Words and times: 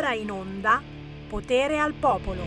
ora 0.00 0.14
in 0.14 0.30
onda 0.30 0.82
Potere 1.28 1.78
al 1.78 1.92
Popolo. 1.92 2.42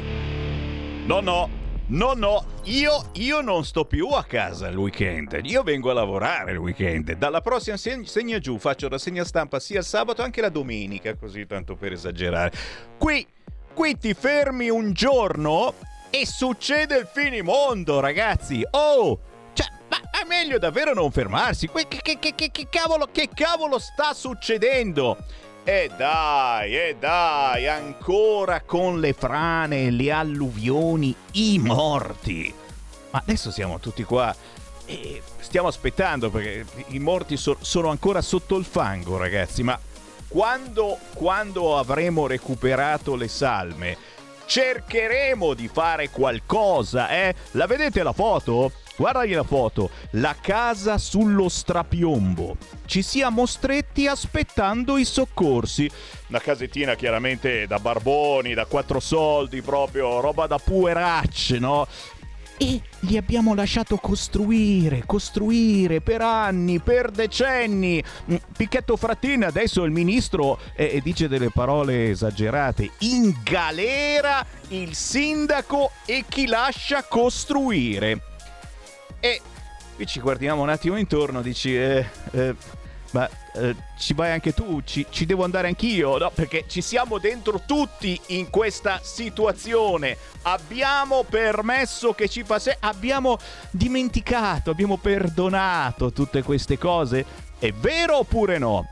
No, 1.05 1.19
no, 1.19 1.49
no, 1.87 2.13
no, 2.13 2.45
io, 2.63 3.11
io 3.13 3.41
non 3.41 3.63
sto 3.63 3.85
più 3.85 4.07
a 4.07 4.23
casa 4.23 4.67
il 4.67 4.75
weekend, 4.75 5.39
io 5.43 5.61
vengo 5.61 5.91
a 5.91 5.93
lavorare 5.93 6.53
il 6.53 6.57
weekend. 6.57 7.13
Dalla 7.13 7.41
prossima 7.41 7.77
segna, 7.77 8.07
segna 8.07 8.39
giù, 8.39 8.57
faccio 8.57 8.89
rassegna 8.89 9.23
stampa 9.23 9.59
sia 9.59 9.79
il 9.79 9.85
sabato 9.85 10.27
che 10.31 10.41
la 10.41 10.49
domenica, 10.49 11.15
così 11.15 11.45
tanto 11.45 11.75
per 11.75 11.91
esagerare. 11.91 12.51
Qui, 12.97 13.25
qui 13.71 13.97
ti 13.99 14.15
fermi 14.15 14.69
un 14.69 14.91
giorno 14.91 15.75
e 16.09 16.25
succede 16.25 16.97
il 16.97 17.09
finimondo, 17.11 17.99
ragazzi. 17.99 18.65
Oh! 18.71 19.19
Cioè, 19.53 19.67
ma 19.89 19.97
è 20.09 20.25
meglio 20.27 20.57
davvero 20.57 20.95
non 20.95 21.11
fermarsi. 21.11 21.69
Che, 21.69 22.17
che, 22.17 22.33
che, 22.33 22.49
che, 22.51 22.67
cavolo, 22.67 23.09
che 23.11 23.29
cavolo 23.31 23.77
sta 23.77 24.13
succedendo? 24.13 25.17
E 25.65 25.89
dai, 25.95 26.75
e 26.75 26.97
dai, 26.99 27.69
ancora 27.69 28.59
con 28.61 28.99
le 28.99 29.13
frane, 29.13 29.91
le 29.91 30.11
alluvioni, 30.11 31.15
i 31.33 31.57
morti. 31.57 32.53
Ma 33.11 33.19
adesso 33.19 33.49
siamo 33.49 33.79
tutti 33.79 34.03
qua 34.03 34.35
e 34.85 35.21
stiamo 35.39 35.69
aspettando 35.69 36.29
perché 36.29 36.65
i 36.87 36.99
morti 36.99 37.37
so- 37.37 37.55
sono 37.61 37.89
ancora 37.89 38.21
sotto 38.21 38.57
il 38.57 38.65
fango, 38.65 39.15
ragazzi. 39.15 39.63
Ma 39.63 39.79
quando, 40.27 40.97
quando 41.13 41.77
avremo 41.77 42.27
recuperato 42.27 43.15
le 43.15 43.29
salme, 43.29 43.97
cercheremo 44.45 45.53
di 45.53 45.69
fare 45.69 46.09
qualcosa, 46.09 47.07
eh? 47.09 47.33
La 47.51 47.67
vedete 47.67 48.03
la 48.03 48.11
foto? 48.11 48.69
Guardagli 48.95 49.33
la 49.33 49.43
foto, 49.43 49.89
la 50.11 50.35
casa 50.39 50.99
sullo 50.99 51.49
strapiombo. 51.49 52.57
Ci 52.85 53.01
siamo 53.01 53.47
stretti 53.47 54.05
aspettando 54.05 54.97
i 54.97 55.05
soccorsi. 55.05 55.89
Una 56.27 56.39
casettina 56.39 56.93
chiaramente 56.93 57.65
da 57.65 57.79
barboni, 57.79 58.53
da 58.53 58.65
quattro 58.65 58.99
soldi, 58.99 59.63
proprio 59.63 60.19
roba 60.19 60.45
da 60.45 60.59
pueracce, 60.59 61.57
no? 61.57 61.87
E 62.55 62.81
li 62.99 63.17
abbiamo 63.17 63.55
lasciato 63.55 63.97
costruire, 63.97 65.03
costruire 65.07 65.99
per 65.99 66.21
anni, 66.21 66.77
per 66.77 67.09
decenni. 67.09 68.01
Mm, 68.31 68.35
Picchetto 68.55 68.95
Frattin, 68.95 69.43
adesso 69.43 69.83
il 69.83 69.91
ministro 69.91 70.59
eh, 70.75 71.01
dice 71.03 71.27
delle 71.27 71.49
parole 71.49 72.11
esagerate. 72.11 72.91
In 72.99 73.35
galera 73.43 74.45
il 74.67 74.93
sindaco 74.93 75.91
e 76.05 76.25
chi 76.29 76.45
lascia 76.45 77.03
costruire. 77.03 78.32
E 79.25 79.39
qui 79.95 80.05
ci 80.05 80.19
guardiamo 80.19 80.63
un 80.63 80.67
attimo 80.67 80.97
intorno, 80.97 81.41
dici, 81.41 81.73
eh, 81.73 82.05
eh, 82.31 82.53
ma 83.11 83.29
eh, 83.53 83.73
ci 83.97 84.13
vai 84.13 84.31
anche 84.31 84.53
tu, 84.53 84.81
ci, 84.83 85.05
ci, 85.09 85.25
devo 85.25 85.45
andare 85.45 85.69
anch'io, 85.69 86.17
no? 86.17 86.29
Perché 86.29 86.65
ci 86.67 86.81
siamo 86.81 87.19
dentro 87.19 87.61
tutti 87.65 88.19
in 88.27 88.49
questa 88.49 88.99
situazione. 89.01 90.17
Abbiamo 90.41 91.23
permesso 91.23 92.11
che 92.11 92.27
ci 92.27 92.43
passi, 92.43 92.69
abbiamo 92.81 93.37
dimenticato, 93.71 94.71
abbiamo 94.71 94.97
perdonato 94.97 96.11
tutte 96.11 96.43
queste 96.43 96.77
cose. 96.77 97.25
È 97.57 97.71
vero 97.71 98.17
oppure 98.17 98.57
no? 98.57 98.85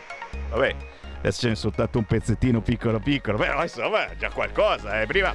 Vabbè, 0.49 0.75
adesso 1.19 1.41
ce 1.41 1.49
n'è 1.49 1.55
soltanto 1.55 1.97
un 1.97 2.05
pezzettino 2.05 2.61
piccolo 2.61 2.99
piccolo, 2.99 3.37
però 3.37 3.61
insomma 3.61 4.07
già 4.17 4.29
qualcosa, 4.29 5.01
eh. 5.01 5.05
Prima 5.05 5.33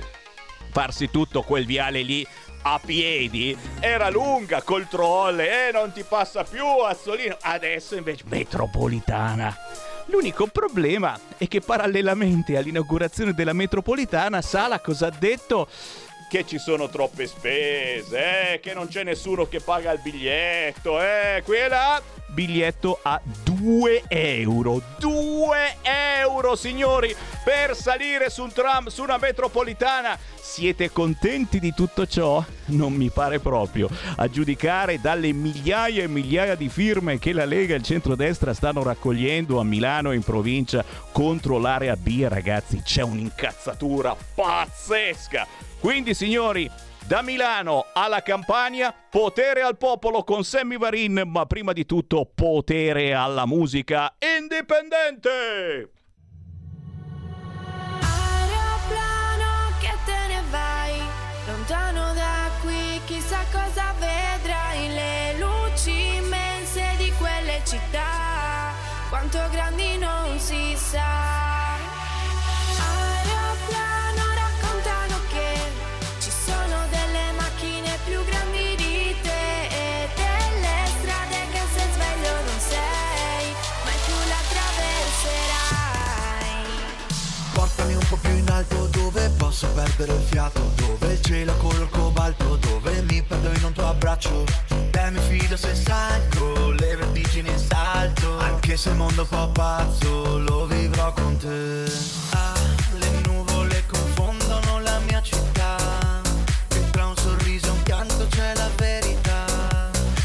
farsi 0.74 1.08
tutto 1.08 1.42
quel 1.42 1.64
viale 1.66 2.02
lì 2.02 2.26
a 2.66 2.80
piedi 2.84 3.56
era 3.80 4.08
lunga 4.08 4.62
col 4.62 4.88
trolle 4.88 5.48
e 5.48 5.68
eh, 5.68 5.72
non 5.72 5.92
ti 5.92 6.02
passa 6.02 6.44
più 6.44 6.64
Assolino. 6.64 7.36
Adesso 7.40 7.96
invece 7.96 8.24
metropolitana. 8.26 9.54
L'unico 10.06 10.46
problema 10.46 11.18
è 11.38 11.48
che 11.48 11.60
parallelamente 11.60 12.56
all'inaugurazione 12.56 13.32
della 13.32 13.54
metropolitana 13.54 14.42
Sala 14.42 14.80
cosa 14.80 15.06
ha 15.06 15.12
detto? 15.16 15.68
Che 16.28 16.46
ci 16.46 16.58
sono 16.58 16.88
troppe 16.88 17.26
spese, 17.26 18.54
eh, 18.54 18.60
che 18.60 18.74
non 18.74 18.88
c'è 18.88 19.04
nessuno 19.04 19.46
che 19.46 19.60
paga 19.60 19.92
il 19.92 20.00
biglietto, 20.02 21.00
eh, 21.00 21.42
qui 21.44 21.58
biglietto 22.34 22.98
a 23.02 23.20
2 23.44 24.02
euro. 24.08 24.82
2 24.98 25.76
euro, 25.82 26.56
signori, 26.56 27.14
per 27.44 27.76
salire 27.76 28.28
su 28.28 28.42
un 28.42 28.52
tram, 28.52 28.88
su 28.88 29.02
una 29.02 29.16
metropolitana. 29.16 30.18
Siete 30.34 30.90
contenti 30.90 31.60
di 31.60 31.72
tutto 31.72 32.06
ciò? 32.06 32.44
Non 32.66 32.92
mi 32.92 33.08
pare 33.10 33.38
proprio. 33.38 33.88
A 34.16 34.28
giudicare 34.28 35.00
dalle 35.00 35.32
migliaia 35.32 36.02
e 36.02 36.08
migliaia 36.08 36.56
di 36.56 36.68
firme 36.68 37.18
che 37.18 37.32
la 37.32 37.44
Lega 37.44 37.74
e 37.74 37.78
il 37.78 37.84
centrodestra 37.84 38.52
stanno 38.52 38.82
raccogliendo 38.82 39.58
a 39.58 39.64
Milano 39.64 40.10
e 40.10 40.16
in 40.16 40.22
provincia 40.22 40.84
contro 41.12 41.58
l'area 41.58 41.96
B, 41.96 42.26
ragazzi, 42.28 42.82
c'è 42.82 43.02
un'incazzatura 43.02 44.14
pazzesca. 44.34 45.63
Quindi, 45.84 46.14
signori, 46.14 46.66
da 47.06 47.20
Milano 47.20 47.84
alla 47.92 48.22
Campania, 48.22 48.90
potere 49.10 49.60
al 49.60 49.76
popolo 49.76 50.24
con 50.24 50.42
Sammy 50.42 50.78
Varin, 50.78 51.24
ma 51.26 51.44
prima 51.44 51.74
di 51.74 51.84
tutto 51.84 52.24
potere 52.34 53.12
alla 53.12 53.44
musica 53.44 54.16
indipendente! 54.18 55.92
Aeroplano 58.00 59.76
che 59.78 59.92
te 60.06 60.26
ne 60.26 60.42
vai, 60.48 60.98
lontano 61.48 62.14
da 62.14 62.48
qui, 62.62 62.98
chissà 63.04 63.44
cosa 63.52 63.92
vedrai, 63.98 64.88
le 64.88 65.34
luci 65.38 66.16
immense 66.16 66.94
di 66.96 67.12
quelle 67.18 67.60
città, 67.66 68.72
quanto 69.10 69.38
grandi 69.50 69.98
non 69.98 70.38
si 70.38 70.74
sa. 70.76 71.53
Posso 89.54 89.68
perdere 89.68 90.14
il 90.14 90.22
fiato 90.22 90.72
Dove 90.74 91.12
il 91.12 91.20
cielo 91.20 91.54
color 91.58 91.88
cobalto 91.90 92.56
Dove 92.56 93.02
mi 93.02 93.22
perdo 93.22 93.50
in 93.52 93.64
un 93.64 93.72
tuo 93.72 93.86
abbraccio. 93.86 94.44
Te 94.90 95.10
mi 95.10 95.20
fido 95.20 95.56
se 95.56 95.74
salgo 95.76 96.72
Le 96.72 96.96
vertigini 96.96 97.50
in 97.50 97.58
salto. 97.58 98.36
Anche 98.38 98.76
se 98.76 98.88
il 98.88 98.96
mondo 98.96 99.22
è 99.22 99.26
un 99.30 99.38
po' 99.38 99.48
pazzo 99.52 100.38
Lo 100.38 100.66
vivrò 100.66 101.12
con 101.12 101.36
te. 101.36 101.84
Ah, 102.30 102.54
le 102.98 103.10
nuvole 103.26 103.84
confondono 103.86 104.80
la 104.80 104.98
mia 105.06 105.22
città. 105.22 105.76
E 106.70 106.90
tra 106.90 107.06
un 107.06 107.16
sorriso 107.16 107.66
e 107.66 107.70
un 107.70 107.82
pianto 107.84 108.26
c'è 108.28 108.54
la 108.56 108.70
verità. 108.76 109.44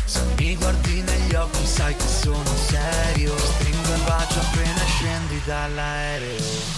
Se 0.06 0.22
mi 0.38 0.56
guardi 0.56 1.02
negli 1.02 1.36
occhi 1.36 1.66
sai 1.68 1.96
che 1.96 2.08
sono 2.08 2.56
serio. 2.68 3.38
Stringo 3.38 3.94
il 3.94 4.02
bacio 4.06 4.40
appena 4.40 4.84
scendi 4.86 5.42
dall'aereo 5.46 6.69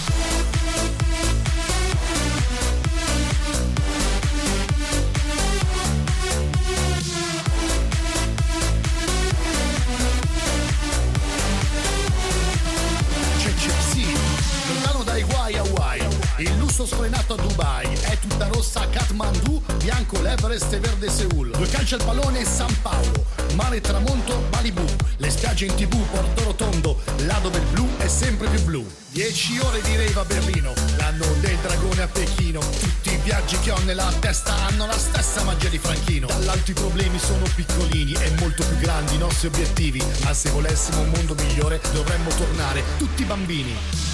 Il 16.72 16.78
lusso 16.78 16.94
sfrenato 16.94 17.34
a 17.34 17.36
Dubai 17.36 17.86
è 18.00 18.18
tutta 18.18 18.46
rossa 18.46 18.80
a 18.80 18.86
Kathmandu, 18.86 19.62
bianco 19.76 20.22
l'Everest 20.22 20.72
e 20.72 20.80
verde 20.80 21.10
Seul. 21.10 21.50
Due 21.50 21.68
calci 21.68 21.92
al 21.92 22.02
pallone 22.02 22.46
San 22.46 22.74
Paolo, 22.80 23.26
mare 23.56 23.82
tramonto 23.82 24.48
Malibu, 24.50 24.82
le 25.18 25.28
spiagge 25.28 25.66
in 25.66 25.74
tv 25.74 26.00
Porto 26.10 26.44
Rotondo, 26.44 26.98
là 27.26 27.38
dove 27.42 27.58
il 27.58 27.66
blu 27.72 27.86
è 27.98 28.08
sempre 28.08 28.48
più 28.48 28.62
blu. 28.62 28.90
Dieci 29.10 29.58
ore 29.58 29.82
di 29.82 29.96
rave 29.96 30.18
a 30.18 30.24
Berlino, 30.24 30.72
l'anno 30.96 31.26
del 31.40 31.58
dragone 31.58 32.02
a 32.04 32.08
Pechino, 32.08 32.60
tutti 32.60 33.18
viaggi 33.22 33.52
personaggi 33.52 33.58
che 33.60 33.70
ho 33.70 33.78
nella 33.84 34.12
testa 34.20 34.54
hanno 34.66 34.86
la 34.86 34.98
stessa 34.98 35.42
magia 35.44 35.68
di 35.68 35.78
Franchino. 35.78 36.26
Dall'alto 36.26 36.70
i 36.70 36.74
problemi 36.74 37.18
sono 37.18 37.44
piccolini 37.54 38.12
e 38.14 38.30
molto 38.38 38.64
più 38.64 38.76
grandi 38.78 39.14
i 39.14 39.18
nostri 39.18 39.48
obiettivi. 39.48 40.02
Ma 40.22 40.32
se 40.32 40.50
volessimo 40.50 41.00
un 41.00 41.10
mondo 41.10 41.34
migliore 41.34 41.80
dovremmo 41.92 42.30
tornare 42.30 42.82
tutti 42.98 43.24
bambini. 43.24 44.11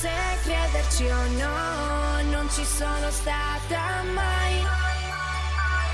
Se 0.00 0.08
crederci 0.44 1.10
o 1.10 1.26
no, 1.38 2.22
non 2.30 2.48
ci 2.50 2.64
sono 2.64 3.10
stata 3.10 4.04
mai. 4.14 4.64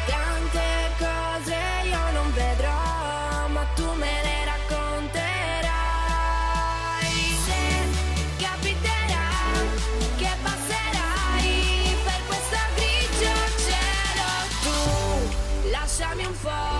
Tante 0.04 0.90
cose 0.98 1.56
io 1.84 2.12
non 2.12 2.30
vedrò, 2.34 3.48
ma 3.48 3.64
tu 3.74 3.90
me 3.94 4.20
le 4.22 4.44
racconterai. 4.44 5.22
Se 7.46 7.88
che 10.18 10.32
passerai 10.42 11.96
per 12.04 12.20
questo 12.26 12.58
grigio 12.74 13.34
cielo, 13.64 14.28
tu 14.64 15.70
lasciami 15.70 16.24
un 16.26 16.40
po' 16.42 16.73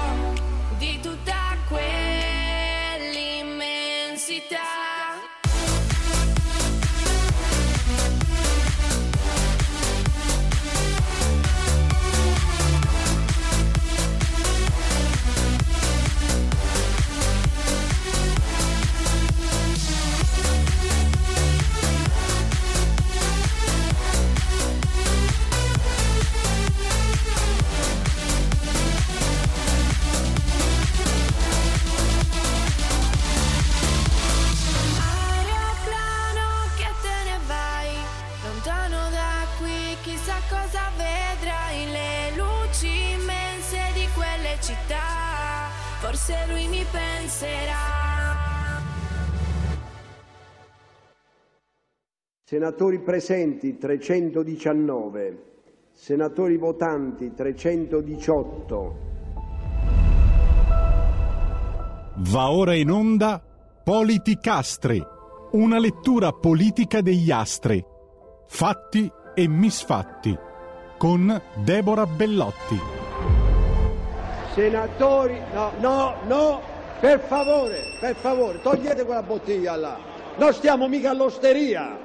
Forse 46.14 46.46
lui 46.46 46.68
mi 46.68 46.84
penserà. 46.92 47.74
Senatori 52.44 53.00
presenti 53.00 53.76
319, 53.76 55.44
senatori 55.90 56.56
votanti 56.56 57.34
318. 57.34 58.96
Va 62.14 62.50
ora 62.52 62.74
in 62.76 62.90
onda 62.92 63.42
Politicastri, 63.82 65.04
una 65.50 65.80
lettura 65.80 66.30
politica 66.30 67.00
degli 67.00 67.32
astri, 67.32 67.84
fatti 68.46 69.10
e 69.34 69.48
misfatti, 69.48 70.38
con 70.96 71.42
Deborah 71.64 72.06
Bellotti. 72.06 73.03
Senatori, 74.54 75.40
no, 75.52 75.72
no, 75.80 76.14
no, 76.26 76.60
per 77.00 77.18
favore, 77.18 77.96
per 77.98 78.14
favore, 78.14 78.62
togliete 78.62 79.04
quella 79.04 79.24
bottiglia 79.24 79.74
là. 79.74 79.98
Non 80.36 80.52
stiamo 80.54 80.86
mica 80.86 81.10
all'osteria. 81.10 82.03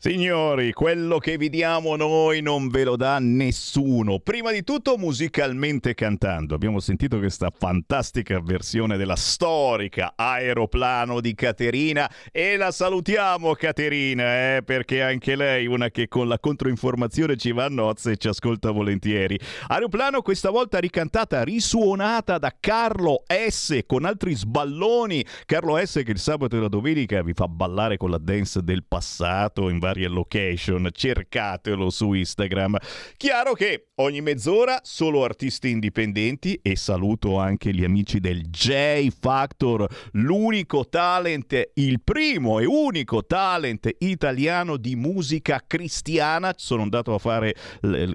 Signori, 0.00 0.72
quello 0.72 1.18
che 1.18 1.36
vi 1.36 1.50
diamo 1.50 1.96
noi 1.96 2.40
non 2.40 2.68
ve 2.68 2.84
lo 2.84 2.94
dà 2.94 3.18
nessuno. 3.18 4.20
Prima 4.20 4.52
di 4.52 4.62
tutto 4.62 4.96
musicalmente 4.96 5.94
cantando. 5.94 6.54
Abbiamo 6.54 6.78
sentito 6.78 7.18
questa 7.18 7.50
fantastica 7.50 8.40
versione 8.40 8.96
della 8.96 9.16
storica 9.16 10.12
Aeroplano 10.14 11.20
di 11.20 11.34
Caterina 11.34 12.08
e 12.30 12.56
la 12.56 12.70
salutiamo 12.70 13.54
Caterina, 13.54 14.54
eh, 14.54 14.62
perché 14.64 15.02
anche 15.02 15.34
lei 15.34 15.66
una 15.66 15.90
che 15.90 16.06
con 16.06 16.28
la 16.28 16.38
controinformazione 16.38 17.36
ci 17.36 17.50
va 17.50 17.64
a 17.64 17.68
nozze 17.68 18.12
e 18.12 18.16
ci 18.18 18.28
ascolta 18.28 18.70
volentieri. 18.70 19.36
Aeroplano 19.66 20.22
questa 20.22 20.50
volta 20.50 20.78
ricantata, 20.78 21.42
risuonata 21.42 22.38
da 22.38 22.54
Carlo 22.60 23.24
S 23.26 23.80
con 23.84 24.04
altri 24.04 24.36
sballoni. 24.36 25.26
Carlo 25.44 25.76
S 25.84 26.02
che 26.04 26.12
il 26.12 26.20
sabato 26.20 26.56
e 26.56 26.60
la 26.60 26.68
domenica 26.68 27.20
vi 27.20 27.32
fa 27.32 27.48
ballare 27.48 27.96
con 27.96 28.10
la 28.10 28.18
dance 28.18 28.62
del 28.62 28.84
passato 28.86 29.68
in 29.68 29.86
varie 29.88 30.08
location, 30.08 30.90
cercatelo 30.92 31.90
su 31.90 32.12
Instagram. 32.12 32.76
Chiaro 33.16 33.54
che 33.54 33.87
ogni 34.00 34.20
mezz'ora 34.20 34.80
solo 34.82 35.24
artisti 35.24 35.70
indipendenti 35.70 36.58
e 36.62 36.76
saluto 36.76 37.38
anche 37.38 37.72
gli 37.72 37.84
amici 37.84 38.20
del 38.20 38.48
J 38.48 39.08
Factor, 39.18 39.86
l'unico 40.12 40.88
talent, 40.88 41.70
il 41.74 42.00
primo 42.02 42.58
e 42.58 42.64
unico 42.64 43.24
talent 43.24 43.88
italiano 43.98 44.76
di 44.76 44.96
musica 44.96 45.62
cristiana. 45.66 46.54
Sono 46.56 46.82
andato 46.82 47.14
a 47.14 47.18
fare, 47.18 47.54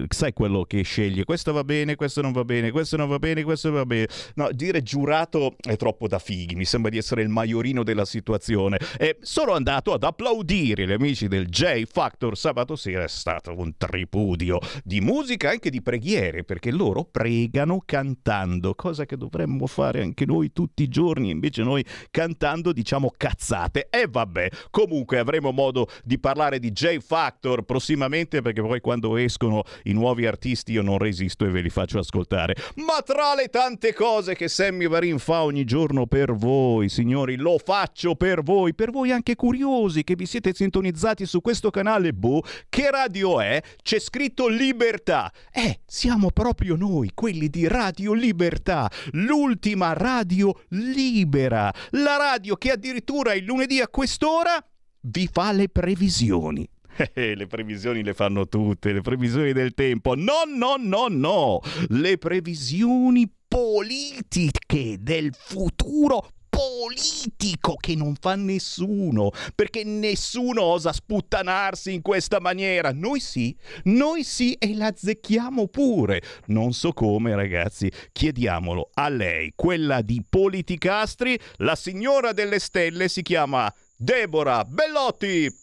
sai 0.08 0.32
quello 0.32 0.64
che 0.64 0.82
sceglie, 0.82 1.24
questo 1.24 1.52
va 1.52 1.64
bene, 1.64 1.96
questo 1.96 2.22
non 2.22 2.32
va 2.32 2.44
bene, 2.44 2.70
questo 2.70 2.96
non 2.96 3.08
va 3.08 3.18
bene, 3.18 3.42
questo 3.42 3.70
va 3.70 3.84
bene. 3.84 4.08
No, 4.34 4.48
dire 4.52 4.82
giurato 4.82 5.56
è 5.60 5.76
troppo 5.76 6.08
da 6.08 6.18
fighi, 6.18 6.54
mi 6.54 6.64
sembra 6.64 6.90
di 6.90 6.98
essere 6.98 7.22
il 7.22 7.28
maiorino 7.28 7.82
della 7.82 8.04
situazione. 8.04 8.78
E 8.98 9.18
sono 9.20 9.52
andato 9.52 9.92
ad 9.92 10.02
applaudire 10.02 10.86
gli 10.86 10.92
amici 10.92 11.28
del 11.28 11.46
J 11.48 11.84
Factor 11.84 12.36
sabato 12.36 12.76
sera 12.76 13.04
è 13.04 13.08
stato 13.08 13.54
un 13.56 13.76
tripudio 13.76 14.58
di 14.82 15.00
musica 15.00 15.50
anche 15.50 15.70
di 15.70 15.73
preghiere 15.82 16.44
perché 16.44 16.70
loro 16.70 17.04
pregano 17.04 17.82
cantando, 17.84 18.74
cosa 18.74 19.06
che 19.06 19.16
dovremmo 19.16 19.66
fare 19.66 20.02
anche 20.02 20.24
noi 20.26 20.52
tutti 20.52 20.82
i 20.82 20.88
giorni, 20.88 21.30
invece 21.30 21.62
noi 21.62 21.84
cantando 22.10 22.72
diciamo 22.72 23.12
cazzate. 23.16 23.88
E 23.90 24.06
vabbè, 24.08 24.48
comunque 24.70 25.18
avremo 25.18 25.52
modo 25.52 25.88
di 26.04 26.18
parlare 26.18 26.58
di 26.58 26.72
J 26.72 26.98
Factor 26.98 27.62
prossimamente 27.62 28.42
perché 28.42 28.60
poi 28.60 28.80
quando 28.80 29.16
escono 29.16 29.62
i 29.84 29.92
nuovi 29.92 30.26
artisti 30.26 30.72
io 30.72 30.82
non 30.82 30.98
resisto 30.98 31.44
e 31.44 31.50
ve 31.50 31.60
li 31.60 31.70
faccio 31.70 31.98
ascoltare. 31.98 32.54
Ma 32.76 33.00
tra 33.04 33.34
le 33.34 33.48
tante 33.48 33.92
cose 33.92 34.34
che 34.34 34.48
Sammy 34.48 34.88
Varin 34.88 35.18
fa 35.18 35.42
ogni 35.42 35.64
giorno 35.64 36.06
per 36.06 36.34
voi, 36.34 36.88
signori, 36.88 37.36
lo 37.36 37.58
faccio 37.58 38.14
per 38.14 38.42
voi, 38.42 38.74
per 38.74 38.90
voi 38.90 39.10
anche 39.10 39.34
curiosi 39.34 40.04
che 40.04 40.14
vi 40.14 40.26
siete 40.26 40.52
sintonizzati 40.54 41.26
su 41.26 41.40
questo 41.40 41.70
canale, 41.70 42.12
boh, 42.12 42.42
che 42.68 42.90
radio 42.90 43.40
è? 43.40 43.62
C'è 43.82 43.98
scritto 43.98 44.48
Libertà. 44.48 45.32
Eh, 45.64 45.80
siamo 45.86 46.30
proprio 46.30 46.76
noi, 46.76 47.12
quelli 47.14 47.48
di 47.48 47.66
Radio 47.66 48.12
Libertà, 48.12 48.90
l'ultima 49.12 49.94
radio 49.94 50.54
libera, 50.68 51.72
la 51.92 52.18
radio 52.18 52.56
che 52.56 52.70
addirittura 52.70 53.32
il 53.32 53.44
lunedì 53.46 53.80
a 53.80 53.88
quest'ora 53.88 54.62
vi 55.06 55.26
fa 55.26 55.52
le 55.52 55.70
previsioni. 55.70 56.68
Eh, 57.14 57.34
le 57.34 57.46
previsioni 57.46 58.02
le 58.04 58.12
fanno 58.12 58.46
tutte, 58.46 58.92
le 58.92 59.00
previsioni 59.00 59.54
del 59.54 59.72
tempo. 59.72 60.14
No, 60.14 60.42
no, 60.46 60.76
no, 60.78 61.06
no. 61.08 61.60
Le 61.88 62.18
previsioni 62.18 63.26
politiche 63.48 64.98
del 65.00 65.34
futuro 65.34 66.28
politico 66.54 67.74
che 67.74 67.96
non 67.96 68.14
fa 68.14 68.36
nessuno, 68.36 69.30
perché 69.54 69.82
nessuno 69.84 70.62
osa 70.62 70.92
sputtanarsi 70.92 71.92
in 71.92 72.02
questa 72.02 72.38
maniera. 72.40 72.92
Noi 72.92 73.20
sì, 73.20 73.56
noi 73.84 74.22
sì 74.22 74.52
e 74.52 74.74
la 74.74 74.86
azzecchiamo 74.86 75.66
pure. 75.66 76.22
Non 76.46 76.72
so 76.72 76.92
come, 76.92 77.34
ragazzi, 77.34 77.90
chiediamolo 78.12 78.90
a 78.94 79.08
lei, 79.08 79.52
quella 79.56 80.00
di 80.00 80.22
Politicastri, 80.28 81.38
la 81.56 81.74
signora 81.74 82.32
delle 82.32 82.58
stelle 82.58 83.08
si 83.08 83.22
chiama 83.22 83.72
Deborah 83.96 84.64
Bellotti. 84.64 85.62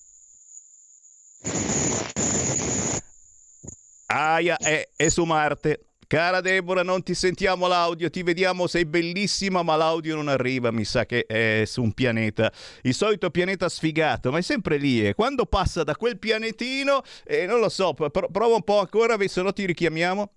Aia, 4.08 4.58
è, 4.58 4.90
è 4.94 5.08
su 5.08 5.24
Marte. 5.24 5.91
Cara 6.12 6.42
Deborah, 6.42 6.84
non 6.84 7.04
ti 7.04 7.14
sentiamo 7.14 7.68
l'audio, 7.68 8.10
ti 8.10 8.22
vediamo, 8.22 8.68
sei 8.68 8.84
bellissima, 8.84 9.64
ma 9.64 9.78
l'audio 9.78 10.14
non 10.18 10.28
arriva, 10.28 10.70
mi 10.70 10.84
sa 10.84 11.06
che 11.06 11.26
è 11.26 11.64
su 11.66 11.82
un 11.82 11.94
pianeta, 11.94 12.52
il 12.82 12.94
solito 12.94 13.32
pianeta 13.32 13.70
sfigato, 13.70 14.30
ma 14.30 14.40
è 14.40 14.42
sempre 14.42 14.76
lì 14.76 15.08
e 15.08 15.14
quando 15.14 15.46
passa 15.46 15.86
da 15.86 15.96
quel 15.96 16.20
pianetino, 16.20 17.02
eh, 17.24 17.46
non 17.46 17.62
lo 17.62 17.70
so, 17.70 17.94
pro- 17.94 18.10
prova 18.10 18.56
un 18.56 18.64
po' 18.64 18.82
ancora, 18.82 19.16
se 19.26 19.42
no 19.42 19.54
ti 19.54 19.66
richiamiamo. 19.66 20.34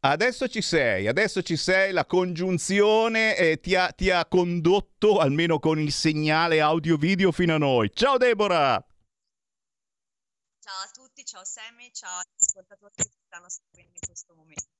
Adesso 0.00 0.48
ci 0.48 0.60
sei, 0.60 1.06
adesso 1.06 1.40
ci 1.40 1.56
sei, 1.56 1.92
la 1.92 2.04
congiunzione 2.04 3.38
eh, 3.38 3.58
ti, 3.58 3.74
ha, 3.74 3.88
ti 3.88 4.10
ha 4.10 4.26
condotto 4.26 5.16
almeno 5.18 5.58
con 5.60 5.80
il 5.80 5.92
segnale 5.92 6.60
audio-video 6.60 7.32
fino 7.32 7.54
a 7.54 7.58
noi. 7.58 7.90
Ciao 7.94 8.18
Deborah! 8.18 8.86
Ciao 10.60 10.82
a 10.84 10.90
tutti, 10.92 11.24
ciao 11.24 11.42
Sammy, 11.42 11.88
ciao 11.90 12.20
ascoltatori 12.38 13.15
stanno 13.36 13.50
seguendo 13.50 13.92
in 13.92 14.06
questo 14.06 14.34
momento. 14.34 14.75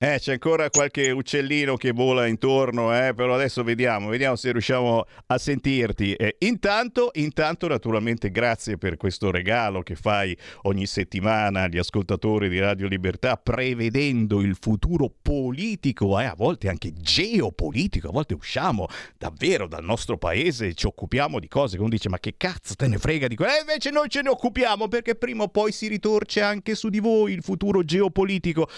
Eh, 0.00 0.18
c'è 0.20 0.34
ancora 0.34 0.70
qualche 0.70 1.10
uccellino 1.10 1.76
che 1.76 1.90
vola 1.90 2.28
intorno, 2.28 2.96
eh, 2.96 3.14
però 3.14 3.34
adesso 3.34 3.64
vediamo, 3.64 4.10
vediamo 4.10 4.36
se 4.36 4.52
riusciamo 4.52 5.04
a 5.26 5.38
sentirti. 5.38 6.12
Eh, 6.12 6.36
intanto, 6.38 7.10
intanto, 7.14 7.66
naturalmente, 7.66 8.30
grazie 8.30 8.78
per 8.78 8.96
questo 8.96 9.32
regalo 9.32 9.82
che 9.82 9.96
fai 9.96 10.38
ogni 10.62 10.86
settimana 10.86 11.62
agli 11.62 11.78
ascoltatori 11.78 12.48
di 12.48 12.60
Radio 12.60 12.86
Libertà, 12.86 13.36
prevedendo 13.38 14.40
il 14.40 14.56
futuro 14.60 15.12
politico, 15.20 16.20
eh, 16.20 16.26
a 16.26 16.34
volte 16.36 16.68
anche 16.68 16.92
geopolitico, 16.92 18.10
a 18.10 18.12
volte 18.12 18.34
usciamo 18.34 18.86
davvero 19.16 19.66
dal 19.66 19.82
nostro 19.82 20.16
paese 20.16 20.68
e 20.68 20.74
ci 20.74 20.86
occupiamo 20.86 21.40
di 21.40 21.48
cose 21.48 21.74
che 21.74 21.80
uno 21.80 21.90
dice 21.90 22.08
ma 22.08 22.20
che 22.20 22.34
cazzo 22.36 22.76
te 22.76 22.86
ne 22.86 22.98
frega 22.98 23.26
di 23.26 23.34
quello? 23.34 23.50
E 23.50 23.60
invece 23.62 23.90
noi 23.90 24.08
ce 24.08 24.22
ne 24.22 24.28
occupiamo 24.28 24.86
perché 24.86 25.16
prima 25.16 25.42
o 25.42 25.48
poi 25.48 25.72
si 25.72 25.88
ritorce 25.88 26.40
anche 26.40 26.76
su 26.76 26.88
di 26.88 27.00
voi 27.00 27.32
il 27.32 27.42
futuro 27.42 27.82
geopolitico. 27.82 28.68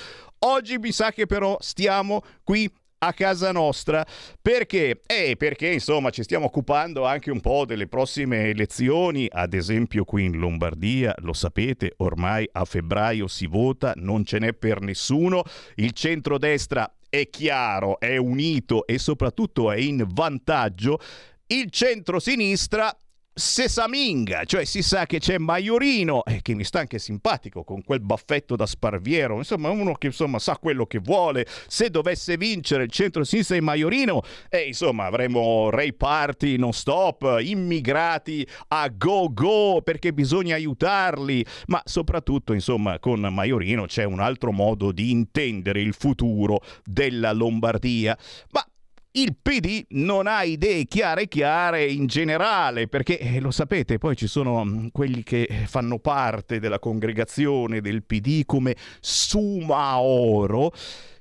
Oggi 0.42 0.78
mi 0.78 0.90
sa 0.90 1.09
che 1.12 1.26
però 1.26 1.56
stiamo 1.60 2.22
qui 2.42 2.70
a 3.02 3.12
casa 3.12 3.52
nostra. 3.52 4.04
Perché? 4.40 5.00
Eh, 5.06 5.36
perché 5.36 5.68
insomma 5.68 6.10
ci 6.10 6.22
stiamo 6.22 6.46
occupando 6.46 7.04
anche 7.04 7.30
un 7.30 7.40
po' 7.40 7.64
delle 7.64 7.86
prossime 7.86 8.48
elezioni, 8.48 9.26
ad 9.30 9.54
esempio 9.54 10.04
qui 10.04 10.24
in 10.24 10.38
Lombardia, 10.38 11.14
lo 11.18 11.32
sapete, 11.32 11.94
ormai 11.98 12.48
a 12.52 12.64
febbraio 12.64 13.26
si 13.26 13.46
vota, 13.46 13.92
non 13.96 14.24
ce 14.24 14.38
n'è 14.38 14.52
per 14.52 14.80
nessuno, 14.80 15.42
il 15.76 15.92
centrodestra 15.92 16.92
è 17.08 17.28
chiaro, 17.28 17.98
è 17.98 18.16
unito 18.16 18.86
e 18.86 18.98
soprattutto 18.98 19.70
è 19.70 19.76
in 19.76 20.04
vantaggio, 20.08 20.98
il 21.46 21.70
centro-sinistra 21.70 22.94
Sesaminga, 23.32 24.44
cioè 24.44 24.64
si 24.64 24.82
sa 24.82 25.06
che 25.06 25.20
c'è 25.20 25.38
Maiorino, 25.38 26.24
eh, 26.24 26.42
che 26.42 26.54
mi 26.54 26.64
sta 26.64 26.80
anche 26.80 26.98
simpatico 26.98 27.62
con 27.62 27.82
quel 27.84 28.00
baffetto 28.00 28.56
da 28.56 28.66
sparviero, 28.66 29.36
insomma 29.36 29.70
uno 29.70 29.94
che 29.94 30.08
insomma 30.08 30.40
sa 30.40 30.58
quello 30.58 30.84
che 30.84 30.98
vuole, 30.98 31.46
se 31.68 31.90
dovesse 31.90 32.36
vincere 32.36 32.82
il 32.82 32.90
centro-sinistra 32.90 33.56
e 33.56 33.60
Maiorino, 33.60 34.22
eh, 34.48 34.66
insomma 34.66 35.04
avremo 35.04 35.70
Ray 35.70 35.92
Party 35.92 36.56
non 36.56 36.72
stop, 36.72 37.38
immigrati 37.40 38.46
a 38.68 38.88
go 38.88 39.32
go 39.32 39.80
perché 39.82 40.12
bisogna 40.12 40.56
aiutarli, 40.56 41.46
ma 41.68 41.80
soprattutto 41.84 42.52
insomma 42.52 42.98
con 42.98 43.20
Maiorino 43.20 43.86
c'è 43.86 44.04
un 44.04 44.18
altro 44.18 44.50
modo 44.50 44.90
di 44.90 45.12
intendere 45.12 45.80
il 45.80 45.94
futuro 45.94 46.62
della 46.84 47.32
Lombardia, 47.32 48.18
ma 48.50 48.64
il 49.12 49.36
PD 49.40 49.84
non 49.90 50.26
ha 50.26 50.44
idee 50.44 50.84
chiare 50.84 51.26
chiare 51.26 51.84
in 51.84 52.06
generale, 52.06 52.86
perché 52.86 53.18
eh, 53.18 53.40
lo 53.40 53.50
sapete, 53.50 53.98
poi 53.98 54.16
ci 54.16 54.26
sono 54.26 54.64
mm, 54.64 54.88
quelli 54.92 55.22
che 55.22 55.48
fanno 55.66 55.98
parte 55.98 56.60
della 56.60 56.78
congregazione 56.78 57.80
del 57.80 58.04
PD 58.04 58.44
come 58.44 58.76
Sumaoro 59.00 60.72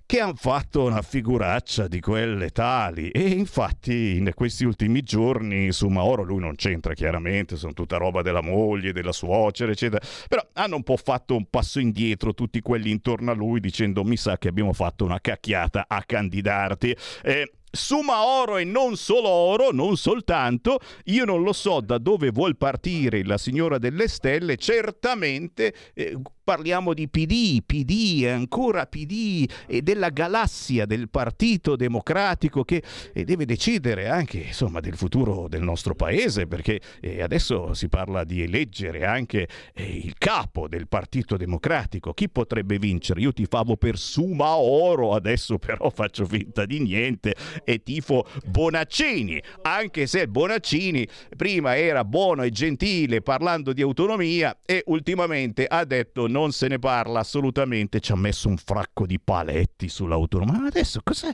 che 0.09 0.21
hanno 0.21 0.33
fatto 0.35 0.85
una 0.85 1.03
figuraccia 1.03 1.87
di 1.87 1.99
quelle 1.99 2.49
tali 2.49 3.11
e 3.11 3.27
infatti 3.27 4.15
in 4.17 4.31
questi 4.33 4.65
ultimi 4.65 5.03
giorni 5.03 5.71
su 5.71 5.87
Mauro 5.87 6.23
lui 6.23 6.39
non 6.39 6.55
c'entra 6.55 6.95
chiaramente, 6.95 7.57
sono 7.57 7.73
tutta 7.73 7.97
roba 7.97 8.23
della 8.23 8.41
moglie, 8.41 8.91
della 8.91 9.11
suocera 9.11 9.71
eccetera, 9.71 10.03
però 10.27 10.43
hanno 10.53 10.77
un 10.77 10.81
po' 10.81 10.97
fatto 10.97 11.35
un 11.35 11.45
passo 11.47 11.79
indietro 11.79 12.33
tutti 12.33 12.59
quelli 12.59 12.89
intorno 12.89 13.29
a 13.29 13.35
lui 13.35 13.59
dicendo 13.59 14.03
mi 14.03 14.17
sa 14.17 14.39
che 14.39 14.47
abbiamo 14.47 14.73
fatto 14.73 15.05
una 15.05 15.21
cacchiata 15.21 15.85
a 15.87 16.01
candidarti. 16.03 16.97
Eh, 17.21 17.51
Suma 17.71 18.25
oro 18.25 18.57
e 18.57 18.63
non 18.63 18.95
solo 18.95 19.29
oro, 19.29 19.71
non 19.71 19.95
soltanto, 19.95 20.79
io 21.05 21.25
non 21.25 21.43
lo 21.43 21.53
so 21.53 21.81
da 21.81 21.97
dove 21.97 22.31
vuol 22.31 22.57
partire 22.57 23.23
la 23.23 23.37
signora 23.37 23.77
delle 23.77 24.07
stelle, 24.07 24.57
certamente 24.57 25.73
eh, 25.93 26.17
parliamo 26.49 26.95
di 26.95 27.07
PD, 27.07 27.61
PD, 27.63 28.25
ancora 28.25 28.87
PD 28.87 29.47
e 29.67 29.83
della 29.83 30.09
galassia 30.09 30.87
del 30.87 31.07
Partito 31.07 31.75
Democratico 31.75 32.63
che 32.63 32.81
deve 33.13 33.45
decidere 33.45 34.09
anche 34.09 34.39
insomma, 34.39 34.79
del 34.79 34.95
futuro 34.95 35.47
del 35.47 35.61
nostro 35.61 35.93
paese 35.93 36.47
perché 36.47 36.81
eh, 37.01 37.21
adesso 37.21 37.75
si 37.75 37.87
parla 37.87 38.23
di 38.23 38.41
eleggere 38.41 39.05
anche 39.05 39.47
eh, 39.75 39.83
il 39.83 40.15
capo 40.17 40.67
del 40.67 40.87
Partito 40.87 41.37
Democratico. 41.37 42.13
Chi 42.13 42.27
potrebbe 42.29 42.79
vincere? 42.79 43.21
Io 43.21 43.31
ti 43.31 43.45
favo 43.45 43.77
per 43.77 43.99
Suma 43.99 44.55
Oro, 44.55 45.13
adesso 45.13 45.59
però 45.59 45.87
faccio 45.93 46.25
finta 46.25 46.65
di 46.65 46.79
niente 46.79 47.35
e 47.63 47.83
tifo 47.83 48.25
Bonaccini, 48.47 49.39
anche 49.61 50.07
se 50.07 50.27
Bonaccini 50.27 51.07
prima 51.37 51.77
era 51.77 52.03
buono 52.03 52.41
e 52.41 52.49
gentile 52.49 53.21
parlando 53.21 53.71
di 53.71 53.83
autonomia 53.83 54.57
e 54.65 54.81
ultimamente 54.87 55.67
ha 55.67 55.85
detto 55.85 56.25
no 56.27 56.38
non 56.39 56.51
se 56.51 56.69
ne 56.69 56.79
parla 56.79 57.19
assolutamente, 57.19 57.99
ci 57.99 58.13
ha 58.13 58.15
messo 58.15 58.47
un 58.47 58.55
fracco 58.55 59.05
di 59.05 59.19
paletti 59.19 59.89
sull'autonomia. 59.89 60.59
Ma 60.59 60.67
adesso 60.67 61.01
cosa 61.03 61.33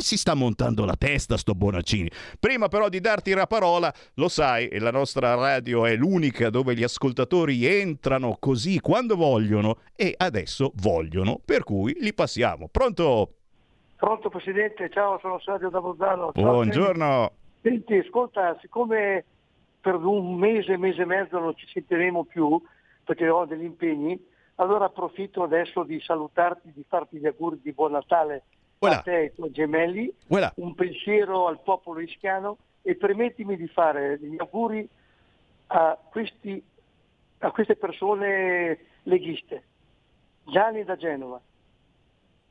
si 0.00 0.16
sta 0.16 0.34
montando 0.34 0.84
la 0.84 0.96
testa 0.96 1.36
sto 1.36 1.54
Bonaccini? 1.54 2.10
Prima 2.38 2.66
però 2.66 2.88
di 2.88 2.98
darti 2.98 3.32
la 3.32 3.46
parola, 3.46 3.94
lo 4.14 4.28
sai, 4.28 4.78
la 4.80 4.90
nostra 4.90 5.34
radio 5.34 5.86
è 5.86 5.94
l'unica 5.94 6.50
dove 6.50 6.74
gli 6.74 6.82
ascoltatori 6.82 7.64
entrano 7.64 8.36
così 8.40 8.80
quando 8.80 9.14
vogliono 9.14 9.78
e 9.94 10.14
adesso 10.16 10.72
vogliono, 10.76 11.40
per 11.44 11.62
cui 11.62 11.96
li 12.00 12.12
passiamo. 12.12 12.68
Pronto? 12.68 13.34
Pronto 13.96 14.30
Presidente, 14.30 14.90
ciao, 14.90 15.18
sono 15.20 15.38
Sergio 15.38 15.68
da 15.68 15.80
Bolzano. 15.80 16.32
Buongiorno. 16.32 17.32
Senti, 17.62 17.98
ascolta, 17.98 18.58
siccome 18.60 19.24
per 19.80 19.94
un 19.94 20.34
mese, 20.34 20.76
mese 20.76 21.02
e 21.02 21.06
mezzo 21.06 21.38
non 21.38 21.54
ci 21.54 21.66
sentiremo 21.72 22.24
più, 22.24 22.60
perché 23.04 23.28
ho 23.28 23.44
degli 23.44 23.64
impegni, 23.64 24.18
allora 24.60 24.84
approfitto 24.84 25.42
adesso 25.42 25.82
di 25.84 25.98
salutarti, 26.00 26.70
di 26.72 26.84
farti 26.86 27.18
gli 27.18 27.26
auguri 27.26 27.60
di 27.62 27.72
buon 27.72 27.92
Natale 27.92 28.44
voilà. 28.78 28.98
a 28.98 29.00
te 29.00 29.12
e 29.12 29.16
ai 29.16 29.34
tuoi 29.34 29.50
gemelli, 29.50 30.12
voilà. 30.28 30.52
un 30.56 30.74
pensiero 30.74 31.46
al 31.46 31.60
popolo 31.62 32.00
ischiano 32.00 32.58
e 32.82 32.94
permettimi 32.94 33.56
di 33.56 33.66
fare 33.68 34.18
gli 34.20 34.36
auguri 34.38 34.86
a, 35.68 35.98
questi, 36.10 36.62
a 37.38 37.50
queste 37.50 37.76
persone 37.76 38.78
leghiste. 39.04 39.64
Gianni 40.44 40.84
da 40.84 40.96
Genova, 40.96 41.40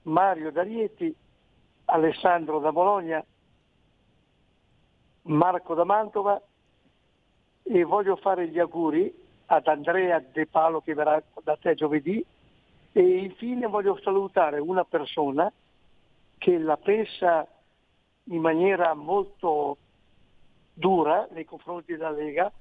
Mario 0.03 0.51
da 0.51 0.63
Rieti, 0.63 1.13
Alessandro 1.85 2.59
da 2.59 2.71
Bologna, 2.71 3.23
Marco 5.23 5.75
da 5.75 5.83
Mantova 5.83 6.41
e 7.63 7.83
voglio 7.83 8.15
fare 8.15 8.47
gli 8.47 8.57
auguri 8.57 9.13
ad 9.51 9.67
Andrea 9.67 10.19
De 10.19 10.45
Palo 10.45 10.81
che 10.81 10.93
verrà 10.93 11.21
da 11.43 11.57
te 11.57 11.73
giovedì 11.73 12.23
e 12.91 13.01
infine 13.01 13.65
voglio 13.65 13.99
salutare 14.03 14.59
una 14.59 14.83
persona 14.83 15.51
che 16.37 16.57
la 16.59 16.77
pensa 16.77 17.47
in 18.25 18.41
maniera 18.41 18.93
molto 18.93 19.77
dura 20.73 21.27
nei 21.31 21.45
confronti 21.45 21.93
della 21.93 22.11
Lega, 22.11 22.51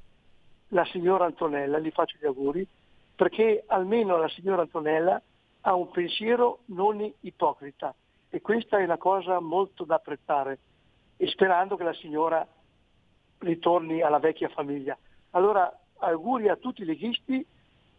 la 0.69 0.85
signora 0.87 1.27
Antonella, 1.27 1.79
gli 1.79 1.91
faccio 1.91 2.17
gli 2.19 2.25
auguri, 2.27 2.67
perché 3.15 3.65
almeno 3.67 4.17
la 4.17 4.29
signora 4.29 4.63
Antonella 4.63 5.21
ha 5.63 5.75
un 5.75 5.91
pensiero 5.91 6.61
non 6.67 7.01
ipocrita 7.21 7.95
e 8.31 8.41
questa 8.41 8.79
è 8.79 8.85
una 8.85 8.97
cosa 8.97 9.41
molto 9.41 9.85
da 9.85 9.97
apprezzare 9.97 10.59
e 11.19 11.27
sperando 11.29 11.77
che 11.77 11.85
la 11.85 11.95
signora 11.95 12.47
ritorni 13.39 14.01
alla 14.01 14.19
vecchia 14.19 14.49
famiglia. 14.49 14.97
Allora 15.31 15.71
auguri 16.01 16.49
a 16.49 16.57
tutti 16.57 16.83
i 16.83 16.85
leghisti 16.85 17.47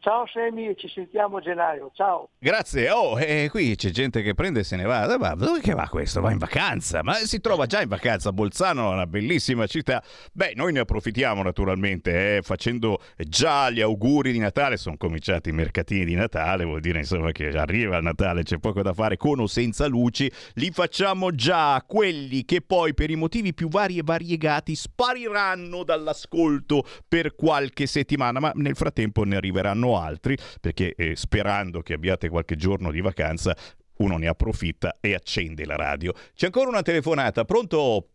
Ciao 0.02 0.26
Semi 0.28 0.74
ci 0.78 0.88
sentiamo 0.88 1.38
a 1.38 1.42
gennaio. 1.42 1.92
Ciao. 1.94 2.30
Grazie. 2.40 2.90
Oh, 2.90 3.20
e 3.20 3.50
qui 3.52 3.76
c'è 3.76 3.90
gente 3.90 4.22
che 4.22 4.34
prende 4.34 4.62
e 4.62 4.64
se 4.64 4.78
ne 4.78 4.84
va. 4.84 5.18
Ma 5.18 5.36
dove 5.36 5.60
che 5.60 5.74
va 5.74 5.90
questo? 5.90 6.22
Va 6.22 6.32
in 6.32 6.38
vacanza. 6.38 7.04
Ma 7.04 7.16
si 7.16 7.42
trova 7.42 7.66
già 7.66 7.82
in 7.82 7.90
vacanza. 7.90 8.32
Bolzano 8.32 8.92
è 8.92 8.94
una 8.94 9.06
bellissima 9.06 9.68
città. 9.68 10.02
Beh, 10.32 10.54
noi 10.56 10.72
ne 10.72 10.80
approfittiamo 10.80 11.44
naturalmente 11.44 12.38
eh, 12.38 12.42
facendo 12.42 13.02
già 13.18 13.70
gli 13.70 13.82
auguri 13.82 14.32
di 14.32 14.40
Natale. 14.40 14.78
Sono 14.78 14.96
cominciati 14.96 15.50
i 15.50 15.52
mercatini 15.52 16.06
di 16.06 16.16
Natale. 16.16 16.64
Vuol 16.64 16.80
dire 16.80 17.00
insomma 17.00 17.34
che 17.34 17.50
arriva 17.50 17.98
il 17.98 18.04
Natale, 18.04 18.44
c'è 18.44 18.58
poco 18.58 18.82
da 18.82 18.94
fare 18.94 19.18
con 19.18 19.42
o 19.42 19.48
senza 19.48 19.86
luci. 19.86 20.32
Li 20.54 20.72
facciamo 20.72 21.36
già 21.36 21.84
quelli 21.86 22.46
che 22.46 22.62
poi 22.62 22.94
per 22.94 23.10
i 23.10 23.16
motivi 23.18 23.54
più 23.54 23.68
vari 23.68 23.98
e 23.98 24.04
variegati 24.06 24.76
spariranno 24.76 25.84
dall'ascolto 25.84 26.86
per 27.06 27.36
qualche 27.36 27.86
settimana. 27.86 28.40
Ma 28.40 28.54
nel 28.56 28.78
frattempo 28.78 29.26
ne 29.26 29.36
arriveranno 29.36 29.88
altri, 29.98 30.38
perché 30.60 30.94
eh, 30.96 31.16
sperando 31.16 31.82
che 31.82 31.94
abbiate 31.94 32.30
qualche 32.30 32.56
giorno 32.56 32.92
di 32.92 33.02
vacanza, 33.02 33.56
uno 33.98 34.18
ne 34.18 34.28
approfitta 34.28 34.98
e 35.00 35.14
accende 35.14 35.66
la 35.66 35.76
radio. 35.76 36.14
C'è 36.34 36.46
ancora 36.46 36.70
una 36.70 36.82
telefonata, 36.82 37.46
pronto? 37.46 38.06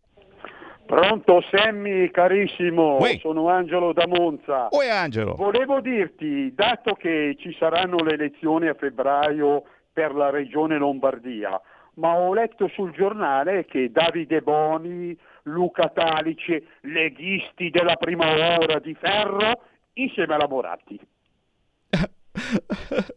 Pronto 0.85 1.43
Semmi 1.49 2.11
carissimo, 2.11 2.97
Uè. 2.97 3.17
sono 3.17 3.49
Angelo 3.49 3.91
da 3.91 4.05
Monza. 4.05 4.67
Oi 4.69 4.87
Angelo. 4.87 5.33
Volevo 5.33 5.81
dirti, 5.81 6.53
dato 6.53 6.93
che 6.93 7.35
ci 7.39 7.55
saranno 7.57 7.97
le 8.03 8.13
elezioni 8.13 8.67
a 8.67 8.75
febbraio 8.75 9.63
per 9.91 10.13
la 10.13 10.29
regione 10.29 10.77
Lombardia, 10.77 11.59
ma 11.95 12.15
ho 12.15 12.33
letto 12.35 12.67
sul 12.67 12.91
giornale 12.91 13.65
che 13.65 13.91
Davide 13.91 14.41
Boni, 14.41 15.17
Luca 15.43 15.89
Talice, 15.89 16.63
leghisti 16.81 17.71
della 17.71 17.95
prima 17.95 18.57
ora 18.59 18.77
di 18.77 18.93
ferro, 18.93 19.61
insieme 19.93 20.35
alla 20.35 20.47
Moratti 20.47 20.99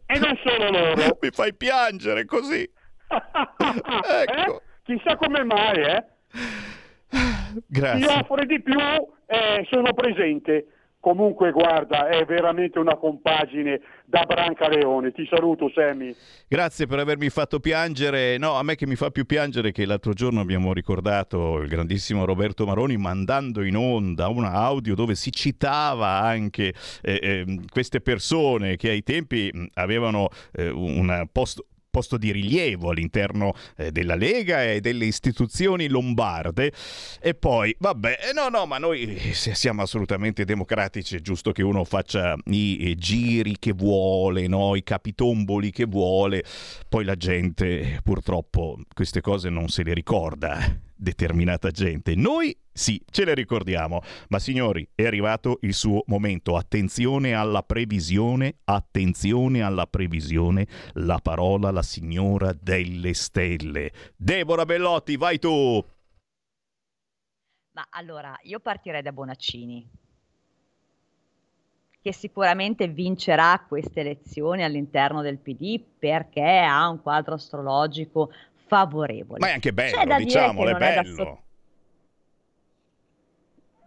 e 0.05 0.19
non 0.19 0.37
solo 0.43 0.69
loro. 0.69 1.17
Mi 1.21 1.29
fai 1.31 1.53
piangere 1.53 2.25
così. 2.25 2.69
Ecco. 3.59 4.55
Eh? 4.55 4.61
Chissà 4.83 5.15
come 5.17 5.43
mai, 5.43 5.81
eh? 5.81 6.05
Grazie. 7.67 8.05
Chi 8.05 8.13
offre 8.13 8.45
di 8.45 8.61
più, 8.61 8.79
eh, 9.27 9.67
sono 9.69 9.93
presente. 9.93 10.65
Comunque, 11.01 11.51
guarda, 11.51 12.09
è 12.09 12.25
veramente 12.25 12.77
una 12.77 12.97
compagine 12.97 13.79
da 14.03 14.25
Brancaleone. 14.25 15.13
Ti 15.13 15.25
saluto, 15.29 15.71
Sammy. 15.73 16.13
Grazie 16.45 16.87
per 16.87 16.99
avermi 16.99 17.29
fatto 17.29 17.61
piangere. 17.61 18.37
No, 18.37 18.55
a 18.55 18.63
me 18.63 18.75
che 18.75 18.85
mi 18.85 18.95
fa 18.95 19.09
più 19.09 19.25
piangere 19.25 19.71
che 19.71 19.85
l'altro 19.85 20.11
giorno 20.11 20.41
abbiamo 20.41 20.73
ricordato 20.73 21.59
il 21.59 21.69
grandissimo 21.69 22.25
Roberto 22.25 22.65
Maroni 22.65 22.97
mandando 22.97 23.63
in 23.63 23.77
onda 23.77 24.27
un 24.27 24.43
audio 24.43 24.93
dove 24.93 25.15
si 25.15 25.31
citava 25.31 26.19
anche 26.19 26.73
eh, 27.01 27.19
eh, 27.21 27.59
queste 27.71 28.01
persone 28.01 28.75
che 28.75 28.89
ai 28.89 29.01
tempi 29.01 29.51
avevano 29.75 30.27
eh, 30.51 30.69
un 30.69 31.27
posto 31.31 31.67
posto 31.89 32.17
di 32.17 32.31
rilievo 32.31 32.89
all'interno 32.89 33.53
eh, 33.75 33.91
della 33.91 34.15
Lega 34.15 34.63
e 34.63 34.79
delle 34.79 35.05
istituzioni 35.05 35.87
lombarde. 35.87 36.71
E 37.19 37.33
poi, 37.33 37.75
vabbè, 37.77 38.19
eh, 38.29 38.33
no, 38.33 38.49
no, 38.49 38.65
ma 38.65 38.77
noi 38.77 39.15
eh, 39.15 39.33
siamo 39.33 39.81
assolutamente 39.81 40.45
democratici, 40.45 41.15
è 41.15 41.19
giusto 41.19 41.51
che 41.51 41.63
uno 41.63 41.83
faccia 41.83 42.35
i 42.45 42.95
giri 42.97 43.57
che 43.59 43.73
vuole, 43.73 44.47
no? 44.47 44.75
i 44.75 44.83
capitomboli 44.83 45.71
che 45.71 45.85
vuole. 45.85 46.43
Poi 46.87 47.03
la 47.03 47.15
gente, 47.15 47.99
purtroppo, 48.03 48.79
queste 48.93 49.21
cose 49.21 49.49
non 49.49 49.69
se 49.69 49.83
le 49.83 49.93
ricorda 49.93 50.87
determinata 50.99 51.71
gente. 51.71 52.15
Noi 52.15 52.55
sì, 52.71 53.03
ce 53.09 53.25
le 53.25 53.33
ricordiamo, 53.33 54.01
ma 54.29 54.39
signori, 54.39 54.87
è 54.95 55.05
arrivato 55.05 55.57
il 55.61 55.73
suo 55.73 56.03
momento. 56.05 56.55
Attenzione 56.55 57.33
alla 57.33 57.63
previsione, 57.63 58.59
attenzione 58.65 59.61
alla 59.61 59.85
previsione. 59.85 60.67
La 60.93 61.19
parola 61.21 61.71
la 61.71 61.81
signora 61.81 62.53
delle 62.53 63.13
stelle. 63.13 63.91
Deborah 64.15 64.65
Bellotti, 64.65 65.17
vai 65.17 65.39
tu. 65.39 65.83
Ma 67.71 67.87
allora, 67.91 68.37
io 68.43 68.59
partirei 68.59 69.01
da 69.01 69.11
Bonaccini, 69.11 69.89
che 72.01 72.13
sicuramente 72.13 72.87
vincerà 72.87 73.65
queste 73.67 73.99
elezioni 73.99 74.63
all'interno 74.63 75.21
del 75.21 75.37
PD 75.37 75.81
perché 75.99 76.59
ha 76.59 76.87
un 76.87 77.01
quadro 77.01 77.35
astrologico 77.35 78.31
favorevole. 78.69 79.39
Ma 79.39 79.47
è 79.49 79.51
anche 79.53 79.73
bello, 79.73 79.97
C'è 79.97 80.15
diciamolo, 80.17 80.69
è 80.69 80.71
non 80.71 80.81
è 80.83 80.93
da 80.95 81.01
bello. 81.01 81.43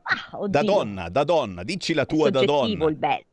Ah, 0.02 0.46
Da 0.48 0.62
donna, 0.62 1.08
da 1.08 1.24
donna, 1.24 1.62
dici 1.62 1.94
la 1.94 2.04
tua 2.04 2.28
da 2.28 2.44
donna. 2.44 2.88
il 2.90 2.96
bello. 2.96 3.24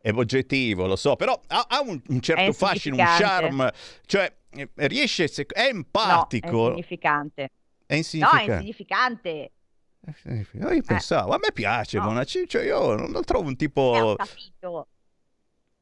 È 0.00 0.10
oggettivo, 0.12 0.86
lo 0.86 0.94
so, 0.96 1.16
però 1.16 1.38
ha, 1.48 1.66
ha 1.68 1.80
un, 1.80 2.00
un 2.08 2.20
certo 2.20 2.52
fascino, 2.52 2.94
un 2.94 3.00
insignificante. 3.00 3.42
charme, 3.48 3.72
cioè 4.06 4.36
eh, 4.50 4.70
riesce, 4.86 5.26
se- 5.26 5.46
è 5.46 5.62
No, 5.62 5.66
è 5.66 5.68
empatico, 5.74 6.68
insignificante. 6.68 7.42
è 7.42 7.48
No, 7.48 7.50
è 7.86 7.96
insignificante. 7.96 8.52
insignificante. 8.62 9.52
Io 10.76 10.82
pensavo, 10.82 11.32
a 11.32 11.38
me 11.38 11.50
piace 11.52 11.98
no. 11.98 12.04
Bonaccini, 12.04 12.46
cioè 12.48 12.62
io 12.64 12.94
non 12.94 13.10
lo 13.10 13.20
trovo 13.24 13.48
un 13.48 13.50
Eh, 13.50 13.54
ho 13.54 13.56
tipo... 13.56 14.14
capito. 14.16 14.88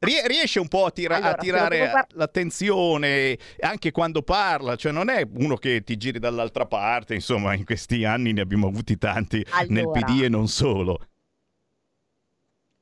Rie- 0.05 0.27
riesce 0.27 0.61
un 0.61 0.69
po' 0.69 0.87
a, 0.87 0.91
tira- 0.91 1.17
Allora, 1.17 1.33
a 1.33 1.37
tirare 1.37 1.89
guard- 1.91 2.13
l'attenzione 2.15 3.39
anche 3.61 3.91
quando 3.91 4.23
parla, 4.23 4.77
cioè 4.77 4.93
non 4.93 5.09
è 5.09 5.27
uno 5.37 5.57
che 5.57 5.83
ti 5.83 5.97
giri 5.97 6.19
dall'altra 6.19 6.67
parte, 6.67 7.15
insomma 7.15 7.55
in 7.55 7.65
questi 7.65 8.05
anni 8.05 8.33
ne 8.33 8.41
abbiamo 8.41 8.67
avuti 8.69 8.97
tanti 8.99 9.45
nel 9.69 9.85
Allora. 9.85 10.01
PD 10.01 10.23
e 10.23 10.29
non 10.29 10.49
solo. 10.49 11.01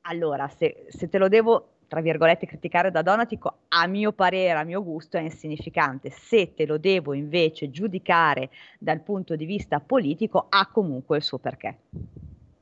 Allora, 0.01 0.49
se, 0.49 0.85
se 0.89 1.07
te 1.07 1.17
lo 1.17 1.29
devo, 1.29 1.75
tra 1.87 2.01
virgolette, 2.01 2.45
criticare 2.45 2.91
da 2.91 3.01
donna, 3.01 3.25
ti 3.25 3.35
dico, 3.35 3.59
a 3.69 3.87
mio 3.87 4.11
parere, 4.11 4.59
a 4.59 4.63
mio 4.63 4.83
gusto, 4.83 5.17
è 5.17 5.21
insignificante. 5.21 6.09
Se 6.09 6.53
te 6.53 6.65
lo 6.65 6.77
devo 6.77 7.13
invece 7.13 7.69
giudicare 7.69 8.49
dal 8.77 8.99
punto 9.01 9.35
di 9.37 9.45
vista 9.45 9.79
politico, 9.79 10.47
ha 10.49 10.67
comunque 10.67 11.17
il 11.17 11.23
suo 11.23 11.37
perché. 11.37 11.77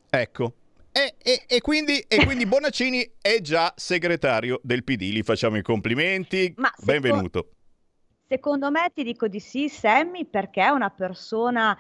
Ecco. 0.10 0.54
E, 0.94 1.16
e- 1.22 1.44
e 1.48 1.62
quindi, 1.62 2.00
e 2.00 2.18
quindi 2.26 2.46
Bonaccini 2.46 3.14
è 3.22 3.40
già 3.42 3.74
segretario 3.76 4.60
del 4.64 4.84
PD, 4.84 5.04
gli 5.04 5.24
facciamo 5.24 5.58
i 5.58 5.62
complimenti, 5.62 6.54
Ma 6.58 6.72
seco- 6.76 6.86
benvenuto. 6.86 7.50
Secondo 8.28 8.72
me 8.72 8.90
ti 8.94 9.04
dico 9.04 9.28
di 9.28 9.40
sì, 9.40 9.68
Sammy, 9.68 10.26
perché 10.26 10.62
è 10.62 10.70
una 10.70 10.90
persona, 10.90 11.78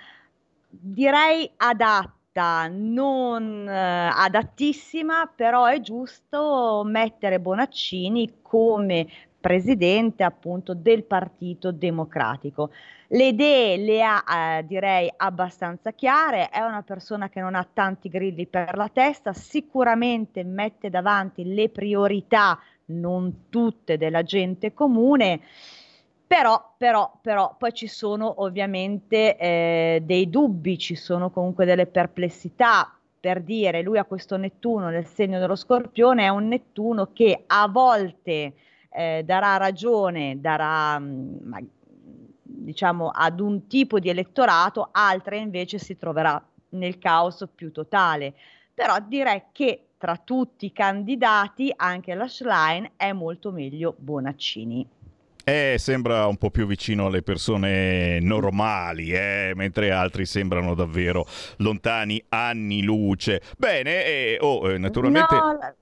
direi, 0.68 1.50
adatta, 1.58 2.68
non 2.70 3.68
eh, 3.70 4.10
adattissima, 4.14 5.32
però 5.34 5.66
è 5.66 5.80
giusto 5.80 6.84
mettere 6.86 7.40
Bonaccini 7.40 8.40
come 8.42 9.08
presidente 9.42 10.24
appunto 10.24 10.74
del 10.74 11.04
Partito 11.04 11.72
Democratico. 11.72 12.70
Le 13.08 13.28
idee 13.28 13.76
le 13.78 14.04
ha, 14.04 14.24
eh, 14.60 14.66
direi, 14.66 15.12
abbastanza 15.18 15.92
chiare, 15.92 16.48
è 16.50 16.62
una 16.62 16.84
persona 16.84 17.28
che 17.28 17.42
non 17.42 17.56
ha 17.56 17.68
tanti 17.74 18.08
grilli 18.08 18.46
per 18.46 18.78
la 18.78 18.88
testa, 18.88 19.34
sicuramente 19.34 20.44
mette 20.46 20.90
davanti 20.90 21.54
le 21.54 21.68
priorità, 21.68 22.58
non 22.86 23.48
tutte, 23.50 23.98
della 23.98 24.24
gente 24.24 24.74
comune. 24.74 25.42
Però, 26.26 26.76
però, 26.78 27.12
però, 27.22 27.56
poi 27.58 27.74
ci 27.74 27.88
sono 27.88 28.44
ovviamente 28.44 29.36
eh, 29.36 30.02
dei 30.06 30.30
dubbi, 30.30 30.78
ci 30.78 30.96
sono 30.96 31.30
comunque 31.32 31.66
delle 31.66 31.88
perplessità. 31.88 32.96
Per 33.20 33.42
dire, 33.42 33.82
lui 33.82 33.98
ha 33.98 34.06
questo 34.06 34.38
Nettuno 34.38 34.88
nel 34.88 35.06
segno 35.06 35.40
dello 35.40 35.56
Scorpione, 35.56 36.24
è 36.24 36.30
un 36.30 36.48
Nettuno 36.48 37.10
che 37.12 37.44
a 37.46 37.68
volte 37.68 38.54
eh, 38.94 39.24
darà 39.26 39.58
ragione, 39.58 40.40
darà, 40.40 41.00
mm, 41.00 41.36
ma- 41.44 41.62
diciamo, 42.44 43.10
ad 43.10 43.40
un 43.40 43.68
tipo 43.68 44.00
di 44.00 44.10
elettorato, 44.10 44.90
altre 44.92 45.38
invece 45.38 45.80
si 45.80 45.98
troverà 45.98 46.44
nel 46.70 47.00
caos 47.00 47.48
più 47.54 47.72
totale. 47.72 48.34
Però 48.74 48.96
direi 49.06 49.44
che 49.52 49.86
tra 49.98 50.18
tutti 50.18 50.66
i 50.66 50.72
candidati, 50.72 51.72
anche 51.76 52.14
la 52.16 52.28
Schlein 52.28 52.92
è 52.96 53.12
molto 53.12 53.52
meglio 53.52 53.96
Bonaccini. 53.98 54.88
Eh, 55.44 55.76
sembra 55.78 56.28
un 56.28 56.38
po' 56.38 56.50
più 56.52 56.66
vicino 56.66 57.08
alle 57.08 57.24
persone 57.24 58.20
normali, 58.20 59.12
eh, 59.12 59.54
mentre 59.56 59.92
altri 59.92 60.26
sembrano 60.26 60.76
davvero 60.76 61.26
lontani 61.58 62.24
anni 62.30 62.84
luce. 62.84 63.42
Bene, 63.58 64.06
e 64.06 64.38
oh, 64.40 64.72
eh, 64.72 64.78
naturalmente... 64.78 65.36
No, 65.36 65.58
la- 65.60 65.76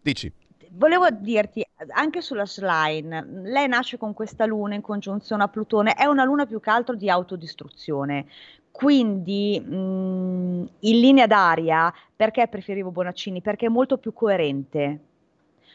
Dici. 0.00 0.32
Volevo 0.74 1.10
dirti 1.10 1.64
anche 1.90 2.20
sulla 2.20 2.46
Schlein, 2.46 3.42
lei 3.44 3.68
nasce 3.68 3.98
con 3.98 4.14
questa 4.14 4.46
luna 4.46 4.74
in 4.74 4.80
congiunzione 4.80 5.42
a 5.42 5.48
Plutone, 5.48 5.94
è 5.94 6.04
una 6.06 6.24
luna 6.24 6.46
più 6.46 6.60
che 6.60 6.70
altro 6.70 6.94
di 6.94 7.10
autodistruzione. 7.10 8.26
Quindi 8.70 9.60
mh, 9.60 10.68
in 10.80 11.00
linea 11.00 11.26
d'aria, 11.26 11.92
perché 12.16 12.48
preferivo 12.48 12.90
Bonaccini? 12.90 13.42
Perché 13.42 13.66
è 13.66 13.68
molto 13.68 13.98
più 13.98 14.12
coerente. 14.14 15.00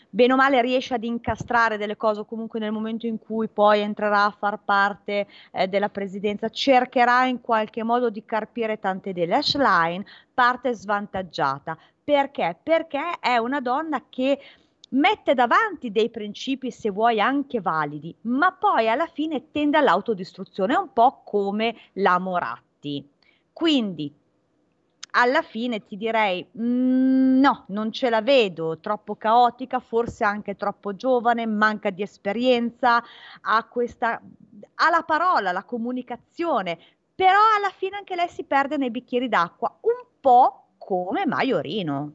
Bene 0.09 0.33
o 0.33 0.35
male 0.35 0.61
riesce 0.61 0.95
ad 0.95 1.03
incastrare 1.03 1.77
delle 1.77 1.97
cose 1.97 2.25
comunque 2.25 2.59
nel 2.59 2.71
momento 2.71 3.05
in 3.05 3.19
cui 3.19 3.49
poi 3.49 3.81
entrerà 3.81 4.23
a 4.23 4.35
far 4.35 4.57
parte 4.63 5.27
eh, 5.51 5.67
della 5.67 5.89
presidenza, 5.89 6.49
cercherà 6.49 7.25
in 7.25 7.41
qualche 7.41 7.83
modo 7.83 8.09
di 8.09 8.23
carpire 8.25 8.79
tante 8.79 9.09
idee. 9.09 9.27
La 9.27 9.41
Schlein 9.41 10.03
parte 10.33 10.73
svantaggiata. 10.73 11.77
Perché? 12.03 12.55
Perché 12.63 13.19
è 13.19 13.37
una 13.37 13.59
donna 13.59 14.01
che 14.09 14.39
mette 14.89 15.33
davanti 15.33 15.91
dei 15.91 16.09
principi, 16.09 16.71
se 16.71 16.89
vuoi, 16.89 17.19
anche 17.19 17.59
validi, 17.61 18.13
ma 18.21 18.51
poi 18.53 18.89
alla 18.89 19.07
fine 19.07 19.51
tende 19.51 19.77
all'autodistruzione, 19.77 20.75
un 20.75 20.91
po' 20.93 21.21
come 21.25 21.75
la 21.93 22.19
Moratti. 22.19 23.05
Quindi 23.53 24.13
alla 25.11 25.41
fine 25.41 25.83
ti 25.85 25.97
direi 25.97 26.45
"Mm, 26.59 27.39
no, 27.39 27.65
non 27.69 27.91
ce 27.91 28.09
la 28.09 28.21
vedo, 28.21 28.79
troppo 28.79 29.15
caotica, 29.15 29.79
forse 29.79 30.23
anche 30.23 30.55
troppo 30.55 30.95
giovane, 30.95 31.45
manca 31.47 31.89
di 31.89 32.01
esperienza, 32.03 33.01
ha 33.41 33.63
questa 33.65 34.21
ha 34.79 34.89
la 34.89 35.01
parola, 35.03 35.51
la 35.51 35.63
comunicazione, 35.63 36.77
però 37.15 37.39
alla 37.57 37.69
fine 37.75 37.97
anche 37.97 38.15
lei 38.15 38.27
si 38.29 38.43
perde 38.43 38.77
nei 38.77 38.91
bicchieri 38.91 39.27
d'acqua, 39.27 39.75
un 39.81 40.05
po' 40.19 40.67
come 40.77 41.25
Maiorino. 41.25 42.11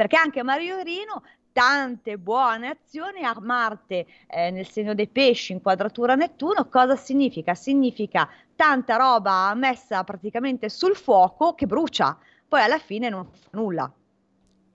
Perché 0.00 0.16
anche 0.16 0.42
Maiorino 0.42 1.22
tante 1.52 2.16
buone 2.16 2.68
azioni 2.68 3.22
a 3.22 3.36
Marte 3.38 4.06
eh, 4.28 4.50
nel 4.50 4.66
segno 4.66 4.94
dei 4.94 5.08
pesci 5.08 5.52
in 5.52 5.60
quadratura 5.60 6.14
Nettuno, 6.14 6.66
cosa 6.70 6.96
significa? 6.96 7.54
Significa 7.54 8.26
tanta 8.56 8.96
roba 8.96 9.52
messa 9.54 10.02
praticamente 10.02 10.70
sul 10.70 10.96
fuoco 10.96 11.52
che 11.54 11.66
brucia, 11.66 12.16
poi 12.48 12.62
alla 12.62 12.78
fine 12.78 13.10
non 13.10 13.26
fa 13.26 13.48
nulla. 13.58 13.92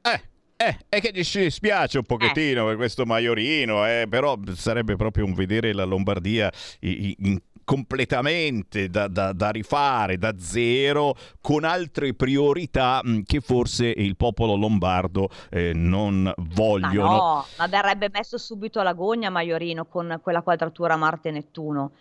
Eh, 0.03 0.21
Eh, 0.57 0.77
è 0.87 1.01
che 1.01 1.23
ci 1.23 1.49
spiace 1.49 1.97
un 1.97 2.05
pochettino 2.05 2.63
Eh. 2.63 2.67
per 2.67 2.75
questo 2.77 3.05
Maiorino, 3.05 3.85
eh, 3.87 4.05
però 4.07 4.37
sarebbe 4.53 4.95
proprio 4.95 5.25
un 5.25 5.33
vedere 5.33 5.73
la 5.73 5.83
Lombardia 5.83 6.49
i- 6.79 7.07
i- 7.07 7.15
in- 7.27 7.41
completamente 7.65 8.89
da, 8.89 9.07
da- 9.07 9.33
da 9.33 9.49
rifare 9.49 10.17
da 10.17 10.33
zero 10.37 11.15
con 11.41 11.63
altre 11.65 12.13
priorità 12.13 13.01
mh, 13.03 13.21
che 13.25 13.41
forse 13.41 13.87
il 13.87 14.15
popolo 14.15 14.55
lombardo 14.55 15.29
eh, 15.49 15.73
non 15.73 16.21
Ma 16.23 16.33
vogliono. 16.37 17.09
no, 17.09 17.45
ma 17.57 17.67
verrebbe 17.67 18.09
messo 18.11 18.37
subito 18.37 18.79
alla 18.79 18.93
gogna 18.93 19.29
Maiorino 19.29 19.85
con 19.85 20.19
quella 20.21 20.41
quadratura 20.41 20.95
Marte-Nettuno. 20.95 21.91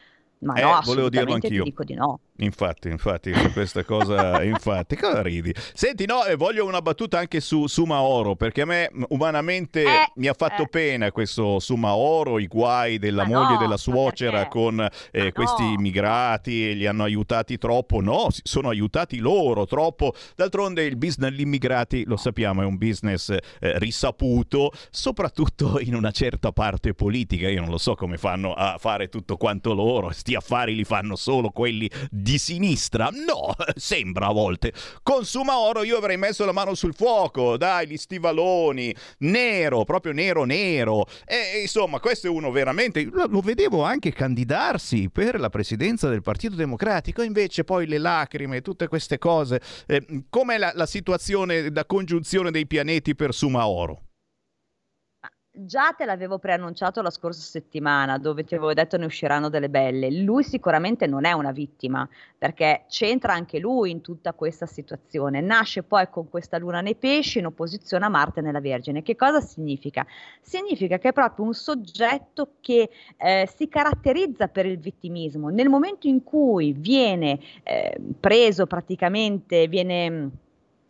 Ma 0.44 0.54
Eh, 0.54 0.62
no, 0.62 0.80
volevo 0.84 1.08
dirlo 1.08 1.34
anch'io. 1.34 1.64
dico 1.64 1.84
di 1.84 1.94
no. 1.94 2.20
Infatti, 2.38 2.88
infatti, 2.88 3.30
questa 3.52 3.84
cosa, 3.84 4.42
infatti, 4.44 4.96
cosa 4.96 5.22
ridi? 5.22 5.54
Senti, 5.72 6.04
no, 6.04 6.24
eh, 6.24 6.34
voglio 6.34 6.66
una 6.66 6.82
battuta 6.82 7.18
anche 7.18 7.40
su 7.40 7.66
Sumaoro, 7.68 8.34
perché 8.34 8.62
a 8.62 8.66
me 8.66 8.90
umanamente 9.08 9.82
Eh, 9.84 10.12
mi 10.16 10.26
ha 10.26 10.34
fatto 10.34 10.62
eh. 10.64 10.68
pena 10.68 11.12
questo 11.12 11.60
Sumaoro, 11.60 12.38
i 12.40 12.46
guai 12.48 12.98
della 12.98 13.24
moglie 13.24 13.52
no, 13.52 13.58
della 13.58 13.68
ma 13.70 13.76
suocera 13.76 14.38
perché? 14.38 14.48
con 14.50 14.88
eh, 15.12 15.32
questi 15.32 15.62
no. 15.62 15.72
immigrati 15.72 16.70
e 16.70 16.74
li 16.74 16.86
hanno 16.86 17.04
aiutati 17.04 17.56
troppo. 17.56 18.00
No, 18.00 18.26
sono 18.42 18.68
aiutati 18.68 19.18
loro 19.18 19.64
troppo. 19.66 20.12
D'altronde 20.34 20.84
il 20.84 20.96
business 20.96 21.30
degli 21.30 21.40
immigrati, 21.42 22.04
lo 22.04 22.16
sappiamo, 22.16 22.62
è 22.62 22.64
un 22.64 22.76
business 22.76 23.30
eh, 23.30 23.38
risaputo, 23.78 24.72
soprattutto 24.90 25.78
in 25.80 25.94
una 25.94 26.10
certa 26.10 26.50
parte 26.52 26.94
politica. 26.94 27.48
Io 27.48 27.60
non 27.60 27.70
lo 27.70 27.78
so 27.78 27.94
come 27.94 28.16
fanno 28.18 28.52
a 28.54 28.76
fare 28.78 29.08
tutto 29.08 29.36
quanto 29.36 29.72
loro, 29.72 30.10
affari 30.34 30.74
li 30.74 30.84
fanno 30.84 31.16
solo 31.16 31.50
quelli 31.50 31.90
di 32.10 32.38
sinistra. 32.38 33.08
No, 33.10 33.54
sembra 33.76 34.26
a 34.26 34.32
volte. 34.32 34.72
Con 35.02 35.24
Sumaoro 35.24 35.82
io 35.82 35.96
avrei 35.96 36.16
messo 36.16 36.44
la 36.44 36.52
mano 36.52 36.74
sul 36.74 36.94
fuoco, 36.94 37.56
dai, 37.56 37.86
gli 37.86 37.96
stivaloni, 37.96 38.94
nero, 39.18 39.84
proprio 39.84 40.12
nero 40.12 40.44
nero. 40.44 41.06
E 41.24 41.60
insomma, 41.60 42.00
questo 42.00 42.26
è 42.26 42.30
uno 42.30 42.50
veramente 42.50 43.02
lo, 43.10 43.40
vedevo 43.40 43.82
anche 43.82 44.12
candidarsi 44.12 45.10
per 45.10 45.38
la 45.38 45.50
presidenza 45.50 46.08
del 46.08 46.22
Partito 46.22 46.54
Democratico, 46.54 47.22
invece 47.22 47.64
poi 47.64 47.86
le 47.86 47.98
lacrime, 47.98 48.60
tutte 48.60 48.88
queste 48.88 49.18
cose. 49.18 49.60
Eh, 49.86 50.24
com'è 50.28 50.58
la, 50.58 50.72
la 50.74 50.86
situazione 50.86 51.70
da 51.70 51.84
congiunzione 51.84 52.50
dei 52.50 52.66
pianeti 52.66 53.14
per 53.14 53.34
Sumaoro? 53.34 54.13
Già 55.56 55.94
te 55.96 56.04
l'avevo 56.04 56.40
preannunciato 56.40 57.00
la 57.00 57.10
scorsa 57.10 57.40
settimana, 57.40 58.18
dove 58.18 58.42
ti 58.42 58.56
avevo 58.56 58.74
detto 58.74 58.96
ne 58.96 59.04
usciranno 59.04 59.48
delle 59.48 59.70
belle. 59.70 60.10
Lui 60.10 60.42
sicuramente 60.42 61.06
non 61.06 61.24
è 61.24 61.30
una 61.30 61.52
vittima, 61.52 62.08
perché 62.36 62.86
c'entra 62.88 63.34
anche 63.34 63.60
lui 63.60 63.92
in 63.92 64.00
tutta 64.00 64.32
questa 64.32 64.66
situazione. 64.66 65.40
Nasce 65.40 65.84
poi 65.84 66.08
con 66.10 66.28
questa 66.28 66.58
luna 66.58 66.80
nei 66.80 66.96
pesci 66.96 67.38
in 67.38 67.46
opposizione 67.46 68.04
a 68.04 68.08
Marte 68.08 68.40
nella 68.40 68.58
Vergine. 68.58 69.02
Che 69.02 69.14
cosa 69.14 69.40
significa? 69.40 70.04
Significa 70.40 70.98
che 70.98 71.10
è 71.10 71.12
proprio 71.12 71.44
un 71.44 71.54
soggetto 71.54 72.54
che 72.60 72.90
eh, 73.16 73.48
si 73.54 73.68
caratterizza 73.68 74.48
per 74.48 74.66
il 74.66 74.80
vittimismo. 74.80 75.50
Nel 75.50 75.68
momento 75.68 76.08
in 76.08 76.24
cui 76.24 76.72
viene 76.72 77.38
eh, 77.62 77.96
preso 78.18 78.66
praticamente, 78.66 79.68
viene 79.68 80.30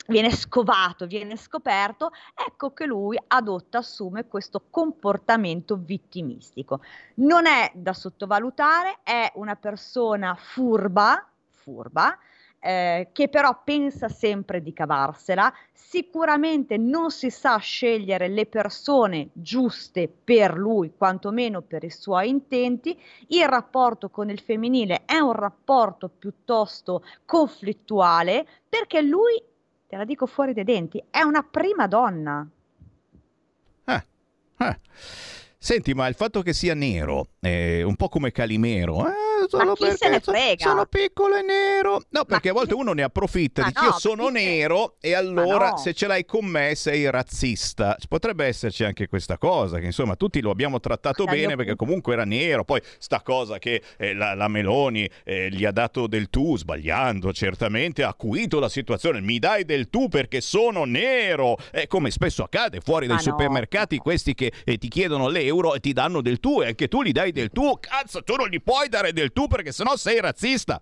viene 0.07 0.31
scovato, 0.31 1.07
viene 1.07 1.37
scoperto, 1.37 2.11
ecco 2.35 2.73
che 2.73 2.87
lui 2.87 3.19
adotta, 3.29 3.79
assume 3.79 4.27
questo 4.27 4.65
comportamento 4.71 5.77
vittimistico. 5.77 6.81
Non 7.17 7.47
è 7.47 7.71
da 7.75 7.93
sottovalutare, 7.93 8.99
è 9.03 9.33
una 9.35 9.57
persona 9.57 10.35
furba, 10.35 11.27
furba, 11.51 12.19
eh, 12.67 13.11
che 13.13 13.29
però 13.29 13.61
pensa 13.63 14.09
sempre 14.09 14.63
di 14.63 14.73
cavarsela, 14.73 15.53
sicuramente 15.73 16.79
non 16.79 17.11
si 17.11 17.29
sa 17.29 17.59
scegliere 17.59 18.29
le 18.29 18.47
persone 18.47 19.29
giuste 19.35 20.09
per 20.09 20.57
lui, 20.57 20.95
quantomeno 20.97 21.61
per 21.61 21.85
i 21.85 21.91
suoi 21.91 22.31
intenti, 22.31 22.99
il 23.29 23.47
rapporto 23.47 24.09
con 24.09 24.31
il 24.31 24.41
femminile 24.41 25.03
è 25.05 25.19
un 25.19 25.33
rapporto 25.33 26.09
piuttosto 26.09 27.05
conflittuale 27.27 28.47
perché 28.67 29.03
lui 29.03 29.41
te 29.95 30.01
la 30.01 30.05
dico 30.05 30.27
fuori 30.27 30.53
dai 30.53 30.65
denti, 30.65 31.03
è 31.09 31.23
una 31.23 31.45
prima 31.49 31.87
donna. 31.87 32.45
Eh. 33.85 34.79
Senti, 35.57 35.95
ma 35.95 36.09
il 36.09 36.17
fatto 36.17 36.43
che 36.43 36.53
sia 36.53 36.75
nero, 36.75 37.29
eh, 37.41 37.83
un 37.85 37.95
po' 37.95 38.09
come 38.09 38.33
Calimero, 38.33 39.07
eh, 39.07 39.13
solo 39.49 39.75
chi 39.75 39.91
se 39.97 40.21
perché 40.21 40.57
sono 40.59 40.87
piccolo 40.87 41.37
e 41.37 41.43
nero. 41.43 42.03
No, 42.11 42.25
perché 42.25 42.51
a 42.51 42.53
volte 42.53 42.75
uno 42.75 42.93
ne 42.93 43.03
approfitta 43.03 43.63
Ma 43.63 43.69
di 43.69 43.73
no, 43.75 43.81
che 43.81 43.87
io 43.87 43.99
sono 43.99 44.29
nero 44.29 44.97
e 45.01 45.15
allora 45.15 45.71
no. 45.71 45.77
se 45.77 45.95
ce 45.95 46.07
l'hai 46.07 46.25
con 46.25 46.45
me 46.45 46.75
sei 46.75 47.11
razzista. 47.11 47.97
Potrebbe 48.09 48.47
esserci 48.47 48.85
anche 48.85 49.09
questa 49.09 49.39
cosa, 49.39 49.79
che 49.79 49.87
insomma 49.87 50.17
tutti 50.17 50.41
lo 50.41 50.51
abbiamo 50.51 50.81
trattato 50.81 51.25
bene 51.25 51.49
mio 51.49 51.57
perché 51.57 51.77
comunque 51.77 52.13
era 52.15 52.25
nero. 52.25 52.65
Poi 52.65 52.81
sta 52.99 53.21
cosa 53.23 53.59
che 53.59 53.83
eh, 53.97 54.15
la, 54.15 54.35
la 54.35 54.49
Meloni 54.49 55.09
eh, 55.25 55.49
gli 55.51 55.65
ha 55.65 55.73
dato 55.73 56.07
del 56.07 56.31
tu, 56.31 56.57
sbagliando 56.57 57.33
certamente, 57.33 58.03
ha 58.03 58.09
acuito 58.09 58.59
la 58.59 58.69
situazione. 58.69 59.21
Mi 59.21 59.39
dai 59.39 59.65
del 59.65 59.89
tu 59.91 60.09
perché 60.09 60.41
sono 60.41 60.85
nero. 60.85 61.57
Eh, 61.73 61.87
come 61.87 62.11
spesso 62.11 62.43
accade 62.43 62.81
fuori 62.81 63.07
dai 63.07 63.17
Ma 63.17 63.23
no, 63.23 63.31
supermercati, 63.31 63.99
questi 63.99 64.35
che 64.35 64.53
eh, 64.65 64.79
ti 64.79 64.89
chiedono 64.89 65.29
l'euro 65.29 65.75
e 65.75 65.81
ti 65.81 65.93
danno 65.93 66.21
del 66.21 66.41
tu 66.41 66.63
e 66.63 66.69
anche 66.69 66.89
tu 66.89 67.03
gli 67.03 67.13
dai 67.13 67.33
del 67.33 67.51
tu. 67.51 67.79
Cazzo, 67.81 68.23
tu 68.23 68.35
non 68.37 68.49
gli 68.49 68.61
puoi 68.63 68.89
dare 68.89 69.13
del 69.13 69.33
tu 69.35 69.47
perché 69.47 69.73
sennò 69.73 69.95
sei 69.97 70.21
razzista. 70.21 70.81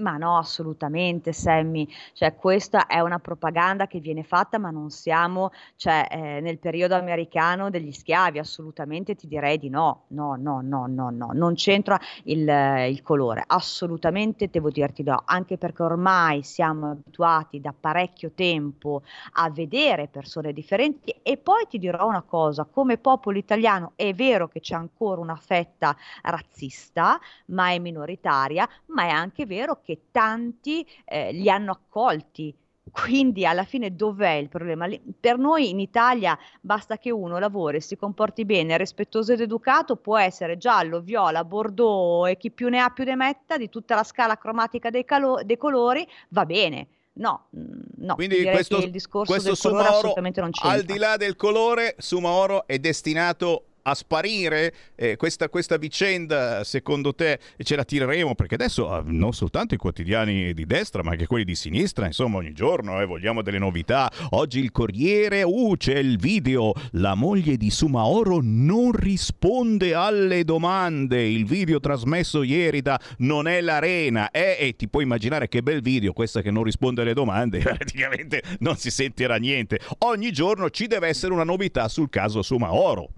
Ma 0.00 0.16
no, 0.16 0.38
assolutamente, 0.38 1.32
Sammy. 1.32 1.86
Cioè, 2.14 2.34
questa 2.34 2.86
è 2.86 3.00
una 3.00 3.18
propaganda 3.18 3.86
che 3.86 4.00
viene 4.00 4.22
fatta, 4.22 4.58
ma 4.58 4.70
non 4.70 4.90
siamo, 4.90 5.50
cioè, 5.76 6.06
eh, 6.10 6.40
nel 6.40 6.58
periodo 6.58 6.94
americano 6.94 7.68
degli 7.68 7.92
schiavi, 7.92 8.38
assolutamente 8.38 9.14
ti 9.14 9.26
direi 9.26 9.58
di 9.58 9.68
no. 9.68 10.04
No, 10.08 10.36
no, 10.38 10.60
no, 10.62 10.86
no, 10.86 11.10
no, 11.10 11.30
non 11.32 11.54
c'entra 11.54 11.98
il, 12.24 12.48
il 12.88 13.02
colore, 13.02 13.44
assolutamente 13.46 14.48
devo 14.48 14.70
dirti 14.70 15.02
no, 15.02 15.22
anche 15.24 15.58
perché 15.58 15.82
ormai 15.82 16.42
siamo 16.42 16.90
abituati 16.90 17.60
da 17.60 17.74
parecchio 17.78 18.32
tempo 18.34 19.02
a 19.34 19.50
vedere 19.50 20.08
persone 20.08 20.52
differenti 20.52 21.14
e 21.22 21.36
poi 21.36 21.66
ti 21.68 21.78
dirò 21.78 22.06
una 22.06 22.22
cosa, 22.22 22.64
come 22.64 22.96
popolo 22.98 23.38
italiano 23.38 23.92
è 23.96 24.14
vero 24.14 24.48
che 24.48 24.60
c'è 24.60 24.74
ancora 24.74 25.20
una 25.20 25.36
fetta 25.36 25.94
razzista, 26.22 27.18
ma 27.46 27.70
è 27.70 27.78
minoritaria, 27.78 28.68
ma 28.86 29.04
è 29.04 29.08
anche 29.10 29.46
vero 29.46 29.80
che 29.82 29.89
tanti 30.10 30.86
eh, 31.04 31.32
li 31.32 31.48
hanno 31.48 31.72
accolti. 31.72 32.54
Quindi 32.90 33.46
alla 33.46 33.64
fine 33.64 33.94
dov'è 33.94 34.32
il 34.32 34.48
problema? 34.48 34.88
Per 35.20 35.38
noi 35.38 35.70
in 35.70 35.78
Italia 35.78 36.36
basta 36.60 36.98
che 36.98 37.10
uno 37.10 37.38
lavori, 37.38 37.80
si 37.80 37.96
comporti 37.96 38.44
bene, 38.44 38.76
rispettoso 38.76 39.32
ed 39.32 39.40
educato, 39.40 39.96
può 39.96 40.18
essere 40.18 40.56
giallo, 40.56 41.00
viola, 41.00 41.44
bordeaux 41.44 42.28
e 42.28 42.36
chi 42.36 42.50
più 42.50 42.68
ne 42.68 42.80
ha 42.80 42.90
più 42.90 43.04
ne 43.04 43.14
metta 43.14 43.56
di 43.56 43.68
tutta 43.68 43.94
la 43.94 44.02
scala 44.02 44.36
cromatica 44.36 44.90
dei, 44.90 45.04
calo- 45.04 45.42
dei 45.44 45.56
colori, 45.56 46.06
va 46.30 46.44
bene. 46.44 46.88
No, 47.12 47.48
mm, 47.56 47.80
no, 47.98 48.14
Quindi 48.14 48.42
questo, 48.44 48.78
che 48.78 48.84
il 48.84 48.90
discorso 48.90 49.30
questo 49.30 49.50
del 49.50 49.58
colore 49.58 49.78
Sumaoro, 49.82 49.98
assolutamente 49.98 50.40
non 50.40 50.50
c'entra. 50.50 50.78
al 50.78 50.84
di 50.84 50.98
là 50.98 51.16
del 51.16 51.36
colore, 51.36 51.94
Sumaoro 51.98 52.66
è 52.66 52.78
destinato 52.78 53.64
a 53.82 53.94
sparire 53.94 54.72
Eh, 54.94 55.16
questa, 55.16 55.48
questa 55.48 55.76
vicenda 55.76 56.62
secondo 56.64 57.14
te 57.14 57.38
ce 57.62 57.76
la 57.76 57.84
tireremo? 57.84 58.34
Perché 58.34 58.54
adesso 58.54 58.90
ah, 58.90 59.02
non 59.04 59.32
soltanto 59.32 59.74
i 59.74 59.78
quotidiani 59.78 60.52
di 60.52 60.66
destra 60.66 61.02
ma 61.02 61.12
anche 61.12 61.26
quelli 61.26 61.44
di 61.44 61.54
sinistra 61.54 62.06
insomma 62.06 62.38
ogni 62.38 62.52
giorno 62.52 63.00
eh, 63.00 63.06
vogliamo 63.06 63.42
delle 63.42 63.58
novità. 63.58 64.10
Oggi 64.30 64.60
il 64.60 64.70
Corriere 64.70 65.42
uh 65.42 65.74
c'è 65.76 65.96
il 65.96 66.18
video 66.18 66.72
la 66.92 67.14
moglie 67.14 67.56
di 67.56 67.70
Sumaoro 67.70 68.40
non 68.42 68.92
risponde 68.92 69.94
alle 69.94 70.44
domande. 70.44 71.22
Il 71.22 71.46
video 71.46 71.80
trasmesso 71.80 72.42
ieri 72.42 72.82
da 72.82 73.00
Non 73.18 73.48
è 73.48 73.60
l'arena. 73.60 74.30
Eh, 74.30 74.56
e 74.58 74.76
ti 74.76 74.88
puoi 74.88 75.04
immaginare 75.04 75.48
che 75.48 75.62
bel 75.62 75.80
video 75.80 76.12
questa 76.12 76.42
che 76.42 76.50
non 76.50 76.64
risponde 76.64 77.02
alle 77.02 77.14
domande 77.14 77.58
praticamente 77.64 78.42
non 78.58 78.76
si 78.76 78.90
sentirà 78.90 79.36
niente. 79.36 79.80
Ogni 80.00 80.30
giorno 80.32 80.70
ci 80.70 80.86
deve 80.86 81.08
essere 81.08 81.32
una 81.32 81.44
novità 81.44 81.88
sul 81.88 82.10
caso 82.10 82.42
Sumaoro 82.42 83.10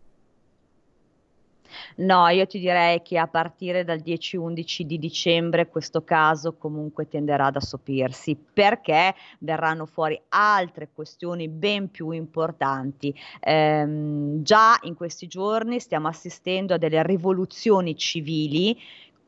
No, 1.96 2.28
io 2.28 2.46
ti 2.46 2.58
direi 2.58 3.02
che 3.02 3.18
a 3.18 3.26
partire 3.26 3.84
dal 3.84 4.00
10-11 4.00 4.82
di 4.82 4.98
dicembre 4.98 5.68
questo 5.68 6.02
caso 6.02 6.56
comunque 6.56 7.08
tenderà 7.08 7.46
ad 7.46 7.56
assopirsi 7.56 8.36
perché 8.36 9.14
verranno 9.40 9.86
fuori 9.86 10.20
altre 10.30 10.88
questioni 10.92 11.48
ben 11.48 11.90
più 11.90 12.10
importanti. 12.10 13.14
Ehm, 13.40 14.42
già 14.42 14.78
in 14.82 14.94
questi 14.94 15.26
giorni 15.26 15.80
stiamo 15.80 16.08
assistendo 16.08 16.74
a 16.74 16.78
delle 16.78 17.02
rivoluzioni 17.02 17.96
civili. 17.96 18.78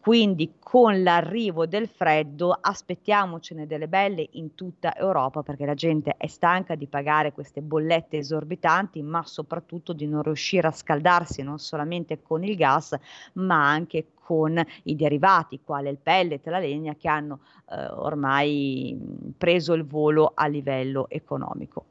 Quindi 0.05 0.57
con 0.59 1.03
l'arrivo 1.03 1.65
del 1.65 1.89
freddo 1.89 2.55
aspettiamocene 2.61 3.67
delle 3.67 3.89
belle 3.89 4.29
in 4.33 4.55
tutta 4.55 4.95
Europa 4.95 5.43
perché 5.43 5.65
la 5.65 5.73
gente 5.73 6.17
è 6.19 6.27
stanca 6.27 6.75
di 6.75 6.87
pagare 6.87 7.33
queste 7.33 7.63
bollette 7.63 8.19
esorbitanti, 8.19 9.01
ma 9.01 9.25
soprattutto 9.25 9.95
di 9.95 10.07
non 10.07 10.23
riuscire 10.23 10.69
a 10.69 10.73
scaldarsi 10.73 11.41
non 11.41 11.59
solamente 11.59 12.21
con 12.21 12.45
il 12.45 12.55
gas, 12.55 12.95
ma 13.37 13.67
anche 13.67 14.09
con 14.13 14.63
i 14.83 14.95
derivati, 14.95 15.61
quale 15.65 15.89
il 15.89 15.97
pellet 15.97 16.47
la 16.49 16.59
legna, 16.59 16.95
che 16.97 17.09
hanno 17.09 17.41
eh, 17.71 17.87
ormai 17.87 18.95
mh, 19.01 19.31
preso 19.39 19.73
il 19.73 19.87
volo 19.87 20.33
a 20.35 20.47
livello 20.49 21.09
economico. 21.09 21.87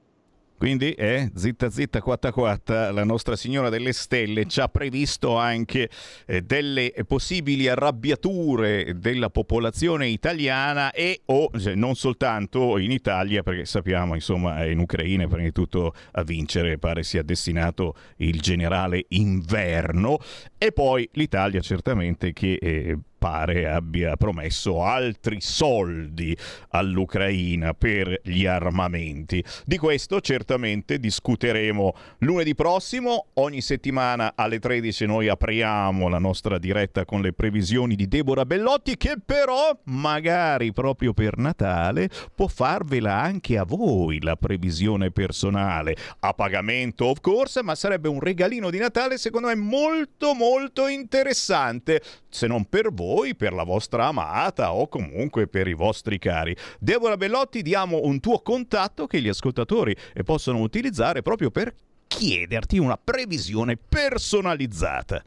Quindi, 0.57 0.93
eh, 0.93 1.31
zitta 1.35 1.69
zitta 1.69 2.01
quatta 2.01 2.31
quatta, 2.31 2.91
la 2.91 3.03
Nostra 3.03 3.35
Signora 3.35 3.69
delle 3.69 3.91
Stelle 3.91 4.45
ci 4.45 4.61
ha 4.61 4.67
previsto 4.67 5.35
anche 5.35 5.89
eh, 6.25 6.41
delle 6.41 6.93
possibili 7.05 7.67
arrabbiature 7.67 8.97
della 8.97 9.29
popolazione 9.29 10.07
italiana 10.07 10.91
e 10.91 11.21
o 11.25 11.49
cioè, 11.59 11.75
non 11.75 11.95
soltanto 11.95 12.77
in 12.77 12.91
Italia, 12.91 13.43
perché 13.43 13.65
sappiamo, 13.65 14.13
insomma, 14.15 14.65
in 14.65 14.79
Ucraina 14.79 15.27
prima 15.27 15.43
di 15.43 15.51
tutto 15.51 15.93
a 16.11 16.23
vincere 16.23 16.77
pare 16.77 17.03
sia 17.03 17.23
destinato 17.23 17.95
il 18.17 18.39
generale 18.39 19.05
Inverno. 19.09 20.19
E 20.57 20.71
poi 20.71 21.09
l'Italia 21.13 21.59
certamente 21.59 22.31
che 22.31 22.53
eh, 22.53 22.97
pare 23.23 23.69
abbia 23.69 24.17
promesso 24.17 24.83
altri 24.83 25.39
soldi 25.39 26.37
all'Ucraina 26.71 27.73
per 27.73 28.19
gli 28.21 28.45
armamenti. 28.45 29.41
Di 29.63 29.77
questo 29.77 30.19
certamente 30.19 30.99
discuteremo 30.99 31.93
lunedì 32.17 32.53
prossimo. 32.53 33.27
Ogni 33.35 33.61
settimana 33.61 34.33
alle 34.35 34.59
13 34.59 35.05
noi 35.05 35.29
apriamo 35.29 36.09
la 36.09 36.17
nostra 36.17 36.57
diretta 36.57 37.05
con 37.05 37.21
le 37.21 37.31
previsioni 37.31 37.95
di 37.95 38.09
Deborah 38.09 38.45
Bellotti 38.45 38.97
che 38.97 39.15
però 39.25 39.71
magari 39.85 40.73
proprio 40.73 41.13
per 41.13 41.37
Natale 41.37 42.09
può 42.35 42.47
farvela 42.47 43.21
anche 43.21 43.57
a 43.57 43.63
voi 43.63 44.21
la 44.21 44.35
previsione 44.35 45.11
personale. 45.11 45.95
A 46.19 46.33
pagamento 46.33 47.05
of 47.05 47.21
course, 47.21 47.63
ma 47.63 47.73
sarebbe 47.73 48.09
un 48.09 48.19
regalino 48.19 48.69
di 48.69 48.79
Natale 48.79 49.17
secondo 49.17 49.47
me 49.47 49.55
molto 49.55 50.33
molto 50.33 50.87
interessante, 50.87 52.01
se 52.27 52.47
non 52.47 52.65
per 52.65 52.91
voi 52.91 53.11
voi, 53.13 53.35
per 53.35 53.53
la 53.53 53.63
vostra 53.63 54.07
amata 54.07 54.73
o 54.73 54.87
comunque 54.87 55.47
per 55.47 55.67
i 55.67 55.73
vostri 55.73 56.17
cari. 56.17 56.55
Deborah 56.79 57.17
Bellotti, 57.17 57.61
diamo 57.61 58.01
un 58.03 58.19
tuo 58.19 58.41
contatto 58.41 59.05
che 59.05 59.21
gli 59.21 59.27
ascoltatori 59.27 59.95
possono 60.25 60.59
utilizzare 60.59 61.21
proprio 61.21 61.51
per 61.51 61.73
chiederti 62.07 62.79
una 62.79 62.97
previsione 62.97 63.77
personalizzata. 63.77 65.23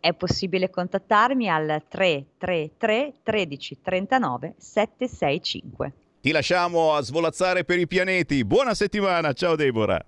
È 0.00 0.12
possibile 0.14 0.70
contattarmi 0.70 1.48
al 1.48 1.84
333 1.86 3.14
13 3.22 3.78
39 3.82 4.54
765. 4.56 5.92
Ti 6.20 6.30
lasciamo 6.32 6.94
a 6.94 7.02
svolazzare 7.02 7.64
per 7.64 7.78
i 7.78 7.86
pianeti. 7.86 8.44
Buona 8.44 8.74
settimana, 8.74 9.32
ciao 9.32 9.56
Deborah. 9.56 10.04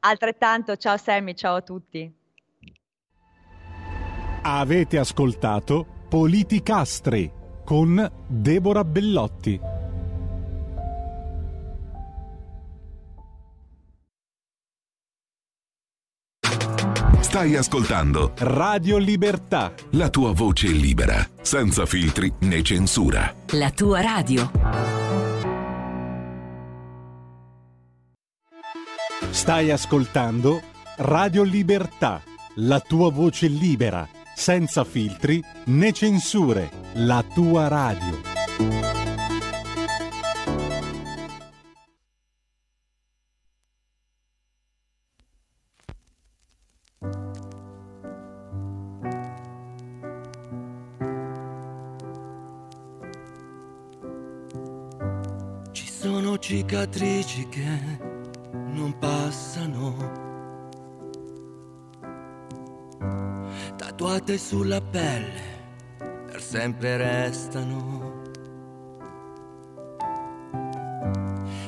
Altrettanto, 0.00 0.76
ciao 0.76 0.96
Sammy, 0.96 1.34
ciao 1.34 1.56
a 1.56 1.62
tutti. 1.62 2.12
Avete 4.46 4.98
ascoltato 4.98 5.86
Politicastri 6.06 7.32
con 7.64 8.12
Deborah 8.26 8.84
Bellotti. 8.84 9.58
Stai 17.20 17.56
ascoltando 17.56 18.34
Radio 18.36 18.98
Libertà. 18.98 19.72
La 19.92 20.10
tua 20.10 20.32
voce 20.32 20.68
libera, 20.68 21.26
senza 21.40 21.86
filtri 21.86 22.30
né 22.40 22.60
censura. 22.62 23.34
La 23.52 23.70
tua 23.70 24.02
radio. 24.02 24.50
Stai 29.30 29.70
ascoltando 29.70 30.60
Radio 30.98 31.42
Libertà. 31.44 32.22
La 32.56 32.78
tua 32.80 33.10
voce 33.10 33.48
libera 33.48 34.06
senza 34.34 34.84
filtri 34.84 35.42
né 35.66 35.92
censure, 35.92 36.70
la 36.94 37.24
tua 37.34 37.68
radio. 37.68 38.32
Ci 55.72 55.86
sono 55.88 56.38
cicatrici 56.38 57.48
che 57.48 58.22
non 58.72 58.96
passano 58.98 60.22
tatuate 63.76 64.38
sulla 64.38 64.80
pelle, 64.80 65.42
per 66.26 66.40
sempre 66.40 66.96
restano. 66.96 68.22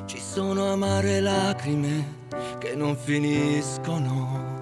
Ci 0.05 0.21
sono 0.21 0.73
amare 0.73 1.21
lacrime 1.21 2.25
che 2.59 2.75
non 2.77 2.97
finiscono. 2.97 4.55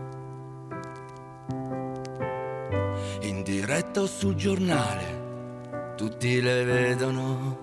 In 3.21 3.43
diretta 3.43 4.01
o 4.01 4.07
sul 4.07 4.35
giornale, 4.35 5.93
tutti 5.97 6.41
le 6.41 6.65
vedono. 6.65 7.59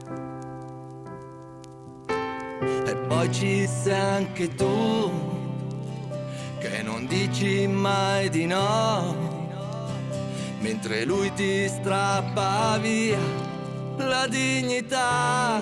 E 2.86 2.96
poi 3.08 3.32
ci 3.32 3.68
sei 3.68 4.00
anche 4.00 4.54
tu, 4.54 5.12
che 6.60 6.84
non 6.84 7.08
dici 7.08 7.66
mai 7.68 8.30
di 8.30 8.46
no 8.46 9.31
mentre 10.62 11.06
lui 11.06 11.32
ti 11.34 11.68
strappa 11.68 12.78
via 12.80 13.20
la 13.98 14.28
dignità. 14.28 15.60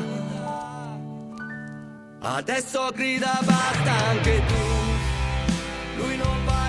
Adesso 2.21 2.91
grida 2.93 3.39
basta 3.43 3.91
anche 4.09 4.41
tu, 4.45 6.03
lui 6.03 6.17
non 6.17 6.45
vale 6.45 6.68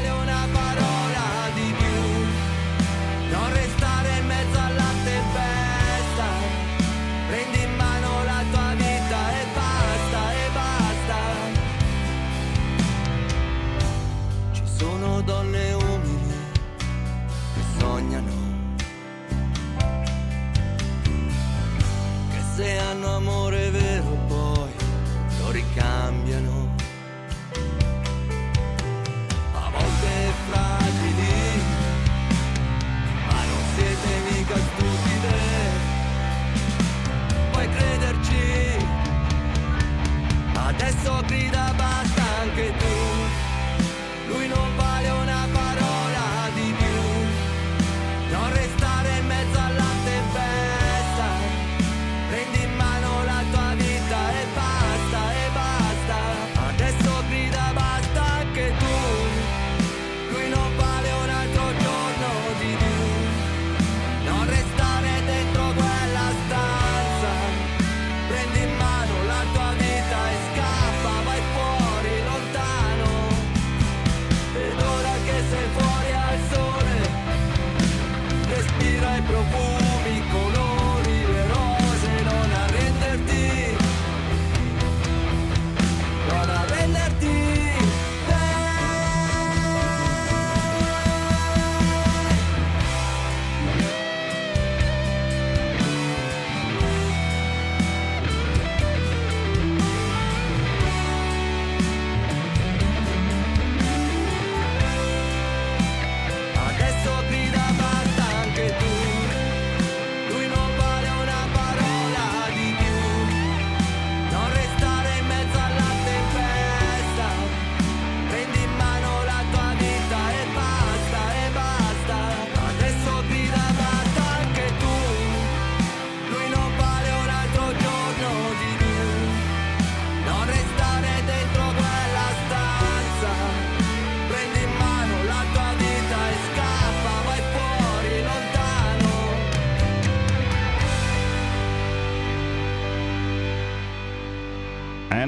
se 23.21 23.27
hanno 23.27 23.31
amore 23.31 23.71
vero 23.71 24.19
poi 24.27 24.71
lo 25.39 25.51
ricambiano. 25.51 26.69
A 29.53 29.71
volte 29.71 30.33
fragili, 30.49 31.63
ma 33.27 33.45
non 33.45 33.63
siete 33.75 34.09
mica 34.31 34.57
stupide. 34.57 35.39
Puoi 37.53 37.69
crederci, 37.69 38.87
adesso 40.55 41.23
grida 41.27 41.73
basta 41.77 42.23
anche 42.43 42.73
tu. 42.79 43.00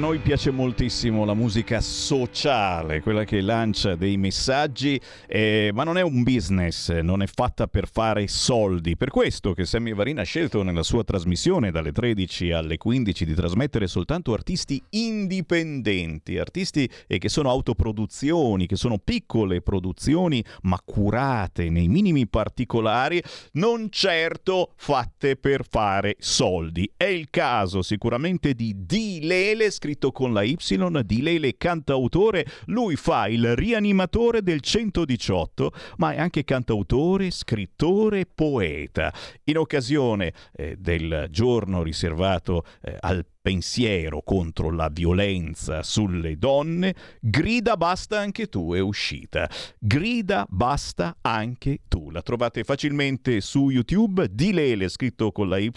Noi 0.03 0.19
piace 0.19 0.51
moltissimo 0.51 1.23
la 1.23 1.33
musica 1.33 1.79
sociale, 1.79 2.99
quella 2.99 3.23
che 3.23 3.39
lancia 3.39 3.95
dei 3.95 4.17
messaggi, 4.17 4.99
eh, 5.25 5.71
ma 5.73 5.85
non 5.85 5.97
è 5.97 6.01
un 6.01 6.23
business, 6.23 6.91
non 6.99 7.21
è 7.21 7.25
fatta 7.25 7.67
per 7.67 7.87
fare 7.87 8.27
soldi. 8.27 8.97
Per 8.97 9.09
questo 9.09 9.53
che 9.53 9.63
Sammy 9.63 9.93
Varina 9.93 10.19
ha 10.19 10.25
scelto 10.25 10.61
nella 10.61 10.83
sua 10.83 11.05
trasmissione 11.05 11.71
dalle 11.71 11.93
13 11.93 12.51
alle 12.51 12.75
15 12.75 13.23
di 13.23 13.33
trasmettere 13.33 13.87
soltanto 13.87 14.33
artisti 14.33 14.83
indipendenti, 14.89 16.37
artisti 16.37 16.89
eh, 17.07 17.17
che 17.17 17.29
sono 17.29 17.49
autoproduzioni, 17.49 18.67
che 18.67 18.75
sono 18.75 18.97
piccole 18.97 19.61
produzioni, 19.61 20.43
ma 20.63 20.81
curate 20.83 21.69
nei 21.69 21.87
minimi 21.87 22.27
particolari, 22.27 23.23
non 23.53 23.87
certo 23.89 24.73
fatte 24.75 25.37
per 25.37 25.65
fare 25.65 26.17
soldi. 26.19 26.91
È 26.97 27.05
il 27.05 27.29
caso 27.29 27.81
sicuramente 27.81 28.53
di 28.53 28.75
Di 28.85 29.19
Lele 29.21 29.71
scritto 29.71 29.91
con 30.11 30.33
la 30.33 30.43
Y 30.43 30.57
di 31.05 31.21
Lele 31.21 31.57
cantautore, 31.57 32.45
lui 32.65 32.95
fa 32.95 33.27
il 33.27 33.55
rianimatore 33.55 34.41
del 34.41 34.61
118, 34.61 35.71
ma 35.97 36.13
è 36.13 36.19
anche 36.19 36.43
cantautore, 36.43 37.31
scrittore, 37.31 38.25
poeta. 38.25 39.13
In 39.45 39.57
occasione 39.57 40.33
eh, 40.53 40.75
del 40.77 41.27
giorno 41.29 41.83
riservato 41.83 42.65
eh, 42.81 42.95
al 42.99 43.25
pensiero 43.43 44.21
contro 44.23 44.71
la 44.71 44.87
violenza 44.87 45.83
sulle 45.83 46.37
donne, 46.37 46.95
grida 47.19 47.75
basta 47.75 48.17
anche 48.17 48.47
tu 48.47 48.73
è 48.73 48.79
uscita. 48.79 49.49
Grida 49.77 50.45
basta 50.47 51.17
anche 51.19 51.81
tu. 51.89 52.09
La 52.09 52.21
trovate 52.21 52.63
facilmente 52.63 53.41
su 53.41 53.69
YouTube, 53.69 54.29
di 54.31 54.53
Lele 54.53 54.87
scritto 54.87 55.33
con 55.33 55.49
la 55.49 55.57
Y, 55.57 55.71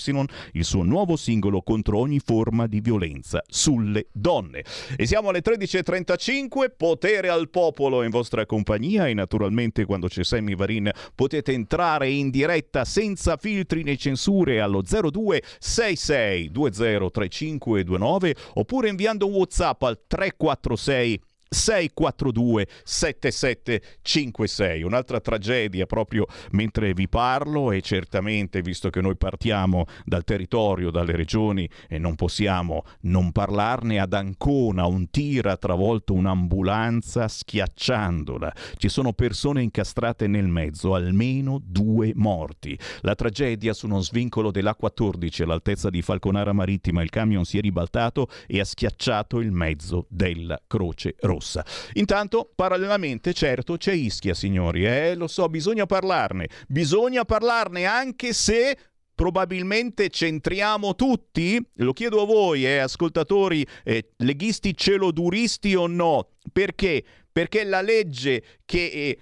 il 0.52 0.64
suo 0.64 0.84
nuovo 0.84 1.16
singolo 1.16 1.60
contro 1.62 1.98
ogni 1.98 2.20
forma 2.20 2.68
di 2.68 2.80
violenza 2.80 3.42
sulle 3.48 4.06
donne. 4.12 4.62
E 4.96 5.04
siamo 5.04 5.30
alle 5.30 5.42
13.35, 5.42 6.70
potere 6.76 7.30
al 7.30 7.50
popolo 7.50 8.04
in 8.04 8.10
vostra 8.10 8.46
compagnia 8.46 9.08
e 9.08 9.14
naturalmente 9.14 9.84
quando 9.86 10.06
c'è 10.06 10.22
Sammy 10.22 10.54
Varin 10.54 10.88
potete 11.16 11.50
entrare 11.50 12.08
in 12.10 12.30
diretta 12.30 12.84
senza 12.84 13.36
filtri 13.36 13.82
né 13.82 13.96
censure 13.96 14.60
allo 14.60 14.82
02 14.82 15.42
66 15.58 16.52
2035 16.52 17.54
529 17.58 18.36
oppure 18.54 18.88
inviando 18.88 19.26
un 19.26 19.34
WhatsApp 19.34 19.82
al 19.82 20.00
346 20.06 21.20
642 21.48 22.66
7756 22.82 24.82
un'altra 24.82 25.20
tragedia 25.20 25.86
proprio 25.86 26.26
mentre 26.52 26.92
vi 26.92 27.08
parlo 27.08 27.70
e 27.70 27.80
certamente 27.80 28.62
visto 28.62 28.90
che 28.90 29.00
noi 29.00 29.16
partiamo 29.16 29.84
dal 30.04 30.24
territorio 30.24 30.90
dalle 30.90 31.14
regioni 31.14 31.68
e 31.88 31.98
non 31.98 32.16
possiamo 32.16 32.82
non 33.02 33.32
parlarne 33.32 34.00
ad 34.00 34.12
Ancona 34.12 34.86
un 34.86 35.08
tir 35.10 35.46
ha 35.46 35.56
travolto 35.56 36.14
un'ambulanza 36.14 37.28
schiacciandola. 37.28 38.52
Ci 38.76 38.88
sono 38.88 39.12
persone 39.12 39.62
incastrate 39.62 40.26
nel 40.26 40.48
mezzo 40.48 40.94
almeno 40.94 41.60
due 41.62 42.12
morti. 42.14 42.78
La 43.00 43.14
tragedia 43.14 43.72
su 43.72 43.86
uno 43.86 44.00
svincolo 44.00 44.50
dell'A14 44.50 45.42
all'altezza 45.42 45.90
di 45.90 46.02
Falconara 46.02 46.52
Marittima. 46.52 47.02
Il 47.02 47.10
camion 47.10 47.44
si 47.44 47.58
è 47.58 47.60
ribaltato 47.60 48.28
e 48.46 48.60
ha 48.60 48.64
schiacciato 48.64 49.40
il 49.40 49.52
mezzo 49.52 50.06
della 50.08 50.60
Croce 50.66 51.14
Rossa 51.20 51.35
rossa. 51.36 51.64
Intanto, 51.94 52.50
parallelamente, 52.54 53.32
certo, 53.32 53.76
c'è 53.76 53.92
Ischia, 53.92 54.34
signori, 54.34 54.86
eh, 54.86 55.14
lo 55.14 55.26
so, 55.26 55.48
bisogna 55.48 55.86
parlarne, 55.86 56.48
bisogna 56.66 57.24
parlarne 57.24 57.84
anche 57.84 58.32
se 58.32 58.76
probabilmente 59.14 60.08
centriamo 60.10 60.94
tutti? 60.94 61.60
Lo 61.76 61.92
chiedo 61.92 62.22
a 62.22 62.26
voi, 62.26 62.66
eh, 62.66 62.78
ascoltatori 62.78 63.66
eh, 63.84 64.12
leghisti 64.18 64.76
celoduristi 64.76 65.74
o 65.74 65.86
no? 65.86 66.30
Perché? 66.52 67.04
Perché 67.32 67.64
la 67.64 67.82
legge 67.82 68.42
che 68.64 68.86
eh, 68.86 69.18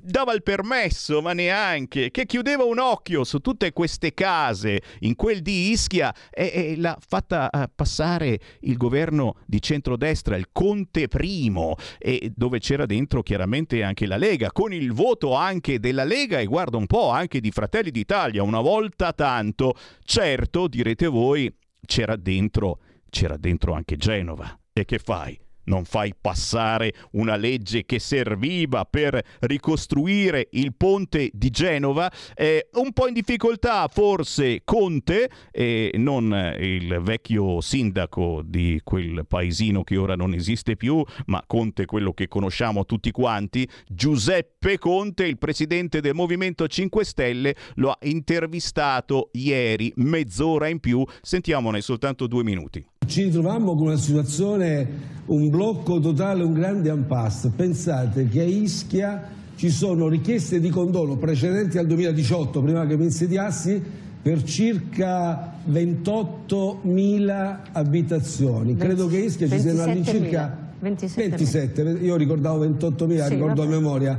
dava 0.00 0.32
il 0.32 0.42
permesso, 0.42 1.20
ma 1.20 1.32
neanche, 1.32 2.10
che 2.10 2.26
chiudeva 2.26 2.64
un 2.64 2.78
occhio 2.78 3.24
su 3.24 3.38
tutte 3.38 3.72
queste 3.72 4.14
case 4.14 4.80
in 5.00 5.14
quel 5.14 5.42
di 5.42 5.70
Ischia 5.70 6.14
e, 6.30 6.50
e 6.54 6.76
l'ha 6.76 6.96
fatta 7.06 7.50
uh, 7.52 7.64
passare 7.74 8.38
il 8.60 8.76
governo 8.76 9.36
di 9.46 9.60
centrodestra, 9.60 10.36
il 10.36 10.48
Conte 10.52 11.08
Primo, 11.08 11.76
e 11.98 12.32
dove 12.34 12.58
c'era 12.58 12.86
dentro 12.86 13.22
chiaramente 13.22 13.82
anche 13.82 14.06
la 14.06 14.16
Lega, 14.16 14.50
con 14.52 14.72
il 14.72 14.92
voto 14.92 15.34
anche 15.34 15.78
della 15.78 16.04
Lega 16.04 16.38
e 16.38 16.46
guarda 16.46 16.76
un 16.76 16.86
po' 16.86 17.10
anche 17.10 17.40
di 17.40 17.50
Fratelli 17.50 17.90
d'Italia, 17.90 18.42
una 18.42 18.60
volta 18.60 19.12
tanto. 19.12 19.74
Certo, 20.04 20.68
direte 20.68 21.06
voi, 21.06 21.52
c'era 21.84 22.16
dentro, 22.16 22.78
c'era 23.10 23.36
dentro 23.36 23.72
anche 23.72 23.96
Genova. 23.96 24.58
E 24.72 24.84
che 24.84 24.98
fai? 24.98 25.38
Non 25.64 25.84
fai 25.84 26.14
passare 26.18 26.92
una 27.12 27.36
legge 27.36 27.84
che 27.84 27.98
serviva 27.98 28.84
per 28.84 29.22
ricostruire 29.40 30.48
il 30.52 30.74
ponte 30.74 31.30
di 31.32 31.50
Genova. 31.50 32.10
Eh, 32.34 32.68
un 32.74 32.92
po' 32.92 33.06
in 33.06 33.14
difficoltà 33.14 33.88
forse 33.88 34.62
Conte, 34.64 35.30
e 35.50 35.90
non 35.96 36.32
il 36.58 37.00
vecchio 37.02 37.60
sindaco 37.60 38.42
di 38.44 38.80
quel 38.82 39.24
paesino 39.26 39.84
che 39.84 39.96
ora 39.96 40.16
non 40.16 40.34
esiste 40.34 40.76
più, 40.76 41.02
ma 41.26 41.42
Conte 41.46 41.86
quello 41.86 42.12
che 42.12 42.28
conosciamo 42.28 42.84
tutti 42.84 43.10
quanti, 43.10 43.68
Giuseppe 43.86 44.78
Conte, 44.78 45.26
il 45.26 45.38
presidente 45.38 46.00
del 46.00 46.14
Movimento 46.14 46.66
5 46.66 47.04
Stelle, 47.04 47.54
lo 47.74 47.90
ha 47.90 47.98
intervistato 48.02 49.30
ieri, 49.32 49.92
mezz'ora 49.96 50.68
in 50.68 50.80
più. 50.80 51.04
Sentiamone 51.20 51.80
soltanto 51.80 52.26
due 52.26 52.42
minuti. 52.42 52.84
Ci 53.06 53.24
ritrovammo 53.24 53.74
con 53.74 53.88
una 53.88 53.96
situazione, 53.96 54.86
un 55.26 55.50
blocco 55.50 55.98
totale, 56.00 56.44
un 56.44 56.52
grande 56.52 56.90
impasse. 56.90 57.50
Pensate 57.54 58.28
che 58.28 58.40
a 58.40 58.44
Ischia 58.44 59.28
ci 59.56 59.70
sono 59.70 60.08
richieste 60.08 60.60
di 60.60 60.68
condono 60.70 61.16
precedenti 61.16 61.78
al 61.78 61.86
2018, 61.86 62.62
prima 62.62 62.86
che 62.86 62.96
mi 62.96 63.04
insediassi, 63.04 63.82
per 64.22 64.44
circa 64.44 65.56
28.000 65.68 67.56
abitazioni. 67.72 68.76
Credo 68.76 69.08
che 69.08 69.16
a 69.16 69.20
Ischia 69.20 69.48
ci 69.48 69.58
siano 69.58 69.82
all'incirca 69.82 70.70
27, 70.78 71.28
27, 71.28 71.82
io 72.00 72.16
ricordavo 72.16 72.64
28.000, 72.64 73.24
sì, 73.24 73.34
ricordo 73.34 73.62
vabbè. 73.62 73.74
a 73.74 73.78
memoria 73.78 74.18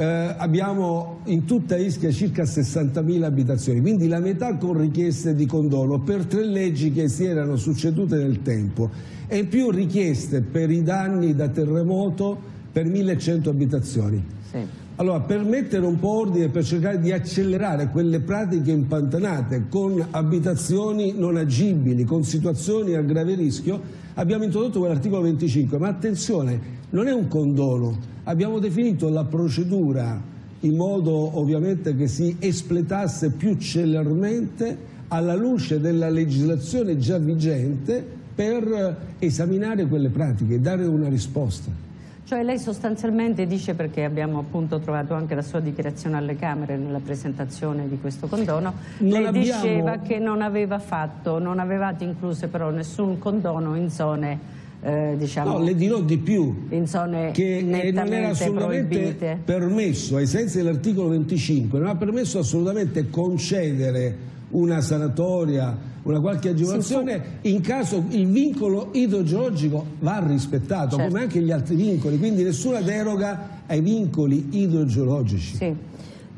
eh, 0.00 0.34
abbiamo 0.38 1.18
in 1.24 1.44
tutta 1.44 1.76
Ischia 1.76 2.10
circa 2.10 2.44
60.000 2.44 3.22
abitazioni, 3.22 3.82
quindi 3.82 4.08
la 4.08 4.18
metà 4.18 4.56
con 4.56 4.80
richieste 4.80 5.34
di 5.34 5.44
condono 5.44 6.00
per 6.00 6.24
tre 6.24 6.42
leggi 6.42 6.90
che 6.90 7.06
si 7.08 7.26
erano 7.26 7.56
succedute 7.56 8.16
nel 8.16 8.40
tempo 8.40 8.88
e 9.26 9.36
in 9.36 9.48
più 9.48 9.70
richieste 9.70 10.40
per 10.40 10.70
i 10.70 10.82
danni 10.82 11.34
da 11.34 11.48
terremoto 11.48 12.38
per 12.72 12.86
1.100 12.86 13.48
abitazioni. 13.50 14.24
Sì. 14.50 14.58
Allora, 14.96 15.20
per 15.20 15.44
mettere 15.44 15.84
un 15.84 15.98
po' 15.98 16.20
ordine, 16.20 16.48
per 16.48 16.64
cercare 16.64 16.98
di 16.98 17.12
accelerare 17.12 17.88
quelle 17.88 18.20
pratiche 18.20 18.70
impantanate 18.70 19.66
con 19.68 20.02
abitazioni 20.12 21.12
non 21.14 21.36
agibili, 21.36 22.04
con 22.04 22.24
situazioni 22.24 22.94
a 22.94 23.02
grave 23.02 23.34
rischio, 23.34 23.78
abbiamo 24.14 24.44
introdotto 24.44 24.78
quell'articolo 24.78 25.20
25, 25.22 25.76
ma 25.76 25.88
attenzione, 25.88 26.78
non 26.90 27.06
è 27.06 27.12
un 27.12 27.28
condono, 27.28 27.98
abbiamo 28.30 28.60
definito 28.60 29.08
la 29.08 29.24
procedura 29.24 30.18
in 30.60 30.76
modo 30.76 31.38
ovviamente 31.38 31.96
che 31.96 32.06
si 32.06 32.36
espletasse 32.38 33.30
più 33.30 33.56
celermente 33.56 34.88
alla 35.08 35.34
luce 35.34 35.80
della 35.80 36.08
legislazione 36.08 36.96
già 36.96 37.18
vigente 37.18 38.04
per 38.32 38.96
esaminare 39.18 39.86
quelle 39.86 40.10
pratiche 40.10 40.54
e 40.54 40.60
dare 40.60 40.84
una 40.84 41.08
risposta. 41.08 41.88
Cioè 42.22 42.44
lei 42.44 42.60
sostanzialmente 42.60 43.44
dice, 43.46 43.74
perché 43.74 44.04
abbiamo 44.04 44.38
appunto 44.38 44.78
trovato 44.78 45.14
anche 45.14 45.34
la 45.34 45.42
sua 45.42 45.58
dichiarazione 45.58 46.16
alle 46.16 46.36
Camere 46.36 46.76
nella 46.76 47.00
presentazione 47.00 47.88
di 47.88 47.98
questo 47.98 48.28
condono, 48.28 48.74
non 48.98 49.10
lei 49.10 49.26
abbiamo... 49.26 49.60
diceva 49.62 49.98
che 49.98 50.20
non 50.20 50.40
aveva 50.40 50.78
fatto, 50.78 51.40
non 51.40 51.58
avevate 51.58 52.04
incluse 52.04 52.46
però 52.46 52.70
nessun 52.70 53.18
condono 53.18 53.74
in 53.74 53.90
zone 53.90 54.59
eh, 54.82 55.14
diciamo, 55.18 55.58
no, 55.58 55.64
le 55.64 55.74
dirò 55.74 56.00
di 56.00 56.18
più, 56.18 56.66
in 56.70 56.86
zone 56.86 57.32
che 57.32 57.60
non 57.62 58.12
era 58.12 58.28
assolutamente 58.28 58.98
proibite. 58.98 59.38
permesso, 59.44 60.16
ai 60.16 60.26
sensi 60.26 60.56
dell'articolo 60.58 61.08
25, 61.08 61.78
non 61.78 61.88
ha 61.88 61.96
permesso 61.96 62.38
assolutamente 62.38 63.10
concedere 63.10 64.28
una 64.50 64.80
sanatoria 64.80 65.88
una 66.02 66.20
qualche 66.20 66.48
agevolazione 66.48 67.22
in 67.42 67.60
caso 67.60 68.02
il 68.08 68.26
vincolo 68.26 68.88
idrogeologico 68.92 69.84
va 70.00 70.24
rispettato 70.26 70.96
certo. 70.96 71.10
come 71.10 71.24
anche 71.24 71.40
gli 71.40 71.50
altri 71.50 71.74
vincoli, 71.74 72.18
quindi 72.18 72.42
nessuna 72.42 72.80
deroga 72.80 73.60
ai 73.66 73.80
vincoli 73.82 74.48
idrogeologici. 74.50 75.56
Sì. 75.56 75.76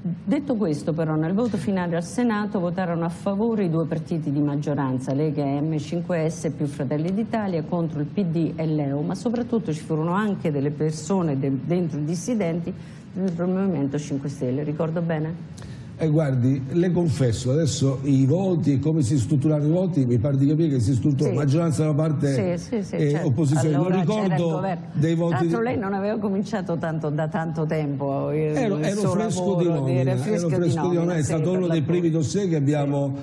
Detto 0.04 0.56
questo 0.56 0.92
però 0.92 1.14
nel 1.14 1.32
voto 1.32 1.56
finale 1.56 1.94
al 1.94 2.02
Senato 2.02 2.58
votarono 2.58 3.04
a 3.04 3.08
favore 3.08 3.66
i 3.66 3.70
due 3.70 3.86
partiti 3.86 4.32
di 4.32 4.40
maggioranza, 4.40 5.14
Lega 5.14 5.44
e 5.44 5.60
M5S 5.60 6.52
più 6.56 6.66
Fratelli 6.66 7.14
d'Italia 7.14 7.62
contro 7.62 8.00
il 8.00 8.06
PD 8.06 8.54
e 8.56 8.66
l'EU, 8.66 9.00
ma 9.02 9.14
soprattutto 9.14 9.72
ci 9.72 9.78
furono 9.78 10.10
anche 10.10 10.50
delle 10.50 10.70
persone 10.70 11.38
de 11.38 11.56
dentro 11.64 12.00
dissidenti 12.00 12.74
del 13.12 13.46
Movimento 13.46 13.96
5 13.96 14.28
Stelle, 14.28 14.64
ricordo 14.64 15.02
bene? 15.02 15.34
E 16.02 16.08
guardi, 16.08 16.60
le 16.72 16.90
confesso, 16.90 17.52
adesso 17.52 18.00
i 18.02 18.26
voti, 18.26 18.80
come 18.80 19.02
si 19.02 19.16
strutturano 19.16 19.64
i 19.64 19.70
voti, 19.70 20.04
mi 20.04 20.18
pare 20.18 20.36
di 20.36 20.48
capire 20.48 20.70
che 20.70 20.80
si 20.80 20.94
struttura 20.94 21.30
sì. 21.30 21.36
maggioranza 21.36 21.84
da 21.84 21.90
una 21.90 22.02
parte 22.02 22.58
sì, 22.58 22.82
sì, 22.82 22.96
e 22.96 23.10
certo. 23.10 23.28
opposizione. 23.28 23.76
Allora, 23.76 23.94
non 23.94 24.00
ricordo 24.00 24.66
dei 24.94 25.14
voti. 25.14 25.30
Tra 25.30 25.40
l'altro 25.42 25.62
lei 25.62 25.78
non 25.78 25.94
aveva 25.94 26.18
cominciato 26.18 26.76
tanto, 26.76 27.08
da 27.08 27.28
tanto 27.28 27.66
tempo. 27.66 28.32
Il, 28.32 28.56
ero, 28.56 28.78
il 28.78 28.84
ero 28.84 29.10
fresco 29.10 29.54
di 29.54 29.66
nomina, 29.66 30.10
ero 30.10 30.20
fresco 30.22 30.48
di 30.48 30.74
nomina, 30.74 31.14
è 31.14 31.22
stato 31.22 31.52
uno 31.52 31.68
dei 31.68 31.82
primi 31.82 32.10
dossier 32.10 32.48
che 32.48 32.56
abbiamo 32.56 33.14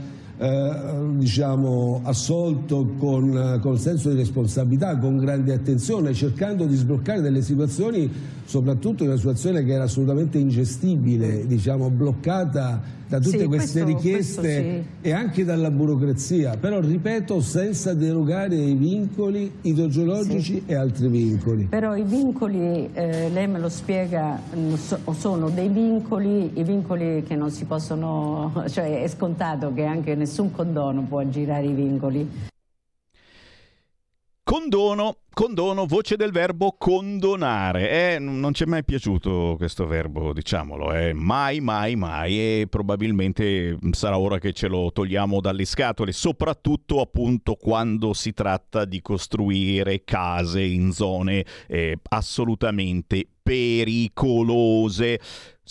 eh, 0.42 0.72
diciamo, 1.18 2.00
assolto 2.04 2.94
con, 2.98 3.60
con 3.62 3.78
senso 3.78 4.10
di 4.10 4.16
responsabilità, 4.16 4.98
con 4.98 5.18
grande 5.18 5.54
attenzione, 5.54 6.14
cercando 6.14 6.66
di 6.66 6.76
sbloccare 6.76 7.20
delle 7.20 7.42
situazioni, 7.42 8.10
soprattutto 8.46 9.04
in 9.04 9.10
una 9.10 9.18
situazione 9.18 9.66
che 9.66 9.74
era 9.74 9.84
assolutamente 9.84 10.38
ingestibile, 10.38 11.46
diciamo, 11.46 11.90
bloccata 11.90 12.98
da 13.10 13.20
tutte 13.20 13.40
sì, 13.40 13.46
queste 13.46 13.82
questo, 13.82 13.86
richieste 13.86 14.40
questo 14.40 14.62
sì. 14.62 15.08
e 15.08 15.12
anche 15.12 15.44
dalla 15.44 15.72
burocrazia, 15.72 16.58
però 16.58 16.80
ripeto 16.80 17.42
senza 17.42 17.96
derogare 17.96 18.56
ai 18.56 18.76
vincoli 18.76 19.52
idrogeologici 19.62 20.54
sì. 20.54 20.64
e 20.68 20.76
altri 20.76 21.08
vincoli. 21.08 21.64
Però 21.64 21.96
i 21.96 22.04
vincoli, 22.04 22.88
eh, 22.94 23.30
lei 23.30 23.48
me 23.48 23.58
lo 23.58 23.70
spiega, 23.70 24.40
sono 25.18 25.50
dei 25.50 25.70
vincoli, 25.70 26.52
i 26.60 26.64
vincoli 26.64 27.24
che 27.24 27.36
non 27.36 27.50
si 27.50 27.66
possono, 27.66 28.54
cioè 28.70 29.02
è 29.02 29.08
scontato 29.08 29.74
che 29.74 29.86
anche 29.86 30.14
nessun 30.30 30.52
condono 30.52 31.02
può 31.02 31.20
aggirare 31.20 31.66
i 31.66 31.74
vincoli. 31.74 32.48
Condono, 34.44 35.18
condono, 35.32 35.86
voce 35.86 36.16
del 36.16 36.32
verbo 36.32 36.76
condonare. 36.78 38.16
Eh, 38.16 38.20
non 38.20 38.54
ci 38.54 38.64
è 38.64 38.66
mai 38.66 38.84
piaciuto 38.84 39.56
questo 39.58 39.86
verbo, 39.86 40.34
diciamolo, 40.34 40.92
eh. 40.94 41.14
mai, 41.14 41.60
mai, 41.60 41.96
mai 41.96 42.40
e 42.40 42.68
probabilmente 42.68 43.78
sarà 43.92 44.18
ora 44.18 44.40
che 44.40 44.54
ce 44.54 44.68
lo 44.68 44.92
togliamo 44.92 45.40
dalle 45.40 45.66
scatole, 45.66 46.12
soprattutto 46.12 47.00
appunto 47.00 47.56
quando 47.56 48.14
si 48.14 48.34
tratta 48.34 48.86
di 48.86 49.02
costruire 49.02 50.04
case 50.04 50.64
in 50.64 50.94
zone 50.94 51.46
eh, 51.68 52.00
assolutamente 52.10 53.28
pericolose. 53.44 55.20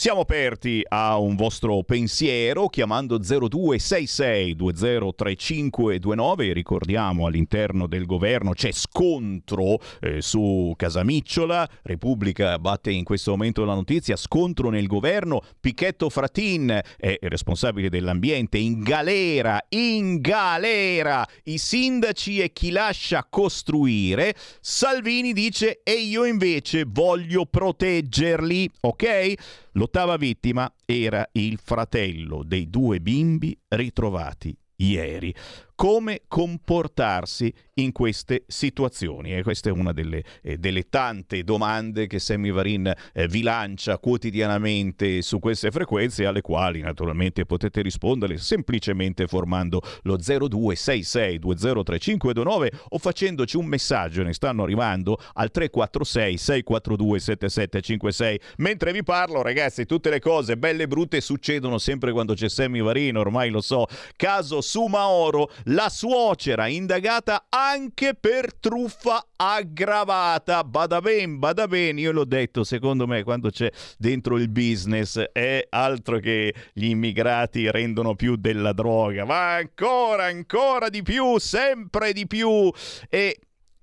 Siamo 0.00 0.20
aperti 0.20 0.80
a 0.86 1.18
un 1.18 1.34
vostro 1.34 1.82
pensiero 1.82 2.68
chiamando 2.68 3.18
0266 3.18 4.54
203529. 4.54 6.52
Ricordiamo 6.52 7.26
all'interno 7.26 7.88
del 7.88 8.06
governo 8.06 8.52
c'è 8.52 8.70
scontro 8.70 9.80
eh, 10.00 10.22
su 10.22 10.72
Casamicciola. 10.76 11.68
Repubblica 11.82 12.60
batte 12.60 12.92
in 12.92 13.02
questo 13.02 13.32
momento 13.32 13.64
la 13.64 13.74
notizia. 13.74 14.14
Scontro 14.14 14.70
nel 14.70 14.86
governo. 14.86 15.42
Picchetto 15.58 16.08
Fratin 16.10 16.80
è 16.96 17.18
responsabile 17.22 17.88
dell'ambiente 17.88 18.56
in 18.56 18.84
galera, 18.84 19.60
in 19.70 20.20
galera. 20.20 21.26
I 21.42 21.58
sindaci 21.58 22.38
e 22.38 22.52
chi 22.52 22.70
lascia 22.70 23.26
costruire. 23.28 24.36
Salvini 24.60 25.32
dice 25.32 25.80
e 25.82 25.94
io 25.94 26.24
invece 26.24 26.84
voglio 26.86 27.46
proteggerli, 27.46 28.70
ok? 28.82 29.66
L'ottava 29.90 30.18
vittima 30.18 30.70
era 30.84 31.26
il 31.32 31.58
fratello 31.64 32.42
dei 32.42 32.68
due 32.68 33.00
bimbi 33.00 33.58
ritrovati 33.68 34.54
ieri 34.76 35.34
come 35.78 36.22
comportarsi 36.26 37.54
in 37.74 37.92
queste 37.92 38.42
situazioni. 38.48 39.36
E 39.36 39.44
questa 39.44 39.68
è 39.68 39.72
una 39.72 39.92
delle, 39.92 40.24
eh, 40.42 40.58
delle 40.58 40.88
tante 40.88 41.44
domande 41.44 42.08
che 42.08 42.18
Sammy 42.18 42.50
Varin 42.50 42.92
eh, 43.12 43.28
vi 43.28 43.42
lancia 43.42 43.98
quotidianamente 43.98 45.22
su 45.22 45.38
queste 45.38 45.70
frequenze, 45.70 46.26
alle 46.26 46.40
quali 46.40 46.80
naturalmente 46.80 47.46
potete 47.46 47.80
rispondere 47.80 48.38
semplicemente 48.38 49.28
formando 49.28 49.80
lo 50.02 50.16
0266203529 50.16 52.68
o 52.88 52.98
facendoci 52.98 53.56
un 53.56 53.66
messaggio, 53.66 54.24
ne 54.24 54.32
stanno 54.32 54.64
arrivando 54.64 55.16
al 55.34 55.52
346 55.52 56.38
642 56.38 57.20
7756. 57.20 58.40
Mentre 58.56 58.90
vi 58.90 59.04
parlo, 59.04 59.42
ragazzi, 59.42 59.86
tutte 59.86 60.10
le 60.10 60.18
cose 60.18 60.56
belle 60.56 60.82
e 60.82 60.88
brutte 60.88 61.20
succedono 61.20 61.78
sempre 61.78 62.10
quando 62.10 62.34
c'è 62.34 62.48
Sammy 62.48 62.80
Varin, 62.80 63.16
ormai 63.16 63.50
lo 63.50 63.60
so. 63.60 63.86
Caso 64.16 64.60
Sumaoro, 64.60 65.48
la 65.68 65.88
suocera 65.88 66.66
indagata 66.66 67.46
anche 67.48 68.14
per 68.14 68.54
truffa 68.54 69.26
aggravata. 69.36 70.64
Bada 70.64 71.00
ben, 71.00 71.38
bada 71.38 71.66
ben, 71.66 71.98
io 71.98 72.12
l'ho 72.12 72.24
detto, 72.24 72.64
secondo 72.64 73.06
me 73.06 73.22
quando 73.22 73.50
c'è 73.50 73.70
dentro 73.96 74.36
il 74.38 74.48
business 74.48 75.18
è 75.32 75.66
altro 75.68 76.18
che 76.18 76.54
gli 76.72 76.86
immigrati 76.86 77.70
rendono 77.70 78.14
più 78.14 78.36
della 78.36 78.72
droga, 78.72 79.24
ma 79.24 79.56
ancora, 79.56 80.24
ancora 80.24 80.88
di 80.88 81.02
più, 81.02 81.38
sempre 81.38 82.12
di 82.12 82.26
più. 82.26 82.70
E 83.08 83.38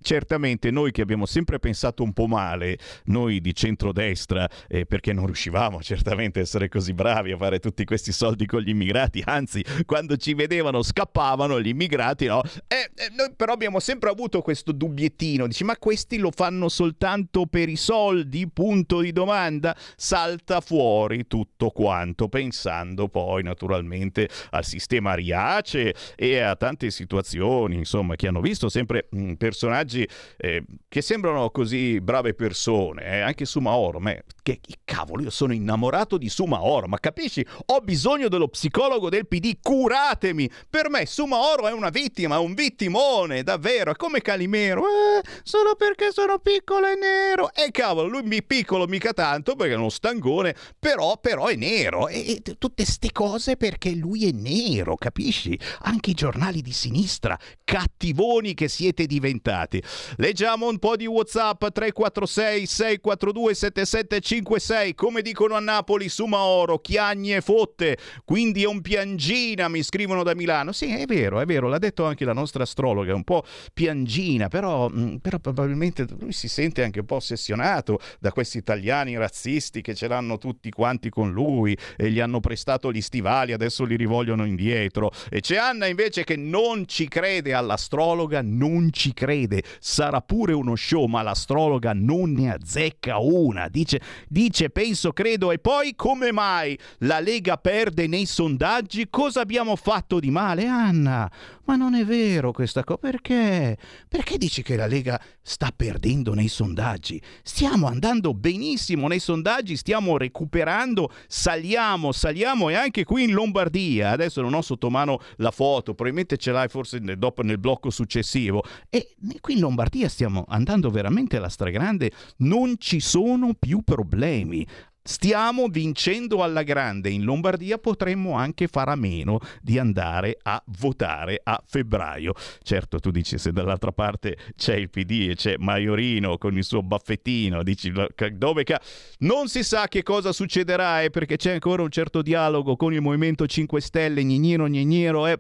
certamente 0.06 0.70
noi 0.70 0.92
che 0.92 1.02
abbiamo 1.02 1.26
sempre 1.26 1.58
pensato 1.58 2.04
un 2.04 2.14
po' 2.14 2.28
male, 2.28 2.78
noi 3.06 3.42
di 3.42 3.56
centrodestra, 3.56 4.48
eh, 4.68 4.86
perché 4.86 5.14
non 5.14 5.26
riuscivamo 5.26 5.82
certamente 5.82 6.40
a 6.40 6.42
essere 6.44 6.70
così 6.70 6.94
bravi 6.94 7.32
a 7.32 7.38
fare 7.38 7.58
tutti 7.58 7.84
questi 7.86 8.12
soldi 8.12 8.46
con 8.46 8.62
gli 8.62 8.70
immigrati, 8.70 9.24
anzi 9.26 9.66
quando 9.86 10.16
ci 10.16 10.36
vedevano 10.36 10.84
scappavano 10.84 11.60
gli 11.60 11.70
immigrati, 11.70 12.28
no? 12.28 12.44
Eh, 12.68 12.92
eh, 12.96 13.10
noi 13.18 13.34
però 13.36 13.54
abbiamo 13.54 13.80
sempre 13.80 14.12
avuto 14.12 14.42
questo 14.42 14.72
dubbiettino, 14.72 15.48
dici 15.48 15.64
ma 15.64 15.76
questi 15.76 16.18
lo 16.18 16.30
fanno 16.30 16.70
soltanto 16.70 17.48
per 17.48 17.68
i 17.68 17.76
soldi, 17.76 18.48
punto 18.48 19.00
di 19.00 19.12
domanda, 19.12 19.76
salta 19.96 20.62
fuori 20.62 21.26
tutto 21.26 21.72
quanto, 21.72 22.30
pensando 22.30 23.08
poi 23.08 23.42
naturalmente 23.42 24.30
al 24.52 24.66
sistema 24.66 25.16
Riace 25.16 25.96
e 26.16 26.38
a 26.38 26.56
tante 26.56 26.92
situazioni, 26.92 27.76
insomma, 27.76 28.16
che 28.16 28.28
hanno 28.28 28.42
visto 28.42 28.70
sempre 28.70 29.08
mh, 29.10 29.34
personaggi 29.34 29.95
personaggi 29.96 30.08
eh, 30.38 30.64
che 30.90 31.02
sembrano 31.02 31.50
così 31.50 32.02
brave 32.02 32.34
persone, 32.34 33.06
eh, 33.06 33.20
anche 33.22 33.46
Sumaoro, 33.46 34.00
ma 34.00 34.14
che 34.44 34.60
cavolo, 34.84 35.24
io 35.24 35.30
sono 35.30 35.54
innamorato 35.54 36.18
di 36.18 36.30
Sumaoro, 36.30 36.88
ma 36.88 37.00
capisci? 37.00 37.46
Ho 37.68 37.80
bisogno 37.80 38.28
dello 38.28 38.48
psicologo 38.48 39.10
del 39.10 39.28
PD, 39.28 39.58
curatemi! 39.62 40.50
Per 40.70 40.90
me 40.90 41.06
Sumaoro 41.06 41.68
è 41.68 41.72
una 41.72 41.90
vittima, 41.90 42.40
un 42.40 42.54
vittimone, 42.54 43.44
davvero, 43.44 43.92
è 43.92 43.96
come 43.96 44.22
Calimero, 44.22 44.84
eh, 44.84 45.24
solo 45.44 45.76
perché 45.76 46.12
sono 46.12 46.40
piccolo 46.40 46.88
e 46.88 46.96
nero. 46.96 47.52
E 47.54 47.72
cavolo, 47.72 48.08
lui 48.08 48.24
mi 48.24 48.44
piccolo 48.44 48.86
mica 48.86 49.14
tanto 49.14 49.56
perché 49.56 49.74
è 49.74 49.78
uno 49.78 49.90
stangone, 49.90 50.56
però, 50.78 51.18
però 51.20 51.48
è 51.48 51.56
nero. 51.56 52.08
E, 52.08 52.42
e 52.44 52.56
tutte 52.58 52.86
ste 52.86 53.12
cose 53.12 53.58
perché 53.58 53.92
lui 53.96 54.28
è 54.28 54.32
nero, 54.32 54.96
capisci? 54.96 55.58
Anche 55.80 56.12
i 56.12 56.14
giornali 56.14 56.62
di 56.62 56.72
sinistra, 56.72 57.38
cattivoni 57.64 58.54
che 58.54 58.68
siete 58.68 59.06
diventati. 59.06 59.82
Leggiamo 60.18 60.68
un 60.68 60.80
po' 60.80 60.96
di 60.96 61.06
WhatsApp 61.06 61.60
346 61.60 62.66
642 62.66 63.54
7756. 63.54 64.96
Come 64.96 65.22
dicono 65.22 65.56
a 65.56 65.60
Napoli, 65.60 66.10
Sumaoro, 66.10 66.80
chiagne 66.80 67.42
fotte. 67.42 67.98
Quindi 68.24 68.64
è 68.64 68.68
un 68.68 68.82
piangina, 68.82 69.68
mi 69.68 69.84
scrivono 69.84 70.24
da 70.24 70.36
Milano. 70.36 70.72
Sì, 70.72 70.96
è 70.96 71.06
vero, 71.06 71.40
è 71.40 71.46
vero, 71.46 71.68
l'ha 71.68 71.80
detto 71.80 72.06
anche 72.06 72.26
la 72.26 72.34
nostra 72.34 72.64
astrologa, 72.64 73.12
è 73.12 73.16
un 73.16 73.24
po' 73.24 73.44
piangina, 73.74 74.48
però, 74.48 74.90
mm, 74.90 75.16
però 75.18 75.40
probabilmente 75.40 76.06
lui 76.20 76.34
si 76.34 76.48
sente 76.48 76.84
anche 76.84 77.00
un 77.00 77.06
po' 77.06 77.16
ossessionato 77.16 78.00
da 78.20 78.32
questi 78.32 78.58
italiani 78.58 79.18
razzisti 79.18 79.82
che 79.82 79.96
ce 79.96 80.08
l'hanno 80.08 80.38
tutti 80.38 80.70
quanti 80.72 81.10
con 81.10 81.32
lui 81.32 81.78
e 81.98 82.12
gli 82.12 82.20
hanno 82.20 82.40
prestato 82.40 82.92
gli 82.92 83.02
stivali, 83.02 83.54
adesso 83.54 83.84
li 83.84 83.96
rivogliono 83.96 84.46
indietro. 84.46 85.12
E 85.30 85.40
c'è 85.40 85.58
Anna 85.58 85.86
invece 85.86 86.24
che 86.24 86.36
non 86.36 86.88
ci 86.88 87.08
crede 87.08 87.54
all'astrologa, 87.54 88.42
non 88.42 88.92
ci 88.92 89.14
crede 89.14 89.64
sarà 89.80 90.22
pure 90.22 90.54
uno 90.54 90.76
show, 90.76 91.06
ma 91.06 91.22
l'astrologa 91.22 91.94
non 91.94 92.32
ne 92.32 92.54
azzecca 92.54 93.18
una. 93.18 93.68
Dice, 93.70 94.02
dice, 94.28 94.70
penso, 94.70 95.12
credo, 95.12 95.52
e 95.52 95.60
poi 95.60 95.96
come 95.96 96.32
mai 96.32 96.78
la 97.00 97.20
Lega 97.20 97.58
perde 97.58 98.08
nei 98.08 98.26
sondaggi? 98.26 99.08
Cosa 99.10 99.42
abbiamo 99.42 99.76
fatto 99.76 100.20
di 100.20 100.32
male, 100.32 100.66
Anna? 100.66 101.30
Ma 101.66 101.76
non 101.76 101.96
è 101.96 102.06
vero 102.06 102.52
questa 102.52 102.84
cosa. 102.84 103.00
Perché? 103.00 103.78
Perché 104.08 104.38
dici 104.38 104.62
che 104.62 104.76
la 104.76 104.86
Lega 104.86 105.20
sta 105.42 105.72
perdendo 105.76 106.34
nei 106.34 106.48
sondaggi? 106.48 107.20
Stiamo 107.42 107.88
andando 107.88 108.34
benissimo 108.36 109.08
nei 109.08 109.20
sondaggi, 109.20 109.76
stiamo 109.76 110.18
recuperando, 110.18 111.12
saliamo, 111.28 112.12
saliamo 112.12 112.70
e 112.70 112.76
anche 112.76 113.04
qui 113.04 113.24
in 113.24 113.32
Lombardia. 113.32 114.12
Adesso 114.12 114.42
non 114.42 114.54
ho 114.54 114.62
sotto 114.62 114.92
mano 114.92 115.20
la 115.38 115.52
foto, 115.52 115.96
probabilmente 115.96 116.38
ce 116.38 116.52
l'hai 116.52 116.68
forse 116.68 117.00
dopo 117.00 117.42
nel 117.42 117.58
blocco 117.58 117.90
successivo. 117.90 118.64
E 118.90 119.16
qui 119.42 119.56
in 119.56 119.62
Lombardia 119.62 120.08
stiamo 120.08 120.46
andando 120.48 120.92
veramente 120.92 121.38
alla 121.38 121.50
stragrande, 121.50 122.12
non 122.38 122.76
ci 122.78 123.00
sono 123.00 123.56
più 123.58 123.82
problemi 123.82 124.66
stiamo 125.08 125.68
vincendo 125.68 126.42
alla 126.42 126.64
grande 126.64 127.10
in 127.10 127.24
Lombardia, 127.24 127.78
potremmo 127.78 128.34
anche 128.34 128.68
fare 128.68 128.92
a 128.92 128.96
meno 128.96 129.40
di 129.62 129.78
andare 129.78 130.38
a 130.42 130.62
votare 130.80 131.40
a 131.44 131.62
febbraio. 131.66 132.34
Certo, 132.64 133.00
tu 133.00 133.12
dici 133.12 133.38
se 133.38 133.52
dall'altra 133.52 133.92
parte 133.92 134.36
c'è 134.56 134.76
il 134.76 134.90
PD 134.90 135.28
e 135.30 135.36
c'è 135.36 135.56
Maiorino 135.58 136.40
con 136.40 136.58
il 136.58 136.64
suo 136.64 136.82
baffettino, 136.82 137.62
dici 137.62 137.94
dove 138.34 138.64
ca... 138.64 138.82
Non 139.20 139.48
si 139.48 139.64
sa 139.64 139.88
che 139.88 140.02
cosa 140.02 140.32
succederà 140.32 141.04
eh, 141.04 141.12
perché 141.12 141.38
c'è 141.38 141.54
ancora 141.54 141.84
un 141.84 141.92
certo 141.92 142.24
dialogo 142.24 142.76
con 142.76 142.92
il 142.92 143.02
Movimento 143.02 143.46
5 143.46 143.80
Stelle, 143.80 144.24
Gnignero 144.24 144.66
Gnignero, 144.66 145.28
eh 145.28 145.40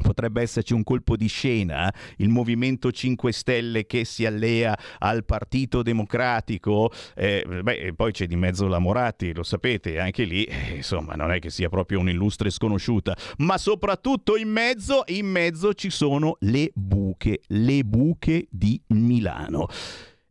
Potrebbe 0.00 0.42
esserci 0.42 0.74
un 0.74 0.84
colpo 0.84 1.16
di 1.16 1.26
scena, 1.26 1.92
il 2.18 2.28
Movimento 2.28 2.92
5 2.92 3.32
Stelle 3.32 3.84
che 3.84 4.04
si 4.04 4.24
allea 4.24 4.78
al 4.98 5.24
Partito 5.24 5.82
Democratico, 5.82 6.90
eh, 7.16 7.44
beh, 7.62 7.94
poi 7.94 8.12
c'è 8.12 8.26
di 8.26 8.36
mezzo 8.36 8.68
la 8.68 8.78
Moratti, 8.78 9.34
lo 9.34 9.42
sapete, 9.42 9.98
anche 9.98 10.24
lì, 10.24 10.44
eh, 10.44 10.76
insomma, 10.76 11.14
non 11.14 11.32
è 11.32 11.40
che 11.40 11.50
sia 11.50 11.68
proprio 11.68 11.98
un'illustre 11.98 12.50
sconosciuta, 12.50 13.16
ma 13.38 13.58
soprattutto 13.58 14.36
in 14.36 14.48
mezzo, 14.48 15.02
in 15.06 15.26
mezzo 15.26 15.74
ci 15.74 15.90
sono 15.90 16.36
le 16.40 16.70
buche, 16.74 17.40
le 17.48 17.82
buche 17.84 18.46
di 18.50 18.80
Milano. 18.88 19.66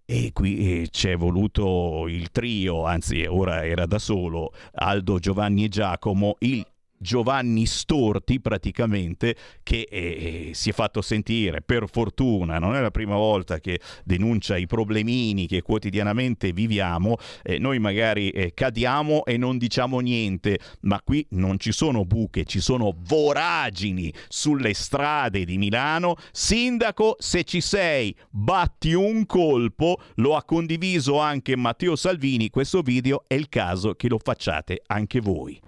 E 0.09 0.31
qui 0.31 0.83
eh, 0.83 0.87
c'è 0.89 1.17
voluto 1.17 2.07
il 2.07 2.31
trio, 2.31 2.85
anzi 2.85 3.25
ora 3.25 3.65
era 3.65 3.85
da 3.85 3.99
solo, 3.99 4.53
Aldo, 4.75 5.19
Giovanni 5.19 5.65
e 5.65 5.67
Giacomo, 5.67 6.37
il 6.39 6.65
Giovanni 6.97 7.65
Storti 7.65 8.39
praticamente 8.39 9.35
che 9.63 9.87
eh, 9.89 10.51
si 10.53 10.69
è 10.69 10.73
fatto 10.73 11.01
sentire 11.01 11.61
per 11.61 11.85
fortuna 11.91 12.57
non 12.59 12.75
è 12.75 12.81
la 12.81 12.91
prima 12.91 13.15
volta 13.15 13.59
che 13.59 13.79
denuncia 14.03 14.57
i 14.57 14.67
problemini 14.67 15.47
che 15.47 15.61
quotidianamente 15.61 16.51
viviamo 16.51 17.17
eh, 17.43 17.59
noi 17.59 17.79
magari 17.79 18.29
eh, 18.29 18.53
cadiamo 18.53 19.25
e 19.25 19.37
non 19.37 19.57
diciamo 19.57 19.99
niente 19.99 20.59
ma 20.81 21.01
qui 21.03 21.25
non 21.31 21.59
ci 21.59 21.71
sono 21.71 22.05
buche 22.05 22.45
ci 22.45 22.59
sono 22.59 22.95
voragini 22.97 24.13
sulle 24.27 24.73
strade 24.73 25.45
di 25.45 25.57
Milano. 25.57 26.15
Sindaco 26.31 27.15
se 27.19 27.43
ci 27.43 27.61
sei 27.61 28.15
batti 28.29 28.93
un 28.93 29.25
colpo. 29.25 29.99
Lo 30.15 30.35
ha 30.35 30.43
condiviso 30.43 31.19
anche 31.19 31.55
Matteo 31.55 31.95
Salvini. 31.95 32.49
Questo 32.49 32.81
video 32.81 33.23
è 33.27 33.35
il 33.35 33.49
caso 33.49 33.93
che 33.93 34.07
lo 34.07 34.19
facciate 34.19 34.81
anche 34.87 35.19
voi 35.19 35.59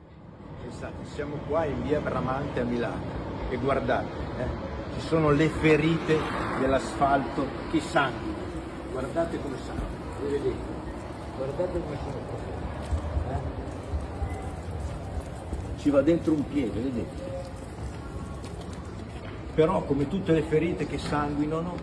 siamo 1.20 1.36
qua 1.50 1.66
in 1.66 1.82
via 1.82 2.00
Bramante 2.00 2.62
a 2.62 2.64
Milano 2.64 3.04
e 3.50 3.58
guardate, 3.58 4.08
eh, 4.38 4.46
ci 4.94 5.06
sono 5.06 5.32
le 5.32 5.50
ferite 5.50 6.18
dell'asfalto 6.62 7.46
che 7.70 7.82
sanguinano. 7.82 8.38
Guardate 8.94 9.42
come 9.42 9.58
sanguinano, 9.58 10.22
le 10.22 10.30
vedete? 10.30 10.56
Guardate 11.36 11.72
come 11.72 11.98
sono 11.98 12.16
profondi. 12.30 13.34
Eh? 13.34 13.40
Ci 15.80 15.90
va 15.90 16.02
dentro 16.02 16.32
un 16.32 16.48
piede, 16.48 16.80
vedete? 16.80 17.32
Però 19.56 19.84
come 19.84 20.08
tutte 20.08 20.32
le 20.32 20.44
ferite 20.44 20.88
che 20.88 21.00
sanguinano 21.00 21.76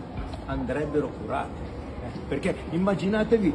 andrebbero 0.47 1.09
curate 1.09 1.75
perché 2.27 2.55
immaginatevi 2.71 3.53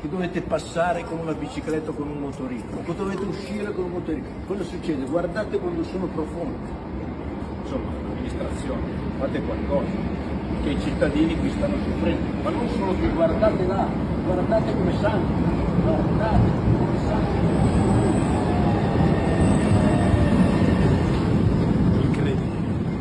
che 0.00 0.08
dovete 0.08 0.40
passare 0.42 1.02
con 1.04 1.18
una 1.18 1.32
bicicletta 1.32 1.90
o 1.90 1.94
con 1.94 2.08
un 2.08 2.18
motorino, 2.18 2.62
o 2.84 2.92
dovete 2.92 3.24
uscire 3.24 3.72
con 3.72 3.84
un 3.84 3.90
motorino. 3.90 4.26
Cosa 4.46 4.62
succede? 4.62 5.04
Guardate 5.04 5.58
quando 5.58 5.82
sono 5.84 6.06
profondi. 6.06 6.70
Insomma, 7.62 7.90
l'amministrazione, 8.02 8.82
fate 9.18 9.40
qualcosa, 9.42 9.90
che 10.62 10.68
i 10.70 10.80
cittadini 10.80 11.36
qui 11.38 11.50
stanno 11.50 11.76
soffrendo. 11.84 12.42
Ma 12.42 12.50
non 12.50 12.68
solo 12.68 12.92
qui, 12.92 13.08
guardate 13.08 13.66
là, 13.66 13.88
guardate 14.24 14.72
come 14.72 14.92
sangue, 15.00 15.34
guardate 15.82 16.50
come 16.78 16.98
sangue. 17.06 17.56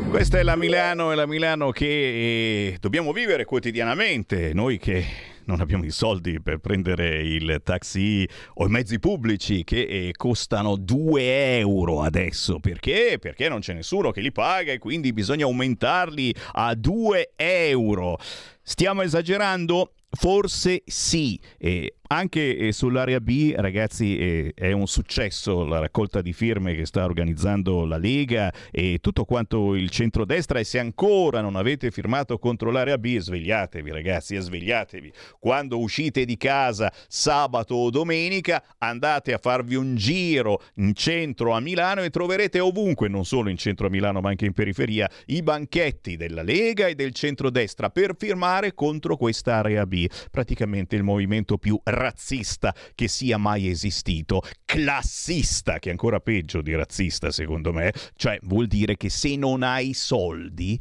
Questa 0.10 0.40
è 0.40 0.44
la 0.44 0.56
Milano, 0.56 1.12
è 1.12 1.16
la 1.16 1.28
Milano 1.28 1.70
che 1.70 1.86
eh, 1.86 2.78
dobbiamo 2.80 3.12
vivere 3.12 3.46
quotidianamente, 3.46 4.52
noi 4.54 4.80
che 4.80 5.06
non 5.48 5.62
abbiamo 5.62 5.86
i 5.86 5.92
soldi 5.92 6.42
per 6.42 6.60
prendere 6.60 7.22
il 7.22 7.62
taxi 7.64 8.28
o 8.56 8.66
i 8.66 8.70
mezzi 8.70 9.00
pubblici 9.00 9.64
che 9.64 9.82
eh, 9.82 10.12
costano 10.16 10.76
2 10.76 11.58
euro 11.58 12.02
adesso. 12.02 12.60
Perché? 12.60 13.18
Perché 13.20 13.50
non 13.50 13.60
c'è 13.60 13.74
nessuno 13.74 14.12
che 14.12 14.22
li 14.22 14.32
paga 14.32 14.72
e 14.72 14.78
quindi 14.78 15.14
bisogna 15.14 15.46
aumentarli 15.46 16.34
a 16.54 16.76
2 16.76 17.32
euro. 17.36 18.18
Stiamo 18.62 19.02
esagerando? 19.02 19.94
Forse 20.10 20.84
sì, 20.86 21.40
eh, 21.58 21.97
anche 22.08 22.58
eh, 22.58 22.72
sull'area 22.72 23.20
B, 23.20 23.54
ragazzi, 23.56 24.18
eh, 24.18 24.52
è 24.56 24.72
un 24.72 24.88
successo 24.88 25.66
la 25.66 25.80
raccolta 25.80 26.22
di 26.22 26.34
firme 26.34 26.76
che 26.76 26.86
sta 26.86 27.04
organizzando 27.04 27.86
la 27.86 27.98
Lega 27.98 28.54
e 28.72 29.00
tutto 29.02 29.26
quanto 29.26 29.76
il 29.76 29.90
centrodestra. 29.90 30.60
E 30.60 30.64
se 30.64 30.80
ancora 30.80 31.42
non 31.42 31.56
avete 31.56 31.92
firmato 31.92 32.38
contro 32.38 32.72
l'area 32.72 32.98
B, 32.98 33.18
svegliatevi, 33.18 33.92
ragazzi, 33.92 34.36
svegliatevi. 34.36 35.12
Quando 35.40 35.80
uscite 35.80 36.26
di 36.26 36.38
casa 36.38 36.92
sabato 37.08 37.76
o 37.76 37.90
domenica, 37.90 38.64
andate 38.78 39.34
a 39.34 39.38
farvi 39.38 39.76
un 39.76 39.96
giro 39.96 40.62
in 40.76 40.94
centro 40.94 41.52
a 41.52 41.60
Milano 41.60 42.04
e 42.04 42.10
troverete 42.10 42.60
ovunque, 42.60 43.08
non 43.08 43.26
solo 43.26 43.50
in 43.50 43.58
centro 43.58 43.88
a 43.88 43.90
Milano, 43.90 44.22
ma 44.22 44.30
anche 44.30 44.46
in 44.46 44.54
periferia, 44.54 45.10
i 45.28 45.42
banchetti 45.42 46.16
della 46.16 46.42
Lega 46.42 46.88
e 46.88 46.96
del 46.96 47.14
centrodestra 47.14 47.90
per 47.90 48.16
firmare 48.18 48.74
contro 48.74 49.18
questa 49.18 49.56
area 49.56 49.86
B. 49.86 50.08
Praticamente 50.32 50.96
il 50.96 51.04
movimento 51.04 51.58
più 51.58 51.80
razzista 51.98 52.74
che 52.96 53.08
sia 53.08 53.38
mai 53.38 53.68
esistito, 53.68 54.42
classista, 54.66 55.80
che 55.80 55.90
è 55.90 55.92
ancora 55.92 56.20
peggio 56.20 56.62
di 56.62 56.76
razzista 56.76 57.32
secondo 57.32 57.74
me, 57.74 57.94
cioè 58.16 58.38
vuol 58.44 58.68
dire 58.68 58.96
che 58.96 59.10
se 59.10 59.36
non 59.36 59.64
hai 59.64 59.94
soldi 59.94 60.80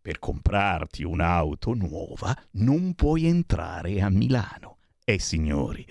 per 0.00 0.18
comprarti 0.18 1.02
un'auto 1.02 1.72
nuova 1.72 2.36
non 2.52 2.94
puoi 2.94 3.26
entrare 3.26 4.02
a 4.02 4.10
Milano. 4.10 4.78
E 5.04 5.18
signori, 5.18 5.86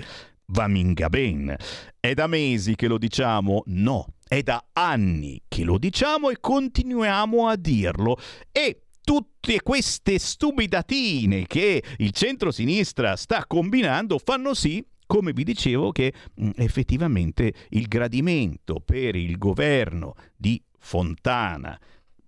va 0.48 0.68
minga 0.68 1.10
ben. 1.10 1.56
È 2.00 2.14
da 2.14 2.28
mesi 2.28 2.76
che 2.76 2.88
lo 2.88 2.98
diciamo? 2.98 3.64
No, 3.68 4.06
è 4.28 4.42
da 4.42 4.64
anni 4.74 5.42
che 5.48 5.64
lo 5.64 5.78
diciamo 5.78 6.30
e 6.30 6.38
continuiamo 6.40 7.48
a 7.48 7.56
dirlo. 7.56 8.18
E 8.52 8.83
tutte 9.04 9.62
queste 9.62 10.18
stupidatine 10.18 11.46
che 11.46 11.84
il 11.98 12.12
centro-sinistra 12.12 13.16
sta 13.16 13.46
combinando 13.46 14.20
fanno 14.24 14.54
sì 14.54 14.84
come 15.06 15.34
vi 15.34 15.44
dicevo 15.44 15.92
che 15.92 16.14
mm, 16.42 16.52
effettivamente 16.56 17.54
il 17.70 17.88
gradimento 17.88 18.80
per 18.80 19.16
il 19.16 19.38
governo 19.38 20.16
di 20.36 20.62
Fontana 20.80 21.80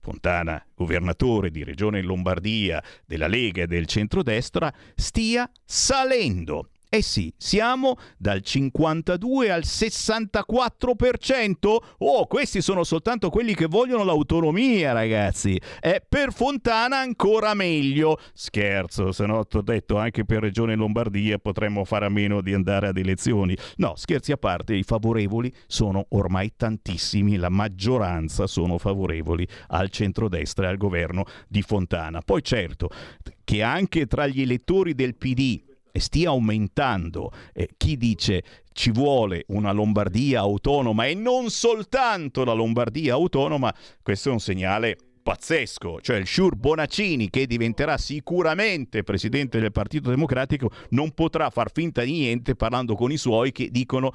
Fontana, 0.06 0.64
governatore 0.76 1.50
di 1.50 1.64
Regione 1.64 2.04
Lombardia 2.04 2.80
della 3.08 3.26
Lega 3.26 3.64
e 3.64 3.68
del 3.68 3.88
centrodestra, 3.88 4.72
stia 4.94 5.50
salendo. 5.64 6.70
Eh 6.90 7.02
sì, 7.02 7.34
siamo 7.36 7.98
dal 8.18 8.42
52 8.42 9.52
al 9.52 9.64
64%. 9.64 11.78
Oh, 11.98 12.28
questi 12.28 12.62
sono 12.62 12.84
soltanto 12.84 13.30
quelli 13.30 13.56
che 13.56 13.66
vogliono 13.66 14.04
l'autonomia, 14.04 14.94
ragazzi. 14.94 15.60
E 15.82 16.04
per 16.08 16.32
Fontana 16.32 17.00
ancora 17.00 17.54
meglio. 17.54 18.20
Scherzo, 18.34 19.12
se 19.12 19.26
no 19.26 19.46
ti 19.46 19.58
ho 19.58 19.62
detto 19.62 19.98
anche 19.98 20.26
per 20.26 20.42
Regione 20.42 20.76
Lombardia 20.76 21.38
potremmo 21.38 21.84
fare 21.86 22.06
a 22.06 22.10
meno 22.10 22.42
di 22.42 22.54
andare 22.54 22.88
ad 22.88 22.98
elezioni. 22.98 23.58
No, 23.78 23.94
scherzi 23.96 24.32
a 24.32 24.38
parte, 24.38 24.76
i 24.76 24.84
favorevoli 24.84 25.54
sono 25.68 26.06
ormai 26.10 26.54
tantissimi, 26.56 27.38
la 27.38 27.50
maggioranza 27.50 28.48
sono 28.48 28.78
favorevoli 28.78 29.48
al 29.68 29.90
centrodestra 29.90 30.68
e 30.68 30.70
al 30.70 30.78
governo 30.78 31.26
di 31.48 31.62
Fontana. 31.62 32.22
Poi 32.22 32.44
certo 32.44 32.90
che 33.44 33.62
anche 33.62 34.08
tra 34.08 34.28
gli 34.28 34.42
elettori 34.42 34.96
del 34.96 35.16
PD 35.16 35.74
stia 36.00 36.30
aumentando. 36.30 37.32
Eh, 37.54 37.70
chi 37.78 37.98
dice 37.98 38.44
ci 38.74 38.92
vuole 38.92 39.46
una 39.48 39.72
Lombardia 39.72 40.42
autonoma 40.42 41.06
e 41.06 41.14
non 41.14 41.50
soltanto 41.50 42.44
la 42.44 42.54
Lombardia 42.54 43.14
autonoma, 43.14 43.74
questo 44.02 44.30
è 44.30 44.32
un 44.32 44.40
segnale 44.40 44.98
pazzesco, 45.26 46.02
cioè 46.02 46.18
il 46.18 46.28
Sciur 46.28 46.56
Bonaccini 46.56 47.32
che 47.32 47.48
diventerà 47.48 47.98
sicuramente 47.98 49.02
presidente 49.02 49.60
del 49.60 49.72
Partito 49.72 50.12
Democratico 50.12 50.70
non 50.90 51.14
potrà 51.14 51.50
far 51.50 51.72
finta 51.72 52.04
di 52.04 52.12
niente 52.12 52.54
parlando 52.56 52.94
con 52.94 53.12
i 53.12 53.18
suoi 53.18 53.52
che 53.52 53.70
dicono 53.72 54.12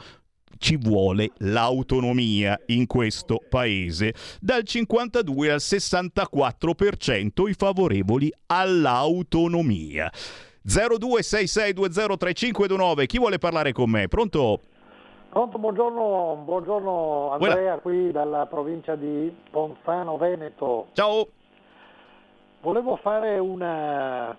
ci 0.59 0.77
vuole 0.77 1.33
l'autonomia 1.39 2.61
in 2.67 2.87
questo 2.87 3.41
paese. 3.49 4.15
Dal 4.41 4.63
52 4.63 5.51
al 5.51 5.59
64% 5.59 7.49
i 7.49 7.55
favorevoli 7.55 8.33
all'autonomia. 8.47 10.13
0266203529. 10.67 13.07
Chi 13.07 13.19
vuole 13.19 13.39
parlare 13.39 13.73
con 13.73 13.91
me? 13.91 14.09
Pronto? 14.09 14.61
Pronto, 15.31 15.59
buongiorno, 15.59 16.43
buongiorno 16.45 17.31
Andrea 17.31 17.55
Buona. 17.55 17.79
qui 17.79 18.11
dalla 18.11 18.47
provincia 18.47 18.97
di 18.97 19.33
Ponzano 19.51 20.17
Veneto. 20.17 20.89
Ciao. 20.93 21.29
Volevo 22.63 22.97
fare 22.97 23.39
una 23.39 24.37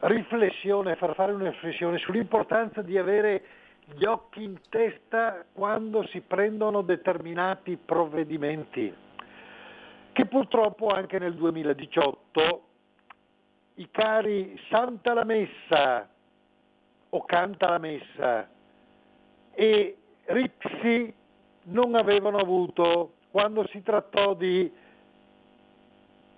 riflessione, 0.00 0.96
far 0.96 1.14
fare 1.14 1.32
una 1.32 1.50
riflessione 1.50 1.98
sull'importanza 1.98 2.80
di 2.80 2.96
avere 2.96 3.42
gli 3.94 4.04
occhi 4.04 4.42
in 4.42 4.58
testa 4.70 5.44
quando 5.52 6.06
si 6.06 6.22
prendono 6.22 6.80
determinati 6.80 7.76
provvedimenti, 7.76 8.90
che 10.12 10.26
purtroppo 10.26 10.88
anche 10.88 11.18
nel 11.18 11.34
2018 11.34 12.62
i 13.80 13.90
cari 13.90 14.60
Santa 14.68 15.14
la 15.14 15.24
Messa 15.24 16.06
o 17.08 17.24
Canta 17.24 17.70
la 17.70 17.78
Messa 17.78 18.48
e 19.52 19.96
Rixi 20.26 21.14
non 21.64 21.94
avevano 21.94 22.36
avuto 22.36 23.14
quando 23.30 23.66
si 23.68 23.82
trattò 23.82 24.34
di 24.34 24.70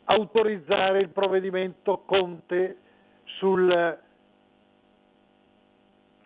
autorizzare 0.04 1.00
il 1.00 1.08
provvedimento 1.08 2.02
Conte 2.06 2.78
sul 3.24 3.98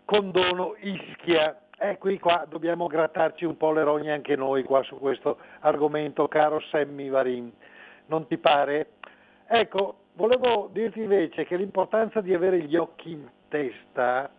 condono 0.05 0.75
Ischia. 0.79 1.61
E 1.79 1.97
qui 1.97 2.19
qua 2.19 2.45
dobbiamo 2.47 2.87
grattarci 2.87 3.45
un 3.45 3.57
po' 3.57 3.71
le 3.71 3.83
rogne 3.83 4.11
anche 4.11 4.35
noi 4.35 4.63
qua 4.63 4.83
su 4.83 4.97
questo 4.97 5.37
argomento, 5.59 6.27
caro 6.27 6.59
Sammy 6.59 7.09
Varin. 7.09 7.51
Non 8.07 8.27
ti 8.27 8.37
pare? 8.37 8.91
Ecco, 9.47 10.06
volevo 10.17 10.69
dirti 10.73 11.01
invece 11.01 11.45
che 11.45 11.55
l'importanza 11.55 12.21
di 12.21 12.33
avere 12.33 12.59
gli 12.61 12.75
occhi 12.75 13.11
in 13.11 13.29
testa 13.47 14.29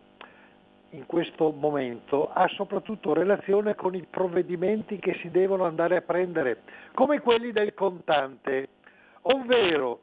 in 0.91 1.05
questo 1.05 1.51
momento 1.51 2.29
ha 2.31 2.47
soprattutto 2.49 3.13
relazione 3.13 3.75
con 3.75 3.95
i 3.95 4.05
provvedimenti 4.09 4.99
che 4.99 5.17
si 5.21 5.29
devono 5.31 5.65
andare 5.65 5.97
a 5.97 6.01
prendere, 6.01 6.63
come 6.93 7.21
quelli 7.21 7.51
del 7.51 7.73
contante, 7.73 8.67
ovvero 9.21 10.01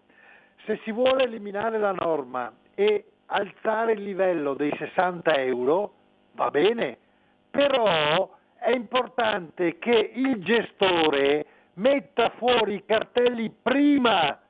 se 0.64 0.80
si 0.84 0.92
vuole 0.92 1.24
eliminare 1.24 1.78
la 1.78 1.92
norma 1.92 2.52
e 2.74 3.04
alzare 3.26 3.92
il 3.92 4.02
livello 4.02 4.54
dei 4.54 4.74
60 4.76 5.34
euro, 5.36 5.92
va 6.32 6.50
bene, 6.50 6.96
però 7.50 8.34
è 8.58 8.70
importante 8.70 9.78
che 9.78 10.12
il 10.14 10.42
gestore 10.42 11.46
metta 11.74 12.30
fuori 12.38 12.76
i 12.76 12.84
cartelli 12.86 13.50
prima 13.50 14.40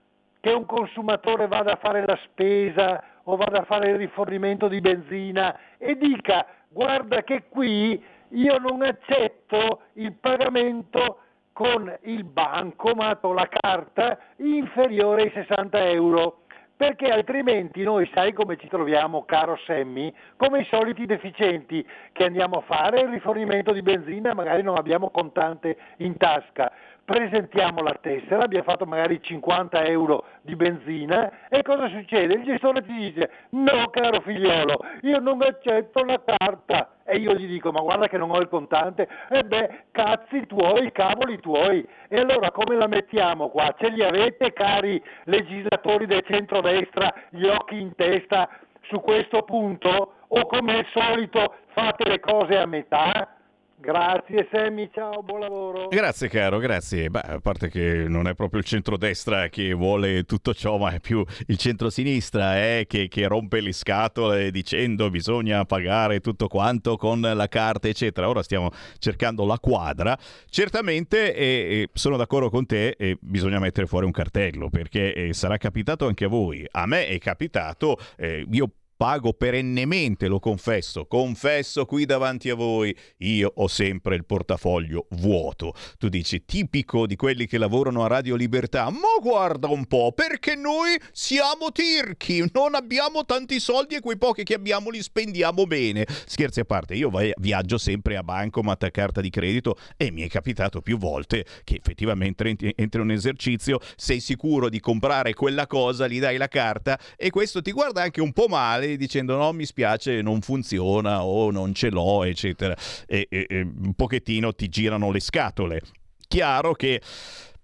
che 0.40 0.52
un 0.52 0.66
consumatore 0.66 1.46
vada 1.46 1.72
a 1.72 1.78
fare 1.80 2.04
la 2.06 2.18
spesa 2.24 3.02
o 3.24 3.36
vada 3.36 3.60
a 3.60 3.64
fare 3.64 3.90
il 3.90 3.96
rifornimento 3.96 4.68
di 4.68 4.80
benzina 4.80 5.58
e 5.78 5.96
dica 5.96 6.46
guarda 6.68 7.22
che 7.22 7.44
qui 7.48 8.02
io 8.30 8.58
non 8.58 8.82
accetto 8.82 9.82
il 9.94 10.12
pagamento 10.12 11.20
con 11.52 11.90
il 12.02 12.24
bancomat 12.24 13.24
o 13.24 13.32
la 13.32 13.48
carta 13.48 14.18
inferiore 14.36 15.22
ai 15.22 15.30
60 15.32 15.88
euro. 15.88 16.40
Perché 16.76 17.06
altrimenti 17.06 17.82
noi 17.82 18.06
sai 18.12 18.34
come 18.34 18.58
ci 18.58 18.68
troviamo, 18.68 19.24
caro 19.24 19.56
Sammy, 19.64 20.12
come 20.36 20.60
i 20.60 20.66
soliti 20.66 21.06
deficienti 21.06 21.82
che 22.12 22.24
andiamo 22.24 22.58
a 22.58 22.60
fare 22.60 23.00
il 23.00 23.08
rifornimento 23.08 23.72
di 23.72 23.80
benzina, 23.80 24.34
magari 24.34 24.62
non 24.62 24.76
abbiamo 24.76 25.08
contante 25.08 25.78
in 25.98 26.18
tasca 26.18 26.70
presentiamo 27.06 27.82
la 27.82 27.96
tessera, 28.00 28.42
abbiamo 28.42 28.64
fatto 28.64 28.84
magari 28.84 29.22
50 29.22 29.84
euro 29.84 30.24
di 30.42 30.56
benzina 30.56 31.48
e 31.48 31.62
cosa 31.62 31.88
succede? 31.88 32.34
Il 32.34 32.42
gestore 32.42 32.82
ti 32.82 32.92
dice 32.92 33.30
no 33.50 33.88
caro 33.90 34.20
figliolo, 34.20 34.76
io 35.02 35.20
non 35.20 35.40
accetto 35.40 36.04
la 36.04 36.20
carta 36.22 36.96
e 37.04 37.18
io 37.18 37.34
gli 37.34 37.46
dico 37.46 37.70
ma 37.70 37.80
guarda 37.80 38.08
che 38.08 38.18
non 38.18 38.30
ho 38.30 38.40
il 38.40 38.48
contante 38.48 39.08
e 39.30 39.44
beh 39.44 39.84
cazzi 39.92 40.46
tuoi, 40.46 40.90
cavoli 40.90 41.38
tuoi 41.38 41.86
e 42.08 42.18
allora 42.18 42.50
come 42.50 42.74
la 42.74 42.88
mettiamo 42.88 43.50
qua? 43.50 43.72
Ce 43.78 43.88
li 43.88 44.02
avete 44.02 44.52
cari 44.52 45.00
legislatori 45.26 46.06
del 46.06 46.24
centrodestra 46.26 47.14
gli 47.30 47.46
occhi 47.46 47.80
in 47.80 47.94
testa 47.94 48.48
su 48.88 49.00
questo 49.00 49.42
punto 49.42 50.14
o 50.26 50.46
come 50.46 50.78
al 50.78 50.86
solito 50.92 51.54
fate 51.68 52.08
le 52.08 52.18
cose 52.18 52.58
a 52.58 52.66
metà? 52.66 53.35
Grazie 53.78 54.48
Sammy, 54.50 54.88
ciao, 54.90 55.22
buon 55.22 55.40
lavoro. 55.40 55.88
Grazie 55.88 56.28
caro, 56.28 56.58
grazie. 56.58 57.10
Beh, 57.10 57.20
a 57.20 57.40
parte 57.40 57.68
che 57.68 58.06
non 58.08 58.26
è 58.26 58.34
proprio 58.34 58.60
il 58.60 58.66
centrodestra 58.66 59.48
che 59.48 59.74
vuole 59.74 60.24
tutto 60.24 60.54
ciò, 60.54 60.78
ma 60.78 60.92
è 60.92 61.00
più 61.00 61.22
il 61.48 61.58
centrosinistra 61.58 62.56
eh, 62.58 62.86
che, 62.88 63.06
che 63.08 63.26
rompe 63.26 63.60
le 63.60 63.72
scatole 63.72 64.50
dicendo 64.50 65.10
bisogna 65.10 65.66
pagare 65.66 66.20
tutto 66.20 66.48
quanto 66.48 66.96
con 66.96 67.20
la 67.20 67.48
carta, 67.48 67.86
eccetera. 67.86 68.30
Ora 68.30 68.42
stiamo 68.42 68.70
cercando 68.98 69.44
la 69.44 69.58
quadra. 69.58 70.16
Certamente 70.48 71.34
eh, 71.34 71.88
sono 71.92 72.16
d'accordo 72.16 72.48
con 72.48 72.64
te, 72.64 72.96
eh, 72.98 73.18
bisogna 73.20 73.58
mettere 73.58 73.86
fuori 73.86 74.06
un 74.06 74.12
cartello, 74.12 74.70
perché 74.70 75.12
eh, 75.12 75.34
sarà 75.34 75.58
capitato 75.58 76.06
anche 76.06 76.24
a 76.24 76.28
voi. 76.28 76.66
A 76.70 76.86
me 76.86 77.08
è 77.08 77.18
capitato, 77.18 77.98
eh, 78.16 78.46
io 78.50 78.70
pago 78.96 79.34
perennemente, 79.34 80.26
lo 80.26 80.38
confesso, 80.38 81.06
confesso 81.06 81.84
qui 81.84 82.06
davanti 82.06 82.48
a 82.48 82.54
voi, 82.54 82.96
io 83.18 83.52
ho 83.54 83.68
sempre 83.68 84.16
il 84.16 84.24
portafoglio 84.24 85.06
vuoto. 85.10 85.74
Tu 85.98 86.08
dici 86.08 86.44
tipico 86.44 87.06
di 87.06 87.16
quelli 87.16 87.46
che 87.46 87.58
lavorano 87.58 88.04
a 88.04 88.08
Radio 88.08 88.36
Libertà, 88.36 88.88
ma 88.90 89.20
guarda 89.20 89.68
un 89.68 89.86
po', 89.86 90.12
perché 90.12 90.54
noi 90.54 90.98
siamo 91.12 91.70
tirchi, 91.72 92.44
non 92.52 92.74
abbiamo 92.74 93.24
tanti 93.24 93.60
soldi 93.60 93.96
e 93.96 94.00
quei 94.00 94.16
pochi 94.16 94.44
che 94.44 94.54
abbiamo 94.54 94.90
li 94.90 95.02
spendiamo 95.02 95.66
bene. 95.66 96.06
Scherzi 96.26 96.60
a 96.60 96.64
parte, 96.64 96.94
io 96.94 97.10
viaggio 97.36 97.78
sempre 97.78 98.16
a 98.16 98.22
bancomat 98.22 98.82
a 98.84 98.90
carta 98.90 99.20
di 99.20 99.30
credito 99.30 99.76
e 99.96 100.10
mi 100.10 100.22
è 100.22 100.28
capitato 100.28 100.80
più 100.80 100.96
volte 100.96 101.44
che 101.64 101.76
effettivamente 101.76 102.56
entri 102.74 103.00
un 103.00 103.10
esercizio, 103.10 103.78
sei 103.96 104.20
sicuro 104.20 104.68
di 104.68 104.80
comprare 104.80 105.34
quella 105.34 105.66
cosa, 105.66 106.06
gli 106.06 106.18
dai 106.18 106.36
la 106.38 106.48
carta 106.48 106.98
e 107.16 107.30
questo 107.30 107.60
ti 107.60 107.72
guarda 107.72 108.02
anche 108.02 108.20
un 108.20 108.32
po' 108.32 108.46
male 108.48 108.85
male 108.86 108.96
dicendo 108.96 109.36
no 109.36 109.52
mi 109.52 109.66
spiace 109.66 110.22
non 110.22 110.40
funziona 110.40 111.24
o 111.24 111.50
non 111.50 111.74
ce 111.74 111.90
l'ho 111.90 112.24
eccetera 112.24 112.76
e, 113.06 113.26
e, 113.28 113.46
e 113.48 113.60
un 113.60 113.94
pochettino 113.94 114.54
ti 114.54 114.68
girano 114.68 115.10
le 115.10 115.20
scatole. 115.20 115.80
Chiaro 116.28 116.72
che 116.74 117.00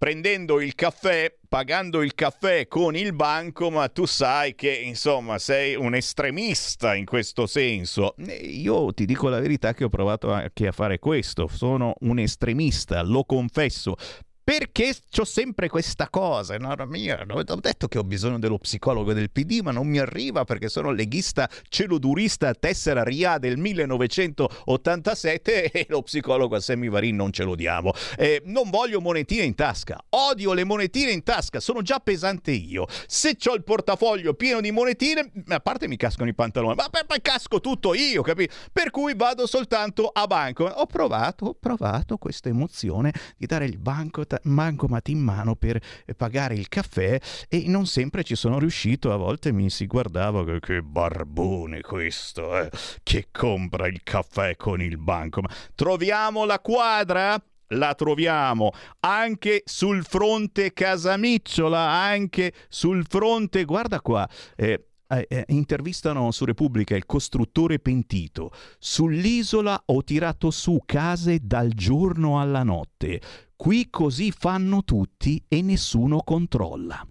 prendendo 0.03 0.61
il 0.61 0.75
caffè, 0.75 1.33
pagando 1.49 2.03
il 2.03 2.15
caffè 2.15 2.67
con 2.67 2.97
il 2.97 3.13
banco, 3.13 3.71
ma 3.71 3.89
tu 3.89 4.05
sai 4.05 4.57
che 4.57 4.73
insomma 4.73 5.39
sei 5.39 5.77
un 5.77 5.95
estremista 5.95 6.95
in 6.95 7.05
questo 7.05 7.47
senso. 7.47 8.15
Io 8.41 8.93
ti 8.93 9.05
dico 9.05 9.29
la 9.29 9.39
verità 9.39 9.75
che 9.75 9.85
ho 9.85 9.89
provato 9.89 10.33
anche 10.33 10.67
a 10.67 10.73
fare 10.73 10.99
questo, 10.99 11.47
sono 11.47 11.95
un 12.01 12.19
estremista, 12.19 13.01
lo 13.03 13.25
confesso, 13.25 13.95
perché 14.45 14.93
ho 15.19 15.25
sempre 15.25 15.69
questa 15.69 16.09
cosa, 16.09 16.57
no, 16.57 16.75
mia, 16.87 17.25
ho 17.29 17.61
detto 17.61 17.87
che 17.87 17.99
ho 17.99 18.03
bisogno 18.03 18.41
dello 18.41 18.59
psicologo 18.59 19.13
del 19.13 19.31
PD, 19.31 19.61
ma 19.63 19.71
non 19.71 19.87
mi 19.87 19.99
arriva 19.99 20.43
perché 20.45 20.69
sono 20.69 20.91
leghista 20.91 21.49
celodurista 21.69 22.53
tessera 22.55 23.05
RIA 23.05 23.39
del 23.39 23.57
1987 23.57 25.71
e 25.71 25.87
lo 25.89 26.03
psicologo 26.03 26.57
a 26.57 26.61
Semivarin 26.61 27.15
non 27.15 27.33
ce 27.33 27.45
lo 27.45 27.55
diamo. 27.55 27.93
Eh, 28.17 28.43
non 28.47 28.69
voglio 28.71 29.01
monetine 29.01 29.45
in 29.45 29.55
tasca, 29.55 30.03
odio 30.11 30.55
le 30.55 30.65
monetine 30.65 31.13
in 31.13 31.23
tasca, 31.23 31.61
sono 31.61 31.83
già 31.83 32.01
pesante 32.01 32.51
io. 32.51 32.87
Se 33.07 33.37
ho 33.47 33.55
il 33.55 33.63
portafoglio 33.63 34.35
pieno 34.35 34.61
di 34.61 34.73
monetine, 34.73 35.31
a 35.49 35.61
parte 35.61 35.87
mi 35.87 35.97
cascano 35.97 36.29
i 36.29 36.35
pantaloni, 36.35 36.75
ma, 36.75 36.89
ma 36.91 37.17
casco 37.21 37.61
tutto 37.61 37.95
io, 37.95 38.23
capito? 38.23 38.55
Per 38.73 38.91
cui 38.91 39.15
vado 39.15 39.47
soltanto 39.47 40.11
a 40.13 40.27
banco. 40.27 40.65
Ho 40.65 40.87
provato, 40.87 41.47
ho 41.47 41.55
provato 41.55 42.17
questa 42.17 42.49
emozione 42.49 43.13
di 43.37 43.47
dare 43.47 43.67
il 43.67 43.79
banco 43.79 44.25
bancomat 44.43 45.09
in 45.09 45.19
mano 45.19 45.55
per 45.57 45.81
pagare 46.17 46.55
il 46.55 46.69
caffè 46.69 47.19
e 47.49 47.65
non 47.67 47.87
sempre 47.87 48.25
ci 48.25 48.35
sono 48.35 48.59
riuscito, 48.59 49.13
a 49.13 49.17
volte 49.17 49.53
mi 49.53 49.71
si 49.71 49.87
guardava 49.87 50.45
che 50.59 50.83
barbone 50.83 51.81
questo, 51.81 52.59
eh, 52.59 52.71
che 53.03 53.29
compra 53.31 53.87
il 53.87 54.03
caffè 54.03 54.57
con 54.57 54.81
il 54.81 54.99
bancomat. 54.99 55.73
Troviamo 55.75 56.45
la 56.45 56.61
quadra? 56.61 57.43
la 57.73 57.95
troviamo 57.95 58.71
anche 59.01 59.63
sul 59.65 60.05
fronte 60.05 60.75
Casamicciola, 60.75 61.79
anche 61.79 62.53
sul 62.69 63.05
fronte, 63.09 63.65
guarda 63.65 64.03
qua, 64.03 64.29
eh, 64.57 64.89
eh, 65.13 65.27
eh, 65.29 65.45
intervistano 65.49 66.31
su 66.31 66.47
Repubblica 66.47 66.97
il 66.97 67.05
costruttore 67.05 67.79
pentito. 67.79 68.51
Sull'isola 68.79 69.83
ho 69.87 70.03
tirato 70.03 70.51
su 70.51 70.81
case 70.87 71.39
dal 71.43 71.69
giorno 71.69 72.41
alla 72.41 72.63
notte. 72.63 73.21
Qui 73.63 73.91
così 73.91 74.33
fanno 74.33 74.83
tutti 74.83 75.41
e 75.47 75.63
nessuno 75.63 76.25
controlla. 76.25 77.07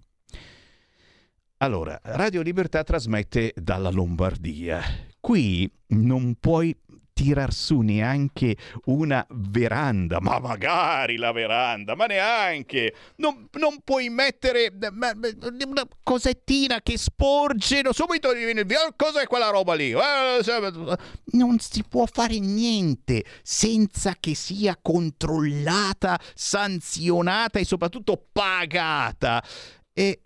Allora, 1.56 1.98
Radio 2.02 2.42
Libertà 2.42 2.84
trasmette 2.84 3.54
dalla 3.56 3.88
Lombardia. 3.88 4.82
Qui 5.18 5.72
non 5.86 6.34
puoi 6.38 6.78
tirar 7.22 7.52
su 7.52 7.80
neanche 7.80 8.56
una 8.86 9.24
veranda, 9.30 10.20
ma 10.20 10.40
magari 10.40 11.16
la 11.16 11.30
veranda, 11.30 11.94
ma 11.94 12.06
neanche. 12.06 12.94
Non, 13.16 13.48
non 13.52 13.80
puoi 13.84 14.08
mettere 14.08 14.72
una 14.74 15.86
cosettina 16.02 16.80
che 16.82 16.98
sporge, 16.98 17.82
subito 17.92 18.34
gli 18.34 18.44
viene 18.44 18.64
via, 18.64 18.92
cos'è 18.96 19.26
quella 19.26 19.50
roba 19.50 19.74
lì? 19.74 19.92
Eh, 19.92 20.98
non 21.32 21.58
si 21.60 21.84
può 21.88 22.06
fare 22.10 22.40
niente 22.40 23.24
senza 23.42 24.16
che 24.18 24.34
sia 24.34 24.76
controllata, 24.80 26.18
sanzionata 26.34 27.60
e 27.60 27.64
soprattutto 27.64 28.26
pagata. 28.32 29.44
E, 29.92 30.22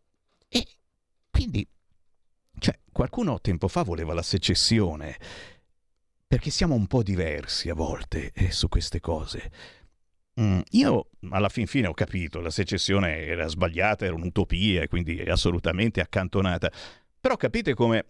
e 0.48 0.66
quindi, 1.30 1.66
cioè, 2.58 2.78
qualcuno 2.90 3.38
tempo 3.42 3.68
fa 3.68 3.82
voleva 3.82 4.14
la 4.14 4.22
secessione 4.22 5.18
perché 6.26 6.50
siamo 6.50 6.74
un 6.74 6.86
po' 6.86 7.02
diversi 7.02 7.68
a 7.68 7.74
volte 7.74 8.32
eh, 8.34 8.50
su 8.50 8.68
queste 8.68 9.00
cose. 9.00 9.50
Mm, 10.40 10.60
io 10.72 11.08
alla 11.30 11.48
fin 11.48 11.66
fine 11.66 11.86
ho 11.86 11.94
capito, 11.94 12.40
la 12.40 12.50
secessione 12.50 13.24
era 13.24 13.46
sbagliata, 13.46 14.04
era 14.04 14.14
un'utopia 14.14 14.82
e 14.82 14.88
quindi 14.88 15.20
assolutamente 15.20 16.00
accantonata. 16.00 16.70
Però 17.20 17.36
capite 17.36 17.74
come 17.74 18.04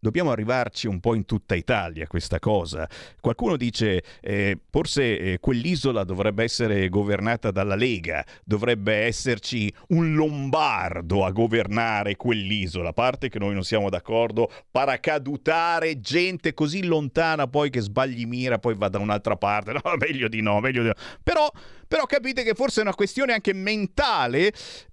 Dobbiamo 0.00 0.30
arrivarci 0.30 0.86
un 0.86 1.00
po' 1.00 1.14
in 1.16 1.24
tutta 1.24 1.56
Italia 1.56 2.06
questa 2.06 2.38
cosa. 2.38 2.88
Qualcuno 3.20 3.56
dice 3.56 4.04
eh, 4.20 4.56
forse 4.70 5.18
eh, 5.18 5.38
quell'isola 5.40 6.04
dovrebbe 6.04 6.44
essere 6.44 6.88
governata 6.88 7.50
dalla 7.50 7.74
Lega, 7.74 8.24
dovrebbe 8.44 8.94
esserci 8.94 9.72
un 9.88 10.14
lombardo 10.14 11.24
a 11.24 11.32
governare 11.32 12.14
quell'isola, 12.14 12.90
a 12.90 12.92
parte 12.92 13.28
che 13.28 13.40
noi 13.40 13.54
non 13.54 13.64
siamo 13.64 13.90
d'accordo, 13.90 14.48
paracadutare 14.70 15.98
gente 16.00 16.54
così 16.54 16.84
lontana 16.84 17.48
poi 17.48 17.68
che 17.68 17.80
sbagli 17.80 18.24
mira, 18.24 18.58
poi 18.60 18.76
va 18.76 18.88
da 18.88 19.00
un'altra 19.00 19.34
parte, 19.36 19.72
no, 19.82 19.82
meglio 19.98 20.28
di 20.28 20.40
no, 20.40 20.60
meglio 20.60 20.82
di 20.82 20.88
no. 20.88 20.94
Però 21.24 21.50
però 21.88 22.04
capite 22.04 22.44
che 22.44 22.54
forse 22.54 22.80
è 22.80 22.82
una 22.82 22.94
questione 22.94 23.32
anche 23.32 23.54
mentale, 23.54 24.52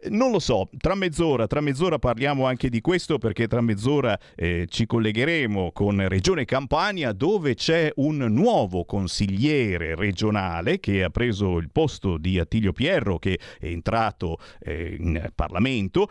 non 0.09 0.31
lo 0.31 0.39
so, 0.39 0.69
tra 0.77 0.95
mezz'ora, 0.95 1.45
tra 1.45 1.59
mezz'ora 1.59 1.99
parliamo 1.99 2.45
anche 2.45 2.69
di 2.69 2.79
questo 2.79 3.17
perché 3.17 3.47
tra 3.47 3.59
mezz'ora 3.59 4.17
eh, 4.35 4.65
ci 4.69 4.85
collegheremo 4.85 5.73
con 5.73 6.07
Regione 6.07 6.45
Campania 6.45 7.11
dove 7.11 7.53
c'è 7.55 7.91
un 7.95 8.17
nuovo 8.17 8.85
consigliere 8.85 9.95
regionale 9.95 10.79
che 10.79 11.03
ha 11.03 11.09
preso 11.09 11.57
il 11.57 11.69
posto 11.69 12.17
di 12.17 12.39
Attilio 12.39 12.71
Pierro 12.71 13.19
che 13.19 13.37
è 13.59 13.65
entrato 13.67 14.37
eh, 14.59 14.95
in 14.97 15.29
Parlamento. 15.35 16.07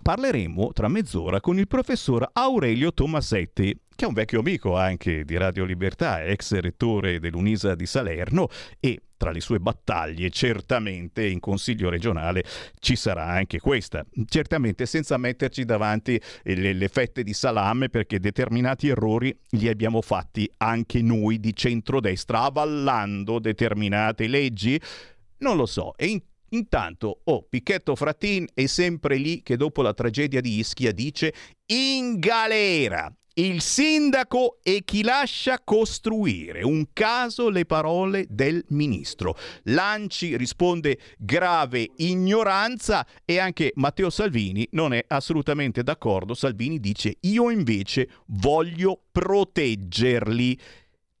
Parleremo 0.00 0.72
tra 0.72 0.88
mezz'ora 0.88 1.40
con 1.40 1.58
il 1.58 1.66
professor 1.66 2.28
Aurelio 2.32 2.92
Tomasetti, 2.92 3.76
che 3.94 4.04
è 4.04 4.08
un 4.08 4.14
vecchio 4.14 4.38
amico 4.38 4.76
anche 4.76 5.24
di 5.24 5.36
Radio 5.36 5.64
Libertà, 5.64 6.22
ex 6.22 6.56
rettore 6.60 7.18
dell'Unisa 7.18 7.74
di 7.74 7.86
Salerno 7.86 8.48
e 8.78 9.00
tra 9.16 9.30
le 9.30 9.40
sue 9.40 9.58
battaglie 9.58 10.30
certamente 10.30 11.26
in 11.26 11.40
Consiglio 11.40 11.88
regionale 11.88 12.44
ci 12.78 12.96
sarà 12.96 13.26
anche 13.26 13.58
questa, 13.58 14.04
certamente 14.26 14.86
senza 14.86 15.16
metterci 15.16 15.64
davanti 15.64 16.20
le, 16.42 16.72
le 16.72 16.88
fette 16.88 17.22
di 17.22 17.32
salame 17.32 17.88
perché 17.88 18.20
determinati 18.20 18.88
errori 18.88 19.36
li 19.50 19.68
abbiamo 19.68 20.00
fatti 20.02 20.50
anche 20.58 21.02
noi 21.02 21.40
di 21.40 21.54
centrodestra 21.54 22.42
avallando 22.42 23.38
determinate 23.38 24.26
leggi. 24.26 24.80
Non 25.38 25.56
lo 25.56 25.66
so, 25.66 25.94
e 25.96 26.06
in 26.06 26.20
Intanto, 26.50 27.22
oh, 27.24 27.42
Picchetto 27.48 27.96
Frattin 27.96 28.46
è 28.54 28.66
sempre 28.66 29.16
lì 29.16 29.42
che 29.42 29.56
dopo 29.56 29.82
la 29.82 29.92
tragedia 29.92 30.40
di 30.40 30.58
Ischia 30.58 30.92
dice 30.92 31.34
in 31.66 32.18
galera. 32.20 33.12
Il 33.38 33.60
sindaco 33.60 34.60
e 34.62 34.80
chi 34.82 35.02
lascia 35.02 35.60
costruire. 35.62 36.64
Un 36.64 36.86
caso 36.94 37.50
le 37.50 37.66
parole 37.66 38.24
del 38.30 38.64
ministro. 38.68 39.36
Lanci 39.64 40.38
risponde 40.38 40.96
grave 41.18 41.86
ignoranza 41.96 43.06
e 43.26 43.38
anche 43.38 43.72
Matteo 43.74 44.08
Salvini 44.08 44.66
non 44.70 44.94
è 44.94 45.04
assolutamente 45.06 45.82
d'accordo. 45.82 46.32
Salvini 46.32 46.80
dice 46.80 47.18
io 47.20 47.50
invece 47.50 48.08
voglio 48.28 49.02
proteggerli. 49.12 50.58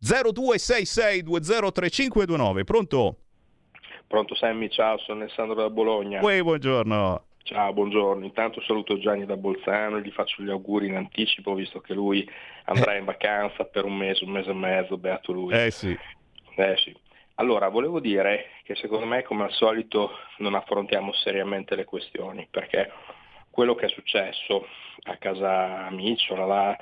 0266203529, 0.02 2.64
pronto? 2.64 3.18
Pronto 4.06 4.34
Sammy, 4.36 4.70
ciao, 4.70 4.96
sono 5.00 5.20
Alessandro 5.20 5.54
da 5.54 5.68
Bologna. 5.68 6.22
Uè, 6.22 6.40
buongiorno. 6.40 7.24
Ciao, 7.46 7.72
buongiorno. 7.72 8.24
Intanto 8.24 8.60
saluto 8.62 8.98
Gianni 8.98 9.24
da 9.24 9.36
Bolzano 9.36 9.98
e 9.98 10.02
gli 10.02 10.10
faccio 10.10 10.42
gli 10.42 10.50
auguri 10.50 10.88
in 10.88 10.96
anticipo 10.96 11.54
visto 11.54 11.78
che 11.78 11.94
lui 11.94 12.28
andrà 12.64 12.96
in 12.96 13.04
vacanza 13.04 13.64
per 13.64 13.84
un 13.84 13.96
mese, 13.96 14.24
un 14.24 14.32
mese 14.32 14.50
e 14.50 14.54
mezzo, 14.54 14.98
beato 14.98 15.30
lui. 15.30 15.54
Eh 15.54 15.70
sì. 15.70 15.96
Eh 16.56 16.76
sì. 16.76 16.92
Allora, 17.36 17.68
volevo 17.68 18.00
dire 18.00 18.46
che 18.64 18.74
secondo 18.74 19.06
me 19.06 19.22
come 19.22 19.44
al 19.44 19.52
solito 19.52 20.10
non 20.38 20.56
affrontiamo 20.56 21.12
seriamente 21.12 21.76
le 21.76 21.84
questioni, 21.84 22.48
perché 22.50 22.90
quello 23.48 23.76
che 23.76 23.86
è 23.86 23.90
successo 23.90 24.66
a 25.04 25.16
casa 25.16 25.86
Amicciola, 25.86 26.46
là, 26.46 26.76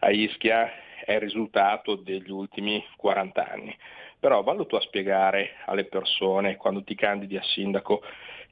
a 0.00 0.10
Ischia, 0.10 0.70
è 1.02 1.14
il 1.14 1.20
risultato 1.20 1.94
degli 1.94 2.30
ultimi 2.30 2.84
40 2.98 3.50
anni. 3.50 3.74
Però 4.18 4.42
vallo 4.42 4.66
tu 4.66 4.74
a 4.74 4.82
spiegare 4.82 5.52
alle 5.64 5.84
persone 5.84 6.56
quando 6.56 6.84
ti 6.84 6.94
candidi 6.94 7.38
a 7.38 7.42
sindaco 7.42 8.02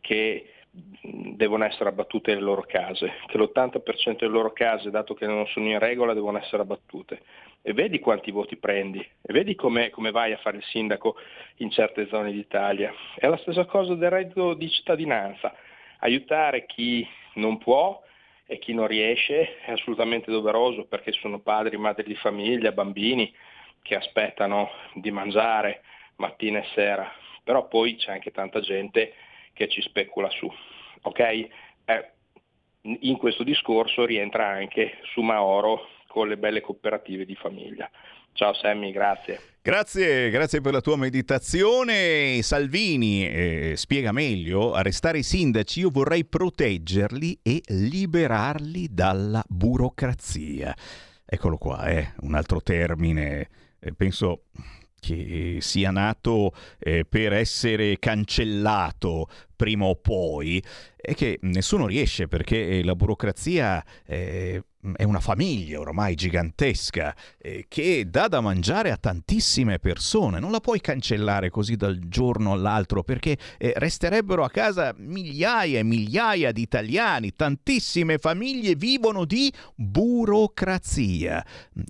che 0.00 0.52
devono 1.00 1.64
essere 1.64 1.88
abbattute 1.88 2.34
le 2.34 2.40
loro 2.40 2.62
case, 2.62 3.14
che 3.26 3.38
l'80% 3.38 4.18
delle 4.18 4.32
loro 4.32 4.52
case, 4.52 4.90
dato 4.90 5.14
che 5.14 5.26
non 5.26 5.46
sono 5.46 5.66
in 5.66 5.78
regola, 5.78 6.14
devono 6.14 6.38
essere 6.38 6.62
abbattute. 6.62 7.22
E 7.62 7.72
vedi 7.72 7.98
quanti 7.98 8.30
voti 8.30 8.56
prendi, 8.56 8.98
e 9.00 9.32
vedi 9.32 9.54
come 9.54 9.90
vai 10.10 10.32
a 10.32 10.38
fare 10.38 10.58
il 10.58 10.64
sindaco 10.64 11.16
in 11.56 11.70
certe 11.70 12.06
zone 12.08 12.32
d'Italia. 12.32 12.92
È 13.14 13.26
la 13.26 13.36
stessa 13.38 13.64
cosa 13.64 13.94
del 13.94 14.10
reddito 14.10 14.54
di 14.54 14.70
cittadinanza. 14.70 15.54
Aiutare 16.00 16.66
chi 16.66 17.06
non 17.34 17.58
può 17.58 18.00
e 18.46 18.58
chi 18.58 18.72
non 18.72 18.86
riesce 18.86 19.58
è 19.58 19.72
assolutamente 19.72 20.30
doveroso 20.30 20.86
perché 20.86 21.12
sono 21.12 21.40
padri, 21.40 21.76
madri 21.76 22.04
di 22.04 22.14
famiglia, 22.14 22.72
bambini, 22.72 23.32
che 23.82 23.96
aspettano 23.96 24.70
di 24.94 25.10
mangiare 25.10 25.82
mattina 26.16 26.58
e 26.58 26.66
sera, 26.74 27.10
però 27.44 27.68
poi 27.68 27.96
c'è 27.96 28.12
anche 28.12 28.30
tanta 28.30 28.60
gente 28.60 29.14
che 29.58 29.68
ci 29.68 29.82
specula 29.82 30.30
su. 30.30 30.48
Okay? 31.02 31.50
Eh, 31.84 32.10
in 33.00 33.16
questo 33.16 33.42
discorso 33.42 34.06
rientra 34.06 34.46
anche 34.46 34.98
Sumaoro 35.12 35.88
con 36.06 36.28
le 36.28 36.38
belle 36.38 36.60
cooperative 36.60 37.24
di 37.24 37.34
famiglia. 37.34 37.90
Ciao 38.32 38.54
Sammy, 38.54 38.92
grazie. 38.92 39.40
Grazie, 39.60 40.30
grazie 40.30 40.60
per 40.60 40.72
la 40.72 40.80
tua 40.80 40.96
meditazione. 40.96 42.40
Salvini 42.42 43.26
eh, 43.26 43.72
spiega 43.74 44.12
meglio, 44.12 44.74
arrestare 44.74 45.18
i 45.18 45.22
sindaci 45.24 45.80
io 45.80 45.90
vorrei 45.90 46.24
proteggerli 46.24 47.40
e 47.42 47.60
liberarli 47.66 48.86
dalla 48.92 49.42
burocrazia. 49.48 50.72
Eccolo 51.26 51.58
qua, 51.58 51.84
eh, 51.86 52.12
un 52.20 52.34
altro 52.34 52.62
termine 52.62 53.48
eh, 53.80 53.92
penso 53.92 54.44
che 54.98 55.58
sia 55.60 55.90
nato 55.90 56.52
eh, 56.78 57.04
per 57.08 57.32
essere 57.32 57.98
cancellato 57.98 59.28
prima 59.54 59.86
o 59.86 59.96
poi 59.96 60.62
e 60.96 61.14
che 61.14 61.38
nessuno 61.42 61.86
riesce 61.86 62.28
perché 62.28 62.82
la 62.82 62.94
burocrazia 62.94 63.84
eh, 64.06 64.62
è 64.96 65.04
una 65.04 65.20
famiglia 65.20 65.80
ormai 65.80 66.14
gigantesca 66.14 67.14
eh, 67.38 67.66
che 67.68 68.06
dà 68.08 68.28
da 68.28 68.40
mangiare 68.40 68.90
a 68.90 68.96
tantissime 68.96 69.78
persone. 69.78 70.40
Non 70.40 70.50
la 70.50 70.60
puoi 70.60 70.80
cancellare 70.80 71.50
così 71.50 71.76
dal 71.76 71.98
giorno 72.08 72.52
all'altro 72.52 73.02
perché 73.02 73.36
eh, 73.58 73.72
resterebbero 73.76 74.44
a 74.44 74.50
casa 74.50 74.94
migliaia 74.96 75.78
e 75.78 75.82
migliaia 75.82 76.52
di 76.52 76.62
italiani. 76.62 77.34
Tantissime 77.34 78.18
famiglie 78.18 78.74
vivono 78.74 79.24
di 79.24 79.52
burocrazia, 79.74 81.44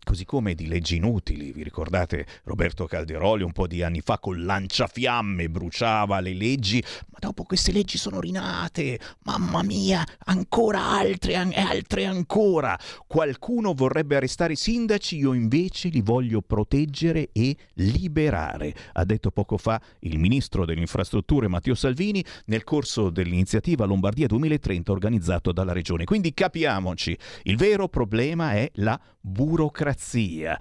così 0.04 0.24
come 0.24 0.54
di 0.54 0.66
leggi 0.66 0.96
inutili. 0.96 1.52
Vi 1.52 1.62
ricordate 1.62 2.26
Roberto 2.44 2.86
Calderoli 2.86 3.42
un 3.42 3.52
po' 3.52 3.66
di 3.66 3.82
anni 3.82 4.00
fa 4.00 4.18
col 4.18 4.44
lanciafiamme 4.44 5.48
bruciava 5.48 6.20
le 6.20 6.34
leggi, 6.34 6.82
ma 7.10 7.18
dopo 7.20 7.44
queste 7.44 7.72
leggi 7.72 7.98
sono 7.98 8.20
rinate. 8.20 8.98
Mamma 9.24 9.62
mia, 9.62 10.04
ancora 10.24 10.84
altre 10.84 11.32
e 11.32 11.60
altre 11.60 12.06
ancora. 12.06 12.78
Qualcuno 13.06 13.74
vorrebbe 13.74 14.16
arrestare 14.16 14.54
i 14.54 14.56
sindaci, 14.56 15.16
io 15.16 15.32
invece 15.32 15.88
li 15.88 16.00
voglio 16.00 16.42
proteggere 16.42 17.30
e 17.32 17.56
liberare, 17.74 18.74
ha 18.92 19.04
detto 19.04 19.30
poco 19.30 19.56
fa 19.56 19.80
il 20.00 20.18
ministro 20.18 20.64
delle 20.64 20.80
infrastrutture 20.80 21.48
Matteo 21.48 21.74
Salvini 21.74 22.24
nel 22.46 22.64
corso 22.64 23.10
dell'iniziativa 23.10 23.84
Lombardia 23.84 24.26
2030 24.26 24.92
organizzato 24.92 25.52
dalla 25.52 25.72
regione. 25.72 26.04
Quindi 26.04 26.34
capiamoci, 26.34 27.16
il 27.44 27.56
vero 27.56 27.88
problema 27.88 28.52
è 28.52 28.70
la 28.74 29.00
burocrazia. 29.20 30.58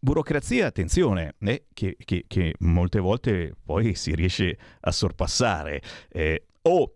Burocrazia, 0.00 0.66
attenzione, 0.66 1.34
eh, 1.40 1.66
che, 1.74 1.96
che, 1.98 2.24
che, 2.28 2.54
molte 2.60 3.00
volte 3.00 3.52
poi 3.64 3.96
si 3.96 4.14
riesce 4.14 4.56
a 4.80 4.92
sorpassare 4.92 5.82
eh, 6.08 6.46
o 6.62 6.94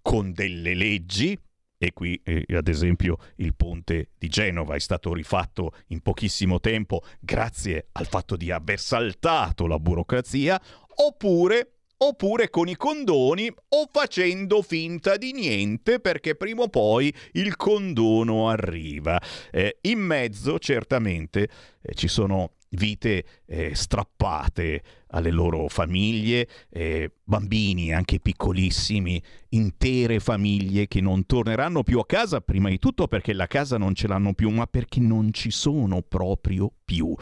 con 0.00 0.32
delle 0.32 0.74
leggi 0.74 1.38
e 1.78 1.92
qui 1.92 2.20
eh, 2.24 2.44
ad 2.54 2.66
esempio 2.66 3.18
il 3.36 3.54
ponte 3.54 4.10
di 4.18 4.28
Genova 4.28 4.74
è 4.74 4.80
stato 4.80 5.14
rifatto 5.14 5.72
in 5.88 6.00
pochissimo 6.00 6.58
tempo 6.58 7.02
grazie 7.20 7.88
al 7.92 8.06
fatto 8.06 8.36
di 8.36 8.50
aver 8.50 8.80
saltato 8.80 9.66
la 9.66 9.78
burocrazia, 9.78 10.60
oppure 10.96 11.74
oppure 12.00 12.48
con 12.48 12.68
i 12.68 12.76
condoni 12.76 13.52
o 13.70 13.88
facendo 13.90 14.62
finta 14.62 15.16
di 15.16 15.32
niente 15.32 15.98
perché 15.98 16.36
prima 16.36 16.62
o 16.62 16.68
poi 16.68 17.12
il 17.32 17.56
condono 17.56 18.48
arriva. 18.48 19.20
Eh, 19.50 19.78
in 19.82 19.98
mezzo 19.98 20.60
certamente 20.60 21.48
eh, 21.82 21.94
ci 21.94 22.06
sono 22.06 22.52
vite 22.70 23.24
eh, 23.46 23.74
strappate 23.74 24.82
alle 25.08 25.30
loro 25.30 25.68
famiglie, 25.68 26.46
eh, 26.70 27.10
bambini 27.24 27.92
anche 27.92 28.20
piccolissimi, 28.20 29.22
intere 29.50 30.20
famiglie 30.20 30.86
che 30.86 31.00
non 31.00 31.24
torneranno 31.24 31.82
più 31.82 31.98
a 31.98 32.06
casa, 32.06 32.40
prima 32.40 32.68
di 32.68 32.78
tutto 32.78 33.06
perché 33.06 33.32
la 33.32 33.46
casa 33.46 33.78
non 33.78 33.94
ce 33.94 34.08
l'hanno 34.08 34.34
più, 34.34 34.50
ma 34.50 34.66
perché 34.66 35.00
non 35.00 35.32
ci 35.32 35.50
sono 35.50 36.02
proprio 36.02 36.70
più. 36.84 37.14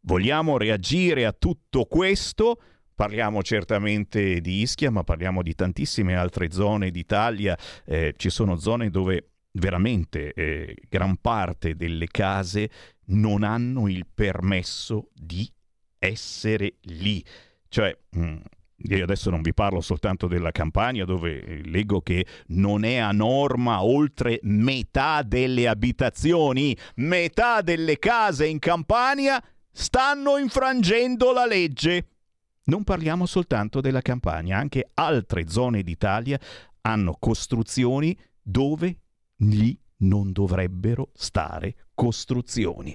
Vogliamo 0.00 0.58
reagire 0.58 1.24
a 1.24 1.32
tutto 1.32 1.84
questo? 1.84 2.60
Parliamo 2.94 3.42
certamente 3.42 4.40
di 4.40 4.60
Ischia, 4.60 4.90
ma 4.90 5.02
parliamo 5.02 5.42
di 5.42 5.54
tantissime 5.54 6.14
altre 6.14 6.50
zone 6.50 6.90
d'Italia. 6.90 7.56
Eh, 7.84 8.14
ci 8.16 8.28
sono 8.28 8.56
zone 8.56 8.90
dove 8.90 9.28
veramente 9.52 10.32
eh, 10.32 10.74
gran 10.88 11.16
parte 11.16 11.74
delle 11.74 12.06
case 12.06 12.70
non 13.06 13.42
hanno 13.42 13.88
il 13.88 14.06
permesso 14.12 15.08
di 15.14 15.50
essere 15.98 16.74
lì. 16.82 17.24
Cioè, 17.68 17.96
mm, 18.16 18.36
io 18.76 19.02
adesso 19.02 19.30
non 19.30 19.42
vi 19.42 19.54
parlo 19.54 19.80
soltanto 19.80 20.26
della 20.26 20.50
campagna 20.50 21.04
dove 21.04 21.42
eh, 21.42 21.62
leggo 21.64 22.00
che 22.00 22.26
non 22.48 22.84
è 22.84 22.96
a 22.96 23.12
norma 23.12 23.82
oltre 23.84 24.40
metà 24.42 25.22
delle 25.22 25.68
abitazioni, 25.68 26.76
metà 26.96 27.60
delle 27.60 27.98
case 27.98 28.46
in 28.46 28.58
campagna 28.58 29.42
stanno 29.70 30.36
infrangendo 30.38 31.32
la 31.32 31.46
legge. 31.46 32.06
Non 32.64 32.84
parliamo 32.84 33.26
soltanto 33.26 33.80
della 33.80 34.02
campagna, 34.02 34.58
anche 34.58 34.90
altre 34.94 35.48
zone 35.48 35.82
d'Italia 35.82 36.38
hanno 36.82 37.16
costruzioni 37.18 38.16
dove 38.40 38.96
lì 39.36 39.78
non 40.02 40.32
dovrebbero 40.32 41.10
stare 41.14 41.74
costruzioni. 41.94 42.94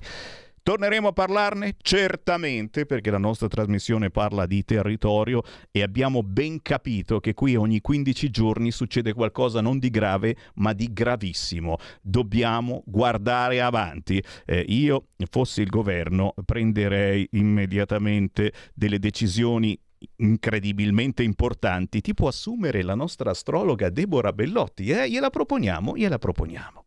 Torneremo 0.67 1.07
a 1.07 1.13
parlarne? 1.13 1.75
Certamente, 1.81 2.85
perché 2.85 3.09
la 3.09 3.17
nostra 3.17 3.47
trasmissione 3.47 4.09
parla 4.09 4.45
di 4.45 4.65
territorio 4.65 5.41
e 5.71 5.81
abbiamo 5.81 6.23
ben 6.23 6.61
capito 6.61 7.21
che 7.21 7.33
qui 7.33 7.55
ogni 7.55 7.79
15 7.79 8.29
giorni 8.29 8.71
succede 8.71 9.13
qualcosa 9.13 9.61
non 9.61 9.79
di 9.79 9.89
grave, 9.89 10.35
ma 10.55 10.73
di 10.73 10.91
gravissimo. 10.91 11.77
Dobbiamo 12.01 12.83
guardare 12.85 13.61
avanti. 13.61 14.21
Eh, 14.43 14.65
io, 14.67 15.05
fossi 15.29 15.61
il 15.61 15.69
governo, 15.69 16.33
prenderei 16.43 17.25
immediatamente 17.31 18.51
delle 18.73 18.99
decisioni 18.99 19.79
incredibilmente 20.17 21.23
importanti, 21.23 22.01
tipo 22.01 22.27
assumere 22.27 22.83
la 22.83 22.95
nostra 22.95 23.29
astrologa 23.29 23.89
Deborah 23.89 24.33
Bellotti. 24.33 24.89
Eh? 24.89 25.09
Gliela 25.09 25.29
proponiamo, 25.29 25.95
gliela 25.95 26.19
proponiamo. 26.19 26.86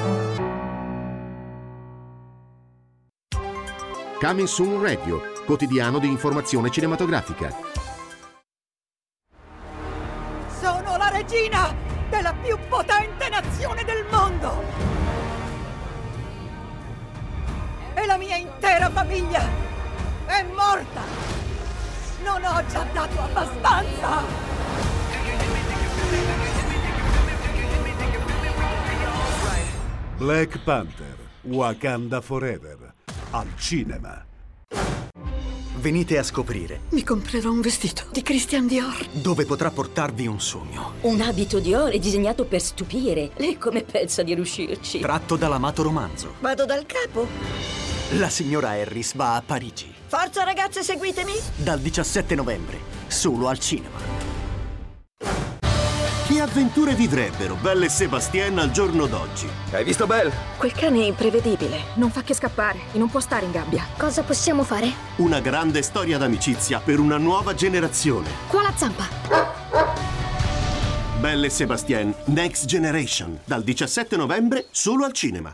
Coming 4.21 4.45
Soon 4.45 4.79
Radio, 4.79 5.19
quotidiano 5.47 5.97
di 5.97 6.05
informazione 6.05 6.69
cinematografica. 6.69 7.51
Sono 10.59 10.95
la 10.95 11.09
regina 11.09 11.73
della 12.07 12.31
più 12.31 12.55
potente 12.69 13.29
nazione 13.29 13.83
del 13.83 14.05
mondo! 14.11 14.63
E 17.95 18.05
la 18.05 18.17
mia 18.17 18.35
intera 18.35 18.91
famiglia 18.91 19.41
è 20.27 20.43
morta! 20.53 21.01
Non 22.23 22.43
ho 22.43 22.63
già 22.67 22.85
dato 22.93 23.21
abbastanza! 23.21 24.21
Black 30.17 30.59
Panther, 30.59 31.17
Wakanda 31.41 32.21
Forever 32.21 32.80
al 33.31 33.47
cinema. 33.57 34.25
Venite 35.79 36.17
a 36.17 36.23
scoprire. 36.23 36.81
Mi 36.89 37.03
comprerò 37.03 37.49
un 37.49 37.61
vestito 37.61 38.03
di 38.11 38.21
Christian 38.21 38.67
Dior. 38.67 39.07
Dove 39.13 39.45
potrà 39.45 39.71
portarvi 39.71 40.27
un 40.27 40.39
sogno. 40.39 40.93
Un 41.01 41.21
abito 41.21 41.59
Dior 41.59 41.89
è 41.89 41.97
disegnato 41.97 42.45
per 42.45 42.61
stupire. 42.61 43.31
Lei 43.37 43.57
come 43.57 43.83
pensa 43.83 44.21
di 44.21 44.35
riuscirci? 44.35 44.99
Tratto 44.99 45.37
dall'amato 45.37 45.81
romanzo. 45.81 46.35
Vado 46.39 46.65
dal 46.65 46.85
capo. 46.85 47.27
La 48.17 48.29
signora 48.29 48.71
Harris 48.71 49.15
va 49.15 49.35
a 49.35 49.41
Parigi. 49.41 49.91
Forza 50.05 50.43
ragazze, 50.43 50.83
seguitemi. 50.83 51.33
Dal 51.55 51.79
17 51.79 52.35
novembre, 52.35 52.77
solo 53.07 53.47
al 53.47 53.57
cinema. 53.57 54.30
Che 56.41 56.47
avventure 56.47 56.95
vivrebbero 56.95 57.53
Belle 57.53 57.85
e 57.85 57.89
Sebastien 57.89 58.57
al 58.57 58.71
giorno 58.71 59.05
d'oggi? 59.05 59.47
Hai 59.73 59.83
visto 59.83 60.07
Belle? 60.07 60.31
Quel 60.57 60.71
cane 60.71 61.01
è 61.01 61.05
imprevedibile, 61.05 61.83
non 61.97 62.09
fa 62.09 62.23
che 62.23 62.33
scappare 62.33 62.79
e 62.93 62.97
non 62.97 63.11
può 63.11 63.19
stare 63.19 63.45
in 63.45 63.51
gabbia. 63.51 63.85
Cosa 63.95 64.23
possiamo 64.23 64.63
fare? 64.63 64.91
Una 65.17 65.39
grande 65.39 65.83
storia 65.83 66.17
d'amicizia 66.17 66.79
per 66.79 66.97
una 66.97 67.17
nuova 67.17 67.53
generazione. 67.53 68.27
Qua 68.47 68.63
la 68.63 68.73
zampa. 68.75 69.07
Belle 71.19 71.45
e 71.45 71.49
Sebastien 71.51 72.11
Next 72.25 72.65
Generation, 72.65 73.39
dal 73.45 73.61
17 73.61 74.15
novembre 74.17 74.65
solo 74.71 75.05
al 75.05 75.11
cinema. 75.11 75.53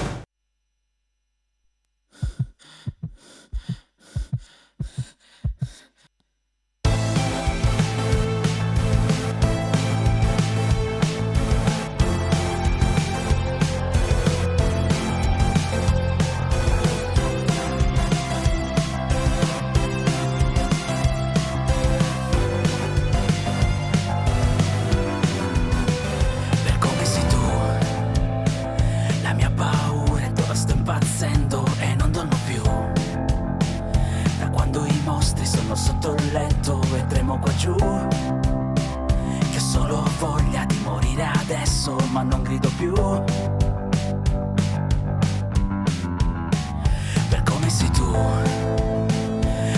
giù 37.61 37.75
Che 37.75 39.57
ho 39.57 39.59
solo 39.59 40.03
voglia 40.17 40.65
di 40.65 40.79
morire 40.83 41.29
adesso 41.35 41.95
ma 42.09 42.23
non 42.23 42.41
grido 42.41 42.71
più. 42.75 42.91
Per 47.29 47.43
come 47.43 47.69
sei 47.69 47.91
tu 47.91 48.11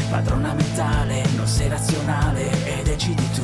Padrona 0.09 0.53
mentale, 0.53 1.25
non 1.35 1.45
sei 1.45 1.67
razionale 1.67 2.51
e 2.63 2.83
decidi 2.83 3.29
tu. 3.31 3.43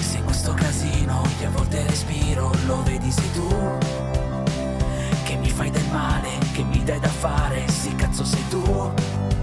Se 0.00 0.22
questo 0.22 0.52
casino 0.54 1.22
che 1.38 1.46
a 1.46 1.50
volte 1.50 1.86
respiro 1.86 2.50
lo 2.66 2.82
vedi 2.82 3.12
sei 3.12 3.30
tu. 3.32 3.46
Che 5.22 5.36
mi 5.36 5.50
fai 5.50 5.70
del 5.70 5.86
male, 5.92 6.30
che 6.52 6.64
mi 6.64 6.82
dai 6.82 6.98
da 6.98 7.08
fare, 7.08 7.68
sì 7.68 7.94
cazzo 7.94 8.24
sei 8.24 8.48
tu. 8.48 9.35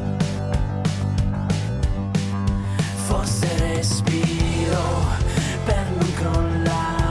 se 3.25 3.47
respiro 3.57 4.81
per 5.65 5.85
non 5.97 6.13
crollare. 6.13 7.02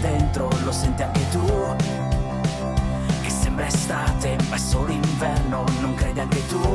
Dentro, 0.00 0.48
lo 0.64 0.72
senti 0.72 1.02
anche 1.02 1.28
tu. 1.30 1.44
Che 3.22 3.30
sembra 3.30 3.66
estate, 3.66 4.36
ma 4.48 4.56
è 4.56 4.58
solo 4.58 4.90
inverno, 4.90 5.64
non 5.80 5.94
credi 5.94 6.20
anche 6.20 6.46
tu. 6.46 6.69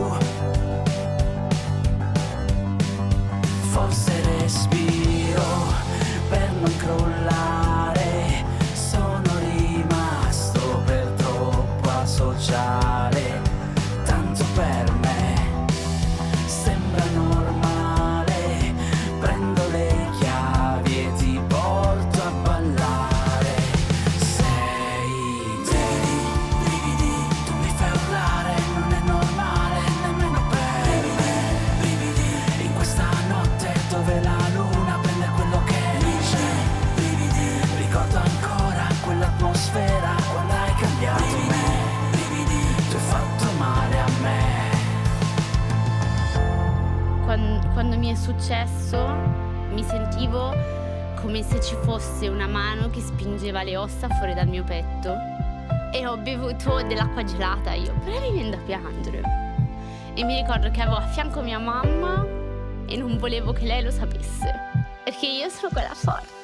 Spingeva 53.86 53.90
le 53.90 53.92
ossa 53.92 54.10
fuori 54.10 54.34
dal 54.34 54.48
mio 54.48 54.64
petto 54.64 55.16
e 55.92 56.06
ho 56.06 56.18
bevuto 56.18 56.82
dell'acqua 56.84 57.24
gelata 57.24 57.74
io, 57.74 57.94
però 58.04 58.20
mi 58.20 58.32
viene 58.32 58.50
da 58.50 58.58
piangere. 58.58 59.22
E 60.14 60.24
mi 60.24 60.36
ricordo 60.36 60.70
che 60.72 60.82
avevo 60.82 60.98
a 60.98 61.08
fianco 61.08 61.42
mia 61.42 61.60
mamma 61.60 62.26
e 62.86 62.98
non 62.98 63.18
volevo 63.18 63.54
che 63.54 63.66
lei 63.66 63.84
lo 63.84 63.92
sapesse, 63.92 64.54
perché 65.04 65.28
io 65.28 65.50
sono 65.50 65.70
quella 65.72 65.94
forte. 65.94 66.35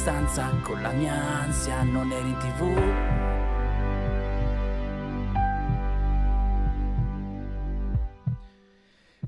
Stanza 0.00 0.50
con 0.62 0.80
la 0.80 0.92
mia 0.92 1.12
ansia 1.42 1.82
non 1.82 2.10
eri 2.10 2.30
in 2.30 2.36
tv. 2.38 3.09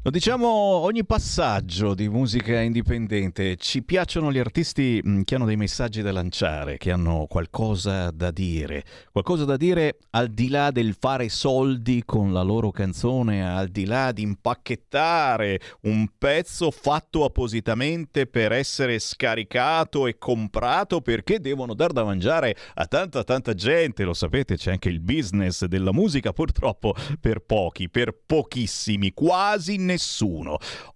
Lo 0.04 0.10
diciamo 0.10 0.48
ogni 0.48 1.04
passaggio 1.04 1.94
di 1.94 2.08
musica 2.08 2.60
indipendente. 2.60 3.54
Ci 3.54 3.84
piacciono 3.84 4.32
gli 4.32 4.38
artisti 4.40 5.00
mh, 5.00 5.20
che 5.20 5.36
hanno 5.36 5.44
dei 5.44 5.54
messaggi 5.54 6.02
da 6.02 6.10
lanciare, 6.10 6.76
che 6.76 6.90
hanno 6.90 7.26
qualcosa 7.28 8.10
da 8.10 8.32
dire. 8.32 8.82
Qualcosa 9.12 9.44
da 9.44 9.56
dire 9.56 9.98
al 10.10 10.26
di 10.26 10.48
là 10.48 10.72
del 10.72 10.96
fare 10.98 11.28
soldi 11.28 12.02
con 12.04 12.32
la 12.32 12.42
loro 12.42 12.72
canzone, 12.72 13.48
al 13.48 13.68
di 13.68 13.84
là 13.84 14.10
di 14.10 14.22
impacchettare 14.22 15.60
un 15.82 16.08
pezzo 16.18 16.72
fatto 16.72 17.24
appositamente 17.24 18.26
per 18.26 18.50
essere 18.50 18.98
scaricato 18.98 20.08
e 20.08 20.18
comprato 20.18 21.00
perché 21.00 21.38
devono 21.38 21.74
dar 21.74 21.92
da 21.92 22.02
mangiare 22.02 22.56
a 22.74 22.86
tanta 22.86 23.22
tanta 23.22 23.54
gente. 23.54 24.02
Lo 24.02 24.14
sapete, 24.14 24.56
c'è 24.56 24.72
anche 24.72 24.88
il 24.88 24.98
business 24.98 25.64
della 25.66 25.92
musica, 25.92 26.32
purtroppo 26.32 26.92
per 27.20 27.38
pochi, 27.38 27.88
per 27.88 28.12
pochissimi, 28.26 29.12
quasi 29.12 29.76
nessuno. 29.76 29.90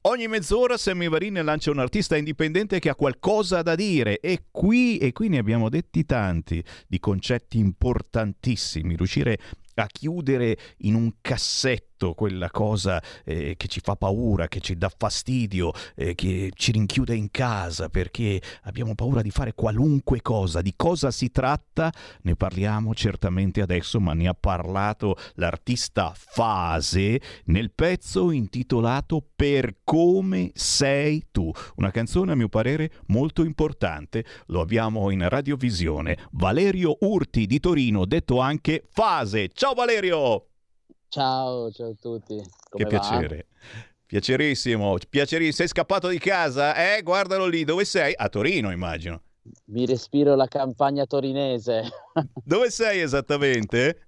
Ogni 0.02 0.28
mezz'ora 0.28 0.76
Sammy 0.76 1.08
Varin 1.08 1.40
lancia 1.42 1.70
un 1.70 1.78
artista 1.78 2.16
indipendente 2.16 2.78
che 2.78 2.88
ha 2.88 2.94
qualcosa 2.94 3.62
da 3.62 3.74
dire 3.74 4.20
e 4.20 4.44
qui, 4.50 4.98
e 4.98 5.12
qui 5.12 5.28
ne 5.28 5.38
abbiamo 5.38 5.68
detti 5.68 6.04
tanti 6.04 6.62
di 6.86 6.98
concetti 6.98 7.58
importantissimi, 7.58 8.96
riuscire 8.96 9.38
a 9.74 9.86
chiudere 9.86 10.56
in 10.78 10.94
un 10.94 11.12
cassetto 11.20 11.95
quella 12.14 12.50
cosa 12.50 13.02
eh, 13.24 13.54
che 13.56 13.68
ci 13.68 13.80
fa 13.80 13.96
paura, 13.96 14.48
che 14.48 14.60
ci 14.60 14.76
dà 14.76 14.90
fastidio, 14.94 15.72
eh, 15.94 16.14
che 16.14 16.50
ci 16.54 16.72
rinchiude 16.72 17.14
in 17.14 17.30
casa 17.30 17.88
perché 17.88 18.40
abbiamo 18.62 18.94
paura 18.94 19.22
di 19.22 19.30
fare 19.30 19.54
qualunque 19.54 20.20
cosa. 20.22 20.60
Di 20.60 20.74
cosa 20.76 21.10
si 21.10 21.30
tratta? 21.30 21.92
Ne 22.22 22.36
parliamo 22.36 22.94
certamente 22.94 23.60
adesso, 23.60 24.00
ma 24.00 24.12
ne 24.12 24.28
ha 24.28 24.34
parlato 24.34 25.16
l'artista 25.34 26.12
Fase 26.14 27.20
nel 27.44 27.72
pezzo 27.72 28.30
intitolato 28.30 29.24
Per 29.34 29.76
come 29.84 30.50
sei 30.54 31.26
tu. 31.30 31.50
Una 31.76 31.90
canzone 31.90 32.32
a 32.32 32.34
mio 32.34 32.48
parere 32.48 32.90
molto 33.06 33.42
importante. 33.42 34.24
Lo 34.46 34.60
abbiamo 34.60 35.10
in 35.10 35.28
radiovisione. 35.28 36.18
Valerio 36.32 36.96
Urti 37.00 37.46
di 37.46 37.60
Torino, 37.60 38.04
detto 38.04 38.40
anche 38.40 38.84
Fase. 38.90 39.48
Ciao 39.52 39.74
Valerio! 39.74 40.55
Ciao, 41.16 41.70
ciao 41.70 41.92
a 41.92 41.94
tutti. 41.98 42.34
Come 42.68 42.84
che 42.84 42.84
va? 42.84 42.88
piacere. 42.88 43.46
Piacerissimo, 44.04 44.98
piacerissimo. 45.08 45.56
Sei 45.56 45.68
scappato 45.68 46.08
di 46.08 46.18
casa? 46.18 46.74
Eh, 46.74 47.00
guardalo 47.00 47.46
lì. 47.46 47.64
Dove 47.64 47.86
sei? 47.86 48.12
A 48.14 48.28
Torino, 48.28 48.70
immagino. 48.70 49.22
Mi 49.68 49.86
respiro 49.86 50.34
la 50.34 50.46
campagna 50.46 51.06
torinese. 51.06 51.88
Dove 52.44 52.68
sei 52.70 53.00
esattamente? 53.00 54.05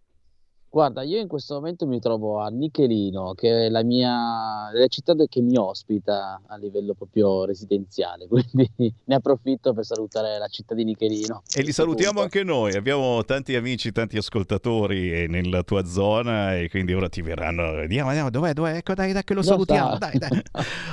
Guarda, 0.78 1.02
io 1.02 1.18
in 1.18 1.26
questo 1.26 1.54
momento 1.54 1.88
mi 1.88 1.98
trovo 1.98 2.38
a 2.38 2.46
Nichelino, 2.50 3.34
che 3.34 3.66
è 3.66 3.68
la 3.68 3.82
mia 3.82 4.70
la 4.72 4.86
città 4.86 5.12
che 5.28 5.40
mi 5.40 5.56
ospita 5.56 6.40
a 6.46 6.56
livello 6.56 6.94
proprio 6.94 7.44
residenziale, 7.44 8.28
quindi 8.30 8.70
ne 8.76 9.14
approfitto 9.16 9.74
per 9.74 9.84
salutare 9.84 10.38
la 10.38 10.46
città 10.46 10.76
di 10.76 10.84
Nichelino. 10.84 11.42
E 11.52 11.62
li 11.62 11.72
salutiamo 11.72 12.20
anche 12.20 12.44
noi, 12.44 12.76
abbiamo 12.76 13.24
tanti 13.24 13.56
amici, 13.56 13.90
tanti 13.90 14.18
ascoltatori 14.18 15.26
nella 15.26 15.64
tua 15.64 15.84
zona 15.84 16.56
e 16.56 16.68
quindi 16.70 16.94
ora 16.94 17.08
ti 17.08 17.22
verranno, 17.22 17.80
andiamo, 17.80 18.10
andiamo, 18.10 18.30
dov'è, 18.30 18.52
dov'è, 18.52 18.76
ecco 18.76 18.94
dai, 18.94 19.12
dai 19.12 19.24
che 19.24 19.34
lo 19.34 19.40
No, 19.40 19.46
salutiamo, 19.46 19.96
sta. 19.96 20.10
dai, 20.10 20.18
dai. 20.20 20.42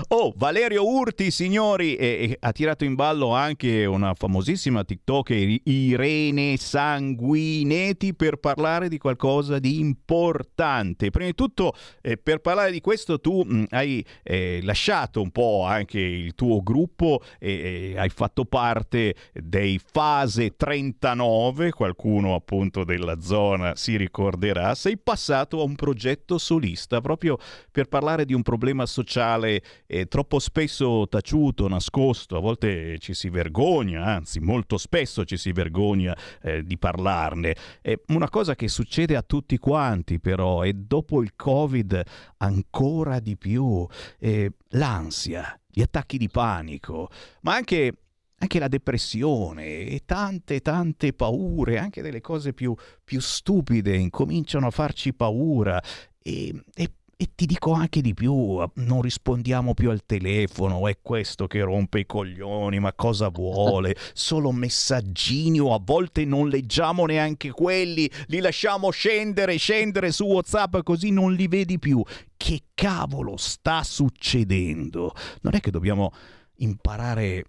Oh, 0.08 0.34
Valerio 0.36 0.84
Urti, 0.84 1.30
signori, 1.30 1.96
e, 1.96 2.08
e 2.08 2.38
ha 2.40 2.52
tirato 2.52 2.86
in 2.86 2.96
ballo 2.96 3.36
anche 3.36 3.86
una 3.86 4.16
famosissima 4.16 4.84
TikToker, 4.84 5.60
Irene 5.66 6.58
Sanguineti, 6.58 8.16
per 8.16 8.38
parlare 8.38 8.90
di 8.90 8.98
qualcosa 8.98 9.60
di 9.60 9.75
importante. 9.80 11.10
Prima 11.10 11.28
di 11.28 11.36
tutto, 11.36 11.74
eh, 12.02 12.18
per 12.18 12.40
parlare 12.40 12.72
di 12.72 12.82
questo, 12.82 13.20
tu 13.20 13.44
mh, 13.44 13.66
hai 13.70 14.06
eh, 14.24 14.60
lasciato 14.64 15.22
un 15.22 15.32
po' 15.32 15.64
anche 15.64 16.00
il 16.00 16.36
tuo 16.36 16.62
gruppo 16.62 17.22
e, 17.40 17.94
e 17.94 18.00
hai 18.00 18.10
fatto 18.10 18.46
parte 18.46 19.16
dei 19.34 19.80
Fase 19.84 20.56
39, 20.56 21.72
qualcuno 21.72 22.36
appunto 22.36 22.84
della 22.84 23.20
zona 23.22 23.76
si 23.76 23.98
ricorderà. 23.98 24.76
Sei 24.76 24.98
passato 24.98 25.60
a 25.60 25.64
un 25.64 25.76
progetto 25.76 26.38
solista 26.38 27.02
proprio 27.02 27.38
per 27.72 27.88
parlare 27.88 28.26
di 28.26 28.34
un 28.34 28.42
problema 28.42 28.86
sociale 28.86 29.62
eh, 29.88 30.08
troppo 30.08 30.40
spesso 30.40 31.08
taciuto, 31.08 31.68
nascosto, 31.68 32.38
a 32.38 32.40
volte 32.40 32.98
ci 33.00 33.14
si 33.14 33.30
vergogna, 33.30 34.04
anzi 34.04 34.40
molto 34.40 34.78
spesso 34.78 35.24
ci 35.26 35.38
si 35.38 35.52
vergogna 35.52 36.16
eh, 36.42 36.64
di 36.64 36.78
parlarne. 36.78 37.56
È 37.82 37.98
una 38.08 38.30
cosa 38.30 38.56
che 38.56 38.68
succede 38.68 39.16
a 39.16 39.22
tutti 39.22 39.55
quanti 39.58 40.20
però 40.20 40.64
e 40.64 40.74
dopo 40.74 41.22
il 41.22 41.36
Covid 41.36 42.02
ancora 42.38 43.20
di 43.20 43.38
più. 43.38 43.86
Eh, 44.20 44.52
l'ansia, 44.70 45.60
gli 45.70 45.82
attacchi 45.82 46.18
di 46.18 46.30
panico, 46.30 47.10
ma 47.42 47.56
anche 47.56 47.94
anche 48.38 48.60
la 48.60 48.68
depressione 48.68 49.86
e 49.86 50.02
tante 50.06 50.60
tante 50.60 51.14
paure, 51.14 51.78
anche 51.78 52.02
delle 52.02 52.22
cose 52.22 52.54
più, 52.54 52.76
più 53.04 53.20
stupide 53.22 53.96
incominciano 53.96 54.68
a 54.68 54.72
farci 54.72 55.14
paura 55.14 55.82
e, 56.22 56.64
e- 56.74 56.92
e 57.18 57.30
ti 57.34 57.46
dico 57.46 57.72
anche 57.72 58.02
di 58.02 58.14
più, 58.14 58.62
non 58.74 59.02
rispondiamo 59.02 59.74
più 59.74 59.90
al 59.90 60.06
telefono, 60.06 60.88
è 60.88 60.98
questo 61.02 61.48
che 61.48 61.62
rompe 61.62 62.00
i 62.00 62.06
coglioni, 62.06 62.80
ma 62.80 62.94
cosa 62.94 63.30
vuole? 63.30 63.96
Solo 64.14 64.52
messaggini 64.52 65.60
o 65.60 65.74
a 65.74 65.82
volte 65.82 66.26
non 66.26 66.50
leggiamo 66.50 67.06
neanche 67.06 67.52
quelli, 67.52 68.12
li 68.28 68.40
lasciamo 68.40 68.90
scendere, 68.90 69.56
scendere 69.56 70.12
su 70.12 70.26
WhatsApp 70.26 70.80
così 70.84 71.12
non 71.12 71.34
li 71.34 71.48
vedi 71.48 71.80
più. 71.80 72.04
Che 72.36 72.64
cavolo 72.74 73.38
sta 73.38 73.82
succedendo? 73.84 75.14
Non 75.42 75.56
è 75.56 75.62
che 75.62 75.72
dobbiamo 75.72 76.12
imparare 76.58 77.46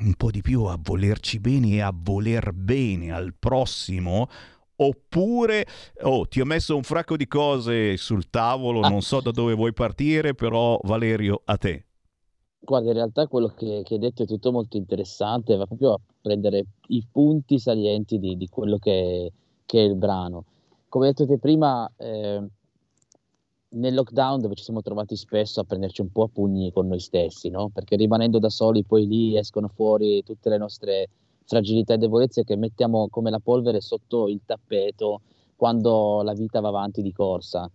un 0.00 0.14
po' 0.14 0.30
di 0.30 0.42
più 0.42 0.64
a 0.64 0.78
volerci 0.80 1.38
bene 1.40 1.68
e 1.70 1.80
a 1.80 1.92
voler 1.94 2.52
bene 2.52 3.12
al 3.12 3.34
prossimo 3.38 4.28
oppure 4.80 5.66
oh, 6.02 6.26
ti 6.26 6.40
ho 6.40 6.44
messo 6.44 6.76
un 6.76 6.82
fracco 6.82 7.16
di 7.16 7.26
cose 7.26 7.96
sul 7.96 8.30
tavolo, 8.30 8.80
non 8.80 9.00
so 9.00 9.20
da 9.20 9.30
dove 9.30 9.54
vuoi 9.54 9.72
partire, 9.72 10.34
però 10.34 10.78
Valerio, 10.82 11.42
a 11.44 11.56
te. 11.56 11.84
Guarda, 12.60 12.88
in 12.88 12.94
realtà 12.94 13.26
quello 13.26 13.48
che, 13.48 13.82
che 13.84 13.94
hai 13.94 14.00
detto 14.00 14.24
è 14.24 14.26
tutto 14.26 14.52
molto 14.52 14.76
interessante, 14.76 15.56
va 15.56 15.66
proprio 15.66 15.94
a 15.94 16.00
prendere 16.20 16.66
i 16.88 17.04
punti 17.10 17.58
salienti 17.58 18.18
di, 18.18 18.36
di 18.36 18.48
quello 18.48 18.78
che, 18.78 19.32
che, 19.64 19.78
è 19.78 19.84
il 19.84 19.94
brano. 19.94 20.44
Come 20.88 21.06
hai 21.06 21.12
detto 21.12 21.26
te 21.26 21.38
prima, 21.38 21.90
eh, 21.96 22.42
nel 23.70 23.94
lockdown 23.94 24.40
dove 24.40 24.54
ci 24.54 24.64
siamo 24.64 24.82
trovati 24.82 25.16
spesso 25.16 25.60
a 25.60 25.64
prenderci 25.64 26.00
un 26.00 26.10
po' 26.10 26.24
a 26.24 26.28
pugni 26.28 26.72
con 26.72 26.88
noi 26.88 27.00
stessi, 27.00 27.48
no? 27.48 27.70
Perché 27.70 27.96
rimanendo 27.96 28.38
da 28.38 28.50
soli 28.50 28.84
poi 28.84 29.06
lì 29.06 29.36
escono 29.36 29.68
fuori 29.68 30.22
tutte 30.22 30.48
le 30.48 30.58
nostre 30.58 31.08
fragilità 31.48 31.94
e 31.94 31.98
debolezze 31.98 32.44
che 32.44 32.56
mettiamo 32.56 33.08
come 33.08 33.30
la 33.30 33.40
polvere 33.40 33.80
sotto 33.80 34.28
il 34.28 34.42
tappeto 34.44 35.22
quando 35.56 36.20
la 36.22 36.34
vita 36.34 36.60
va 36.60 36.68
avanti 36.68 37.00
di 37.00 37.10
corsa. 37.10 37.68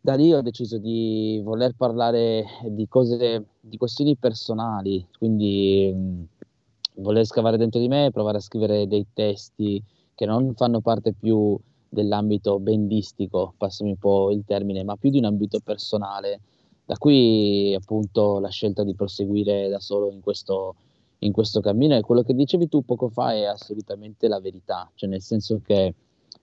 Da 0.00 0.14
lì 0.14 0.32
ho 0.32 0.42
deciso 0.42 0.78
di 0.78 1.40
voler 1.44 1.74
parlare 1.76 2.44
di 2.66 2.88
cose, 2.88 3.44
di 3.60 3.76
questioni 3.76 4.16
personali, 4.16 5.06
quindi 5.16 5.92
mh, 5.94 7.02
voler 7.02 7.24
scavare 7.24 7.56
dentro 7.56 7.78
di 7.78 7.88
me 7.88 8.06
e 8.06 8.10
provare 8.10 8.38
a 8.38 8.40
scrivere 8.40 8.88
dei 8.88 9.06
testi 9.12 9.82
che 10.14 10.26
non 10.26 10.54
fanno 10.54 10.80
parte 10.80 11.12
più 11.12 11.56
dell'ambito 11.88 12.58
bendistico, 12.58 13.54
passami 13.56 13.90
un 13.90 13.96
po' 13.96 14.32
il 14.32 14.42
termine, 14.44 14.82
ma 14.82 14.96
più 14.96 15.10
di 15.10 15.18
un 15.18 15.24
ambito 15.24 15.60
personale. 15.62 16.40
Da 16.84 16.96
qui 16.96 17.74
appunto 17.74 18.40
la 18.40 18.48
scelta 18.48 18.82
di 18.82 18.94
proseguire 18.94 19.68
da 19.68 19.78
solo 19.78 20.10
in 20.10 20.20
questo 20.20 20.74
in 21.20 21.32
questo 21.32 21.60
cammino 21.60 21.96
e 21.96 22.02
quello 22.02 22.22
che 22.22 22.34
dicevi 22.34 22.68
tu 22.68 22.84
poco 22.84 23.08
fa 23.08 23.32
è 23.32 23.44
assolutamente 23.44 24.28
la 24.28 24.40
verità, 24.40 24.90
cioè 24.94 25.08
nel 25.08 25.22
senso 25.22 25.60
che 25.64 25.94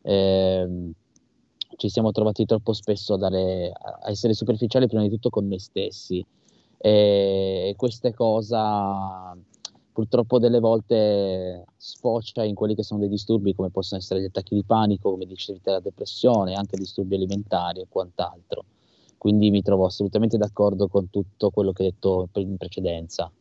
eh, 0.01 0.91
ci 1.77 1.89
siamo 1.89 2.11
trovati 2.11 2.45
troppo 2.45 2.73
spesso 2.73 3.13
a, 3.13 3.17
dare, 3.17 3.71
a, 3.71 4.09
essere 4.09 4.33
superficiali 4.33 4.87
prima 4.87 5.03
di 5.03 5.09
tutto 5.09 5.29
con 5.29 5.47
noi 5.47 5.59
stessi 5.59 6.25
e, 6.77 7.69
e 7.69 7.73
questa 7.75 8.13
cosa 8.13 9.35
purtroppo 9.91 10.39
delle 10.39 10.59
volte 10.59 11.65
sfocia 11.77 12.43
in 12.43 12.53
quelli 12.53 12.75
che 12.75 12.83
sono 12.83 12.99
dei 12.99 13.07
disturbi 13.07 13.55
come 13.55 13.69
possono 13.69 14.01
essere 14.01 14.21
gli 14.21 14.25
attacchi 14.25 14.53
di 14.53 14.65
panico, 14.65 15.09
come 15.11 15.25
dicevi 15.25 15.61
te 15.61 15.71
la 15.71 15.79
depressione, 15.79 16.53
anche 16.53 16.75
disturbi 16.75 17.15
alimentari 17.15 17.79
e 17.79 17.87
quant'altro. 17.87 18.65
Quindi 19.17 19.49
mi 19.51 19.61
trovo 19.61 19.85
assolutamente 19.85 20.37
d'accordo 20.37 20.89
con 20.89 21.09
tutto 21.09 21.49
quello 21.49 21.71
che 21.71 21.83
hai 21.83 21.91
detto 21.91 22.27
in 22.33 22.57
precedenza. 22.57 23.31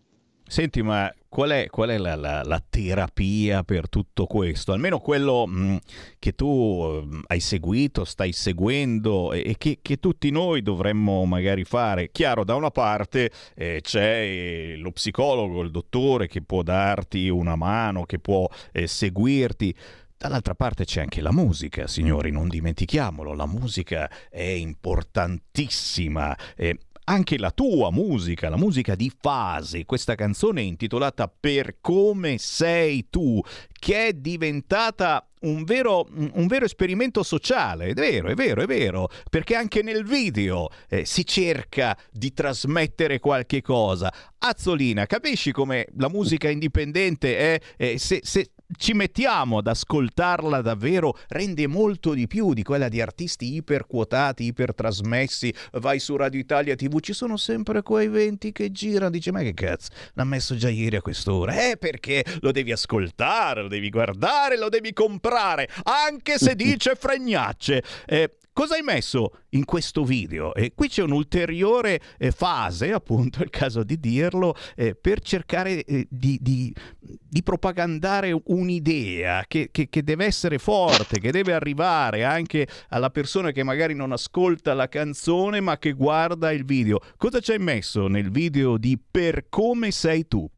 Senti, 0.47 0.83
ma 0.83 1.13
qual 1.27 1.51
è, 1.51 1.67
qual 1.69 1.89
è 1.89 1.99
la, 1.99 2.15
la, 2.17 2.43
la, 2.45 2.63
terapia 2.69 3.65
per 3.65 3.89
tutto 3.89 4.27
questo? 4.27 4.73
Almeno 4.73 5.01
quello 5.01 5.47
mh, 5.47 5.59
mm, 5.59 5.77
che 6.19 6.35
tu 6.35 6.83
mh, 6.83 7.17
mm, 7.17 7.21
hai 7.29 7.41
seguito, 7.41 8.05
stai 8.05 8.33
seguendo 8.33 9.33
e, 9.33 9.43
e 9.47 9.55
che, 9.57 9.79
che, 9.81 9.99
tutti 9.99 10.31
noi 10.31 10.63
dovremmo 10.63 11.25
magari 11.25 11.65
fare. 11.65 12.11
Chiaro, 12.13 12.45
da 12.45 12.55
una 12.55 12.71
parte 12.71 13.31
eh, 13.55 13.81
c'è 13.83 14.21
eh, 14.21 14.77
lo 14.77 14.93
psicologo, 14.93 15.63
il 15.63 15.71
dottore 15.71 16.29
che 16.29 16.43
può 16.43 16.63
darti 16.63 17.29
una 17.29 17.57
mano, 17.57 18.05
che 18.05 18.19
può 18.19 18.47
eh, 18.71 18.87
seguirti. 18.87 19.75
Dall'altra 20.17 20.55
parte 20.55 20.85
c'è 20.85 21.01
anche 21.01 21.21
la 21.21 21.33
musica, 21.33 21.87
signori, 21.87 22.31
non 22.31 22.49
dimentichiamolo, 22.49 23.35
la 23.35 23.47
musica 23.47 24.11
è 24.31 24.43
importantissima. 24.43 26.37
Eh, 26.55 26.79
anche 27.05 27.39
la 27.39 27.51
tua 27.51 27.91
musica, 27.91 28.49
la 28.49 28.57
musica 28.57 28.95
di 28.95 29.13
fase, 29.17 29.85
questa 29.85 30.15
canzone 30.15 30.63
intitolata 30.63 31.29
Per 31.29 31.77
come 31.81 32.39
sei 32.39 33.09
tu, 33.11 33.41
che 33.79 34.07
è 34.09 34.13
diventata 34.15 35.27
un 35.41 35.65
vero, 35.65 36.07
un 36.11 36.47
vero, 36.47 36.65
esperimento 36.65 37.23
sociale, 37.23 37.89
è 37.89 37.93
vero, 37.93 38.29
è 38.29 38.35
vero, 38.35 38.63
è 38.63 38.67
vero, 38.67 39.09
perché 39.29 39.55
anche 39.55 39.83
nel 39.83 40.05
video 40.05 40.71
eh, 40.89 41.05
si 41.05 41.27
cerca 41.27 41.97
di 42.11 42.33
trasmettere 42.33 43.19
qualche 43.19 43.61
cosa. 43.61 44.13
Azzolina, 44.39 45.07
capisci 45.07 45.53
come 45.53 45.87
la 45.97 46.09
musica 46.09 46.49
indipendente 46.49 47.37
è, 47.37 47.61
eh, 47.77 47.99
se, 47.99 48.21
se, 48.23 48.53
ci 48.77 48.93
mettiamo 48.93 49.59
ad 49.59 49.67
ascoltarla 49.67 50.61
davvero 50.61 51.17
rende 51.29 51.67
molto 51.67 52.15
di 52.15 52.27
più 52.27 52.53
di 52.53 52.63
quella 52.63 52.89
di 52.89 53.01
artisti 53.01 53.55
iperquotati, 53.55 54.45
ipertrasmessi, 54.45 55.53
vai 55.73 55.99
su 55.99 56.17
Radio 56.17 56.41
Italia 56.41 56.75
TV, 56.75 57.01
ci 57.01 57.13
sono 57.13 57.37
sempre 57.37 57.83
quei 57.83 58.09
venti 58.09 58.53
che 58.53 58.71
girano, 58.71 59.11
dice 59.11 59.33
ma 59.33 59.41
che 59.41 59.55
cazzo, 59.55 59.91
l'ha 60.15 60.25
messo 60.25 60.57
già 60.57 60.69
ieri 60.69 60.97
a 60.97 61.03
quest'ora, 61.03 61.71
eh 61.71 61.77
perché 61.77 62.25
lo 62.41 62.53
devi 62.53 62.73
ascoltare, 62.73 63.63
lo 63.63 63.69
devi 63.69 63.91
guardare, 63.91 64.59
lo 64.59 64.69
devi 64.69 64.93
comprare, 64.93 65.69
anche 65.85 66.39
se 66.39 66.55
dice 66.57 66.95
fregnacce. 66.95 67.83
Eh, 68.07 68.31
Cosa 68.55 68.77
hai 68.77 68.83
messo 68.83 69.41
in 69.51 69.65
questo 69.65 70.05
video? 70.05 70.55
E 70.55 70.75
qui 70.77 70.87
c'è 70.87 71.03
un'ulteriore 71.03 72.01
eh, 72.17 72.31
fase, 72.31 72.93
appunto, 72.93 73.41
è 73.41 73.43
il 73.43 73.51
caso 73.51 73.83
di 73.83 73.99
dirlo, 73.99 74.55
eh, 74.77 74.95
per 74.95 75.19
cercare 75.19 75.83
eh, 75.83 76.07
di, 76.09 76.39
di, 76.41 76.73
di, 77.01 77.43
propagandare 77.43 78.33
un'idea 78.45 79.45
che, 79.49 79.71
che, 79.73 79.89
che, 79.89 80.05
deve 80.05 80.27
essere 80.27 80.59
forte, 80.59 81.19
che 81.19 81.33
deve 81.33 81.53
arrivare 81.53 82.23
anche 82.23 82.69
alla 82.91 83.11
persona 83.11 83.51
che 83.51 83.65
magari 83.65 83.93
non 83.93 84.13
ascolta 84.13 84.73
la 84.73 84.89
canzone 84.89 85.61
ma 85.61 85.77
che 85.77 85.91
guarda 85.91 86.53
il 86.53 86.65
video. 86.65 87.01
Cosa 87.17 87.41
c'hai 87.41 87.59
messo 87.59 88.07
nel 88.07 88.31
video 88.31 88.79
di 88.79 88.97
Per 88.97 89.49
come 89.49 89.91
sei 89.91 90.29
tu? 90.29 90.49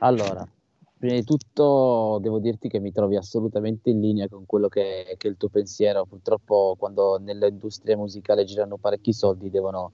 Allora, 0.00 0.46
Prima 1.00 1.14
di 1.14 1.24
tutto 1.24 2.18
devo 2.20 2.40
dirti 2.40 2.68
che 2.68 2.78
mi 2.78 2.92
trovi 2.92 3.16
assolutamente 3.16 3.88
in 3.88 4.00
linea 4.00 4.28
con 4.28 4.44
quello 4.44 4.68
che, 4.68 5.14
che 5.16 5.28
è 5.28 5.30
il 5.30 5.38
tuo 5.38 5.48
pensiero. 5.48 6.04
Purtroppo 6.04 6.76
quando 6.78 7.16
nell'industria 7.18 7.96
musicale 7.96 8.44
girano 8.44 8.76
parecchi 8.76 9.14
soldi 9.14 9.48
devono, 9.48 9.92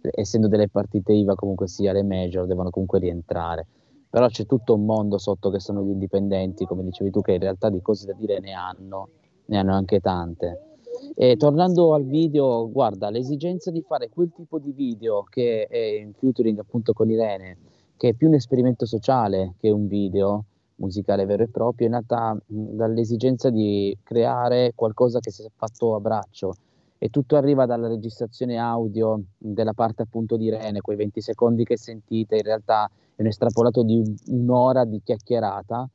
essendo 0.00 0.46
delle 0.46 0.68
partite 0.68 1.12
IVA 1.12 1.34
comunque 1.34 1.66
sia 1.66 1.90
le 1.90 2.04
major, 2.04 2.46
devono 2.46 2.70
comunque 2.70 3.00
rientrare. 3.00 3.66
Però 4.08 4.28
c'è 4.28 4.46
tutto 4.46 4.74
un 4.74 4.84
mondo 4.84 5.18
sotto 5.18 5.50
che 5.50 5.58
sono 5.58 5.82
gli 5.82 5.90
indipendenti, 5.90 6.66
come 6.66 6.84
dicevi 6.84 7.10
tu, 7.10 7.20
che 7.20 7.32
in 7.32 7.40
realtà 7.40 7.68
di 7.68 7.82
cose 7.82 8.06
da 8.06 8.12
dire 8.12 8.38
ne 8.38 8.52
hanno, 8.52 9.08
ne 9.46 9.58
hanno 9.58 9.74
anche 9.74 9.98
tante. 9.98 10.76
E 11.16 11.34
tornando 11.34 11.94
al 11.94 12.04
video, 12.04 12.70
guarda, 12.70 13.10
l'esigenza 13.10 13.72
di 13.72 13.82
fare 13.82 14.08
quel 14.08 14.30
tipo 14.32 14.60
di 14.60 14.70
video 14.70 15.24
che 15.24 15.66
è 15.66 15.78
in 15.78 16.12
featuring 16.12 16.60
appunto 16.60 16.92
con 16.92 17.10
Irene, 17.10 17.56
che 17.96 18.08
è 18.08 18.12
più 18.14 18.28
un 18.28 18.34
esperimento 18.34 18.86
sociale 18.86 19.54
che 19.58 19.70
un 19.70 19.86
video 19.86 20.44
musicale 20.76 21.24
vero 21.24 21.44
e 21.44 21.48
proprio, 21.48 21.86
è 21.86 21.90
nata 21.90 22.36
dall'esigenza 22.46 23.50
di 23.50 23.96
creare 24.02 24.72
qualcosa 24.74 25.20
che 25.20 25.30
si 25.30 25.42
è 25.42 25.50
fatto 25.54 25.94
a 25.94 26.00
braccio 26.00 26.54
e 26.98 27.10
tutto 27.10 27.36
arriva 27.36 27.66
dalla 27.66 27.88
registrazione 27.88 28.56
audio 28.56 29.20
della 29.36 29.74
parte 29.74 30.02
appunto 30.02 30.36
di 30.36 30.48
Rene, 30.48 30.80
quei 30.80 30.96
20 30.96 31.20
secondi 31.20 31.64
che 31.64 31.76
sentite, 31.76 32.36
in 32.36 32.42
realtà 32.42 32.90
è 33.14 33.20
un 33.20 33.28
estrapolato 33.28 33.82
di 33.82 34.02
un'ora 34.28 34.84
di 34.84 35.00
chiacchierata 35.04 35.88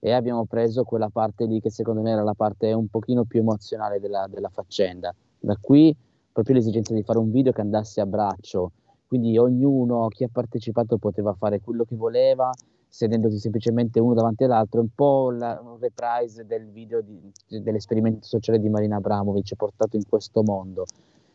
e 0.00 0.12
abbiamo 0.12 0.44
preso 0.44 0.84
quella 0.84 1.08
parte 1.08 1.46
lì 1.46 1.60
che 1.60 1.70
secondo 1.70 2.02
me 2.02 2.10
era 2.10 2.22
la 2.22 2.34
parte 2.34 2.72
un 2.72 2.88
pochino 2.88 3.24
più 3.24 3.40
emozionale 3.40 4.00
della, 4.00 4.26
della 4.28 4.48
faccenda. 4.48 5.14
Da 5.38 5.56
qui 5.60 5.94
proprio 6.32 6.56
l'esigenza 6.56 6.92
di 6.92 7.02
fare 7.02 7.18
un 7.18 7.30
video 7.30 7.52
che 7.52 7.60
andasse 7.60 8.00
a 8.00 8.06
braccio, 8.06 8.72
quindi 9.06 9.38
ognuno, 9.38 10.08
chi 10.08 10.24
ha 10.24 10.28
partecipato 10.30 10.98
poteva 10.98 11.32
fare 11.34 11.60
quello 11.60 11.84
che 11.84 11.94
voleva, 11.94 12.50
sedendosi 12.88 13.38
semplicemente 13.38 14.00
uno 14.00 14.14
davanti 14.14 14.44
all'altro, 14.44 14.80
un 14.80 14.88
po' 14.94 15.30
la, 15.30 15.60
un 15.62 15.78
reprise 15.78 16.46
del 16.46 16.68
video 16.70 17.00
di, 17.02 17.20
dell'esperimento 17.60 18.26
sociale 18.26 18.58
di 18.58 18.68
Marina 18.68 18.96
Abramovic 18.96 19.54
portato 19.54 19.96
in 19.96 20.08
questo 20.08 20.42
mondo. 20.42 20.84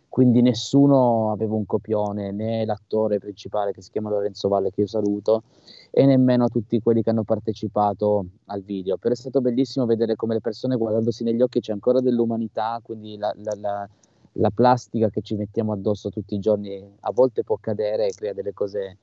Quindi 0.09 0.41
nessuno 0.41 1.31
aveva 1.31 1.55
un 1.55 1.65
copione, 1.65 2.31
né 2.31 2.65
l'attore 2.65 3.17
principale 3.17 3.71
che 3.71 3.81
si 3.81 3.91
chiama 3.91 4.09
Lorenzo 4.09 4.49
Valle, 4.49 4.69
che 4.69 4.81
io 4.81 4.87
saluto, 4.87 5.43
e 5.89 6.05
nemmeno 6.05 6.49
tutti 6.49 6.81
quelli 6.81 7.01
che 7.01 7.11
hanno 7.11 7.23
partecipato 7.23 8.25
al 8.47 8.61
video. 8.61 8.97
Però 8.97 9.13
è 9.13 9.17
stato 9.17 9.39
bellissimo 9.39 9.85
vedere 9.85 10.17
come 10.17 10.33
le 10.33 10.41
persone 10.41 10.75
guardandosi 10.75 11.23
negli 11.23 11.41
occhi 11.41 11.61
c'è 11.61 11.71
ancora 11.71 12.01
dell'umanità, 12.01 12.81
quindi 12.83 13.15
la, 13.17 13.33
la, 13.37 13.55
la 13.57 13.89
la 14.33 14.49
plastica 14.49 15.09
che 15.09 15.21
ci 15.21 15.35
mettiamo 15.35 15.73
addosso 15.73 16.09
tutti 16.09 16.35
i 16.35 16.39
giorni 16.39 16.81
a 17.01 17.11
volte 17.11 17.43
può 17.43 17.57
cadere 17.59 18.07
e 18.07 18.13
crea 18.13 18.33
delle 18.33 18.53
cose 18.53 18.97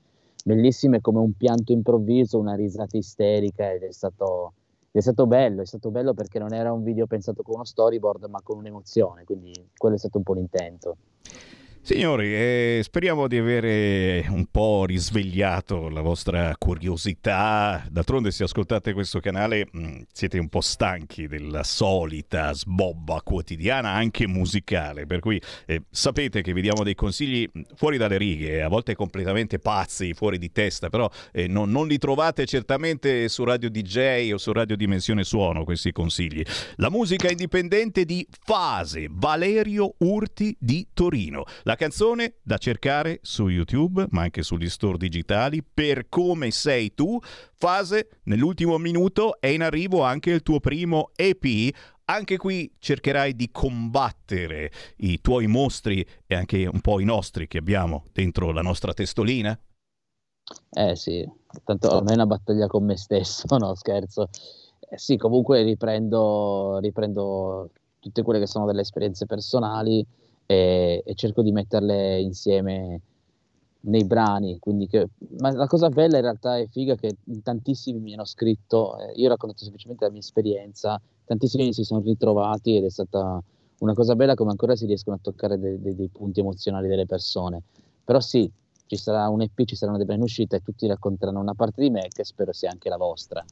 bellissime 0.45 1.01
come 1.01 1.19
un 1.19 1.33
pianto 1.33 1.73
improvviso, 1.73 2.39
una 2.39 2.55
risata 2.55 2.97
isterica 2.97 3.71
ed 3.71 3.83
è 3.83 3.93
stato, 3.93 4.55
è 4.91 5.01
stato 5.01 5.27
bello, 5.27 5.63
è 5.63 5.67
stato 5.67 5.91
bello 5.91 6.15
perché 6.15 6.39
non 6.39 6.55
era 6.55 6.73
un 6.73 6.83
video 6.83 7.07
pensato 7.07 7.43
con 7.43 7.57
uno 7.57 7.65
storyboard 7.65 8.25
ma 8.25 8.41
con 8.43 8.57
un'emozione, 8.59 9.25
quindi 9.25 9.53
quello 9.77 9.97
è 9.97 9.99
stato 9.99 10.19
un 10.19 10.25
po' 10.25 10.35
l'intento. 10.35 10.97
Signori, 11.89 12.35
eh, 12.35 12.81
speriamo 12.83 13.27
di 13.29 13.39
avere 13.39 14.23
un 14.29 14.45
po' 14.51 14.85
risvegliato 14.85 15.89
la 15.89 16.03
vostra 16.03 16.55
curiosità. 16.59 17.83
D'altronde, 17.89 18.31
se 18.31 18.45
ascoltate 18.45 18.93
questo 18.93 19.21
canale, 19.21 19.67
mh, 19.73 19.81
mm, 19.81 20.01
siete 20.13 20.39
un 20.39 20.51
po' 20.51 20.61
stanchi 20.61 21.27
della 21.29 21.63
solita 21.63 22.53
sbobba 22.53 23.23
quotidiana, 23.23 23.89
anche 23.89 24.27
musicale. 24.27 25.07
Per 25.07 25.21
cui 25.21 25.41
eh, 25.65 25.85
sapete 25.89 26.43
che 26.43 26.53
vi 26.53 26.61
diamo 26.61 26.85
dei 26.85 26.95
consigli 26.95 27.49
mm, 27.49 27.63
fuori 27.75 27.97
dalle 27.97 28.19
righe, 28.19 28.61
a 28.61 28.69
volte 28.69 28.95
completamente 28.95 29.59
pazzi, 29.59 30.13
fuori 30.13 30.37
di 30.37 30.53
testa, 30.53 30.91
però 30.91 31.11
eh, 31.33 31.47
non, 31.49 31.71
non 31.71 31.87
li 31.87 31.97
trovate 31.97 32.45
certamente 32.45 33.31
su 33.31 33.45
Radio 33.45 33.71
DJ 33.71 34.31
o 34.35 34.37
su 34.37 34.53
Radio 34.53 34.77
Dimensione 34.77 35.25
Suono 35.25 35.65
questi 35.65 35.91
consigli. 35.93 36.43
La 36.77 36.91
musica 36.91 37.31
indipendente 37.31 38.05
di 38.05 38.29
Fase, 38.45 39.07
Valerio 39.11 39.95
Urti 40.01 40.55
di 40.59 40.87
Torino. 40.93 41.45
La 41.63 41.77
canzone 41.79 42.35
da 42.43 42.59
cercare 42.59 43.21
su 43.23 43.49
YouTube, 43.49 44.07
ma 44.11 44.23
anche 44.23 44.43
sugli 44.43 44.69
store 44.69 44.99
digitali, 44.99 45.63
per 45.63 46.09
come 46.11 46.51
sei 46.51 46.93
tu. 46.93 47.19
Fase, 47.55 48.19
nell'ultimo 48.25 48.77
minuto 48.77 49.41
è 49.41 49.47
in 49.47 49.63
arrivo 49.63 50.03
anche 50.03 50.31
il 50.31 50.43
tuo 50.43 50.61
primo 50.61 51.13
EP. 51.15 51.75
Anche 52.05 52.37
qui 52.37 52.75
cercherai 52.79 53.35
di 53.37 53.51
combattere 53.51 54.71
i 54.99 55.21
tuoi 55.21 55.47
mostri 55.47 56.07
e 56.27 56.35
anche 56.35 56.67
un 56.67 56.81
po' 56.81 57.01
i 57.01 57.05
nostri 57.05 57.47
che 57.47 57.59
abbiamo 57.59 58.05
dentro 58.13 58.51
la 58.51 58.63
nostra 58.63 58.93
testolina? 58.93 59.59
Eh 60.71 60.97
sì, 60.97 61.27
tanto 61.65 61.95
ormai 61.95 62.13
è 62.13 62.15
una 62.15 62.27
battaglia 62.27 62.67
con 62.67 62.85
me 62.85 62.97
stesso, 62.97 63.45
no 63.57 63.75
scherzo. 63.75 64.29
Eh 64.81 64.99
sì, 64.99 65.17
comunque 65.17 65.63
riprendo, 65.63 66.79
riprendo 66.81 67.71
tutte 68.01 68.23
quelle 68.23 68.41
che 68.41 68.47
sono 68.47 68.67
delle 68.67 68.81
esperienze 68.81 69.27
personali 69.27 70.05
e, 70.51 71.03
e 71.05 71.15
cerco 71.15 71.43
di 71.43 71.53
metterle 71.53 72.21
insieme 72.21 73.01
nei 73.81 74.05
brani. 74.07 74.59
Che, 74.59 75.09
ma 75.41 75.53
la 75.53 75.67
cosa 75.67 75.91
bella 75.91 76.17
in 76.17 76.23
realtà 76.23 76.57
è 76.57 76.67
figa 76.69 76.95
che 76.95 77.17
tantissimi 77.43 78.01
mi 78.01 78.15
hanno 78.15 78.25
scritto, 78.25 78.99
eh, 78.99 79.13
io 79.17 79.27
ho 79.27 79.29
raccontato 79.29 79.63
semplicemente 79.63 80.07
la 80.07 80.11
mia 80.11 80.21
esperienza, 80.21 80.99
tantissimi 81.27 81.75
si 81.75 81.85
sono 81.85 82.01
ritrovati 82.01 82.77
ed 82.77 82.85
è 82.85 82.91
stata 82.91 83.43
una 83.81 83.93
cosa 83.93 84.17
bella 84.17 84.35
come 84.35 84.51
ancora 84.51 84.75
si 84.75 84.87
riescono 84.87 85.17
a 85.17 85.21
toccare 85.23 85.59
dei, 85.59 85.79
dei, 85.81 85.95
dei 85.95 86.09
punti 86.09 86.41
emozionali 86.41 86.89
delle 86.89 87.05
persone. 87.05 87.61
Però 88.03 88.19
sì, 88.19 88.51
ci 88.87 88.97
sarà 88.97 89.29
un 89.29 89.43
EP, 89.43 89.65
ci 89.67 89.77
saranno 89.77 89.99
dei 89.99 90.07
brani 90.07 90.23
in 90.23 90.27
uscita 90.27 90.57
e 90.57 90.63
tutti 90.63 90.87
racconteranno 90.87 91.41
una 91.41 91.55
parte 91.55 91.83
di 91.83 91.91
me 91.91 92.09
che 92.09 92.25
spero 92.25 92.55
sia 92.55 92.71
anche 92.71 92.89
la 92.89 92.97
vostra. 92.97 93.45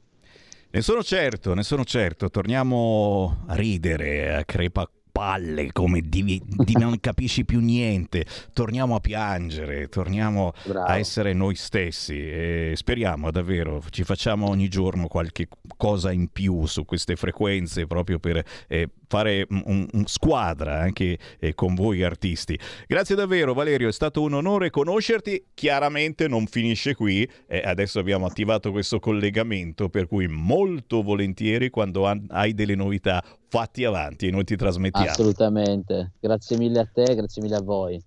Ne 0.70 0.80
sono 0.80 1.02
certo, 1.02 1.52
ne 1.52 1.62
sono 1.62 1.84
certo. 1.84 2.30
Torniamo 2.30 3.44
a 3.46 3.54
ridere, 3.54 4.34
a 4.34 4.44
crepa 4.44 4.88
palle, 5.16 5.72
come 5.72 6.02
di, 6.02 6.42
di 6.44 6.76
non 6.78 7.00
capisci 7.00 7.46
più 7.46 7.60
niente. 7.60 8.26
Torniamo 8.52 8.96
a 8.96 9.00
piangere, 9.00 9.88
torniamo 9.88 10.52
Bravo. 10.64 10.86
a 10.86 10.98
essere 10.98 11.32
noi 11.32 11.54
stessi 11.54 12.18
e 12.18 12.72
speriamo 12.74 13.30
davvero, 13.30 13.82
ci 13.88 14.04
facciamo 14.04 14.46
ogni 14.46 14.68
giorno 14.68 15.06
qualche 15.06 15.48
cosa 15.78 16.12
in 16.12 16.28
più 16.28 16.66
su 16.66 16.84
queste 16.84 17.16
frequenze 17.16 17.86
proprio 17.86 18.18
per 18.18 18.44
eh, 18.68 18.90
fare 19.08 19.46
un, 19.48 19.86
un 19.90 20.06
squadra 20.06 20.80
anche 20.80 21.16
eh, 21.38 21.54
con 21.54 21.74
voi 21.74 22.02
artisti. 22.02 22.58
Grazie 22.86 23.14
davvero 23.14 23.54
Valerio, 23.54 23.88
è 23.88 23.92
stato 23.92 24.20
un 24.20 24.34
onore 24.34 24.68
conoscerti. 24.68 25.46
Chiaramente 25.54 26.28
non 26.28 26.46
finisce 26.46 26.94
qui, 26.94 27.26
eh, 27.46 27.62
adesso 27.64 27.98
abbiamo 27.98 28.26
attivato 28.26 28.70
questo 28.70 28.98
collegamento 28.98 29.88
per 29.88 30.06
cui 30.08 30.26
molto 30.28 31.02
volentieri 31.02 31.70
quando 31.70 32.06
hai 32.28 32.52
delle 32.52 32.74
novità 32.74 33.24
fatti 33.56 33.84
avanti 33.84 34.26
e 34.26 34.30
noi 34.30 34.44
ti 34.44 34.56
trasmettiamo. 34.56 35.08
Assolutamente, 35.08 36.12
grazie 36.20 36.58
mille 36.58 36.80
a 36.80 36.88
te, 36.92 37.14
grazie 37.14 37.40
mille 37.42 37.56
a 37.56 37.62
voi. 37.62 38.02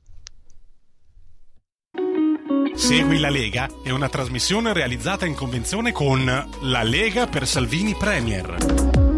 Segui 2.76 3.20
la 3.20 3.30
Lega 3.30 3.68
è 3.84 3.90
una 3.90 4.08
trasmissione 4.08 4.74
realizzata 4.74 5.26
in 5.26 5.36
convenzione 5.36 5.92
con 5.92 6.24
La 6.62 6.84
Lega 6.84 7.28
per 7.28 7.46
Salvini 7.46 7.94
Premier. 7.96 9.09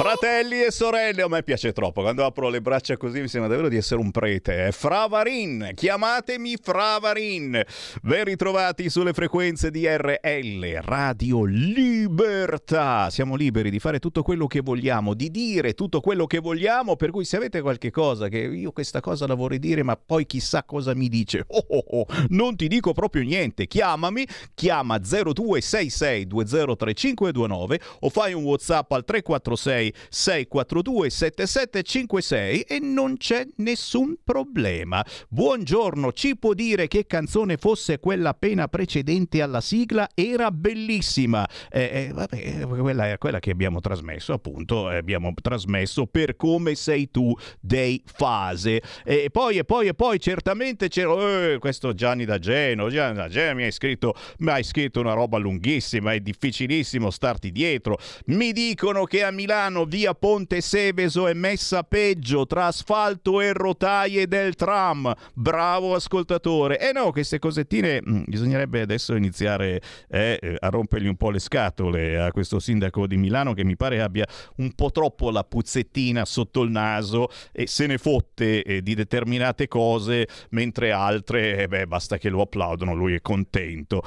Fratelli 0.00 0.62
e 0.62 0.70
sorelle, 0.70 1.20
a 1.20 1.28
me 1.28 1.42
piace 1.42 1.72
troppo. 1.72 2.00
Quando 2.00 2.24
apro 2.24 2.48
le 2.48 2.62
braccia 2.62 2.96
così 2.96 3.20
mi 3.20 3.28
sembra 3.28 3.50
davvero 3.50 3.68
di 3.68 3.76
essere 3.76 4.00
un 4.00 4.10
prete. 4.10 4.72
Fravarin, 4.72 5.72
chiamatemi 5.74 6.56
Fravarin. 6.56 7.62
Ben 8.00 8.24
ritrovati 8.24 8.88
sulle 8.88 9.12
frequenze 9.12 9.70
di 9.70 9.86
RL, 9.86 10.80
Radio 10.80 11.44
Libertà. 11.44 13.10
Siamo 13.10 13.36
liberi 13.36 13.68
di 13.68 13.78
fare 13.78 13.98
tutto 13.98 14.22
quello 14.22 14.46
che 14.46 14.62
vogliamo, 14.62 15.12
di 15.12 15.30
dire 15.30 15.74
tutto 15.74 16.00
quello 16.00 16.24
che 16.24 16.38
vogliamo. 16.38 16.96
Per 16.96 17.10
cui 17.10 17.26
se 17.26 17.36
avete 17.36 17.60
qualche 17.60 17.90
cosa 17.90 18.28
che 18.28 18.38
io 18.38 18.72
questa 18.72 19.00
cosa 19.00 19.26
la 19.26 19.34
vorrei 19.34 19.58
dire, 19.58 19.82
ma 19.82 19.98
poi 19.98 20.24
chissà 20.24 20.64
cosa 20.64 20.94
mi 20.94 21.10
dice, 21.10 21.44
oh, 21.46 21.66
oh, 21.68 21.84
oh, 21.86 22.06
non 22.30 22.56
ti 22.56 22.68
dico 22.68 22.94
proprio 22.94 23.22
niente. 23.22 23.66
Chiamami, 23.66 24.26
chiama 24.54 24.96
0266 24.96 26.26
203529 26.26 27.80
o 28.00 28.08
fai 28.08 28.32
un 28.32 28.44
WhatsApp 28.44 28.90
al 28.92 29.04
346 29.04 29.88
642 30.08 31.10
7756 31.10 32.60
e 32.62 32.78
non 32.80 33.16
c'è 33.16 33.46
nessun 33.56 34.16
problema. 34.22 35.04
Buongiorno, 35.28 36.12
ci 36.12 36.36
può 36.36 36.54
dire 36.54 36.88
che 36.88 37.06
canzone 37.06 37.56
fosse 37.56 37.98
quella 37.98 38.30
appena 38.30 38.68
precedente 38.68 39.42
alla 39.42 39.60
sigla? 39.60 40.08
Era 40.14 40.50
bellissima. 40.50 41.48
Eh, 41.70 42.08
eh, 42.08 42.12
vabbè, 42.12 42.66
quella 42.66 43.10
è 43.10 43.18
quella 43.18 43.38
che 43.38 43.50
abbiamo 43.50 43.80
trasmesso, 43.80 44.32
appunto, 44.32 44.90
eh, 44.90 44.96
abbiamo 44.96 45.32
trasmesso 45.40 46.06
per 46.06 46.36
come 46.36 46.74
sei 46.74 47.10
tu 47.10 47.34
dei 47.60 48.02
fase. 48.04 48.82
E 49.04 49.28
poi 49.30 49.58
e 49.58 49.64
poi 49.64 49.88
e 49.88 49.94
poi 49.94 50.18
certamente 50.20 50.88
c'era 50.88 51.52
eh, 51.52 51.58
questo 51.58 51.94
Gianni 51.94 52.24
da 52.24 52.38
Geno, 52.38 52.88
Gianni 52.88 53.16
da 53.16 53.28
Geno 53.28 53.54
mi 53.56 53.64
hai 53.64 53.72
scritto 53.72 54.14
mi 54.38 54.50
hai 54.50 54.62
scritto 54.62 55.00
una 55.00 55.12
roba 55.12 55.38
lunghissima, 55.38 56.12
è 56.12 56.20
difficilissimo 56.20 57.10
starti 57.10 57.50
dietro. 57.52 57.98
Mi 58.26 58.52
dicono 58.52 59.04
che 59.04 59.22
a 59.24 59.30
Milano 59.30 59.79
Milano, 59.80 59.84
via 59.84 60.14
Ponte 60.14 60.60
Seveso 60.60 61.26
è 61.26 61.32
messa 61.32 61.82
peggio 61.82 62.46
tra 62.46 62.66
asfalto 62.66 63.40
e 63.40 63.52
rotaie 63.52 64.28
del 64.28 64.54
tram. 64.54 65.12
Bravo 65.34 65.94
ascoltatore. 65.94 66.78
Eh 66.80 66.92
no, 66.92 67.10
queste 67.12 67.38
cosettine 67.38 68.02
mm, 68.02 68.24
bisognerebbe 68.26 68.82
adesso 68.82 69.14
iniziare 69.14 69.80
eh, 70.08 70.56
a 70.58 70.68
rompergli 70.68 71.06
un 71.06 71.16
po' 71.16 71.30
le 71.30 71.38
scatole 71.38 72.18
a 72.18 72.32
questo 72.32 72.58
sindaco 72.58 73.06
di 73.06 73.16
Milano 73.16 73.54
che 73.54 73.64
mi 73.64 73.76
pare 73.76 74.02
abbia 74.02 74.26
un 74.56 74.74
po' 74.74 74.90
troppo 74.90 75.30
la 75.30 75.44
puzzettina 75.44 76.24
sotto 76.24 76.62
il 76.62 76.70
naso 76.70 77.28
e 77.52 77.66
se 77.66 77.86
ne 77.86 77.98
fotte 77.98 78.62
eh, 78.62 78.82
di 78.82 78.94
determinate 78.94 79.68
cose, 79.68 80.26
mentre 80.50 80.92
altre, 80.92 81.62
eh, 81.62 81.68
beh, 81.68 81.86
basta 81.86 82.18
che 82.18 82.28
lo 82.28 82.42
applaudono, 82.42 82.94
lui 82.94 83.14
è 83.14 83.20
contento. 83.20 84.02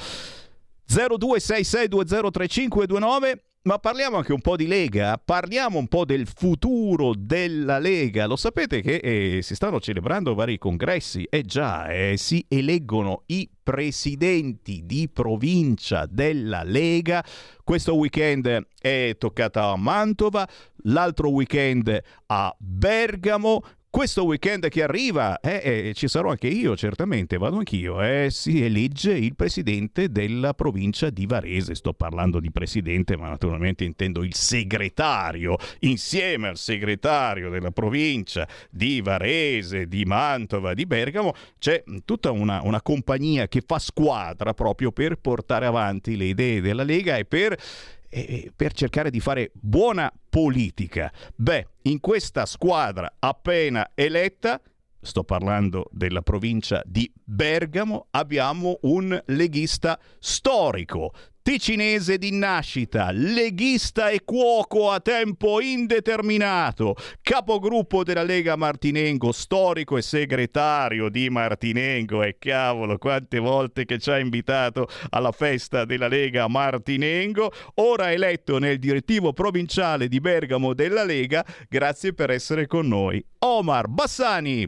0266203529 0.90 3.52
ma 3.64 3.80
parliamo 3.80 4.18
anche 4.18 4.34
un 4.34 4.42
po' 4.42 4.58
di 4.58 4.68
Lega, 4.68 5.18
parliamo 5.24 5.78
un 5.78 5.88
po' 5.88 6.04
del 6.04 6.28
futuro 6.28 7.14
della 7.18 7.80
Lega. 7.80 8.26
Lo 8.26 8.36
sapete 8.36 8.82
che 8.82 8.96
eh, 8.96 9.42
si 9.42 9.56
stanno 9.56 9.80
celebrando 9.80 10.34
vari 10.34 10.58
congressi 10.58 11.24
e 11.24 11.38
eh 11.38 11.42
già 11.44 11.88
eh, 11.88 12.18
si 12.18 12.46
eleggono 12.50 13.24
i 13.28 13.50
presidenti 13.64 14.82
di 14.86 15.10
provincia 15.12 16.06
della 16.10 16.64
Lega. 16.64 17.24
Questo 17.64 17.96
weekend 17.96 18.68
è 18.78 19.16
toccata 19.18 19.70
a 19.70 19.78
Mantova, 19.78 20.46
l'altro 20.84 21.30
weekend 21.30 22.02
a 22.26 22.54
Bergamo. 22.60 23.64
Questo 23.94 24.26
weekend 24.26 24.70
che 24.70 24.82
arriva, 24.82 25.40
eh, 25.40 25.90
eh, 25.90 25.94
ci 25.94 26.08
sarò 26.08 26.32
anche 26.32 26.48
io, 26.48 26.76
certamente, 26.76 27.38
vado 27.38 27.58
anch'io, 27.58 28.02
eh, 28.02 28.30
si 28.32 28.66
elegge 28.66 29.14
il 29.14 29.36
presidente 29.36 30.10
della 30.10 30.56
provincia 30.56 31.12
di 31.12 31.28
Varese. 31.28 31.76
Sto 31.76 31.94
parlando 31.94 32.40
di 32.40 32.52
presidente, 32.52 33.16
ma 33.16 33.30
naturalmente 33.30 33.84
intendo 33.84 34.24
il 34.24 34.34
segretario, 34.34 35.58
insieme 35.82 36.48
al 36.48 36.58
segretario 36.58 37.52
della 37.52 37.70
provincia 37.70 38.48
di 38.72 39.00
Varese, 39.00 39.88
di 39.88 40.06
Mantova, 40.06 40.74
di 40.74 40.88
Bergamo, 40.88 41.36
c'è 41.60 41.84
tutta 42.04 42.32
una, 42.32 42.64
una 42.64 42.82
compagnia 42.82 43.48
che 43.48 43.62
fa 43.64 43.78
squadra 43.78 44.56
proprio 44.56 44.92
per 44.92 45.18
portare 45.18 45.68
avanti 45.68 46.18
le 46.18 46.26
idee 46.26 46.62
della 46.62 46.84
Lega 46.84 47.18
e 47.18 47.26
per 47.26 47.56
per 48.56 48.74
cercare 48.74 49.10
di 49.10 49.20
fare 49.20 49.52
buona 49.56 50.12
politica. 50.30 51.12
Beh, 51.36 51.68
in 51.84 52.00
questa 52.00 52.46
squadra 52.46 53.16
appena 53.20 53.92
eletta, 53.96 54.62
sto 55.02 55.24
parlando 55.24 55.90
della 55.92 56.22
provincia 56.22 56.82
di 56.86 57.12
Bergamo, 57.24 58.08
abbiamo 58.12 58.78
un 58.82 59.22
leghista 59.28 60.00
storico, 60.20 61.14
ticinese 61.44 62.18
di 62.18 62.32
nascita, 62.32 63.12
leghista 63.12 64.08
e 64.10 64.24
cuoco 64.24 64.90
a 64.90 65.02
tempo 65.02 65.60
indeterminato, 65.60 66.96
capogruppo 67.22 68.04
della 68.04 68.24
Lega 68.24 68.56
Martinengo, 68.56 69.34
storico 69.34 69.98
e 69.98 70.02
segretario 70.02 71.10
di 71.10 71.30
Martinengo 71.30 72.24
e 72.24 72.38
cavolo 72.40 72.98
quante 72.98 73.40
volte 73.40 73.84
che 73.84 74.00
ci 74.00 74.10
ha 74.10 74.18
invitato 74.18 74.88
alla 75.10 75.34
festa 75.34 75.84
della 75.84 76.08
Lega 76.08 76.48
Martinengo, 76.48 77.52
ora 77.76 78.12
eletto 78.12 78.58
nel 78.58 78.80
direttivo 78.80 79.34
provinciale 79.34 80.08
di 80.08 80.22
Bergamo 80.22 80.74
della 80.74 81.04
Lega, 81.04 81.46
grazie 81.68 82.14
per 82.14 82.32
essere 82.32 82.68
con 82.68 82.88
noi. 82.88 83.24
Omar 83.40 83.90
Bassani. 83.90 84.66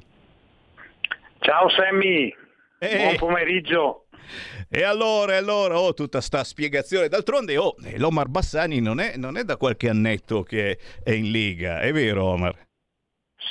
Ciao 1.39 1.69
Sammy, 1.69 2.33
Eh. 2.79 2.97
buon 2.97 3.15
pomeriggio. 3.15 4.04
E 4.69 4.83
allora, 4.83 5.37
allora, 5.37 5.79
oh, 5.79 5.93
tutta 5.93 6.21
sta 6.21 6.43
spiegazione. 6.43 7.07
D'altronde, 7.07 7.57
oh, 7.57 7.75
l'Omar 7.97 8.27
Bassani 8.27 8.79
non 8.81 8.99
è, 8.99 9.15
non 9.17 9.37
è 9.37 9.43
da 9.43 9.57
qualche 9.57 9.89
annetto 9.89 10.43
che 10.43 10.77
è 11.03 11.11
in 11.11 11.31
Liga, 11.31 11.79
è 11.79 11.91
vero 11.91 12.23
Omar? 12.25 12.55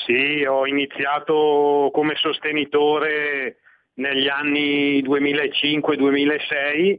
Sì, 0.06 0.44
ho 0.44 0.66
iniziato 0.66 1.90
come 1.92 2.14
sostenitore 2.16 3.58
negli 3.94 4.28
anni 4.28 5.02
2005-2006, 5.02 6.98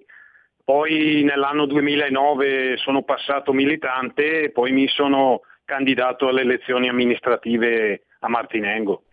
poi 0.63 1.21
nell'anno 1.23 1.65
2009 1.65 2.77
sono 2.77 3.03
passato 3.03 3.53
militante 3.53 4.43
e 4.43 4.49
poi 4.49 4.71
mi 4.71 4.87
sono 4.87 5.41
candidato 5.65 6.27
alle 6.27 6.41
elezioni 6.41 6.89
amministrative 6.89 8.05
a 8.19 8.29
Martinengo 8.29 9.03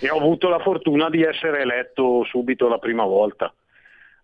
e 0.00 0.10
ho 0.10 0.16
avuto 0.16 0.48
la 0.48 0.58
fortuna 0.58 1.08
di 1.10 1.22
essere 1.22 1.60
eletto 1.60 2.24
subito 2.24 2.68
la 2.68 2.78
prima 2.78 3.04
volta. 3.04 3.52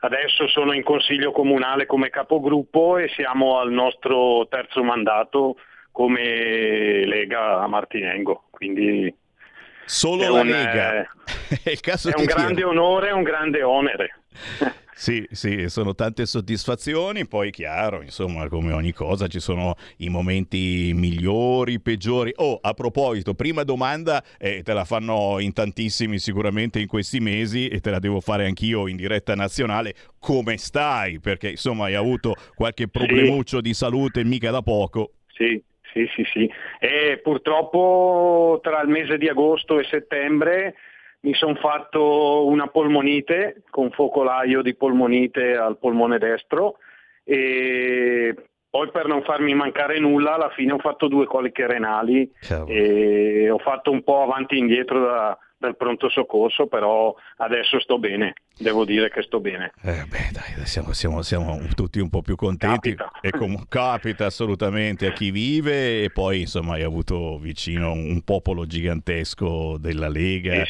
Adesso 0.05 0.49
sono 0.49 0.73
in 0.73 0.83
consiglio 0.83 1.31
comunale 1.31 1.87
come 1.87 2.11
capogruppo 2.11 2.99
e 2.99 3.09
siamo 3.15 3.61
al 3.61 3.70
nostro 3.70 4.49
terzo 4.49 4.83
mandato 4.83 5.57
come 5.93 7.05
Lega 7.07 7.61
a 7.61 7.69
Martinengo. 7.69 8.47
Quindi 8.51 9.15
Solo 9.85 10.23
è 10.24 10.29
la 10.29 10.41
un, 10.41 10.47
Lega. 10.49 11.01
eh, 11.03 11.09
È 11.62 12.09
è 12.09 12.19
un 12.19 12.24
grande 12.24 12.65
onore 12.65 13.11
e 13.11 13.12
un 13.12 13.23
grande 13.23 13.62
onere. 13.62 14.19
Sì, 14.94 15.27
sì, 15.31 15.69
sono 15.69 15.94
tante 15.94 16.27
soddisfazioni, 16.27 17.27
poi 17.27 17.51
chiaro, 17.51 18.02
insomma, 18.02 18.48
come 18.48 18.73
ogni 18.73 18.93
cosa 18.93 19.27
ci 19.27 19.40
sono 19.40 19.74
i 19.98 20.09
momenti 20.09 20.93
migliori, 20.94 21.81
peggiori. 21.81 22.32
Oh, 22.36 22.59
a 22.60 22.74
proposito, 22.74 23.35
prima 23.35 23.64
domanda, 23.64 24.23
eh, 24.39 24.62
te 24.62 24.73
la 24.73 24.85
fanno 24.85 25.39
in 25.40 25.52
tantissimi 25.52 26.19
sicuramente 26.19 26.78
in 26.78 26.86
questi 26.86 27.20
mesi 27.20 27.69
e 27.69 27.81
te 27.81 27.90
la 27.90 27.98
devo 27.98 28.20
fare 28.20 28.44
anch'io 28.47 28.86
in 28.86 28.97
diretta 28.97 29.35
nazionale. 29.35 29.94
Come 30.19 30.56
stai? 30.59 31.19
Perché 31.20 31.51
insomma 31.51 31.86
hai 31.86 31.94
avuto 31.94 32.35
qualche 32.55 32.86
problemuccio 32.86 33.60
di 33.60 33.74
salute 33.74 34.23
mica 34.24 34.51
da 34.51 34.62
poco. 34.62 35.14
Sì, 35.35 35.60
sì, 35.93 36.09
sì, 36.14 36.23
sì. 36.32 36.51
E 36.78 37.19
purtroppo 37.23 38.60
tra 38.62 38.82
il 38.82 38.89
mese 38.89 39.19
di 39.19 39.28
agosto 39.28 39.81
e 39.81 39.85
settembre 39.85 40.74
mi 41.23 41.35
sono 41.35 41.55
fatto 41.57 42.47
una 42.47 42.66
polmonite 42.66 43.62
con 43.70 43.90
focolaio 43.90 44.62
di 44.62 44.74
polmonite 44.74 45.57
al 45.57 45.78
polmone 45.78 46.19
destro 46.19 46.78
e 47.24 48.35
poi 48.69 48.90
per 48.90 49.07
non 49.07 49.23
farmi 49.23 49.55
mancare 49.55 49.99
nulla 50.01 50.35
alla 50.35 50.51
fine 50.51 50.73
ho 50.73 50.78
fatto 50.78 51.07
due 51.07 51.27
coliche 51.27 51.66
renali 51.66 52.31
e 52.66 53.51
ho 53.51 53.59
fatto 53.59 53.90
un 53.90 54.03
po' 54.03 54.23
avanti 54.23 54.55
e 54.55 54.59
indietro 54.59 55.01
da- 55.01 55.39
dal 55.62 55.76
pronto 55.76 56.09
soccorso, 56.10 56.66
però 56.66 57.14
adesso 57.36 57.78
sto 57.78 57.97
bene, 58.01 58.34
devo 58.59 58.84
dire 58.84 59.09
che 59.10 59.22
sto 59.22 59.39
bene. 59.39 59.70
Eh 59.82 60.05
beh, 60.09 60.30
dai, 60.32 60.66
siamo, 60.66 60.93
siamo- 60.93 61.22
siamo 61.22 61.60
tutti 61.76 62.01
un 62.01 62.10
po' 62.10 62.20
più 62.20 62.34
contenti. 62.34 62.97
E 63.20 63.30
com- 63.30 63.64
capita 63.68 64.26
assolutamente 64.26 65.06
a 65.06 65.12
chi 65.12 65.30
vive 65.30 66.02
e 66.02 66.10
poi 66.10 66.40
insomma 66.40 66.74
hai 66.74 66.82
avuto 66.82 67.39
vicino 67.39 67.93
un 67.93 68.22
popolo 68.22 68.66
gigantesco 68.66 69.76
della 69.78 70.09
Lega 70.09 70.64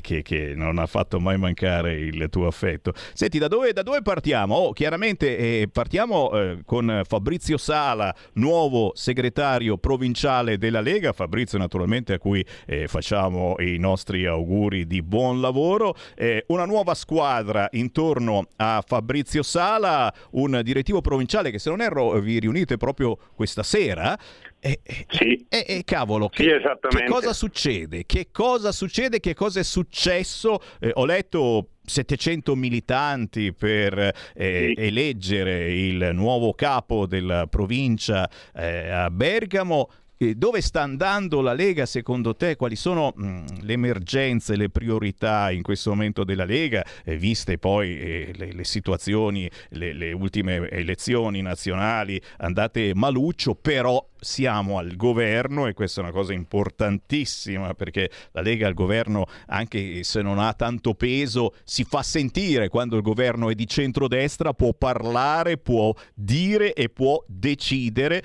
Che, 0.00 0.20
che 0.22 0.52
non 0.54 0.76
ha 0.78 0.86
fatto 0.86 1.18
mai 1.20 1.38
mancare 1.38 1.94
il 1.94 2.28
tuo 2.28 2.46
affetto. 2.46 2.92
Senti, 3.14 3.38
da 3.38 3.48
dove, 3.48 3.72
da 3.72 3.82
dove 3.82 4.02
partiamo? 4.02 4.54
Oh, 4.54 4.72
chiaramente 4.72 5.38
eh, 5.38 5.68
partiamo 5.72 6.30
eh, 6.38 6.58
con 6.66 7.00
Fabrizio 7.06 7.56
Sala, 7.56 8.14
nuovo 8.34 8.92
segretario 8.94 9.78
provinciale 9.78 10.58
della 10.58 10.82
Lega. 10.82 11.12
Fabrizio 11.14 11.56
naturalmente 11.56 12.12
a 12.12 12.18
cui 12.18 12.44
eh, 12.66 12.86
facciamo 12.88 13.54
i 13.60 13.78
nostri 13.78 14.26
auguri 14.34 14.86
di 14.86 15.02
buon 15.02 15.40
lavoro. 15.40 15.96
Eh, 16.14 16.44
una 16.48 16.64
nuova 16.66 16.94
squadra 16.94 17.68
intorno 17.72 18.46
a 18.56 18.82
Fabrizio 18.86 19.42
Sala, 19.42 20.12
un 20.32 20.60
direttivo 20.62 21.00
provinciale 21.00 21.50
che 21.50 21.58
se 21.58 21.70
non 21.70 21.80
erro 21.80 22.18
vi 22.20 22.38
riunite 22.38 22.76
proprio 22.76 23.16
questa 23.34 23.62
sera. 23.62 24.16
E, 24.60 24.80
e- 24.82 25.44
e- 25.48 25.64
e 25.68 25.84
cavolo, 25.84 26.30
Sì, 26.32 26.44
che, 26.44 26.58
che 26.88 27.04
cosa 27.04 27.34
succede? 27.34 28.04
Che 28.06 28.28
cosa 28.32 28.72
succede? 28.72 29.20
Che 29.20 29.34
cosa 29.34 29.60
è 29.60 29.62
successo? 29.62 30.58
Eh, 30.80 30.90
ho 30.94 31.04
letto 31.04 31.68
700 31.84 32.54
militanti 32.54 33.52
per 33.52 33.98
eh, 34.34 34.72
eleggere 34.74 35.70
il 35.70 36.10
nuovo 36.14 36.54
capo 36.54 37.04
della 37.06 37.46
provincia 37.46 38.26
eh, 38.54 38.88
a 38.88 39.10
Bergamo. 39.10 39.90
Dove 40.32 40.62
sta 40.62 40.80
andando 40.80 41.42
la 41.42 41.52
Lega 41.52 41.84
secondo 41.84 42.34
te? 42.34 42.56
Quali 42.56 42.76
sono 42.76 43.12
mh, 43.14 43.60
le 43.60 43.72
emergenze, 43.74 44.56
le 44.56 44.70
priorità 44.70 45.50
in 45.50 45.62
questo 45.62 45.90
momento 45.90 46.24
della 46.24 46.44
Lega, 46.44 46.84
eh, 47.04 47.16
viste 47.16 47.58
poi 47.58 47.98
eh, 47.98 48.32
le, 48.34 48.52
le 48.52 48.64
situazioni, 48.64 49.50
le, 49.70 49.92
le 49.92 50.12
ultime 50.12 50.68
elezioni 50.70 51.42
nazionali 51.42 52.20
andate 52.38 52.92
maluccio, 52.94 53.54
però 53.54 54.04
siamo 54.24 54.78
al 54.78 54.96
governo 54.96 55.66
e 55.66 55.74
questa 55.74 56.00
è 56.00 56.04
una 56.04 56.12
cosa 56.12 56.32
importantissima 56.32 57.74
perché 57.74 58.10
la 58.32 58.40
Lega 58.40 58.66
al 58.66 58.74
governo, 58.74 59.26
anche 59.46 60.02
se 60.02 60.22
non 60.22 60.38
ha 60.38 60.54
tanto 60.54 60.94
peso, 60.94 61.54
si 61.62 61.84
fa 61.84 62.02
sentire 62.02 62.68
quando 62.68 62.96
il 62.96 63.02
governo 63.02 63.50
è 63.50 63.54
di 63.54 63.66
centrodestra, 63.66 64.54
può 64.54 64.72
parlare, 64.72 65.58
può 65.58 65.94
dire 66.14 66.72
e 66.72 66.88
può 66.88 67.22
decidere 67.26 68.22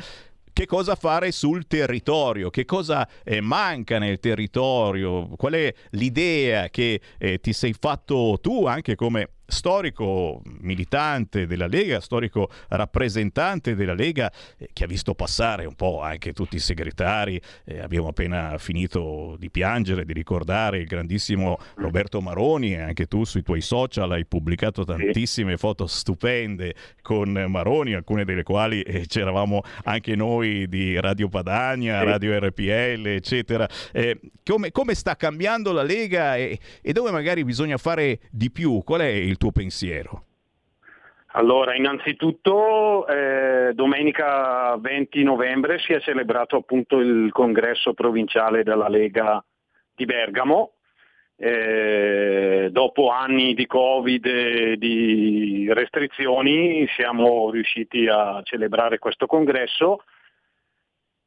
che 0.59 0.65
cosa 0.65 0.95
fare 0.95 1.31
sul 1.31 1.67
territorio, 1.67 2.49
che 2.49 2.65
cosa 2.65 3.07
eh, 3.23 3.39
manca 3.39 3.97
nel 3.97 4.19
territorio, 4.19 5.29
qual 5.37 5.53
è 5.53 5.73
l'idea 5.91 6.67
che 6.67 6.99
eh, 7.17 7.39
ti 7.39 7.53
sei 7.53 7.73
fatto 7.79 8.37
tu 8.41 8.65
anche 8.65 8.95
come 8.95 9.29
storico 9.49 10.41
militante 10.61 11.45
della 11.45 11.67
Lega, 11.67 11.99
storico 11.99 12.49
rappresentante 12.69 13.75
della 13.75 13.93
Lega, 13.93 14.31
eh, 14.57 14.69
che 14.73 14.83
ha 14.83 14.87
visto 14.87 15.13
passare 15.13 15.65
un 15.65 15.75
po' 15.75 16.01
anche 16.01 16.33
tutti 16.33 16.55
i 16.55 16.59
segretari. 16.59 17.39
Eh, 17.65 17.79
abbiamo 17.79 18.07
appena 18.07 18.57
finito 18.57 19.35
di 19.37 19.49
piangere, 19.49 20.05
di 20.05 20.13
ricordare 20.13 20.79
il 20.79 20.87
grandissimo 20.87 21.57
Roberto 21.75 22.21
Maroni, 22.21 22.73
e 22.73 22.79
anche 22.79 23.05
tu 23.05 23.23
sui 23.23 23.43
tuoi 23.43 23.61
social 23.61 24.11
hai 24.11 24.25
pubblicato 24.25 24.83
tantissime 24.85 25.57
foto 25.57 25.87
stupende 25.87 26.75
con 27.01 27.31
Maroni, 27.47 27.93
alcune 27.93 28.25
delle 28.25 28.43
quali 28.43 28.81
eh, 28.81 29.05
c'eravamo 29.07 29.61
anche 29.83 30.15
noi 30.15 30.67
di 30.67 30.99
Radio 30.99 31.27
Padania. 31.27 32.03
Radio 32.03 32.37
RPL, 32.39 33.07
eccetera. 33.07 33.67
Eh, 33.91 34.19
come, 34.43 34.71
come 34.71 34.93
sta 34.95 35.15
cambiando 35.15 35.71
la 35.71 35.83
Lega 35.83 36.35
e, 36.35 36.59
e 36.81 36.93
dove 36.93 37.11
magari 37.11 37.43
bisogna 37.43 37.77
fare 37.77 38.19
di 38.31 38.51
più? 38.51 38.81
Qual 38.83 39.01
è 39.01 39.07
il 39.07 39.37
tuo 39.39 39.51
pensiero? 39.51 40.25
Allora, 41.33 41.75
innanzitutto 41.75 43.07
eh, 43.07 43.71
domenica 43.73 44.75
20 44.77 45.23
novembre 45.23 45.79
si 45.79 45.93
è 45.93 45.99
celebrato 45.99 46.57
appunto 46.57 46.99
il 46.99 47.31
congresso 47.31 47.93
provinciale 47.93 48.63
della 48.63 48.89
Lega 48.89 49.43
di 49.95 50.05
Bergamo. 50.05 50.73
Eh, 51.35 52.67
dopo 52.71 53.09
anni 53.09 53.53
di 53.53 53.65
Covid 53.65 54.25
e 54.25 54.75
di 54.77 55.71
restrizioni 55.71 56.85
siamo 56.95 57.49
riusciti 57.49 58.07
a 58.07 58.41
celebrare 58.43 58.97
questo 58.99 59.25
congresso. 59.25 60.03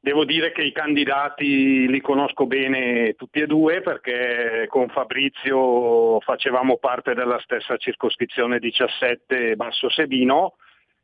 Devo 0.05 0.24
dire 0.24 0.51
che 0.51 0.62
i 0.62 0.73
candidati 0.73 1.87
li 1.89 2.01
conosco 2.01 2.47
bene 2.47 3.15
tutti 3.15 3.39
e 3.39 3.47
due 3.47 3.83
perché 3.83 4.66
con 4.69 4.89
Fabrizio 4.89 6.19
facevamo 6.19 6.79
parte 6.79 7.15
della 7.15 7.39
stessa 7.39 7.77
circoscrizione 7.77 8.59
17 8.59 9.55
Basso 9.55 9.89
Sebino 9.89 10.55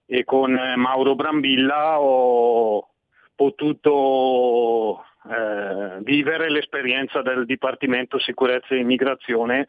e 0.04 0.24
con 0.24 0.50
Mauro 0.74 1.14
Brambilla 1.14 2.00
ho 2.00 2.88
potuto 3.36 5.04
eh, 5.30 5.98
vivere 6.00 6.50
l'esperienza 6.50 7.22
del 7.22 7.46
Dipartimento 7.46 8.18
Sicurezza 8.18 8.74
e 8.74 8.78
Immigrazione 8.78 9.68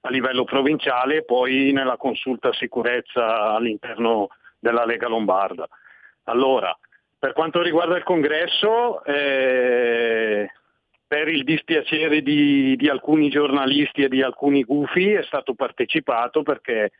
a 0.00 0.08
livello 0.08 0.44
provinciale 0.44 1.16
e 1.16 1.24
poi 1.24 1.72
nella 1.72 1.98
consulta 1.98 2.50
sicurezza 2.54 3.52
all'interno 3.52 4.28
della 4.58 4.86
Lega 4.86 5.06
Lombarda. 5.06 5.68
Allora, 6.24 6.74
per 7.20 7.34
quanto 7.34 7.60
riguarda 7.60 7.98
il 7.98 8.02
congresso, 8.02 9.04
eh, 9.04 10.50
per 11.06 11.28
il 11.28 11.44
dispiacere 11.44 12.22
di, 12.22 12.74
di 12.76 12.88
alcuni 12.88 13.28
giornalisti 13.28 14.02
e 14.02 14.08
di 14.08 14.22
alcuni 14.22 14.64
gufi 14.64 15.12
è 15.12 15.22
stato 15.24 15.52
partecipato 15.54 16.42
perché 16.42 16.92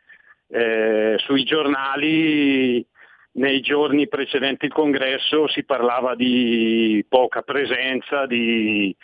eh, 0.47 1.15
sui 1.17 1.43
giornali 1.43 2.85
nei 3.33 3.61
giorni 3.61 4.07
precedenti 4.07 4.65
il 4.65 4.73
congresso 4.73 5.47
si 5.47 5.63
parlava 5.63 6.13
di 6.13 7.03
poca 7.09 7.41
presenza, 7.41 8.27
di, 8.27 8.95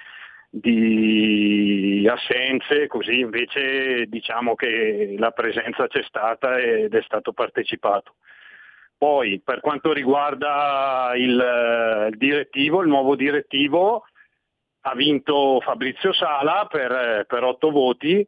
di 0.48 2.08
assenze, 2.08 2.86
così 2.86 3.22
invece 3.22 4.06
diciamo 4.06 4.54
che 4.54 5.16
la 5.18 5.32
presenza 5.32 5.88
c'è 5.88 6.04
stata 6.04 6.60
ed 6.60 6.94
è 6.94 7.02
stato 7.02 7.34
partecipato. 7.34 8.14
Poi 8.98 9.42
per 9.44 9.60
quanto 9.60 9.94
riguarda 9.94 11.12
il, 11.16 12.10
il 12.12 12.18
direttivo, 12.18 12.82
il 12.82 12.88
nuovo 12.88 13.16
direttivo 13.16 14.06
ha 14.82 14.96
vinto 14.96 15.60
Fabrizio 15.62 16.14
Sala 16.14 16.66
per, 16.70 17.26
per 17.28 17.44
otto 17.44 17.70
voti 17.70 18.26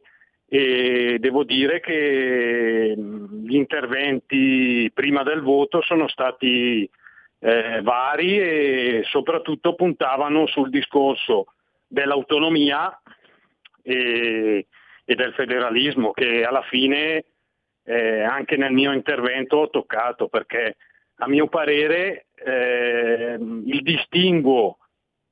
e 0.52 1.16
devo 1.18 1.44
dire 1.44 1.80
che 1.80 2.94
gli 2.96 3.54
interventi 3.54 4.90
prima 4.92 5.22
del 5.22 5.42
voto 5.42 5.80
sono 5.82 6.06
stati 6.08 6.88
eh, 7.40 7.80
vari 7.82 8.38
e 8.38 9.02
soprattutto 9.04 9.74
puntavano 9.74 10.46
sul 10.46 10.68
discorso 10.68 11.46
dell'autonomia 11.86 13.00
e, 13.82 14.66
e 15.04 15.14
del 15.14 15.32
federalismo 15.34 16.10
che 16.12 16.44
alla 16.44 16.62
fine 16.62 17.24
eh, 17.90 18.22
anche 18.22 18.56
nel 18.56 18.72
mio 18.72 18.92
intervento 18.92 19.56
ho 19.56 19.68
toccato 19.68 20.28
perché 20.28 20.76
a 21.16 21.28
mio 21.28 21.48
parere 21.48 22.26
eh, 22.34 23.36
il 23.36 23.82
distinguo 23.82 24.78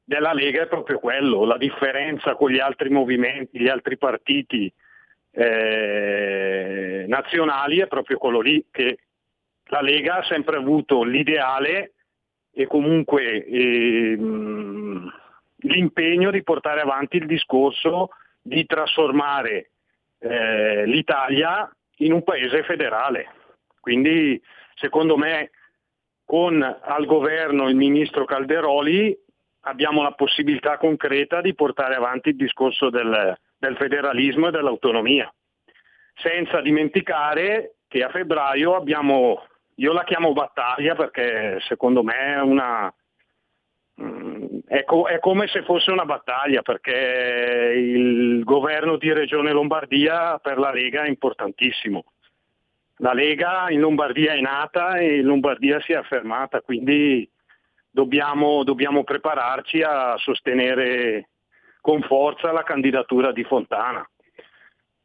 della 0.02 0.32
Lega 0.32 0.62
è 0.62 0.66
proprio 0.66 0.98
quello, 0.98 1.44
la 1.44 1.56
differenza 1.56 2.34
con 2.34 2.50
gli 2.50 2.58
altri 2.58 2.90
movimenti, 2.90 3.60
gli 3.60 3.68
altri 3.68 3.96
partiti 3.96 4.72
eh, 5.30 7.04
nazionali 7.06 7.78
è 7.78 7.86
proprio 7.86 8.18
quello 8.18 8.40
lì, 8.40 8.66
che 8.72 8.98
la 9.66 9.80
Lega 9.80 10.16
ha 10.16 10.24
sempre 10.24 10.56
avuto 10.56 11.04
l'ideale 11.04 11.92
e 12.52 12.66
comunque 12.66 13.44
eh, 13.44 14.16
l'impegno 15.58 16.30
di 16.32 16.42
portare 16.42 16.80
avanti 16.80 17.18
il 17.18 17.26
discorso 17.26 18.08
di 18.42 18.66
trasformare 18.66 19.70
eh, 20.18 20.86
l'Italia 20.86 21.70
in 21.98 22.12
un 22.12 22.22
paese 22.22 22.62
federale. 22.62 23.32
Quindi 23.80 24.40
secondo 24.74 25.16
me 25.16 25.50
con 26.24 26.62
al 26.62 27.06
governo 27.06 27.68
il 27.68 27.76
ministro 27.76 28.24
Calderoli 28.24 29.16
abbiamo 29.62 30.02
la 30.02 30.12
possibilità 30.12 30.76
concreta 30.76 31.40
di 31.40 31.54
portare 31.54 31.94
avanti 31.94 32.30
il 32.30 32.36
discorso 32.36 32.90
del, 32.90 33.36
del 33.56 33.76
federalismo 33.76 34.48
e 34.48 34.50
dell'autonomia, 34.50 35.32
senza 36.14 36.60
dimenticare 36.60 37.76
che 37.88 38.02
a 38.02 38.10
febbraio 38.10 38.74
abbiamo, 38.74 39.46
io 39.76 39.92
la 39.92 40.04
chiamo 40.04 40.32
battaglia 40.32 40.94
perché 40.94 41.58
secondo 41.60 42.02
me 42.02 42.16
è 42.16 42.40
una, 42.40 42.92
è, 44.68 44.84
co- 44.84 45.08
è, 45.08 45.18
come 45.18 45.46
se 45.48 45.62
fosse 45.62 45.90
una 45.90 46.04
battaglia 46.04 46.60
perché 46.60 47.72
il 47.74 48.44
governo 48.44 48.98
di 48.98 49.12
Regione 49.12 49.50
Lombardia 49.50 50.38
per 50.38 50.58
la 50.58 50.70
Lega 50.70 51.04
è 51.04 51.08
importantissimo. 51.08 52.04
La 52.96 53.14
Lega 53.14 53.70
in 53.70 53.80
Lombardia 53.80 54.34
è 54.34 54.40
nata 54.40 54.96
e 54.96 55.18
in 55.18 55.24
Lombardia 55.24 55.80
si 55.80 55.92
è 55.92 55.96
affermata, 55.96 56.60
quindi 56.60 57.28
dobbiamo, 57.90 58.62
dobbiamo 58.62 59.04
prepararci 59.04 59.82
a 59.82 60.16
sostenere 60.18 61.28
con 61.80 62.02
forza 62.02 62.52
la 62.52 62.62
candidatura 62.62 63.32
di 63.32 63.44
Fontana. 63.44 64.06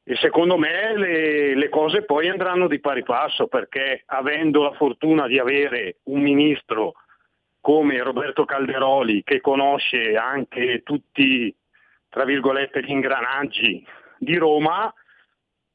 E 0.05 0.15
secondo 0.17 0.57
me 0.57 0.97
le, 0.97 1.55
le 1.55 1.69
cose 1.69 2.03
poi 2.03 2.27
andranno 2.27 2.67
di 2.67 2.81
pari 2.81 3.03
passo 3.03 3.47
perché 3.47 4.03
avendo 4.07 4.63
la 4.63 4.73
fortuna 4.73 5.27
di 5.27 5.39
avere 5.39 5.99
un 6.05 6.21
ministro 6.21 6.95
come 7.63 8.03
Roberto 8.03 8.43
Calderoli 8.43 9.23
che 9.23 9.39
conosce 9.39 10.17
anche 10.17 10.81
tutti, 10.83 11.55
tra 12.09 12.25
virgolette, 12.25 12.83
gli 12.83 12.89
ingranaggi 12.89 13.87
di 14.17 14.35
Roma, 14.35 14.93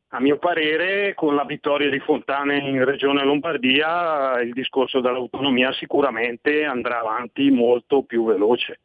a 0.09 0.21
mio 0.21 0.37
parere 0.37 1.15
con 1.15 1.35
la 1.35 1.47
vittoria 1.47 1.89
di 1.89 1.99
Fontane 2.01 2.59
in 2.59 2.85
Regione 2.85 3.25
Lombardia 3.25 4.39
il 4.43 4.53
discorso 4.53 5.01
dell'autonomia 5.01 5.73
sicuramente 5.73 6.67
andrà 6.67 7.01
avanti 7.01 7.51
molto 7.51 8.03
più 8.03 8.27
veloce. 8.27 8.81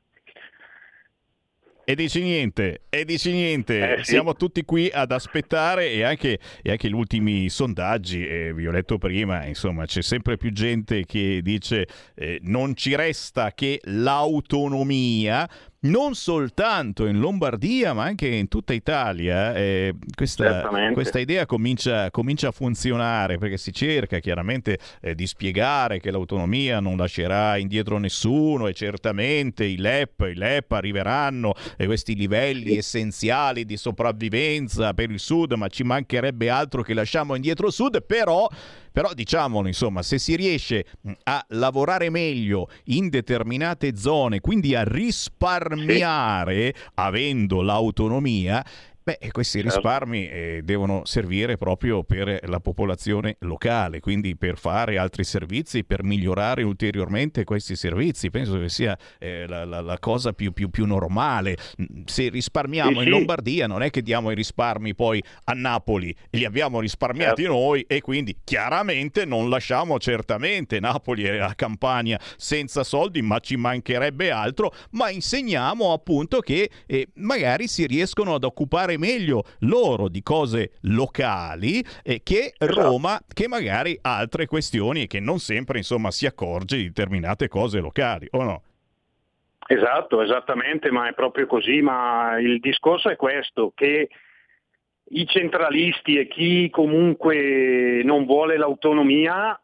E 1.86 1.96
dici 1.96 2.22
niente, 2.22 2.84
e 2.90 3.04
dici 3.04 3.30
niente, 3.34 3.96
Eh, 3.96 3.98
sì. 4.06 4.12
siamo 4.12 4.36
tutti 4.36 4.64
qui 4.64 4.90
ad 4.90 5.12
aspettare 5.12 5.92
e 5.92 6.04
anche, 6.04 6.40
e 6.62 6.72
anche 6.72 6.88
gli 6.88 6.94
ultimi 6.94 7.50
sondaggi, 7.50 8.26
eh, 8.26 8.54
vi 8.54 8.66
ho 8.68 8.72
letto 8.72 8.98
prima, 8.98 9.46
insomma 9.46 9.86
c'è 9.86 10.02
sempre 10.02 10.38
più 10.38 10.54
gente 10.54 11.04
che 11.06 11.42
dice 11.44 11.86
eh, 12.16 12.40
non 12.44 12.74
ci 12.78 12.96
resta 12.96 13.52
che 13.52 13.82
l'autonomia, 13.84 15.46
non 15.84 16.16
soltanto 16.16 17.06
in 17.06 17.20
Lombardia 17.20 17.94
ma 17.94 18.04
anche 18.04 18.28
in 18.28 18.48
tutta 18.48 18.74
Italia. 18.74 19.56
eh, 19.56 19.96
questa, 20.16 20.70
questa 20.94 21.20
idea 21.20 21.46
comincia, 21.46 22.10
comincia 22.12 22.50
a 22.50 22.52
funzionare 22.52 23.38
perché 23.38 23.58
si 23.58 23.74
cerca 23.74 24.20
chiaramente 24.20 24.78
eh, 25.02 25.16
di 25.16 25.28
spiegare 25.28 26.00
che 26.00 26.12
l'autonomia 26.12 26.80
non 26.80 26.98
lascerà 26.98 27.58
indietro 27.58 27.98
nessuno 27.98 28.68
e 28.68 28.74
certamente 28.74 29.66
i 29.66 29.78
LEP, 29.78 30.30
i 30.32 30.36
LEP 30.36 30.72
arriveranno 30.72 31.50
a 31.50 31.86
questi 31.86 32.16
livelli 32.16 32.78
essenziali 32.78 33.66
di 33.66 33.78
sopravvivenza 33.78 34.94
per 34.94 35.10
il 35.10 35.20
Sud, 35.20 35.54
ma 35.54 35.68
ci 35.68 35.84
mancherebbe 35.84 36.50
altro 36.50 36.82
che 36.82 36.94
lasciamo 36.94 37.36
indietro 37.36 37.68
il 37.68 37.74
Sud, 37.74 38.04
però 38.04 38.48
però 38.94 39.14
diciamolo, 39.14 39.68
insomma, 39.68 40.04
se 40.04 40.20
si 40.20 40.36
riesce 40.36 40.86
mh, 41.02 41.12
a 41.24 41.44
lavorare 41.50 42.12
meglio 42.12 42.70
in 42.86 43.10
determinate 43.10 43.98
zone, 43.98 44.40
quindi 44.40 44.76
a 44.76 44.84
risparmiare 44.84 46.74
avendo 46.94 47.62
l'autonomia, 47.62 48.64
Beh, 49.04 49.18
questi 49.32 49.60
Certo. 49.62 49.76
risparmi 49.76 50.30
eh, 50.30 50.62
devono 50.64 51.02
servire 51.04 51.58
proprio 51.58 52.04
per 52.04 52.40
la 52.48 52.60
popolazione 52.62 53.36
locale, 53.40 54.00
quindi 54.00 54.38
per 54.38 54.58
fare 54.58 54.98
altri 54.98 55.24
servizi, 55.26 55.84
per 55.84 56.04
migliorare 56.04 56.64
ulteriormente 56.64 57.44
questi 57.44 57.76
servizi. 57.76 58.30
Penso 58.30 58.58
che 58.60 58.70
sia 58.70 58.98
eh, 59.20 59.46
la, 59.48 59.66
la- 59.66 59.82
la 59.82 60.00
cosa 60.00 60.32
più, 60.32 60.54
più- 60.54 60.70
più 60.70 60.86
normale. 60.86 61.58
Mm, 61.82 62.04
Se 62.06 62.30
risparmiamo 62.30 63.02
in. 63.02 63.10
Lombardia 63.10 63.68
non 63.68 63.82
è 63.84 63.90
che 63.90 64.02
diamo 64.02 64.32
i 64.32 64.36
risparmi 64.36 64.96
poi 64.96 65.22
a 65.46 65.54
Napoli, 65.54 66.16
li 66.32 66.46
abbiamo 66.46 66.80
risparmiati 66.80 67.44
noi 67.44 67.82
e 67.88 68.00
quindi 68.02 68.38
chiaramente 68.44 69.26
non 69.26 69.50
lasciamo 69.50 70.00
certamente 70.00 70.80
Napoli 70.80 71.26
e 71.26 71.38
la 71.38 71.54
Campania 71.56 72.18
senza 72.38 72.84
soldi, 72.84 73.22
ma 73.22 73.40
ci 73.40 73.56
mancherebbe 73.58 74.32
altro, 74.32 74.74
ma 74.92 75.10
insegniamo 75.10 75.92
appunto 75.92 76.40
che 76.40 76.70
eh, 76.86 77.08
magari 77.16 77.68
si 77.68 77.86
riescono 77.86 78.36
ad 78.36 78.44
occupare 78.46 78.93
meglio 78.98 79.44
loro 79.60 80.08
di 80.08 80.22
cose 80.22 80.74
locali 80.82 81.84
eh, 82.04 82.22
che 82.24 82.54
Roma, 82.60 83.20
che 83.34 83.48
magari 83.48 83.98
altre 84.02 84.46
questioni 84.46 85.04
e 85.04 85.08
che 85.08 85.20
non 85.20 85.40
sempre 85.40 85.78
insomma 85.78 86.12
si 86.12 86.26
accorge 86.26 86.78
di 86.78 86.84
determinate 86.84 87.48
cose 87.48 87.80
locali, 87.80 88.28
o 88.32 88.44
no? 88.44 88.64
Esatto, 89.66 90.22
esattamente, 90.22 90.92
ma 90.92 91.08
è 91.08 91.14
proprio 91.14 91.48
così, 91.48 91.82
ma 91.82 92.38
il 92.40 92.60
discorso 92.60 93.10
è 93.10 93.16
questo, 93.16 93.72
che 93.74 94.10
i 95.06 95.28
centralisti 95.28 96.18
e 96.18 96.28
chi 96.28 96.70
comunque 96.70 98.02
non 98.04 98.26
vuole 98.26 98.58
l'autonomia, 98.58 99.60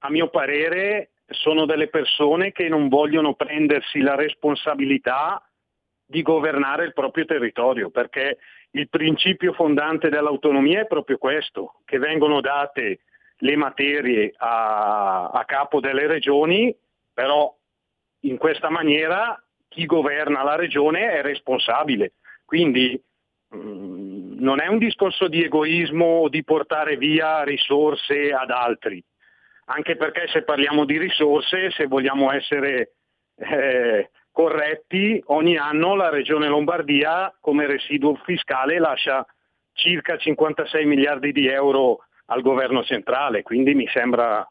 a 0.00 0.10
mio 0.10 0.28
parere, 0.28 1.10
sono 1.28 1.66
delle 1.66 1.88
persone 1.88 2.52
che 2.52 2.68
non 2.68 2.88
vogliono 2.88 3.34
prendersi 3.34 4.00
la 4.00 4.14
responsabilità 4.14 5.42
di 6.04 6.22
governare 6.22 6.84
il 6.84 6.92
proprio 6.92 7.24
territorio, 7.24 7.90
perché 7.90 8.38
il 8.72 8.88
principio 8.88 9.52
fondante 9.52 10.08
dell'autonomia 10.08 10.80
è 10.80 10.86
proprio 10.86 11.18
questo, 11.18 11.80
che 11.84 11.98
vengono 11.98 12.40
date 12.40 13.00
le 13.38 13.56
materie 13.56 14.32
a, 14.36 15.28
a 15.28 15.44
capo 15.44 15.80
delle 15.80 16.06
regioni, 16.06 16.74
però 17.12 17.54
in 18.20 18.36
questa 18.36 18.68
maniera 18.68 19.40
chi 19.68 19.86
governa 19.86 20.42
la 20.42 20.56
regione 20.56 21.12
è 21.12 21.22
responsabile. 21.22 22.14
Quindi 22.44 23.00
mh, 23.48 24.36
non 24.40 24.60
è 24.60 24.66
un 24.66 24.78
discorso 24.78 25.28
di 25.28 25.44
egoismo 25.44 26.20
o 26.20 26.28
di 26.28 26.44
portare 26.44 26.96
via 26.96 27.42
risorse 27.42 28.32
ad 28.32 28.50
altri, 28.50 29.02
anche 29.66 29.96
perché 29.96 30.28
se 30.28 30.42
parliamo 30.42 30.84
di 30.84 30.98
risorse, 30.98 31.70
se 31.70 31.86
vogliamo 31.86 32.32
essere 32.32 32.92
eh, 33.36 34.10
corretti, 34.38 35.20
ogni 35.26 35.56
anno 35.56 35.96
la 35.96 36.10
regione 36.10 36.46
Lombardia 36.46 37.36
come 37.40 37.66
residuo 37.66 38.14
fiscale 38.22 38.78
lascia 38.78 39.26
circa 39.72 40.16
56 40.16 40.86
miliardi 40.86 41.32
di 41.32 41.48
euro 41.48 42.04
al 42.26 42.42
governo 42.42 42.84
centrale, 42.84 43.42
quindi 43.42 43.74
mi 43.74 43.88
sembra 43.88 44.48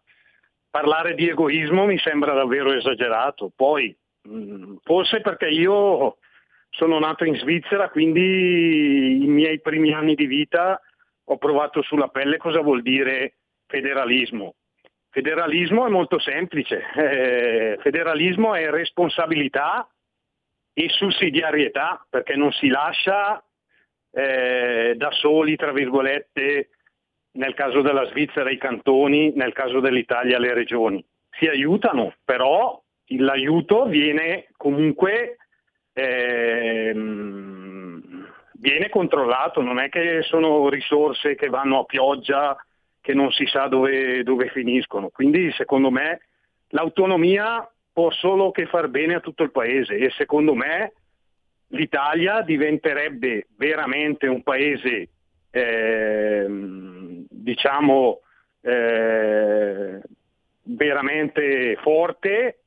parlare 0.69 1.15
di 1.15 1.29
egoismo 1.29 1.85
mi 1.85 1.97
sembra 1.99 2.33
davvero 2.33 2.73
esagerato. 2.73 3.49
Poi, 3.55 3.95
mh, 4.23 4.75
forse 4.83 5.21
perché 5.21 5.47
io 5.47 6.17
sono 6.69 6.99
nato 6.99 7.23
in 7.23 7.37
Svizzera, 7.37 7.89
quindi 7.89 9.23
i 9.23 9.27
miei 9.27 9.61
primi 9.61 9.93
anni 9.93 10.15
di 10.15 10.25
vita 10.25 10.81
ho 11.23 11.37
provato 11.37 11.81
sulla 11.81 12.09
pelle 12.09 12.35
cosa 12.35 12.59
vuol 12.59 12.81
dire 12.81 13.37
federalismo. 13.67 14.55
Federalismo 15.17 15.87
è 15.87 15.89
molto 15.89 16.19
semplice, 16.19 16.83
eh, 16.95 17.79
federalismo 17.81 18.53
è 18.53 18.69
responsabilità 18.69 19.89
e 20.71 20.89
sussidiarietà, 20.89 22.05
perché 22.07 22.35
non 22.35 22.51
si 22.51 22.67
lascia 22.67 23.43
eh, 24.11 24.93
da 24.95 25.09
soli, 25.09 25.55
tra 25.55 25.71
virgolette, 25.71 26.69
nel 27.31 27.55
caso 27.55 27.81
della 27.81 28.05
Svizzera 28.09 28.51
i 28.51 28.59
cantoni, 28.59 29.33
nel 29.33 29.53
caso 29.53 29.79
dell'Italia 29.79 30.37
le 30.37 30.53
regioni. 30.53 31.03
Si 31.31 31.47
aiutano, 31.47 32.13
però 32.23 32.79
l'aiuto 33.07 33.85
viene 33.87 34.49
comunque 34.55 35.37
ehm, 35.93 37.47
viene 38.53 38.89
controllato, 38.89 39.61
non 39.61 39.79
è 39.79 39.89
che 39.89 40.21
sono 40.21 40.69
risorse 40.69 41.33
che 41.33 41.49
vanno 41.49 41.79
a 41.79 41.85
pioggia 41.85 42.55
che 43.07 43.13
non 43.13 43.31
si 43.31 43.45
sa 43.45 43.67
dove, 43.67 44.21
dove 44.23 44.49
finiscono. 44.49 45.07
Quindi 45.07 45.49
secondo 45.53 45.89
me 45.89 46.19
l'autonomia 46.71 47.65
può 47.93 48.11
solo 48.11 48.51
che 48.51 48.65
far 48.65 48.89
bene 48.89 49.15
a 49.15 49.21
tutto 49.21 49.43
il 49.43 49.51
paese 49.51 49.95
e 49.95 50.09
secondo 50.17 50.53
me 50.53 50.91
l'Italia 51.67 52.41
diventerebbe 52.41 53.47
veramente 53.55 54.27
un 54.27 54.43
paese 54.43 55.07
eh, 55.51 56.45
diciamo 57.29 58.19
eh, 58.59 60.01
veramente 60.63 61.77
forte 61.77 62.59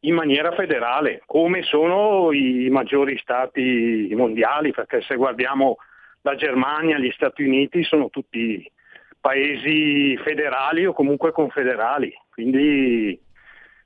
in 0.00 0.14
maniera 0.14 0.52
federale, 0.52 1.22
come 1.26 1.62
sono 1.64 2.32
i 2.32 2.70
maggiori 2.70 3.18
stati 3.18 4.10
mondiali, 4.16 4.70
perché 4.72 5.02
se 5.02 5.16
guardiamo 5.16 5.76
la 6.22 6.34
Germania, 6.34 6.98
gli 6.98 7.10
Stati 7.10 7.42
Uniti 7.42 7.84
sono 7.84 8.08
tutti 8.08 8.70
paesi 9.24 10.18
federali 10.18 10.84
o 10.84 10.92
comunque 10.92 11.32
confederali, 11.32 12.12
quindi 12.30 13.18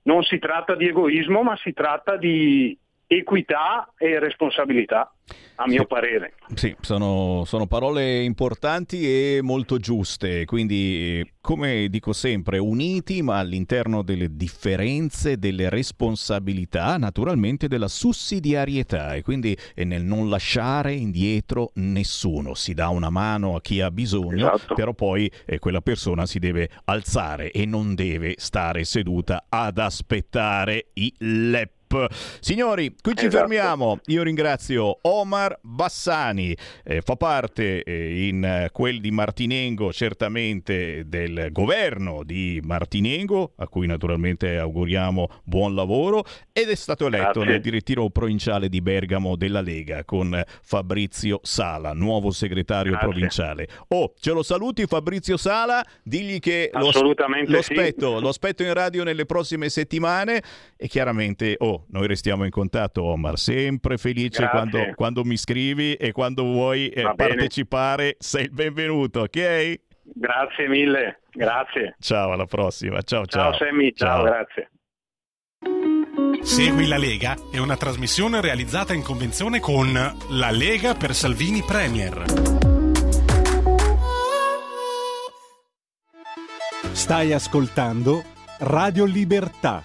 non 0.02 0.24
si 0.24 0.40
tratta 0.40 0.74
di 0.74 0.88
egoismo, 0.88 1.44
ma 1.44 1.56
si 1.58 1.72
tratta 1.72 2.16
di 2.16 2.76
equità 3.08 3.90
e 3.96 4.18
responsabilità 4.18 5.10
a 5.56 5.66
mio 5.66 5.80
sì. 5.80 5.86
parere. 5.86 6.34
Sì, 6.54 6.76
sono, 6.80 7.42
sono, 7.46 7.66
parole 7.66 8.22
importanti 8.22 9.04
e 9.04 9.40
molto 9.42 9.78
giuste, 9.78 10.44
quindi 10.44 11.26
come 11.40 11.88
dico 11.88 12.12
sempre, 12.12 12.58
uniti 12.58 13.22
ma 13.22 13.38
all'interno 13.38 14.02
delle 14.02 14.36
differenze, 14.36 15.38
delle 15.38 15.68
responsabilità, 15.68 16.96
naturalmente 16.98 17.66
della 17.66 17.88
sussidiarietà 17.88 19.14
e 19.14 19.22
quindi 19.22 19.56
nel 19.76 20.02
non 20.02 20.28
lasciare 20.28 20.92
indietro 20.92 21.70
nessuno, 21.74 22.54
si 22.54 22.74
dà 22.74 22.88
una 22.88 23.10
mano 23.10 23.56
a 23.56 23.60
chi 23.60 23.80
ha 23.80 23.90
bisogno, 23.90 24.54
esatto. 24.54 24.74
però 24.74 24.92
poi 24.92 25.30
eh, 25.46 25.58
quella 25.58 25.80
persona 25.80 26.26
si 26.26 26.38
deve 26.38 26.68
alzare 26.84 27.50
e 27.50 27.64
non 27.64 27.94
deve 27.94 28.34
stare 28.36 28.84
seduta 28.84 29.46
ad 29.48 29.78
aspettare 29.78 30.88
i 30.94 31.12
LEP. 31.88 32.12
Signori, 32.40 32.94
qui 33.00 33.14
ci 33.16 33.26
esatto. 33.26 33.46
fermiamo. 33.46 33.98
Io 34.06 34.22
ringrazio 34.22 34.98
Omar 35.02 35.58
Bassani, 35.62 36.54
eh, 36.84 37.00
fa 37.00 37.16
parte 37.16 37.82
eh, 37.82 38.26
in 38.28 38.44
eh, 38.44 38.68
quel 38.72 39.00
di 39.00 39.10
Martinengo, 39.10 39.92
certamente 39.92 41.04
del 41.06 41.48
governo 41.50 42.22
di 42.22 42.60
Martinengo, 42.62 43.52
a 43.56 43.68
cui 43.68 43.86
naturalmente 43.86 44.58
auguriamo 44.58 45.28
buon 45.44 45.74
lavoro, 45.74 46.24
ed 46.52 46.68
è 46.68 46.74
stato 46.74 47.06
eletto 47.06 47.40
Grazie. 47.40 47.50
nel 47.50 47.60
direttivo 47.60 48.10
provinciale 48.10 48.68
di 48.68 48.80
Bergamo 48.82 49.36
della 49.36 49.60
Lega 49.60 50.04
con 50.04 50.40
Fabrizio 50.62 51.40
Sala, 51.42 51.92
nuovo 51.92 52.30
segretario 52.30 52.92
Grazie. 52.92 53.08
provinciale. 53.08 53.68
Oh, 53.88 54.12
ce 54.18 54.32
lo 54.32 54.42
saluti 54.42 54.86
Fabrizio 54.86 55.36
Sala, 55.36 55.84
digli 56.02 56.38
che 56.38 56.70
lo, 56.72 56.90
lo, 56.90 57.58
aspetto, 57.58 58.16
sì. 58.16 58.22
lo 58.22 58.28
aspetto 58.28 58.62
in 58.62 58.74
radio 58.74 59.04
nelle 59.04 59.24
prossime 59.24 59.68
settimane 59.68 60.42
e 60.76 60.88
chiaramente, 60.88 61.54
oh, 61.58 61.77
noi 61.88 62.06
restiamo 62.06 62.44
in 62.44 62.50
contatto 62.50 63.02
Omar, 63.02 63.38
sempre 63.38 63.96
felice 63.96 64.48
quando, 64.48 64.78
quando, 64.94 65.24
mi 65.24 65.36
scrivi 65.36 65.94
e 65.94 66.12
quando 66.12 66.42
vuoi 66.42 66.88
eh, 66.88 67.12
partecipare 67.14 68.16
sei 68.18 68.44
il 68.44 68.50
benvenuto, 68.50 69.20
ok? 69.20 69.80
Grazie 70.02 70.68
mille, 70.68 71.20
grazie. 71.30 71.96
Ciao, 72.00 72.32
alla 72.32 72.46
prossima. 72.46 73.02
Ciao, 73.02 73.26
ciao. 73.26 73.52
Ciao 73.52 73.66
Sammy, 73.66 73.92
ciao, 73.92 74.08
ciao 74.16 74.24
grazie. 74.24 74.70
Segui 76.42 76.86
la 76.86 76.96
Lega 76.96 77.36
è 77.52 77.58
una 77.58 77.76
trasmissione 77.76 78.40
realizzata 78.40 78.94
in 78.94 79.02
convenzione 79.02 79.60
con 79.60 79.92
La 79.92 80.50
Lega 80.50 80.94
per 80.94 81.12
Salvini 81.12 81.62
Premier. 81.62 82.24
Stai 86.92 87.32
ascoltando 87.32 88.22
Radio 88.60 89.04
Libertà, 89.04 89.84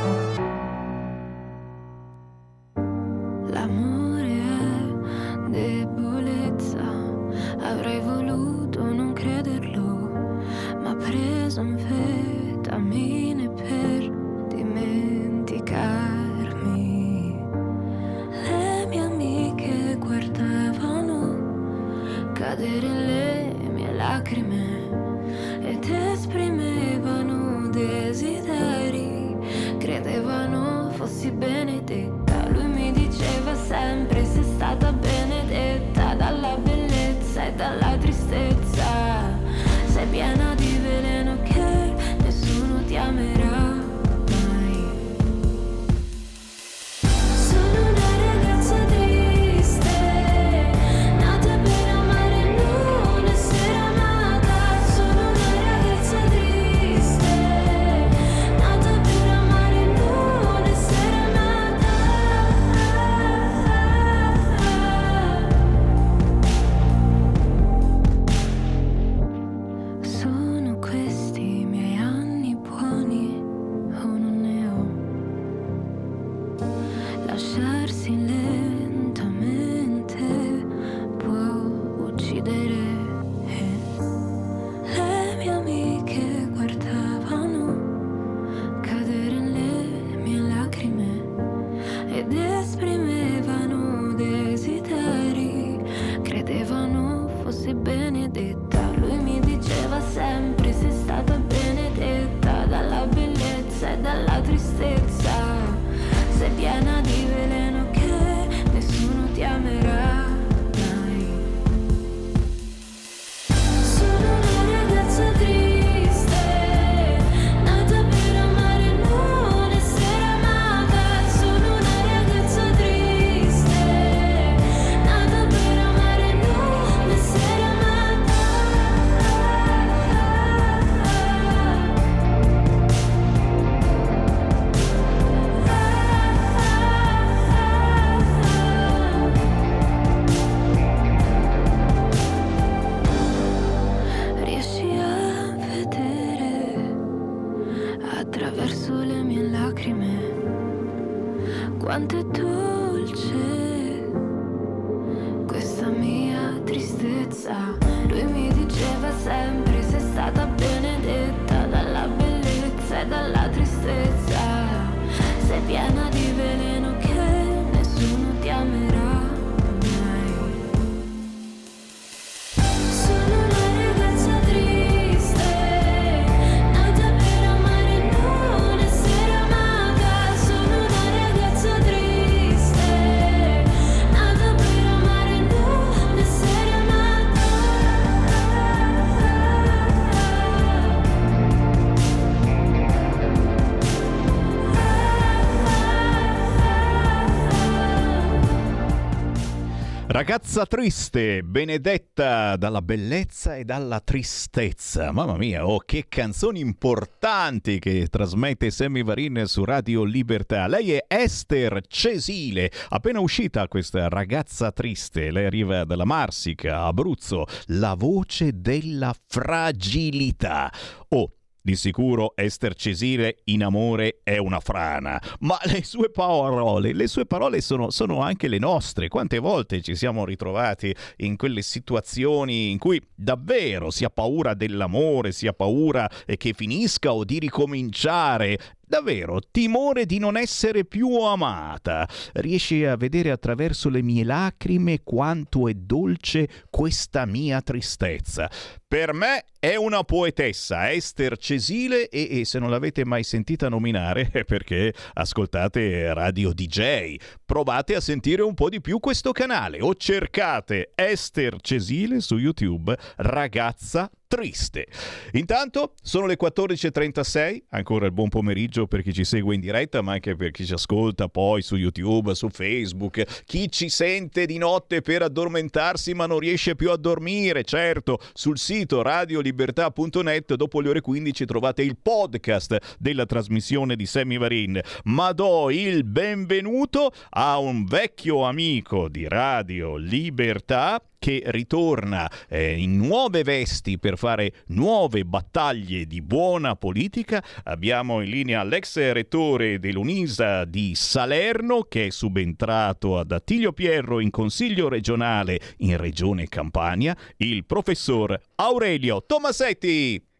Ragazza 200.21 200.67
triste, 200.67 201.41
benedetta 201.41 202.55
dalla 202.55 202.83
bellezza 202.83 203.55
e 203.55 203.63
dalla 203.63 203.99
tristezza. 204.01 205.11
Mamma 205.11 205.35
mia, 205.35 205.65
oh 205.65 205.79
che 205.79 206.05
canzoni 206.07 206.59
importanti 206.59 207.79
che 207.79 208.05
trasmette 208.07 208.69
Sammy 208.69 209.01
Varin 209.01 209.45
su 209.47 209.65
Radio 209.65 210.03
Libertà. 210.03 210.67
Lei 210.67 210.91
è 210.91 211.05
Esther 211.07 211.81
Cesile, 211.87 212.71
appena 212.89 213.19
uscita 213.19 213.67
questa 213.67 214.09
ragazza 214.09 214.71
triste. 214.71 215.31
Lei 215.31 215.45
arriva 215.47 215.85
dalla 215.85 216.05
Marsica, 216.05 216.83
Abruzzo, 216.83 217.45
la 217.69 217.95
voce 217.95 218.51
della 218.61 219.15
fragilità. 219.25 220.71
Oh, 221.07 221.31
di 221.61 221.75
sicuro 221.75 222.33
Esther 222.35 222.73
Cesile 222.73 223.37
in 223.45 223.63
amore 223.63 224.19
è 224.23 224.37
una 224.37 224.59
frana, 224.59 225.21
ma 225.39 225.59
le 225.65 225.83
sue 225.83 226.09
parole, 226.09 226.93
le 226.93 227.07
sue 227.07 227.25
parole 227.25 227.61
sono, 227.61 227.89
sono, 227.91 228.21
anche 228.21 228.47
le 228.47 228.57
nostre. 228.57 229.07
Quante 229.07 229.37
volte 229.39 229.81
ci 229.81 229.95
siamo 229.95 230.25
ritrovati 230.25 230.93
in 231.17 231.37
quelle 231.37 231.61
situazioni 231.61 232.71
in 232.71 232.77
cui 232.77 233.01
davvero 233.15 233.91
si 233.91 234.03
ha 234.03 234.09
paura 234.09 234.53
dell'amore, 234.53 235.31
si 235.31 235.47
ha 235.47 235.53
paura 235.53 236.09
che 236.37 236.53
finisca 236.53 237.13
o 237.13 237.23
di 237.23 237.39
ricominciare 237.39 238.57
davvero 238.91 239.39
timore 239.49 240.05
di 240.05 240.19
non 240.19 240.35
essere 240.35 240.83
più 240.83 241.15
amata. 241.21 242.05
Riesci 242.33 242.83
a 242.83 242.97
vedere 242.97 243.31
attraverso 243.31 243.87
le 243.87 244.01
mie 244.01 244.25
lacrime 244.25 244.99
quanto 245.01 245.69
è 245.69 245.73
dolce 245.73 246.49
questa 246.69 247.25
mia 247.25 247.61
tristezza. 247.61 248.51
Per 248.85 249.13
me 249.13 249.45
è 249.57 249.75
una 249.75 250.03
poetessa, 250.03 250.91
Esther 250.91 251.37
Cesile, 251.37 252.09
e, 252.09 252.41
e 252.41 252.45
se 252.45 252.59
non 252.59 252.69
l'avete 252.69 253.05
mai 253.05 253.23
sentita 253.23 253.69
nominare 253.69 254.27
è 254.33 254.43
perché 254.43 254.93
ascoltate 255.13 256.13
Radio 256.13 256.51
DJ. 256.51 257.15
Provate 257.45 257.95
a 257.95 258.01
sentire 258.01 258.41
un 258.41 258.53
po' 258.53 258.67
di 258.67 258.81
più 258.81 258.99
questo 258.99 259.31
canale 259.31 259.79
o 259.79 259.95
cercate 259.95 260.91
Esther 260.93 261.61
Cesile 261.61 262.19
su 262.19 262.35
YouTube, 262.35 262.93
ragazza 263.15 264.11
triste. 264.31 264.87
Intanto 265.33 265.95
sono 266.01 266.25
le 266.25 266.37
14.36, 266.41 267.63
ancora 267.71 268.05
il 268.05 268.13
buon 268.13 268.29
pomeriggio 268.29 268.87
per 268.87 269.01
chi 269.01 269.11
ci 269.11 269.25
segue 269.25 269.55
in 269.55 269.59
diretta, 269.59 270.01
ma 270.01 270.13
anche 270.13 270.37
per 270.37 270.51
chi 270.51 270.65
ci 270.65 270.71
ascolta 270.71 271.27
poi 271.27 271.61
su 271.61 271.75
YouTube, 271.75 272.33
su 272.33 272.47
Facebook, 272.47 273.43
chi 273.43 273.69
ci 273.69 273.89
sente 273.89 274.45
di 274.45 274.57
notte 274.57 275.01
per 275.01 275.23
addormentarsi 275.23 276.13
ma 276.13 276.27
non 276.27 276.39
riesce 276.39 276.75
più 276.75 276.91
a 276.91 276.95
dormire, 276.95 277.65
certo, 277.65 278.19
sul 278.31 278.57
sito 278.57 279.01
radiolibertà.net 279.01 280.55
dopo 280.55 280.79
le 280.79 280.87
ore 280.87 281.01
15 281.01 281.45
trovate 281.45 281.81
il 281.81 281.97
podcast 282.01 282.77
della 282.99 283.25
trasmissione 283.25 283.97
di 283.97 284.05
Sammy 284.05 284.37
Varin, 284.37 284.79
ma 285.05 285.33
do 285.33 285.69
il 285.69 286.05
benvenuto 286.05 287.11
a 287.31 287.59
un 287.59 287.83
vecchio 287.83 288.43
amico 288.43 289.09
di 289.09 289.27
Radio 289.27 289.97
Libertà 289.97 291.03
che 291.21 291.43
ritorna 291.45 292.27
eh, 292.49 292.81
in 292.81 292.97
nuove 292.97 293.43
vesti 293.43 293.99
per 293.99 294.17
fare 294.17 294.63
nuove 294.69 295.23
battaglie 295.23 296.07
di 296.07 296.19
buona 296.19 296.75
politica. 296.75 297.43
Abbiamo 297.65 298.21
in 298.21 298.29
linea 298.31 298.63
l'ex 298.63 298.97
rettore 299.11 299.77
dell'Unisa 299.77 300.65
di 300.65 300.95
Salerno 300.95 301.83
che 301.83 302.07
è 302.07 302.09
subentrato 302.09 303.19
ad 303.19 303.31
Attilio 303.31 303.71
Pierro 303.71 304.19
in 304.19 304.31
Consiglio 304.31 304.89
regionale 304.89 305.59
in 305.77 305.95
Regione 305.95 306.47
Campania, 306.47 307.15
il 307.37 307.65
professor 307.65 308.35
Aurelio 308.55 309.23
Tomasetti. 309.23 310.30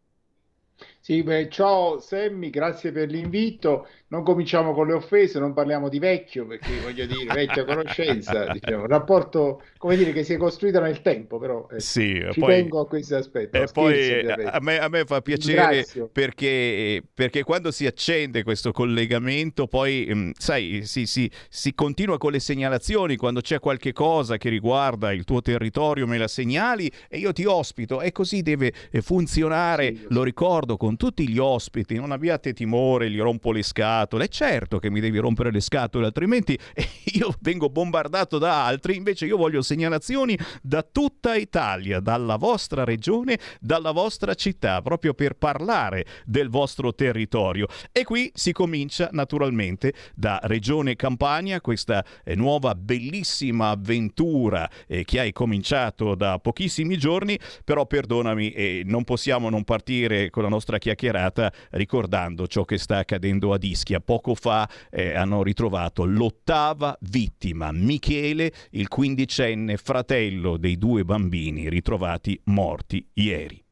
Sì, 1.03 1.23
beh, 1.23 1.49
ciao 1.49 1.99
Semmi, 1.99 2.51
grazie 2.51 2.91
per 2.91 3.09
l'invito. 3.09 3.87
Non 4.09 4.23
cominciamo 4.23 4.73
con 4.73 4.85
le 4.85 4.93
offese, 4.93 5.39
non 5.39 5.53
parliamo 5.53 5.89
di 5.89 5.97
vecchio, 5.97 6.45
perché 6.45 6.79
voglio 6.83 7.07
dire, 7.07 7.33
vecchia 7.33 7.63
conoscenza, 7.63 8.51
diciamo, 8.53 8.81
un 8.81 8.87
rapporto, 8.87 9.63
come 9.77 9.95
dire, 9.95 10.11
che 10.11 10.23
si 10.23 10.33
è 10.33 10.37
costruito 10.37 10.79
nel 10.79 11.01
tempo, 11.01 11.39
però 11.39 11.67
eh, 11.71 11.79
sì, 11.79 12.21
ci 12.31 12.39
poi, 12.39 12.49
tengo 12.53 12.81
a 12.81 12.87
questo 12.87 13.15
aspetto. 13.15 13.57
E 13.57 13.67
poi 13.71 14.29
a 14.29 14.59
me, 14.59 14.79
a 14.79 14.89
me, 14.89 15.05
fa 15.05 15.21
piacere 15.21 15.85
perché, 16.11 17.01
perché, 17.11 17.43
quando 17.43 17.71
si 17.71 17.87
accende 17.87 18.43
questo 18.43 18.71
collegamento, 18.71 19.65
poi, 19.65 20.05
mh, 20.07 20.17
mm, 20.17 20.29
sai, 20.37 20.81
si, 20.83 21.07
si, 21.07 21.31
si, 21.49 21.73
continua 21.73 22.17
con 22.17 22.33
le 22.33 22.39
segnalazioni, 22.39 23.15
quando 23.15 23.39
c'è 23.39 23.59
qualche 23.59 23.93
cosa 23.93 24.37
che 24.37 24.49
riguarda 24.49 25.13
il 25.13 25.23
tuo 25.23 25.41
territorio 25.41 26.05
me 26.05 26.17
la 26.17 26.27
segnali 26.27 26.91
e 27.07 27.17
io 27.17 27.31
ti 27.31 27.45
ospito. 27.45 28.01
E 28.01 28.11
così 28.11 28.41
deve 28.43 28.73
eh, 28.91 29.01
funzionare, 29.01 29.95
sì, 29.95 30.05
lo 30.09 30.23
ricordo 30.23 30.75
con 30.77 30.90
tutti 30.97 31.27
gli 31.27 31.37
ospiti, 31.37 31.95
non 31.95 32.11
abbiate 32.11 32.53
timore, 32.53 33.09
gli 33.09 33.19
rompo 33.19 33.51
le 33.51 33.63
scatole 33.63 33.79
scatole. 34.11 34.27
Certo 34.27 34.79
che 34.79 34.89
mi 34.89 34.99
devi 34.99 35.17
rompere 35.17 35.51
le 35.51 35.59
scatole, 35.59 36.05
altrimenti 36.05 36.57
io 37.13 37.33
vengo 37.41 37.69
bombardato 37.69 38.37
da 38.37 38.65
altri. 38.65 38.95
Invece 38.95 39.25
io 39.25 39.37
voglio 39.37 39.61
segnalazioni 39.61 40.37
da 40.61 40.83
tutta 40.83 41.35
Italia, 41.35 41.99
dalla 41.99 42.35
vostra 42.35 42.83
regione, 42.83 43.39
dalla 43.59 43.91
vostra 43.91 44.33
città, 44.33 44.81
proprio 44.81 45.13
per 45.13 45.35
parlare 45.35 46.05
del 46.25 46.49
vostro 46.49 46.93
territorio. 46.93 47.67
E 47.91 48.03
qui 48.03 48.31
si 48.33 48.51
comincia 48.51 49.09
naturalmente 49.11 49.93
da 50.15 50.39
Regione 50.43 50.95
Campania, 50.95 51.61
questa 51.61 52.03
eh, 52.23 52.35
nuova 52.35 52.75
bellissima 52.75 53.69
avventura 53.69 54.69
eh, 54.87 55.03
che 55.03 55.19
hai 55.19 55.31
cominciato 55.31 56.15
da 56.15 56.39
pochissimi 56.39 56.97
giorni, 56.97 57.37
però 57.63 57.85
perdonami, 57.85 58.51
eh, 58.51 58.81
non 58.85 59.03
possiamo 59.03 59.49
non 59.49 59.63
partire 59.63 60.29
con 60.29 60.43
la 60.43 60.49
nostra 60.49 60.77
chiacchierata 60.81 61.53
ricordando 61.71 62.47
ciò 62.47 62.65
che 62.65 62.79
sta 62.79 62.97
accadendo 62.97 63.53
a 63.53 63.59
Ischia. 63.61 63.99
Poco 63.99 64.33
fa 64.33 64.67
eh, 64.89 65.13
hanno 65.13 65.43
ritrovato 65.43 66.03
l'ottava 66.03 66.97
vittima, 67.01 67.71
Michele, 67.71 68.51
il 68.71 68.87
quindicenne 68.87 69.77
fratello 69.77 70.57
dei 70.57 70.77
due 70.77 71.05
bambini 71.05 71.69
ritrovati 71.69 72.39
morti 72.45 73.07
ieri. 73.13 73.63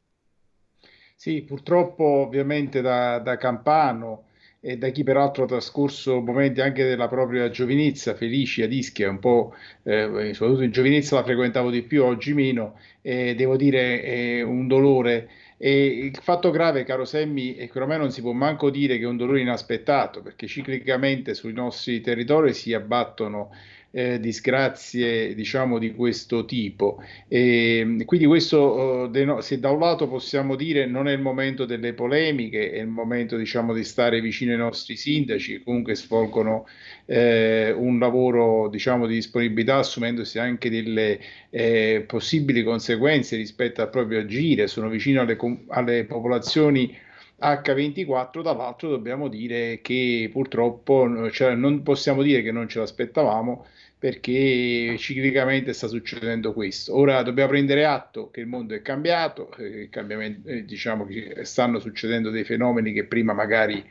Sì, 1.15 1.41
purtroppo 1.41 2.03
ovviamente 2.03 2.81
da, 2.81 3.17
da 3.19 3.35
Campano 3.37 4.25
e 4.61 4.77
da 4.77 4.89
chi 4.89 5.03
peraltro 5.03 5.45
ha 5.45 5.47
trascorso 5.47 6.19
momenti 6.19 6.59
anche 6.59 6.83
della 6.83 7.07
propria 7.07 7.49
giovinezza 7.49 8.13
felici 8.13 8.61
ad 8.61 8.73
Ischia, 8.73 9.09
un 9.09 9.19
po' 9.19 9.53
eh, 9.83 10.33
soprattutto 10.33 10.63
in 10.63 10.71
giovinezza 10.71 11.15
la 11.15 11.23
frequentavo 11.23 11.69
di 11.69 11.81
più, 11.81 12.03
oggi 12.03 12.33
meno, 12.33 12.77
e 13.01 13.35
devo 13.35 13.55
dire 13.55 14.01
è 14.01 14.41
un 14.41 14.67
dolore 14.67 15.29
e 15.61 15.85
il 15.85 16.17
fatto 16.21 16.51
grave, 16.51 16.85
caro 16.85 17.03
Semmi, 17.03 17.55
è 17.55 17.69
che 17.69 17.79
ormai 17.79 17.97
non 17.97 18.11
si 18.11 18.21
può 18.21 18.31
manco 18.31 18.69
dire 18.69 18.97
che 18.97 19.03
è 19.03 19.07
un 19.07 19.17
dolore 19.17 19.41
inaspettato, 19.41 20.21
perché 20.21 20.47
ciclicamente 20.47 21.33
sui 21.33 21.51
nostri 21.51 21.99
territori 21.99 22.53
si 22.53 22.73
abbattono 22.73 23.51
eh, 23.91 24.19
disgrazie 24.19 25.33
diciamo 25.33 25.79
di 25.79 25.93
questo 25.93 26.45
tipo. 26.45 27.01
E 27.27 28.03
quindi 28.05 28.25
questo 28.25 29.11
eh, 29.11 29.41
se 29.41 29.59
da 29.59 29.71
un 29.71 29.79
lato 29.79 30.07
possiamo 30.07 30.55
dire 30.55 30.85
non 30.85 31.07
è 31.07 31.13
il 31.13 31.21
momento 31.21 31.65
delle 31.65 31.93
polemiche 31.93 32.71
è 32.71 32.79
il 32.79 32.87
momento 32.87 33.35
diciamo 33.37 33.73
di 33.73 33.83
stare 33.83 34.21
vicino 34.21 34.51
ai 34.51 34.57
nostri 34.57 34.95
sindaci 34.95 35.53
che 35.53 35.63
comunque 35.63 35.95
svolgono 35.95 36.67
eh, 37.05 37.71
un 37.71 37.97
lavoro 37.99 38.67
diciamo 38.69 39.07
di 39.07 39.15
disponibilità 39.15 39.77
assumendosi 39.77 40.39
anche 40.39 40.69
delle 40.69 41.19
eh, 41.49 42.03
possibili 42.05 42.63
conseguenze 42.63 43.35
rispetto 43.35 43.81
al 43.81 43.89
proprio 43.89 44.19
agire. 44.19 44.67
Sono 44.67 44.89
vicino 44.89 45.21
alle, 45.21 45.37
alle 45.69 46.05
popolazioni 46.05 46.95
H24, 47.41 48.41
dall'altro 48.41 48.89
dobbiamo 48.89 49.27
dire 49.27 49.79
che 49.81 50.29
purtroppo 50.31 51.29
cioè, 51.31 51.55
non 51.55 51.83
possiamo 51.83 52.21
dire 52.21 52.41
che 52.41 52.51
non 52.51 52.67
ce 52.67 52.79
l'aspettavamo 52.79 53.65
perché 53.99 54.95
ciclicamente 54.97 55.73
sta 55.73 55.87
succedendo 55.87 56.53
questo. 56.53 56.95
Ora 56.97 57.21
dobbiamo 57.21 57.49
prendere 57.49 57.85
atto 57.85 58.29
che 58.31 58.39
il 58.39 58.47
mondo 58.47 58.73
è 58.73 58.81
cambiato, 58.81 59.53
eh, 59.57 59.89
eh, 59.91 60.65
diciamo 60.65 61.05
che 61.05 61.43
stanno 61.43 61.79
succedendo 61.79 62.29
dei 62.29 62.45
fenomeni 62.45 62.93
che 62.93 63.03
prima 63.03 63.33
magari 63.33 63.83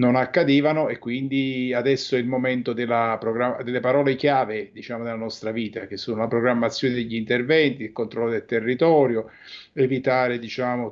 non 0.00 0.16
accadevano 0.16 0.88
e 0.88 0.98
quindi 0.98 1.74
adesso 1.74 2.16
è 2.16 2.18
il 2.18 2.26
momento 2.26 2.72
programma- 2.72 3.62
delle 3.62 3.80
parole 3.80 4.16
chiave 4.16 4.70
diciamo, 4.72 5.04
della 5.04 5.14
nostra 5.14 5.52
vita, 5.52 5.86
che 5.86 5.98
sono 5.98 6.20
la 6.20 6.26
programmazione 6.26 6.94
degli 6.94 7.14
interventi, 7.14 7.82
il 7.84 7.92
controllo 7.92 8.30
del 8.30 8.46
territorio, 8.46 9.30
evitare 9.74 10.38
diciamo, 10.38 10.90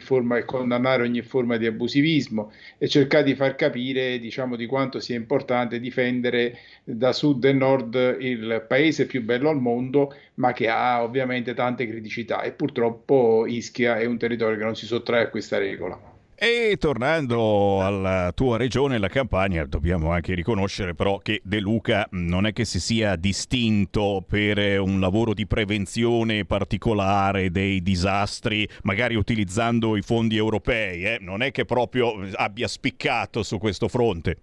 forma 0.00 0.36
e 0.36 0.44
condannare 0.44 1.02
ogni 1.02 1.22
forma 1.22 1.56
di 1.56 1.66
abusivismo 1.66 2.52
e 2.76 2.86
cercare 2.86 3.24
di 3.24 3.34
far 3.34 3.54
capire 3.54 4.18
diciamo, 4.18 4.56
di 4.56 4.66
quanto 4.66 5.00
sia 5.00 5.16
importante 5.16 5.80
difendere 5.80 6.58
da 6.84 7.12
sud 7.12 7.42
e 7.44 7.52
nord 7.52 8.16
il 8.20 8.64
paese 8.68 9.06
più 9.06 9.22
bello 9.22 9.48
al 9.48 9.58
mondo, 9.58 10.14
ma 10.34 10.52
che 10.52 10.68
ha 10.68 11.02
ovviamente 11.02 11.54
tante 11.54 11.86
criticità 11.86 12.42
e 12.42 12.52
purtroppo 12.52 13.46
Ischia 13.46 13.98
è 13.98 14.04
un 14.04 14.18
territorio 14.18 14.58
che 14.58 14.64
non 14.64 14.76
si 14.76 14.84
sottrae 14.84 15.24
a 15.24 15.28
questa 15.30 15.56
regola. 15.56 16.09
E 16.42 16.78
tornando 16.78 17.84
alla 17.84 18.32
tua 18.34 18.56
regione, 18.56 18.96
la 18.96 19.08
Campania, 19.08 19.66
dobbiamo 19.66 20.10
anche 20.10 20.32
riconoscere 20.32 20.94
però 20.94 21.18
che 21.18 21.42
De 21.44 21.60
Luca 21.60 22.06
non 22.12 22.46
è 22.46 22.54
che 22.54 22.64
si 22.64 22.80
sia 22.80 23.14
distinto 23.16 24.24
per 24.26 24.80
un 24.80 25.00
lavoro 25.00 25.34
di 25.34 25.46
prevenzione 25.46 26.46
particolare 26.46 27.50
dei 27.50 27.82
disastri, 27.82 28.66
magari 28.84 29.16
utilizzando 29.16 29.98
i 29.98 30.00
fondi 30.00 30.38
europei, 30.38 31.04
eh? 31.04 31.18
non 31.20 31.42
è 31.42 31.50
che 31.50 31.66
proprio 31.66 32.14
abbia 32.32 32.68
spiccato 32.68 33.42
su 33.42 33.58
questo 33.58 33.88
fronte. 33.88 34.36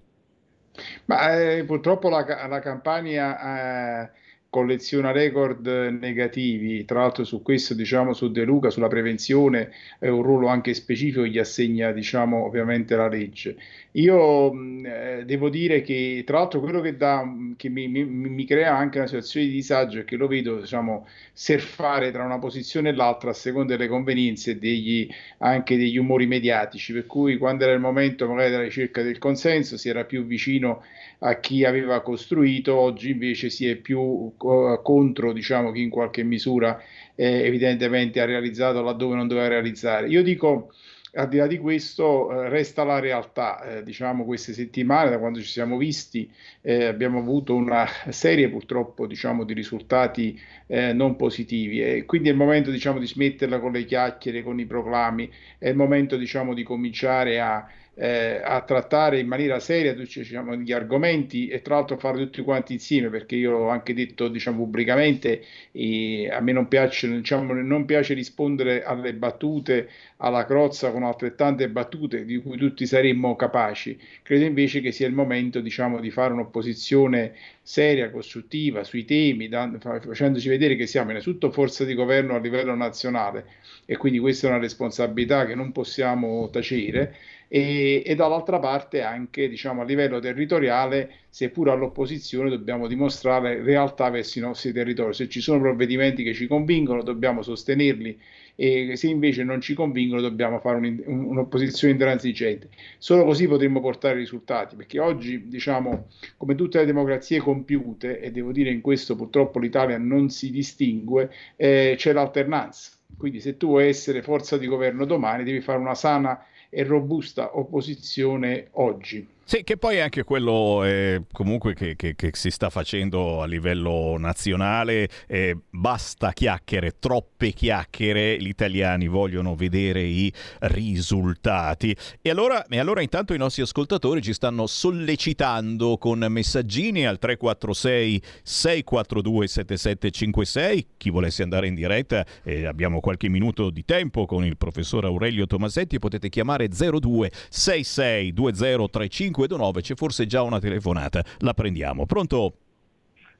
Ma 1.05 1.35
eh, 1.35 1.63
purtroppo 1.63 2.09
la, 2.09 2.45
la 2.47 2.59
Campania... 2.59 4.03
Eh 4.03 4.25
colleziona 4.57 5.11
record 5.11 5.67
negativi, 5.67 6.83
tra 6.83 7.01
l'altro 7.01 7.23
su 7.23 7.43
questo, 7.43 7.75
diciamo, 7.75 8.13
su 8.13 8.31
De 8.31 8.43
Luca, 8.43 8.71
sulla 8.71 8.87
prevenzione, 8.87 9.69
è 9.99 10.07
un 10.07 10.23
ruolo 10.23 10.47
anche 10.47 10.73
specifico 10.73 11.27
gli 11.27 11.37
assegna, 11.37 11.91
diciamo, 11.91 12.43
ovviamente 12.43 12.95
la 12.95 13.07
legge. 13.07 13.55
Io 13.97 14.53
eh, 14.83 15.23
devo 15.25 15.49
dire 15.49 15.81
che, 15.81 16.21
tra 16.23 16.37
l'altro, 16.37 16.59
quello 16.59 16.81
che, 16.81 16.95
dà, 16.95 17.23
che 17.55 17.67
mi, 17.67 17.87
mi, 17.87 18.03
mi, 18.05 18.45
crea 18.45 18.75
anche 18.77 18.99
una 18.99 19.07
situazione 19.07 19.47
di 19.47 19.53
disagio 19.53 19.99
è 20.01 20.05
che 20.05 20.15
lo 20.17 20.27
vedo, 20.27 20.59
diciamo, 20.59 21.07
surfare 21.33 22.11
tra 22.11 22.23
una 22.23 22.37
posizione 22.37 22.89
e 22.89 22.93
l'altra 22.93 23.31
a 23.31 23.33
seconda 23.33 23.75
delle 23.75 23.89
convenienze 23.89 24.59
degli, 24.59 25.09
anche 25.39 25.77
degli 25.77 25.97
umori 25.97 26.27
mediatici, 26.27 26.93
per 26.93 27.07
cui 27.07 27.37
quando 27.37 27.63
era 27.63 27.73
il 27.73 27.79
momento 27.79 28.27
magari 28.27 28.51
della 28.51 28.63
ricerca 28.63 29.01
del 29.01 29.17
consenso 29.17 29.77
si 29.77 29.89
era 29.89 30.03
più 30.03 30.25
vicino 30.25 30.83
a 31.19 31.39
chi 31.39 31.65
aveva 31.65 32.01
costruito, 32.01 32.75
oggi 32.75 33.09
invece 33.09 33.49
si 33.49 33.67
è 33.67 33.75
più 33.77 33.99
uh, 33.99 34.79
contro 34.83 35.33
diciamo, 35.33 35.71
chi 35.71 35.81
in 35.81 35.89
qualche 35.89 36.21
misura 36.21 36.79
eh, 37.15 37.45
evidentemente 37.45 38.21
ha 38.21 38.25
realizzato 38.25 38.83
laddove 38.83 39.15
non 39.15 39.27
doveva 39.27 39.47
realizzare. 39.47 40.07
Io 40.07 40.21
dico, 40.21 40.71
al 41.17 41.27
di 41.29 41.37
là 41.37 41.47
di 41.47 41.57
questo, 41.57 42.31
eh, 42.31 42.49
resta 42.49 42.83
la 42.83 42.99
realtà, 42.99 43.77
eh, 43.77 43.83
diciamo 43.83 44.23
queste 44.23 44.53
settimane, 44.53 45.09
da 45.09 45.17
quando 45.17 45.39
ci 45.39 45.47
siamo 45.47 45.75
visti, 45.77 46.29
eh, 46.61 46.85
abbiamo 46.85 47.17
avuto 47.19 47.55
una 47.55 47.87
serie 48.09 48.49
purtroppo 48.49 49.07
diciamo, 49.07 49.43
di 49.43 49.53
risultati 49.53 50.39
eh, 50.67 50.93
non 50.93 51.15
positivi. 51.15 51.81
E 51.81 52.05
quindi 52.05 52.29
è 52.29 52.31
il 52.31 52.37
momento 52.37 52.69
diciamo, 52.69 52.99
di 52.99 53.07
smetterla 53.07 53.59
con 53.59 53.71
le 53.71 53.85
chiacchiere, 53.85 54.43
con 54.43 54.59
i 54.59 54.65
proclami, 54.65 55.29
è 55.57 55.69
il 55.69 55.75
momento 55.75 56.17
diciamo, 56.17 56.53
di 56.53 56.63
cominciare 56.63 57.39
a 57.39 57.67
eh, 57.99 58.39
a 58.43 58.61
trattare 58.61 59.19
in 59.19 59.27
maniera 59.27 59.59
seria 59.59 59.93
diciamo, 59.93 60.55
gli 60.55 60.71
argomenti 60.71 61.47
e 61.47 61.63
tra 61.63 61.75
l'altro 61.75 61.97
farlo 61.97 62.23
tutti 62.25 62.43
quanti 62.43 62.73
insieme 62.73 63.09
perché 63.09 63.35
io 63.35 63.51
l'ho 63.51 63.69
anche 63.69 63.95
detto 63.95 64.27
diciamo, 64.27 64.57
pubblicamente 64.57 65.43
e 65.71 66.29
a 66.31 66.39
me 66.39 66.51
non 66.51 66.67
piace, 66.67 67.09
diciamo, 67.09 67.53
non 67.53 67.85
piace 67.85 68.13
rispondere 68.13 68.83
alle 68.83 69.13
battute 69.15 69.89
alla 70.17 70.45
crozza 70.45 70.91
con 70.91 71.03
altrettante 71.03 71.69
battute 71.69 72.25
di 72.25 72.37
cui 72.37 72.57
tutti 72.57 72.85
saremmo 72.85 73.35
capaci. 73.35 73.99
Credo 74.21 74.45
invece 74.45 74.81
che 74.81 74.91
sia 74.91 75.07
il 75.07 75.13
momento 75.13 75.59
diciamo, 75.59 75.99
di 75.99 76.11
fare 76.11 76.33
un'opposizione 76.33 77.33
seria, 77.61 78.09
costruttiva 78.11 78.83
sui 78.83 79.05
temi 79.05 79.47
da, 79.47 79.71
facendoci 79.79 80.47
vedere 80.49 80.75
che 80.75 80.87
siamo 80.87 81.09
innanzitutto 81.09 81.51
forza 81.51 81.83
di 81.83 81.93
governo 81.93 82.35
a 82.35 82.39
livello 82.39 82.75
nazionale 82.75 83.45
e 83.85 83.97
quindi 83.97 84.19
questa 84.19 84.47
è 84.47 84.49
una 84.49 84.59
responsabilità 84.59 85.45
che 85.45 85.55
non 85.55 85.71
possiamo 85.71 86.49
tacere 86.49 87.15
e, 87.47 88.03
e 88.05 88.15
dall'altra 88.15 88.59
parte 88.59 89.01
anche 89.01 89.47
diciamo, 89.47 89.81
a 89.81 89.85
livello 89.85 90.19
territoriale, 90.19 91.11
seppur 91.29 91.69
all'opposizione, 91.69 92.49
dobbiamo 92.49 92.87
dimostrare 92.87 93.61
realtà 93.61 94.09
verso 94.09 94.39
i 94.39 94.41
nostri 94.41 94.71
territori. 94.71 95.13
Se 95.13 95.29
ci 95.29 95.41
sono 95.41 95.59
provvedimenti 95.59 96.23
che 96.23 96.33
ci 96.33 96.47
convincono, 96.47 97.03
dobbiamo 97.03 97.41
sostenerli 97.41 98.19
e 98.59 98.95
se 98.95 99.07
invece 99.07 99.43
non 99.43 99.61
ci 99.61 99.75
convincono 99.75 100.19
dobbiamo 100.19 100.59
fare 100.59 100.77
un, 100.77 101.03
un'opposizione 101.05 101.93
intransigente. 101.93 102.69
Solo 102.97 103.23
così 103.23 103.47
potremo 103.47 103.79
portare 103.79 104.15
risultati, 104.15 104.75
perché 104.75 104.99
oggi, 104.99 105.47
diciamo, 105.47 106.07
come 106.37 106.55
tutte 106.55 106.79
le 106.79 106.85
democrazie 106.85 107.39
compiute, 107.39 108.19
e 108.19 108.31
devo 108.31 108.51
dire 108.51 108.71
in 108.71 108.81
questo 108.81 109.15
purtroppo 109.15 109.59
l'Italia 109.59 109.99
non 109.99 110.29
si 110.29 110.49
distingue, 110.49 111.31
eh, 111.55 111.93
c'è 111.97 112.13
l'alternanza. 112.13 112.93
Quindi 113.15 113.39
se 113.39 113.57
tu 113.57 113.67
vuoi 113.67 113.87
essere 113.87 114.21
forza 114.21 114.57
di 114.57 114.67
governo 114.67 115.05
domani 115.05 115.43
devi 115.43 115.61
fare 115.61 115.77
una 115.77 115.95
sana 115.95 116.43
e 116.69 116.83
robusta 116.83 117.57
opposizione 117.57 118.67
oggi. 118.73 119.27
Sì, 119.49 119.63
che 119.63 119.77
poi 119.77 120.01
anche 120.01 120.25
quello 120.25 120.83
eh, 120.83 121.23
comunque 121.31 121.73
che, 121.73 121.95
che, 121.95 122.15
che, 122.15 122.31
si 122.33 122.49
sta 122.49 122.69
facendo 122.69 123.41
a 123.41 123.45
livello 123.45 124.17
nazionale, 124.19 125.07
eh, 125.25 125.55
basta 125.69 126.33
chiacchiere, 126.33 126.99
troppe 126.99 127.51
chiacchiere, 127.51 128.35
gli 128.41 128.49
italiani 128.49 129.07
vogliono 129.07 129.55
vedere 129.55 130.01
i 130.01 130.29
risultati. 130.59 131.95
E 132.21 132.29
allora, 132.29 132.65
e 132.65 132.77
allora 132.77 133.01
intanto 133.01 133.33
i 133.33 133.37
nostri 133.37 133.61
ascoltatori 133.61 134.21
ci 134.21 134.33
stanno 134.33 134.67
sollecitando 134.67 135.97
con 135.97 136.25
messaggini 136.27 137.07
al 137.07 137.17
346 137.17 138.21
642 138.43 139.47
7756, 139.47 140.87
chi 140.97 141.09
volesse 141.09 141.43
andare 141.43 141.67
in 141.67 141.75
diretta 141.75 142.25
eh, 142.43 142.65
abbiamo 142.65 142.99
qualche 142.99 143.29
minuto 143.29 143.69
di 143.69 143.85
tempo 143.85 144.25
con 144.25 144.43
il 144.43 144.57
professor 144.57 145.05
Aurelio 145.05 145.47
Tomasetti, 145.47 145.99
potete 145.99 146.27
chiamare 146.27 146.67
02 146.67 147.31
66 147.47 148.33
20 148.33 148.89
35 148.89 149.36
529 149.37 149.81
c'è 149.81 149.95
forse 149.95 150.25
già 150.25 150.41
una 150.41 150.59
telefonata. 150.59 151.23
La 151.39 151.53
prendiamo. 151.53 152.07
Pronto? 152.07 152.53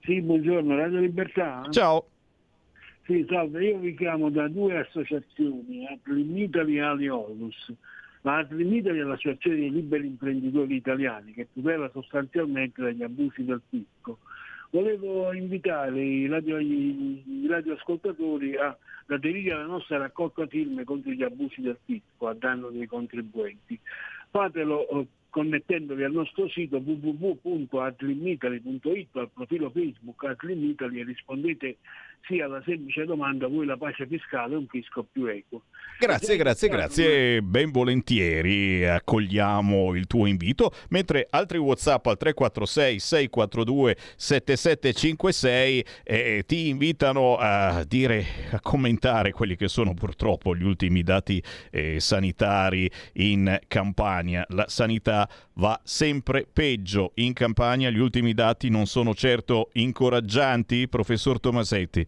Sì, 0.03 0.22
buongiorno, 0.22 0.76
Radio 0.76 0.99
Libertà. 0.99 1.65
Ciao. 1.72 2.06
Sì, 3.06 3.26
salve, 3.28 3.65
io 3.65 3.78
vi 3.80 3.95
chiamo 3.95 4.30
da 4.30 4.48
due 4.48 4.78
associazioni, 4.78 5.88
Atlim 5.88 6.38
Italy 6.38 6.76
e 6.76 6.82
Aliolus. 6.82 7.74
La 8.22 8.38
Atlim 8.38 8.74
Italy 8.74 8.99
è 8.99 9.03
l'associazione 9.03 9.57
dei 9.57 9.72
liberi 9.72 10.06
imprenditori 10.06 10.76
italiani 10.76 11.34
che 11.34 11.48
tutela 11.52 11.90
sostanzialmente 11.91 12.82
dagli 12.82 13.02
abusi 13.02 13.44
del 13.44 13.61
fisco. 13.69 14.19
Volevo 14.69 15.34
invitare 15.34 15.99
i, 16.02 16.28
radio, 16.28 16.60
i 16.60 17.45
radioascoltatori 17.49 18.57
a 18.57 18.78
aderire 19.07 19.53
alla 19.53 19.65
nostra 19.65 19.98
raccolta 19.98 20.45
firme 20.45 20.84
contro 20.84 21.11
gli 21.11 21.24
abusi 21.24 21.61
del 21.61 21.78
fisco 21.86 22.28
a 22.28 22.34
danno 22.34 22.69
dei 22.69 22.86
contribuenti. 22.86 23.80
Fatelo 24.30 24.90
eh, 24.90 25.07
connettendovi 25.38 26.03
al 26.03 26.14
nostro 26.14 26.49
sito 26.49 26.77
www.atlimitaly.it 26.77 29.15
al 29.18 29.30
profilo 29.31 29.69
Facebook 29.69 30.23
Atlimitaly 30.23 31.01
e 31.01 31.03
rispondete 31.03 31.77
sia 32.27 32.45
alla 32.45 32.61
semplice 32.65 33.06
domanda 33.06 33.48
vuoi 33.48 33.65
la 33.65 33.77
pace 33.77 34.06
fiscale 34.07 34.56
o 34.56 34.60
un 34.60 34.68
fisco 34.68 35.06
più 35.10 35.26
equo. 35.26 35.64
Grazie, 35.99 36.35
grazie, 36.38 36.69
grazie, 36.69 37.41
ben 37.41 37.72
volentieri 37.72 38.85
accogliamo 38.85 39.95
il 39.95 40.06
tuo 40.06 40.27
invito, 40.27 40.72
mentre 40.89 41.26
altri 41.30 41.57
Whatsapp 41.57 42.06
al 42.06 42.18
346 42.18 42.99
642 42.99 43.98
7756 44.15 45.85
eh, 46.03 46.44
ti 46.45 46.68
invitano 46.68 47.38
a 47.38 47.84
dire 47.84 48.23
a 48.52 48.60
commentare 48.60 49.31
quelli 49.31 49.56
che 49.56 49.68
sono 49.68 49.94
purtroppo 49.95 50.56
gli 50.56 50.64
ultimi 50.64 51.02
dati 51.02 51.41
eh, 51.72 51.99
sanitari 51.99 52.89
in 53.14 53.60
Campania. 53.68 54.45
La 54.49 54.65
sanità 54.68 55.27
va 55.53 55.80
sempre 55.84 56.45
peggio 56.52 57.14
in 57.15 57.34
Campania, 57.34 57.89
gli 57.89 57.99
ultimi 57.99 58.34
dati 58.34 58.69
non 58.69 58.85
sono 58.85 59.15
certo 59.15 59.69
incoraggianti, 59.73 60.88
professor 60.88 61.39
Tomasetti. 61.39 62.06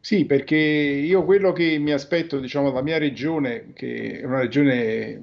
Sì, 0.00 0.24
perché 0.24 0.54
io 0.56 1.24
quello 1.24 1.52
che 1.52 1.78
mi 1.78 1.90
aspetto, 1.92 2.38
diciamo, 2.38 2.68
dalla 2.68 2.82
mia 2.82 2.96
regione, 2.98 3.72
che 3.74 4.20
è 4.20 4.24
una 4.24 4.38
regione, 4.40 5.20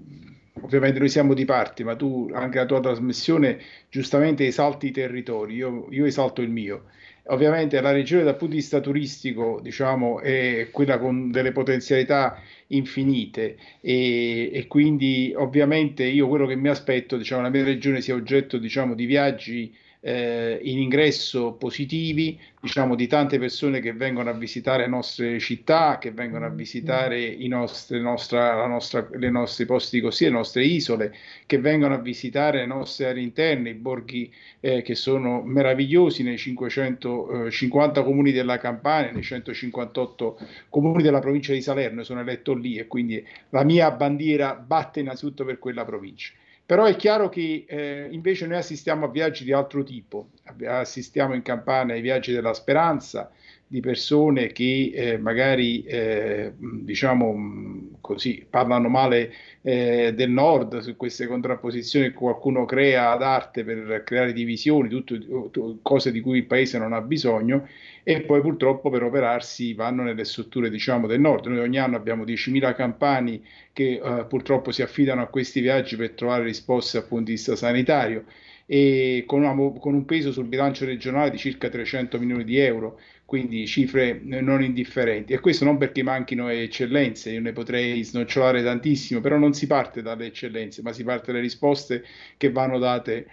ovviamente 0.62 1.00
noi 1.00 1.08
siamo 1.08 1.34
di 1.34 1.46
parte, 1.46 1.86
ma 1.86 1.96
tu 1.96 2.30
anche 2.34 2.58
la 2.58 2.66
tua 2.66 2.82
trasmissione 2.82 3.60
giustamente 3.90 4.46
esalti 4.46 4.88
i 4.88 4.92
territori, 4.92 5.56
io, 5.56 5.88
io 5.90 6.06
esalto 6.06 6.42
il 6.42 6.50
mio. 6.50 6.86
Ovviamente 7.28 7.80
la 7.80 7.92
regione 7.92 8.24
dal 8.24 8.36
punto 8.36 8.56
di 8.56 8.60
vista 8.60 8.82
turistico, 8.82 9.62
diciamo, 9.64 10.20
è 10.20 10.68
quella 10.72 11.00
con 11.00 11.32
delle 11.32 11.54
potenzialità 11.54 12.38
infinite 12.68 13.56
e, 13.80 14.50
e 14.54 14.68
quindi 14.68 15.34
ovviamente 15.34 16.04
io 16.04 16.28
quello 16.28 16.46
che 16.46 16.56
mi 16.58 16.68
aspetto, 16.68 17.16
diciamo, 17.16 17.42
la 17.42 17.50
mia 17.50 17.64
regione 17.64 18.02
sia 18.02 18.16
oggetto, 18.16 18.58
diciamo, 18.58 18.94
di 18.96 19.06
viaggi 19.06 19.74
eh, 20.06 20.60
in 20.64 20.80
ingresso 20.80 21.54
positivi, 21.54 22.38
diciamo 22.60 22.94
di 22.94 23.08
tante 23.08 23.40
persone 23.40 23.80
che 23.80 23.94
vengono 23.94 24.30
a 24.30 24.34
visitare 24.34 24.84
le 24.84 24.90
nostre 24.90 25.40
città, 25.40 25.98
che 25.98 26.12
vengono 26.12 26.46
a 26.46 26.50
visitare 26.50 27.24
i 27.24 27.48
nostri, 27.48 28.02
nostra, 28.02 28.68
nostra, 28.68 29.08
le 29.14 29.30
nostre 29.30 29.66
posti 29.66 29.98
di 29.98 30.02
così, 30.02 30.26
le 30.26 30.32
nostre 30.32 30.66
isole, 30.66 31.16
che 31.46 31.58
vengono 31.58 31.94
a 31.94 32.00
visitare 32.00 32.60
le 32.60 32.66
nostre 32.66 33.06
aree 33.06 33.24
interne, 33.24 33.70
i 33.70 33.76
borghi 33.76 34.30
eh, 34.60 34.82
che 34.82 34.94
sono 34.94 35.42
meravigliosi 35.42 36.22
nei 36.22 36.38
550 36.38 38.00
eh, 38.00 38.04
comuni 38.04 38.34
della 38.34 38.58
Campania, 38.58 39.12
nei 39.12 39.24
158 39.24 40.38
comuni 40.68 41.02
della 41.02 41.20
provincia 41.20 41.54
di 41.54 41.62
Salerno, 41.62 42.04
sono 42.04 42.20
eletto 42.20 42.54
lì 42.54 42.76
e 42.76 42.88
quindi 42.88 43.26
la 43.52 43.64
mia 43.64 43.90
bandiera 43.92 44.54
batte 44.54 45.00
innanzitutto 45.00 45.46
per 45.46 45.60
quella 45.60 45.86
provincia. 45.86 46.34
Però 46.74 46.86
è 46.86 46.96
chiaro 46.96 47.30
che 47.30 47.66
eh, 47.68 48.08
invece 48.10 48.48
noi 48.48 48.58
assistiamo 48.58 49.06
a 49.06 49.10
viaggi 49.12 49.44
di 49.44 49.52
altro 49.52 49.84
tipo, 49.84 50.30
assistiamo 50.66 51.36
in 51.36 51.44
Campania 51.44 51.94
ai 51.94 52.02
viaggi 52.02 52.34
della 52.34 52.56
speranza, 52.56 53.30
di 53.74 53.80
persone 53.80 54.52
che 54.52 54.92
eh, 54.94 55.18
magari 55.18 55.84
eh, 55.86 56.54
diciamo 56.60 57.90
così 58.02 58.46
parlano 58.48 58.88
male 58.88 59.34
eh, 59.64 60.14
del 60.14 60.30
nord 60.30 60.78
su 60.78 60.96
queste 60.96 61.26
contrapposizioni 61.26 62.10
che 62.10 62.14
qualcuno 62.14 62.66
crea 62.66 63.10
ad 63.10 63.24
arte 63.24 63.64
per 63.64 64.04
creare 64.06 64.32
divisioni, 64.32 64.90
tutto, 64.90 65.18
tutto, 65.18 65.80
cose 65.82 66.12
di 66.12 66.22
cui 66.22 66.38
il 66.38 66.46
paese 66.46 66.78
non 66.78 66.94
ha 66.94 67.02
bisogno 67.02 67.68
e 68.04 68.22
poi 68.22 68.42
purtroppo 68.42 68.92
per 68.92 69.02
operarsi 69.02 69.74
vanno 69.74 70.04
nelle 70.04 70.24
strutture 70.24 70.70
diciamo 70.70 71.08
del 71.08 71.20
nord. 71.20 71.48
Noi 71.48 71.58
ogni 71.58 71.80
anno 71.80 71.96
abbiamo 71.96 72.26
10.000 72.26 72.76
campani 72.76 73.44
che 73.74 74.00
eh, 74.04 74.26
purtroppo 74.26 74.70
si 74.70 74.84
affidano 74.84 75.24
a 75.24 75.26
questi 75.26 75.62
viaggi 75.62 75.96
per 75.96 76.12
trovare 76.12 76.44
risposte 76.44 77.00
dal 77.00 77.08
punto 77.08 77.26
di 77.26 77.32
vista 77.32 77.56
sanitario 77.56 78.26
e 78.68 79.24
con, 79.26 79.44
una, 79.44 79.56
con 79.80 79.94
un 79.94 80.06
peso 80.06 80.32
sul 80.32 80.46
bilancio 80.46 80.86
regionale 80.86 81.32
di 81.32 81.38
circa 81.38 81.70
300 81.70 82.20
milioni 82.20 82.44
di 82.44 82.58
euro 82.60 83.00
quindi 83.26 83.66
cifre 83.68 84.20
non 84.24 84.62
indifferenti. 84.64 85.34
E 85.34 85.40
questo 85.40 85.66
non 85.66 85.78
perché 85.78 86.04
manchino 86.04 86.50
eccellenze, 86.50 87.32
io 87.32 87.42
ne 87.42 87.52
potrei 87.54 88.04
snocciolare 88.04 88.64
tantissimo, 88.64 89.22
però 89.22 89.38
non 89.38 89.54
si 89.54 89.68
parte 89.68 90.02
dalle 90.02 90.28
eccellenze, 90.28 90.82
ma 90.82 90.94
si 90.94 91.04
parte 91.04 91.32
dalle 91.32 91.42
risposte 91.42 92.04
che 92.38 92.52
vanno 92.52 92.78
date 92.80 93.28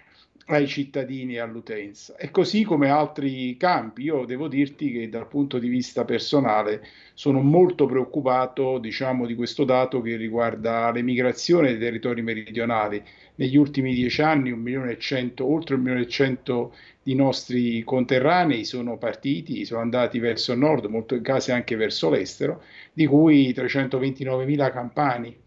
ai 0.50 0.66
cittadini 0.66 1.34
e 1.34 1.38
all'utenza. 1.38 2.16
E 2.16 2.30
così 2.30 2.64
come 2.64 2.88
altri 2.90 3.56
campi, 3.56 4.02
io 4.02 4.24
devo 4.24 4.48
dirti 4.48 4.90
che 4.90 5.08
dal 5.08 5.28
punto 5.28 5.58
di 5.58 5.68
vista 5.68 6.04
personale 6.04 6.84
sono 7.14 7.40
molto 7.40 7.86
preoccupato, 7.86 8.78
diciamo, 8.78 9.26
di 9.26 9.34
questo 9.34 9.64
dato 9.64 10.00
che 10.00 10.16
riguarda 10.16 10.90
l'emigrazione 10.90 11.68
dei 11.68 11.78
territori 11.78 12.22
meridionali. 12.22 13.02
Negli 13.36 13.56
ultimi 13.56 13.94
dieci 13.94 14.22
anni 14.22 14.50
un 14.50 14.60
milione 14.60 14.92
e 14.92 14.98
cento, 14.98 15.46
oltre 15.46 15.76
un 15.76 15.82
milione 15.82 16.02
e 16.02 16.08
cento 16.08 16.74
i 17.04 17.14
nostri 17.14 17.82
conterranei 17.84 18.64
sono 18.64 18.98
partiti, 18.98 19.64
sono 19.64 19.80
andati 19.80 20.18
verso 20.18 20.52
il 20.52 20.58
nord, 20.58 20.86
molto 20.86 21.18
casi 21.20 21.52
anche 21.52 21.76
verso 21.76 22.10
l'estero, 22.10 22.62
di 22.92 23.06
cui 23.06 23.52
329.000 23.52 24.72
campani, 24.72 25.39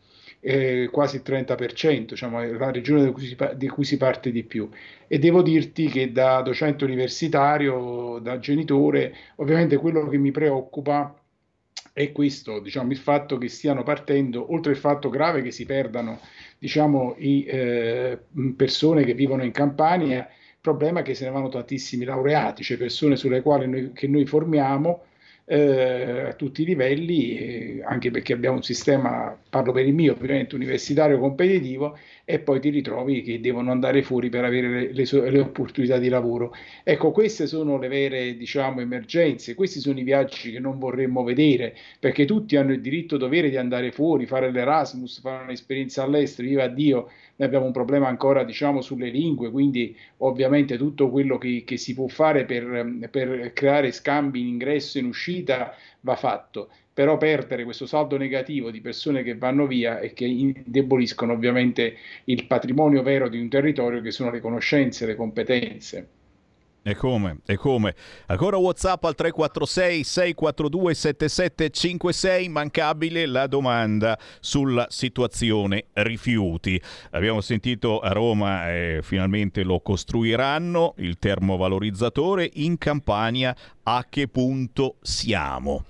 eh, 0.45 0.89
quasi 0.91 1.15
il 1.15 1.23
30%, 1.25 2.05
diciamo, 2.09 2.41
è 2.41 2.51
la 2.51 2.69
regione 2.69 3.05
di 3.05 3.11
cui, 3.11 3.25
si, 3.25 3.37
di 3.55 3.67
cui 3.69 3.85
si 3.85 3.95
parte 3.95 4.29
di 4.29 4.43
più. 4.43 4.69
E 5.07 5.17
devo 5.17 5.41
dirti 5.41 5.87
che 5.87 6.11
da 6.11 6.41
docente 6.41 6.83
universitario, 6.83 8.19
da 8.21 8.39
genitore, 8.39 9.15
ovviamente 9.37 9.77
quello 9.77 10.07
che 10.09 10.17
mi 10.17 10.31
preoccupa 10.31 11.17
è 11.93 12.11
questo, 12.11 12.59
diciamo, 12.59 12.91
il 12.91 12.97
fatto 12.97 13.37
che 13.37 13.47
stiano 13.47 13.83
partendo, 13.83 14.51
oltre 14.51 14.71
il 14.73 14.77
fatto 14.77 15.09
grave 15.09 15.41
che 15.41 15.51
si 15.51 15.65
perdano 15.65 16.19
diciamo, 16.57 17.15
i, 17.19 17.45
eh, 17.45 18.19
persone 18.57 19.05
che 19.05 19.13
vivono 19.13 19.43
in 19.43 19.51
Campania, 19.51 20.27
problema 20.59 21.01
è 21.01 21.03
che 21.03 21.13
se 21.13 21.25
ne 21.25 21.31
vanno 21.31 21.49
tantissimi 21.49 22.05
laureati, 22.05 22.63
cioè 22.63 22.77
persone 22.77 23.15
sulle 23.15 23.41
quali 23.41 23.67
noi, 23.67 23.91
che 23.93 24.07
noi 24.07 24.25
formiamo 24.25 25.03
eh, 25.53 26.29
a 26.29 26.33
tutti 26.33 26.63
i 26.63 26.65
livelli, 26.65 27.37
eh, 27.37 27.81
anche 27.85 28.09
perché 28.09 28.33
abbiamo 28.33 28.55
un 28.55 28.63
sistema, 28.63 29.37
parlo 29.49 29.71
per 29.71 29.85
il 29.85 29.93
mio, 29.93 30.13
ovviamente 30.13 30.55
universitario 30.55 31.19
competitivo, 31.19 31.95
e 32.25 32.39
poi 32.39 32.61
ti 32.61 32.69
ritrovi 32.69 33.21
che 33.21 33.41
devono 33.41 33.71
andare 33.71 34.01
fuori 34.01 34.29
per 34.29 34.45
avere 34.45 34.69
le, 34.69 34.93
le, 34.93 35.29
le, 35.29 35.39
opportunità 35.39 35.97
di 35.97 36.07
lavoro. 36.07 36.53
Ecco, 36.83 37.11
queste 37.11 37.47
sono 37.47 37.77
le 37.77 37.89
vere, 37.89 38.37
diciamo, 38.37 38.79
emergenze, 38.79 39.55
questi 39.55 39.81
sono 39.81 39.99
i 39.99 40.03
viaggi 40.03 40.51
che 40.51 40.59
non 40.59 40.79
vorremmo 40.79 41.23
vedere, 41.23 41.75
perché 41.99 42.23
tutti 42.23 42.55
hanno 42.55 42.71
il 42.71 42.79
diritto 42.79 43.17
dovere 43.17 43.49
di 43.49 43.57
andare 43.57 43.91
fuori, 43.91 44.25
fare 44.25 44.51
l'Erasmus, 44.51 45.19
fare 45.19 45.43
un'esperienza 45.43 46.03
all'estero, 46.03 46.47
viva 46.47 46.67
Dio, 46.67 47.09
noi 47.35 47.47
abbiamo 47.47 47.65
un 47.65 47.73
problema 47.73 48.07
ancora, 48.07 48.45
diciamo, 48.45 48.79
sulle 48.81 49.09
lingue, 49.09 49.51
quindi 49.51 49.93
ovviamente 50.17 50.77
tutto 50.77 51.09
quello 51.09 51.37
che, 51.37 51.63
che 51.65 51.75
si 51.75 51.93
può 51.93 52.07
fare 52.07 52.45
per, 52.45 53.09
per 53.11 53.51
creare 53.51 53.91
scambi 53.91 54.39
in 54.39 54.47
ingresso 54.47 54.97
e 54.97 55.01
in 55.01 55.07
uscita 55.07 55.75
va 56.01 56.15
fatto 56.15 56.69
però 56.93 57.17
perdere 57.17 57.63
questo 57.63 57.85
saldo 57.85 58.17
negativo 58.17 58.69
di 58.69 58.79
persone 58.79 59.23
che 59.23 59.35
vanno 59.35 59.65
via 59.65 59.99
e 59.99 60.13
che 60.13 60.25
indeboliscono 60.25 61.33
ovviamente 61.33 61.95
il 62.25 62.45
patrimonio 62.45 63.01
vero 63.01 63.29
di 63.29 63.39
un 63.39 63.49
territorio 63.49 64.01
che 64.01 64.11
sono 64.11 64.29
le 64.29 64.39
conoscenze, 64.39 65.05
le 65.05 65.15
competenze. 65.15 66.07
E 66.85 66.95
come? 66.95 67.37
E 67.45 67.55
come? 67.55 67.95
Ancora 68.25 68.57
WhatsApp 68.57 69.05
al 69.05 69.15
346 69.15 70.03
642 70.03 70.93
7756, 70.93 72.49
mancabile 72.49 73.25
la 73.25 73.47
domanda 73.47 74.19
sulla 74.41 74.87
situazione 74.89 75.85
rifiuti. 75.93 76.79
Abbiamo 77.11 77.39
sentito 77.39 77.99
a 78.01 78.09
Roma 78.09 78.69
eh, 78.69 78.99
finalmente 79.01 79.63
lo 79.63 79.79
costruiranno 79.79 80.95
il 80.97 81.17
termovalorizzatore 81.19 82.49
in 82.55 82.77
Campania 82.77 83.55
a 83.83 84.05
che 84.09 84.27
punto 84.27 84.97
siamo? 85.01 85.85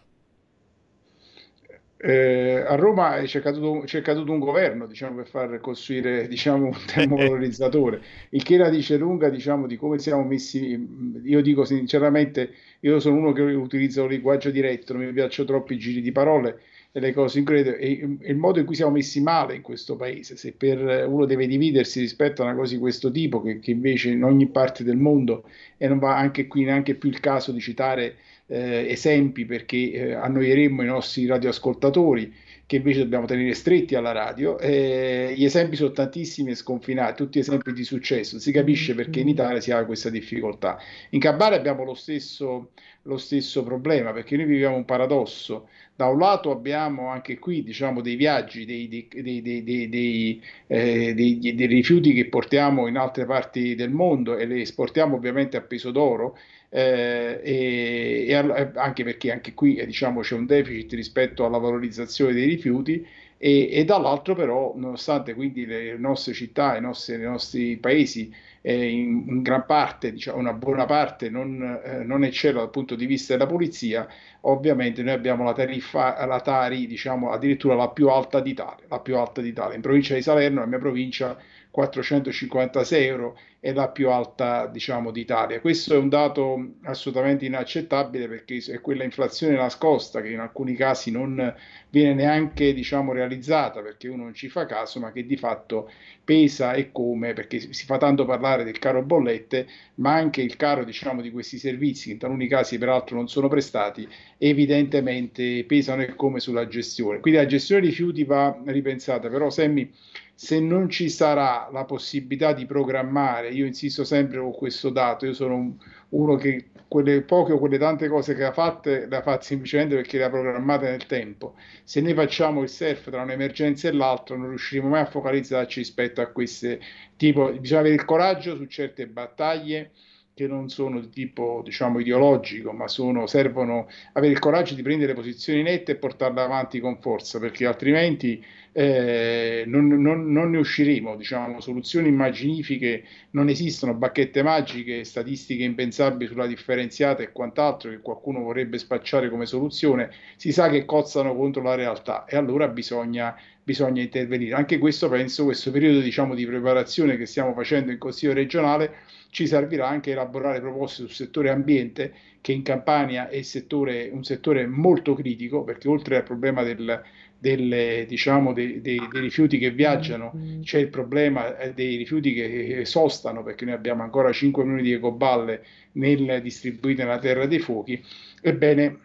Eh, 2.06 2.62
a 2.68 2.76
Roma 2.76 3.22
c'è 3.24 3.40
caduto, 3.40 3.86
c'è 3.86 4.02
caduto, 4.02 4.34
un 4.34 4.40
governo 4.40 4.88
diciamo, 4.88 5.16
per 5.16 5.28
far 5.30 5.62
costruire 5.62 6.28
diciamo, 6.28 6.66
un 6.66 6.78
termovalorizzatore, 6.86 8.02
il 8.32 8.44
che 8.44 8.58
la 8.58 8.68
dice 8.68 8.98
lunga 8.98 9.30
diciamo, 9.30 9.68
di 9.68 9.78
come 9.78 10.00
siamo 10.00 10.22
messi. 10.26 10.86
Io 11.24 11.42
dico 11.42 11.64
sinceramente, 11.64 12.52
io 12.82 13.00
sono 13.00 13.16
uno 13.16 13.32
che 13.32 13.42
utilizza 13.42 14.02
un 14.02 14.10
linguaggio 14.10 14.52
diretto, 14.52 14.92
non 14.92 15.06
mi 15.06 15.14
piacciono 15.14 15.48
troppi 15.48 15.78
giri 15.78 16.02
di 16.02 16.12
parole 16.12 16.60
e 16.92 17.00
le 17.00 17.14
cose 17.14 17.40
incredibili, 17.40 17.82
e, 17.82 18.18
e 18.20 18.32
il 18.32 18.38
modo 18.38 18.60
in 18.60 18.66
cui 18.66 18.76
siamo 18.76 18.92
messi 18.92 19.22
male 19.22 19.56
in 19.56 19.62
questo 19.62 19.96
paese. 19.96 20.36
Se 20.36 20.52
per 20.52 21.08
uno 21.08 21.24
deve 21.26 21.48
dividersi 21.48 22.02
rispetto 22.02 22.42
a 22.42 22.46
una 22.46 22.56
cosa 22.56 22.74
di 22.74 22.82
questo 22.82 23.12
tipo, 23.12 23.42
che, 23.42 23.60
che 23.60 23.72
invece 23.72 24.10
in 24.10 24.26
ogni 24.26 24.48
parte 24.48 24.84
del 24.84 24.98
mondo, 24.98 25.46
e 25.78 25.88
non 25.88 26.00
va 26.00 26.18
anche 26.18 26.48
qui 26.48 26.66
neanche 26.66 26.96
più 26.96 27.08
il 27.08 27.22
caso 27.22 27.54
di 27.54 27.62
citare 27.62 28.18
eh, 28.48 28.88
esempi 28.90 29.46
perché 29.46 29.92
eh, 29.92 30.14
annoieremmo 30.14 30.82
i 30.84 30.88
nostri 30.88 31.26
radioascoltatori 31.26 32.34
che 32.66 32.78
invece 32.78 33.00
dobbiamo 33.00 33.26
tenere 33.26 33.54
stretti 33.54 33.96
alla 33.96 34.12
radio. 34.12 34.58
Eh, 34.58 35.34
gli 35.36 35.44
esempi 35.44 35.76
sono 35.76 35.92
tantissimi 35.92 36.52
e 36.52 36.56
sconfinati, 36.56 37.22
tutti 37.22 37.40
esempi 37.40 37.74
di 37.74 37.84
successo. 37.84 38.40
Si 38.40 38.52
capisce 38.52 38.96
perché 38.96 39.20
in 39.20 39.28
Italia 39.28 39.60
si 39.60 39.72
ha 39.72 39.86
questa 39.86 40.10
difficoltà. 40.10 40.80
In 41.12 41.20
Cabale 41.20 41.56
abbiamo 41.56 41.84
lo 41.84 41.94
stesso, 41.94 42.72
lo 43.04 43.18
stesso 43.18 43.64
problema 43.64 44.12
perché 44.12 44.38
noi 44.38 44.46
viviamo 44.46 44.76
un 44.76 44.86
paradosso. 44.86 45.68
Da 45.96 46.08
un 46.08 46.18
lato 46.18 46.50
abbiamo 46.50 47.10
anche 47.10 47.38
qui 47.38 47.64
diciamo, 47.64 48.02
dei 48.02 48.16
viaggi, 48.16 48.66
dei, 48.66 48.88
dei, 48.88 49.42
dei, 49.90 50.42
eh, 50.66 51.14
dei 51.14 51.66
rifiuti 51.68 52.14
che 52.14 52.28
portiamo 52.28 52.88
in 52.88 52.98
altre 52.98 53.26
parti 53.26 53.76
del 53.76 53.92
mondo 53.92 54.36
e 54.36 54.46
le 54.46 54.62
esportiamo 54.62 55.16
ovviamente 55.16 55.58
a 55.58 55.62
peso 55.62 55.92
d'oro 55.92 56.38
eh, 56.76 57.40
e, 57.44 58.26
e, 58.28 58.34
anche 58.74 59.04
perché 59.04 59.32
anche 59.32 59.54
qui 59.54 59.76
eh, 59.76 59.86
diciamo, 59.86 60.22
c'è 60.22 60.34
un 60.34 60.48
deficit 60.48 60.94
rispetto 60.94 61.46
alla 61.46 61.60
valorizzazione 61.60 62.34
dei 62.34 62.48
rifiuti 62.48 63.06
e, 63.38 63.70
e 63.72 63.86
dall'altro 63.86 64.34
però 64.34 64.74
nonostante 64.76 65.36
quindi 65.36 65.68
le 65.68 65.96
nostre 65.98 66.34
città, 66.34 66.76
i 66.76 66.82
nostri, 66.82 67.14
i 67.14 67.20
nostri 67.20 67.78
paesi 67.78 68.34
eh, 68.62 68.90
in, 68.90 69.24
in, 69.28 69.42
gran 69.44 69.68
parte, 69.68 70.14
diciamo 70.14 70.40
una 70.40 70.54
buona 70.54 70.86
parte 70.86 71.30
non, 71.30 71.62
eh, 71.84 72.04
non 72.04 72.24
eccella 72.24 72.62
dal 72.62 72.72
punto 72.72 72.96
di 72.96 73.06
vista 73.06 73.34
della 73.34 73.46
polizia, 73.46 74.08
ovviamente 74.42 75.04
noi 75.04 75.14
abbiamo 75.14 75.44
la 75.44 75.54
tariffa, 75.54 76.26
la 76.26 76.40
Tari 76.40 76.88
diciamo 76.88 77.30
addirittura 77.30 77.76
la 77.76 77.90
più 77.90 78.10
alta 78.10 78.40
d'Italia, 78.40 78.86
la 78.88 79.00
più 79.00 79.16
alta 79.18 79.42
d'Italia. 79.42 79.76
In 79.76 79.82
provincia 79.82 80.16
di 80.16 80.24
Salerno, 80.24 80.62
la 80.62 80.66
mia 80.66 80.80
provincia, 80.80 81.38
456 81.74 83.04
euro 83.04 83.36
è 83.60 83.74
la 83.74 83.88
più 83.88 84.12
alta 84.12 84.68
diciamo, 84.68 85.10
d'Italia. 85.10 85.60
Questo 85.60 85.96
è 85.96 85.98
un 85.98 86.08
dato 86.08 86.74
assolutamente 86.84 87.46
inaccettabile 87.46 88.28
perché 88.28 88.62
è 88.68 88.80
quella 88.80 89.04
inflazione 89.04 89.56
nascosta 89.56 90.22
che 90.22 90.30
in 90.30 90.38
alcuni 90.38 90.76
casi 90.76 91.10
non 91.10 91.56
viene 91.90 92.14
neanche 92.14 92.76
diciamo, 92.76 93.12
realizzata 93.12 93.82
perché 93.82 94.08
uno 94.08 94.22
non 94.22 94.36
ci 94.36 94.50
fa 94.50 94.68
caso, 94.68 95.00
ma 95.00 95.12
che 95.12 95.26
di 95.26 95.36
fatto 95.36 95.90
pesa 96.24 96.74
e 96.74 96.92
come, 96.92 97.34
perché 97.34 97.60
si 97.74 97.86
fa 97.86 97.98
tanto 97.98 98.26
parlare 98.26 98.64
del 98.64 98.78
caro 98.78 99.02
bollette, 99.02 99.66
ma 99.96 100.14
anche 100.14 100.44
il 100.44 100.56
caro 100.56 100.84
diciamo, 100.84 101.22
di 101.22 101.32
questi 101.32 101.58
servizi, 101.58 102.06
che 102.06 102.12
in 102.12 102.20
taluni 102.20 102.48
casi 102.48 102.78
peraltro 102.78 103.16
non 103.16 103.28
sono 103.28 103.48
prestati, 103.48 104.08
evidentemente 104.38 105.64
pesano 105.64 106.04
e 106.04 106.14
come 106.14 106.40
sulla 106.40 106.68
gestione. 106.68 107.20
Quindi 107.20 107.40
la 107.40 107.48
gestione 107.48 107.82
dei 107.82 107.90
rifiuti 107.90 108.24
va 108.26 108.56
ripensata, 108.66 109.28
però 109.28 109.50
Semmi 109.50 109.92
se 110.36 110.60
non 110.60 110.90
ci 110.90 111.10
sarà 111.10 111.70
la 111.72 111.86
possibilità 111.86 112.54
di 112.54 112.66
programmare, 112.66 113.50
io 113.50 113.66
insisto 113.66 114.04
sempre 114.04 114.40
con 114.40 114.52
questo 114.52 114.90
dato, 114.90 115.26
io 115.26 115.34
sono 115.34 115.56
un, 115.56 115.74
uno 116.10 116.36
che 116.36 116.70
quelle 116.88 117.22
poche 117.24 117.54
o 117.54 117.58
quelle 117.58 117.80
tante 117.80 118.08
cose 118.08 118.36
che 118.36 118.44
ha 118.44 118.52
fatte 118.52 119.08
le 119.08 119.16
ha 119.16 119.22
fatte 119.24 119.46
semplicemente 119.46 119.96
perché 119.96 120.18
le 120.18 120.26
ha 120.26 120.30
programmate 120.30 120.90
nel 120.90 121.08
tempo. 121.08 121.56
Se 121.84 122.02
noi 122.02 122.14
facciamo 122.14 122.62
il 122.62 122.70
surf 122.70 123.10
tra 123.10 123.24
un'emergenza 123.24 123.88
e 123.88 123.94
l'altra 123.94 124.36
non 124.36 124.50
riusciremo 124.50 124.90
mai 124.90 125.02
a 125.02 125.06
focalizzarci 125.06 125.80
rispetto 125.80 126.22
a 126.22 126.28
queste 126.28 126.80
tipo, 127.18 127.52
bisogna 127.52 127.80
avere 127.80 127.96
il 127.96 128.06
coraggio 128.06 128.56
su 128.56 128.66
certe 128.66 129.08
battaglie 129.08 129.92
che 130.36 130.48
non 130.48 130.68
sono 130.70 131.00
di 131.00 131.10
tipo 131.10 131.62
diciamo 131.64 132.00
ideologico, 132.00 132.72
ma 132.72 132.88
sono, 132.88 133.28
servono 133.28 133.88
avere 134.14 134.34
il 134.34 134.40
coraggio 134.40 134.74
di 134.74 134.82
prendere 134.82 135.14
posizioni 135.14 135.62
nette 135.62 135.92
e 135.92 135.96
portarle 135.96 136.42
avanti 136.42 136.80
con 136.80 137.00
forza, 137.00 137.40
perché 137.40 137.68
altrimenti 137.68 138.44
eh, 138.72 139.64
non, 139.68 139.88
non, 139.88 140.32
non, 140.32 140.50
ne 140.50 140.58
usciremo. 140.58 141.16
Diciamo, 141.16 141.62
soluzioni 141.62 142.08
immaginifiche 142.08 143.04
non 143.32 143.48
esistono, 143.50 143.94
bacchette 143.94 144.42
magiche, 144.42 145.04
statistiche 145.04 145.64
impensabili 145.64 146.30
sulla 146.30 146.48
differenziata 146.48 147.22
e 147.22 147.32
quant'altro 147.32 147.92
che 147.92 148.00
qualcuno 148.02 148.40
vorrebbe 148.40 148.80
spacciare 148.80 149.30
come 149.30 149.46
soluzione, 149.46 150.10
si 150.36 150.52
sa 150.52 150.70
che 150.70 150.86
cozzano 150.86 151.36
contro 151.36 151.62
la 151.62 151.76
realtà 151.76 152.26
e 152.26 152.36
allora 152.36 152.68
bisogna 152.68 153.36
bisogna 153.64 154.02
intervenire. 154.02 154.56
Anche 154.56 154.78
questo 154.78 155.10
penso, 155.10 155.46
questo 155.46 155.72
periodo 155.72 156.00
diciamo, 156.00 156.36
di 156.36 156.46
preparazione 156.46 157.18
che 157.18 157.26
stiamo 157.26 157.54
facendo 157.54 157.92
in 157.92 157.98
Consiglio 157.98 158.34
regionale 158.34 158.94
ci 159.30 159.48
servirà 159.48 159.88
anche 159.88 160.12
a 160.12 160.14
elaborare 160.14 160.62
proposte 160.62 161.04
sul 161.04 161.12
settore 161.12 161.50
ambiente 161.50 162.14
che 162.40 162.52
in 162.52 162.62
Campania 162.62 163.30
è 163.30 163.42
settore, 163.42 164.10
un 164.12 164.24
settore 164.24 164.68
molto 164.68 165.16
critico 165.16 165.64
perché 165.64 165.88
oltre 165.88 166.18
al 166.18 166.24
problema 166.24 166.62
del, 166.62 167.02
delle, 167.40 168.06
diciamo, 168.08 168.54
dei, 168.54 168.80
dei, 168.80 169.02
dei, 169.12 169.22
rifiuti 169.22 169.58
che 169.58 169.72
viaggiano, 169.72 170.34
c'è 170.62 170.80
il 170.80 170.90
problema 170.90 171.58
eh, 171.58 171.74
dei 171.74 171.96
rifiuti 171.98 172.34
che 172.34 172.86
sostano, 172.86 173.44
perché 173.44 173.66
noi 173.66 173.74
abbiamo 173.74 174.04
ancora 174.04 174.32
5 174.32 174.64
milioni 174.64 174.84
di 174.84 174.94
ecoballe 174.94 175.66
nel, 175.94 176.42
distribuite 176.42 177.04
nella 177.04 177.20
terra 177.20 177.46
dei 177.46 177.60
fuochi. 177.60 178.02
Ebbene, 178.42 179.00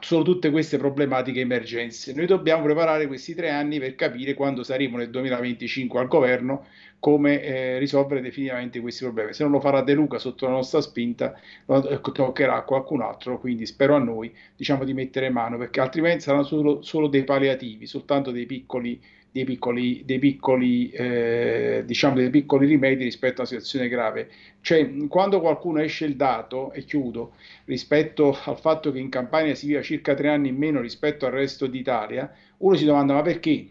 sono 0.00 0.22
tutte 0.22 0.50
queste 0.50 0.78
problematiche 0.78 1.40
emergenze. 1.40 2.12
Noi 2.14 2.26
dobbiamo 2.26 2.64
preparare 2.64 3.06
questi 3.06 3.34
tre 3.34 3.50
anni 3.50 3.78
per 3.78 3.94
capire 3.94 4.34
quando 4.34 4.62
saremo 4.62 4.96
nel 4.96 5.10
2025 5.10 6.00
al 6.00 6.08
governo 6.08 6.66
come 6.98 7.42
eh, 7.42 7.78
risolvere 7.78 8.22
definitivamente 8.22 8.80
questi 8.80 9.04
problemi. 9.04 9.34
Se 9.34 9.42
non 9.42 9.52
lo 9.52 9.60
farà 9.60 9.82
De 9.82 9.92
Luca 9.92 10.18
sotto 10.18 10.46
la 10.46 10.52
nostra 10.52 10.80
spinta, 10.80 11.38
lo 11.66 12.00
toccherà 12.00 12.56
a 12.56 12.62
qualcun 12.62 13.02
altro, 13.02 13.38
quindi 13.38 13.66
spero 13.66 13.94
a 13.94 13.98
noi 13.98 14.34
diciamo, 14.56 14.84
di 14.84 14.94
mettere 14.94 15.28
mano, 15.28 15.58
perché 15.58 15.80
altrimenti 15.80 16.22
saranno 16.22 16.44
solo, 16.44 16.80
solo 16.82 17.08
dei 17.08 17.24
palliativi, 17.24 17.86
soltanto 17.86 18.30
dei 18.30 18.46
piccoli 18.46 18.98
dei 19.34 19.42
piccoli, 19.42 20.04
dei 20.04 20.20
piccoli, 20.20 20.90
eh, 20.90 21.82
diciamo 21.84 22.14
dei 22.14 22.30
piccoli 22.30 22.68
rimedi 22.68 23.02
rispetto 23.02 23.34
a 23.34 23.38
una 23.40 23.48
situazione 23.48 23.88
grave. 23.88 24.30
Cioè, 24.60 25.08
quando 25.08 25.40
qualcuno 25.40 25.80
esce 25.80 26.04
il 26.04 26.14
dato, 26.14 26.70
e 26.70 26.84
chiudo, 26.84 27.32
rispetto 27.64 28.38
al 28.44 28.56
fatto 28.60 28.92
che 28.92 29.00
in 29.00 29.08
Campania 29.08 29.56
si 29.56 29.66
viva 29.66 29.82
circa 29.82 30.14
tre 30.14 30.28
anni 30.28 30.50
in 30.50 30.56
meno 30.56 30.80
rispetto 30.80 31.26
al 31.26 31.32
resto 31.32 31.66
d'Italia, 31.66 32.32
uno 32.58 32.76
si 32.76 32.84
domanda 32.84 33.12
ma 33.12 33.22
perché? 33.22 33.70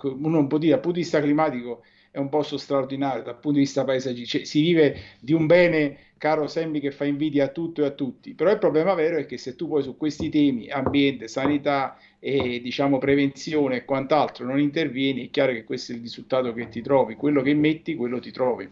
Uno 0.00 0.28
non 0.28 0.46
può 0.46 0.56
dire 0.56 0.72
dal 0.72 0.80
punto 0.80 0.96
di 0.96 1.02
vista 1.02 1.20
climatico 1.20 1.82
è 2.12 2.18
un 2.18 2.28
posto 2.28 2.58
straordinario, 2.58 3.22
dal 3.22 3.38
punto 3.38 3.58
di 3.58 3.64
vista 3.64 3.84
paesaggistico, 3.84 4.44
cioè, 4.44 4.44
si 4.44 4.60
vive 4.60 4.96
di 5.18 5.32
un 5.32 5.46
bene 5.46 5.96
caro 6.18 6.46
Semmi 6.46 6.78
che 6.78 6.92
fa 6.92 7.04
invidia 7.04 7.46
a 7.46 7.48
tutto 7.48 7.82
e 7.82 7.86
a 7.86 7.90
tutti, 7.90 8.34
però 8.34 8.50
il 8.50 8.58
problema 8.58 8.94
vero 8.94 9.16
è 9.16 9.26
che 9.26 9.38
se 9.38 9.56
tu 9.56 9.66
poi 9.66 9.82
su 9.82 9.96
questi 9.96 10.28
temi, 10.28 10.68
ambiente, 10.68 11.26
sanità, 11.26 11.96
e 12.20 12.60
diciamo 12.62 12.98
prevenzione 12.98 13.78
e 13.78 13.84
quant'altro 13.84 14.46
non 14.46 14.60
intervieni, 14.60 15.26
è 15.26 15.30
chiaro 15.30 15.52
che 15.52 15.64
questo 15.64 15.90
è 15.90 15.96
il 15.96 16.02
risultato 16.02 16.52
che 16.52 16.68
ti 16.68 16.80
trovi, 16.80 17.16
quello 17.16 17.42
che 17.42 17.54
metti, 17.54 17.96
quello 17.96 18.20
ti 18.20 18.30
trovi. 18.30 18.68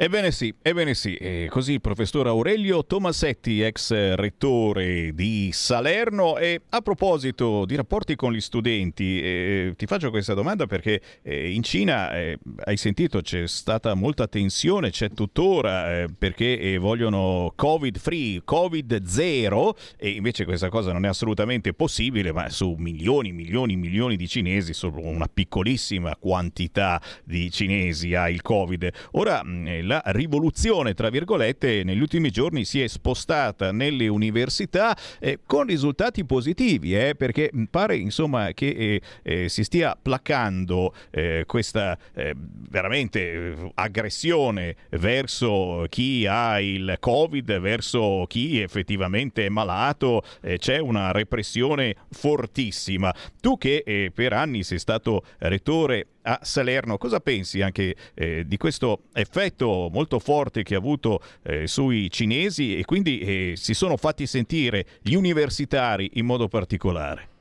Ebbene 0.00 0.30
sì, 0.30 0.54
ebbene 0.62 0.94
sì, 0.94 1.16
e 1.16 1.48
così 1.50 1.72
il 1.72 1.80
professor 1.80 2.28
Aurelio 2.28 2.84
Tomasetti, 2.84 3.62
ex 3.62 4.14
rettore 4.14 5.12
di 5.12 5.50
Salerno. 5.52 6.38
E 6.38 6.60
a 6.68 6.80
proposito 6.82 7.64
di 7.64 7.74
rapporti 7.74 8.14
con 8.14 8.32
gli 8.32 8.40
studenti, 8.40 9.20
eh, 9.20 9.74
ti 9.76 9.86
faccio 9.86 10.10
questa 10.10 10.34
domanda 10.34 10.66
perché 10.66 11.00
eh, 11.22 11.50
in 11.50 11.64
Cina, 11.64 12.16
eh, 12.16 12.38
hai 12.66 12.76
sentito, 12.76 13.22
c'è 13.22 13.48
stata 13.48 13.94
molta 13.94 14.28
tensione, 14.28 14.90
c'è 14.90 15.10
tuttora, 15.10 16.02
eh, 16.02 16.06
perché 16.16 16.60
eh, 16.60 16.78
vogliono 16.78 17.52
Covid 17.56 17.98
free, 17.98 18.42
Covid 18.44 19.04
zero, 19.04 19.76
e 19.96 20.10
invece 20.10 20.44
questa 20.44 20.68
cosa 20.68 20.92
non 20.92 21.06
è 21.06 21.08
assolutamente 21.08 21.74
possibile, 21.74 22.30
ma 22.30 22.48
su 22.50 22.76
milioni, 22.78 23.32
milioni, 23.32 23.74
milioni 23.74 24.14
di 24.14 24.28
cinesi, 24.28 24.74
solo 24.74 25.00
una 25.00 25.26
piccolissima 25.26 26.14
quantità 26.14 27.02
di 27.24 27.50
cinesi 27.50 28.14
ha 28.14 28.30
il 28.30 28.42
Covid. 28.42 28.88
Ora, 29.12 29.42
mm, 29.44 29.86
la 29.88 30.02
rivoluzione, 30.04 30.92
tra 30.92 31.08
virgolette, 31.08 31.82
negli 31.82 32.00
ultimi 32.00 32.30
giorni 32.30 32.64
si 32.64 32.80
è 32.80 32.86
spostata 32.86 33.72
nelle 33.72 34.06
università 34.06 34.96
eh, 35.18 35.40
con 35.46 35.64
risultati 35.64 36.24
positivi, 36.24 36.94
eh, 36.94 37.14
perché 37.16 37.50
pare 37.70 37.96
insomma 37.96 38.52
che 38.52 38.68
eh, 38.68 39.00
eh 39.22 39.48
si 39.48 39.64
stia 39.64 39.96
placando 40.00 40.94
eh, 41.10 41.44
questa 41.46 41.98
eh, 42.14 42.34
veramente 42.36 43.72
aggressione 43.74 44.76
verso 44.90 45.86
chi 45.88 46.26
ha 46.26 46.60
il 46.60 46.98
Covid, 47.00 47.58
verso 47.58 48.26
chi 48.28 48.60
effettivamente 48.60 49.46
è 49.46 49.48
malato, 49.48 50.22
c'è 50.58 50.78
una 50.78 51.12
repressione 51.12 51.96
fortissima. 52.10 53.14
Tu 53.40 53.56
che 53.56 54.10
per 54.14 54.34
anni 54.34 54.62
sei 54.62 54.78
stato 54.78 55.24
rettore 55.38 56.06
a 56.28 56.40
Salerno. 56.42 56.98
Cosa 56.98 57.20
pensi 57.20 57.62
anche 57.62 57.94
eh, 58.14 58.44
di 58.46 58.56
questo 58.56 59.04
effetto 59.14 59.88
molto 59.90 60.18
forte 60.18 60.62
che 60.62 60.74
ha 60.74 60.78
avuto 60.78 61.20
eh, 61.42 61.66
sui 61.66 62.10
cinesi 62.10 62.78
e 62.78 62.84
quindi 62.84 63.18
eh, 63.20 63.52
si 63.56 63.74
sono 63.74 63.96
fatti 63.96 64.26
sentire 64.26 64.84
gli 65.02 65.14
universitari 65.14 66.10
in 66.14 66.26
modo 66.26 66.48
particolare? 66.48 67.36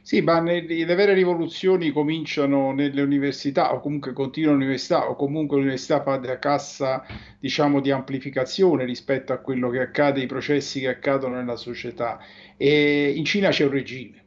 Sì, 0.00 0.20
ma 0.20 0.40
le, 0.40 0.62
vere 0.62 1.12
rivoluzioni 1.12 1.90
cominciano 1.90 2.72
nelle 2.72 3.02
università 3.02 3.74
o 3.74 3.80
comunque 3.80 4.12
continuano 4.12 4.58
all'università 4.58 5.10
o 5.10 5.16
comunque 5.16 5.56
l'università 5.56 6.02
fa 6.02 6.16
da 6.16 6.38
cassa 6.38 7.04
diciamo 7.40 7.80
di 7.80 7.90
amplificazione 7.90 8.84
rispetto 8.84 9.32
a 9.32 9.38
quello 9.38 9.70
che 9.70 9.80
accade, 9.80 10.20
i 10.20 10.26
processi 10.26 10.80
che 10.80 10.88
accadono 10.88 11.34
nella 11.34 11.56
società. 11.56 12.20
E 12.56 13.12
in 13.16 13.24
Cina 13.24 13.48
c'è 13.50 13.64
un 13.64 13.72
regime, 13.72 14.24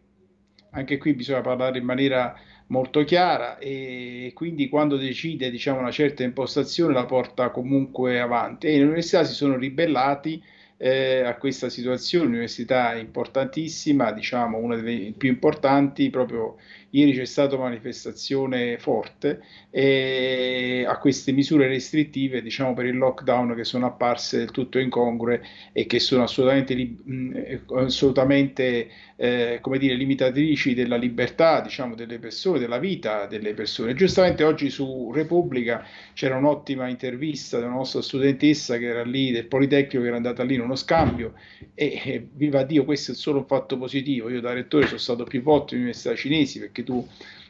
anche 0.72 0.98
qui 0.98 1.14
bisogna 1.14 1.42
parlare 1.42 1.78
in 1.78 1.86
maniera 1.86 2.38
molto 2.68 3.04
chiara 3.04 3.58
e 3.60 4.32
quindi 4.34 4.70
quando 4.70 4.98
decide 4.98 5.52
diciamo, 5.52 5.80
una 5.80 5.92
certa 5.92 6.24
impostazione 6.24 6.94
la 6.94 7.06
porta 7.06 7.50
comunque 7.50 8.20
avanti. 8.20 8.68
E 8.68 8.78
le 8.78 8.84
università 8.84 9.24
si 9.24 9.34
sono 9.34 9.58
ribellati 9.58 10.42
eh, 10.78 11.22
a 11.22 11.36
questa 11.38 11.70
situazione, 11.70 12.26
un'università 12.26 12.96
importantissima, 12.96 14.12
diciamo 14.12 14.58
una 14.58 14.76
delle 14.76 15.14
più 15.18 15.30
importanti 15.30 16.10
proprio 16.10 16.58
Ieri 16.92 17.14
c'è 17.14 17.26
stata 17.26 17.58
manifestazione 17.58 18.78
forte 18.78 19.42
e 19.70 20.86
a 20.88 20.98
queste 20.98 21.32
misure 21.34 21.68
restrittive, 21.68 22.42
diciamo 22.42 22.74
per 22.74 22.86
il 22.86 22.98
lockdown, 22.98 23.54
che 23.56 23.66
sono 23.66 23.86
apparse 23.86 24.38
del 24.38 24.52
tutto 24.52 24.80
incongrue 24.80 25.42
e 25.74 25.86
che 25.86 26.00
sono 26.00 26.24
assolutamente, 26.24 26.74
eh, 26.74 27.62
assolutamente 27.74 28.90
eh, 29.18 29.60
come 29.62 29.78
dire, 29.78 29.96
limitatrici 29.96 30.74
della 30.74 30.96
libertà 30.96 31.62
diciamo, 31.62 31.96
delle 31.96 32.20
persone, 32.20 32.60
della 32.60 32.80
vita 32.80 33.26
delle 33.26 33.54
persone. 33.54 33.94
Giustamente 33.94 34.44
oggi 34.44 34.70
su 34.70 35.12
Repubblica 35.14 35.86
c'era 36.14 36.38
un'ottima 36.38 36.88
intervista 36.88 37.58
una 37.58 37.70
nostra 37.70 38.02
studentessa 38.02 38.78
che 38.78 38.86
era 38.86 39.04
lì 39.04 39.32
del 39.32 39.48
Politecnico, 39.48 40.02
che 40.02 40.08
era 40.08 40.16
andata 40.16 40.44
lì 40.44 40.56
in 40.56 40.62
uno 40.62 40.76
scambio 40.76 41.34
e, 41.74 42.02
e 42.04 42.28
viva 42.34 42.64
Dio, 42.64 42.86
questo 42.86 43.12
è 43.12 43.16
solo 43.16 43.40
un 43.40 43.46
fatto 43.46 43.78
positivo. 43.78 44.30
Io 44.30 44.42
da 44.42 44.54
rettore 44.54 44.86
sono 44.86 45.00
stato 45.00 45.24
più 45.24 45.42
volte 45.42 45.76
in 45.76 45.82
università 45.82 46.16
cinesi 46.16 46.60
perché 46.60 46.84
tu 46.86 47.06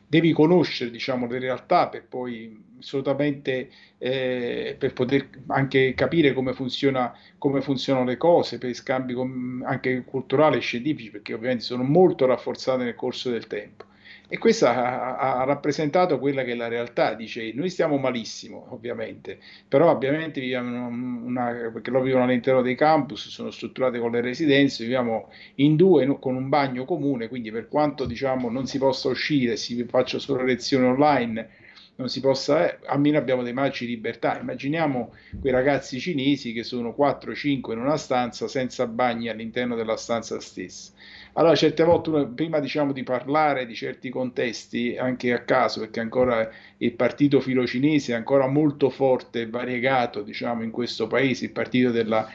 devi 0.08 0.32
conoscere 0.34 0.90
diciamo, 0.92 1.28
le 1.28 1.40
realtà 1.40 1.88
per 1.90 2.06
poi 2.08 2.64
assolutamente 2.80 3.70
eh, 3.98 4.76
per 4.78 4.94
poter 4.94 5.30
anche 5.48 5.94
capire 5.94 6.34
come, 6.34 6.54
funziona, 6.54 7.14
come 7.38 7.62
funzionano 7.62 8.06
le 8.06 8.18
cose, 8.18 8.58
per 8.58 8.74
scambi 8.74 9.14
com- 9.14 9.64
anche 9.66 10.04
culturali 10.04 10.58
e 10.58 10.62
scientifici, 10.62 11.12
perché 11.12 11.34
ovviamente 11.34 11.64
sono 11.64 11.84
molto 11.84 12.26
rafforzate 12.26 12.84
nel 12.84 12.96
corso 12.96 13.30
del 13.30 13.48
tempo. 13.48 13.86
E 14.28 14.38
questo 14.38 14.66
ha, 14.66 15.18
ha, 15.18 15.44
rappresentato 15.44 16.18
quella 16.18 16.44
che 16.44 16.54
è 16.54 16.56
la 16.56 16.68
realtà, 16.68 17.14
dice, 17.14 17.52
noi 17.54 17.70
stiamo 17.70 17.98
malissimo 17.98 18.68
ovviamente, 18.72 19.40
però 19.68 19.92
ovviamente 19.92 20.40
viviamo 20.40 20.88
una, 20.88 21.70
perché 21.72 21.92
lo 21.92 22.02
vivono 22.02 22.24
all'interno 22.24 22.62
dei 22.62 22.76
campus, 22.76 23.30
sono 23.30 23.52
strutturate 23.52 24.00
con 24.00 24.12
le 24.12 24.22
residenze, 24.22 24.84
viviamo 24.84 25.30
in 25.56 25.76
due 25.76 26.08
con 26.20 26.36
un 26.36 26.50
bagno 26.50 26.86
comune, 26.86 27.28
quindi 27.28 27.52
per 27.52 27.68
quanto 27.68 28.06
diciamo 28.06 28.50
non 28.50 28.66
si 28.66 28.80
possa 28.80 29.10
uscire, 29.10 29.58
si 29.58 29.84
faccia 29.86 30.18
solo 30.18 30.44
lezioni 30.44 30.86
online, 30.86 31.50
non 31.98 32.10
si 32.10 32.20
possa, 32.20 32.70
eh, 32.70 32.80
almeno 32.88 33.18
abbiamo 33.18 33.42
dei 33.42 33.54
margini 33.54 33.90
di 33.90 33.96
libertà. 33.96 34.40
Immaginiamo 34.40 35.14
quei 35.40 35.52
ragazzi 35.52 36.00
cinesi 36.00 36.52
che 36.52 36.64
sono 36.64 36.94
4-5 36.98 37.72
in 37.72 37.80
una 37.80 37.98
stanza 37.98 38.48
senza 38.48 38.86
bagni 38.88 39.30
all'interno 39.30 39.76
della 39.76 39.96
stanza 39.96 40.40
stessa. 40.42 40.92
Allora, 41.34 41.56
certe 41.56 41.84
volte, 41.84 42.10
uno, 42.10 42.28
prima 42.28 42.60
diciamo 42.60 42.92
di 42.92 43.04
parlare 43.04 43.66
di 43.66 43.76
certi 43.76 44.10
contesti, 44.10 44.98
anche 44.98 45.34
a 45.34 45.44
caso, 45.44 45.82
perché 45.82 46.00
ancora 46.00 46.50
il 46.78 46.94
partito 46.94 47.40
filocinese 47.40 48.14
è 48.14 48.16
ancora 48.16 48.48
molto 48.48 48.90
forte 48.90 49.42
e 49.42 49.48
variegato, 49.48 50.22
diciamo, 50.22 50.64
in 50.64 50.72
questo 50.72 51.08
paese, 51.08 51.46
il 51.46 51.52
partito 51.52 51.92
della 51.92 52.30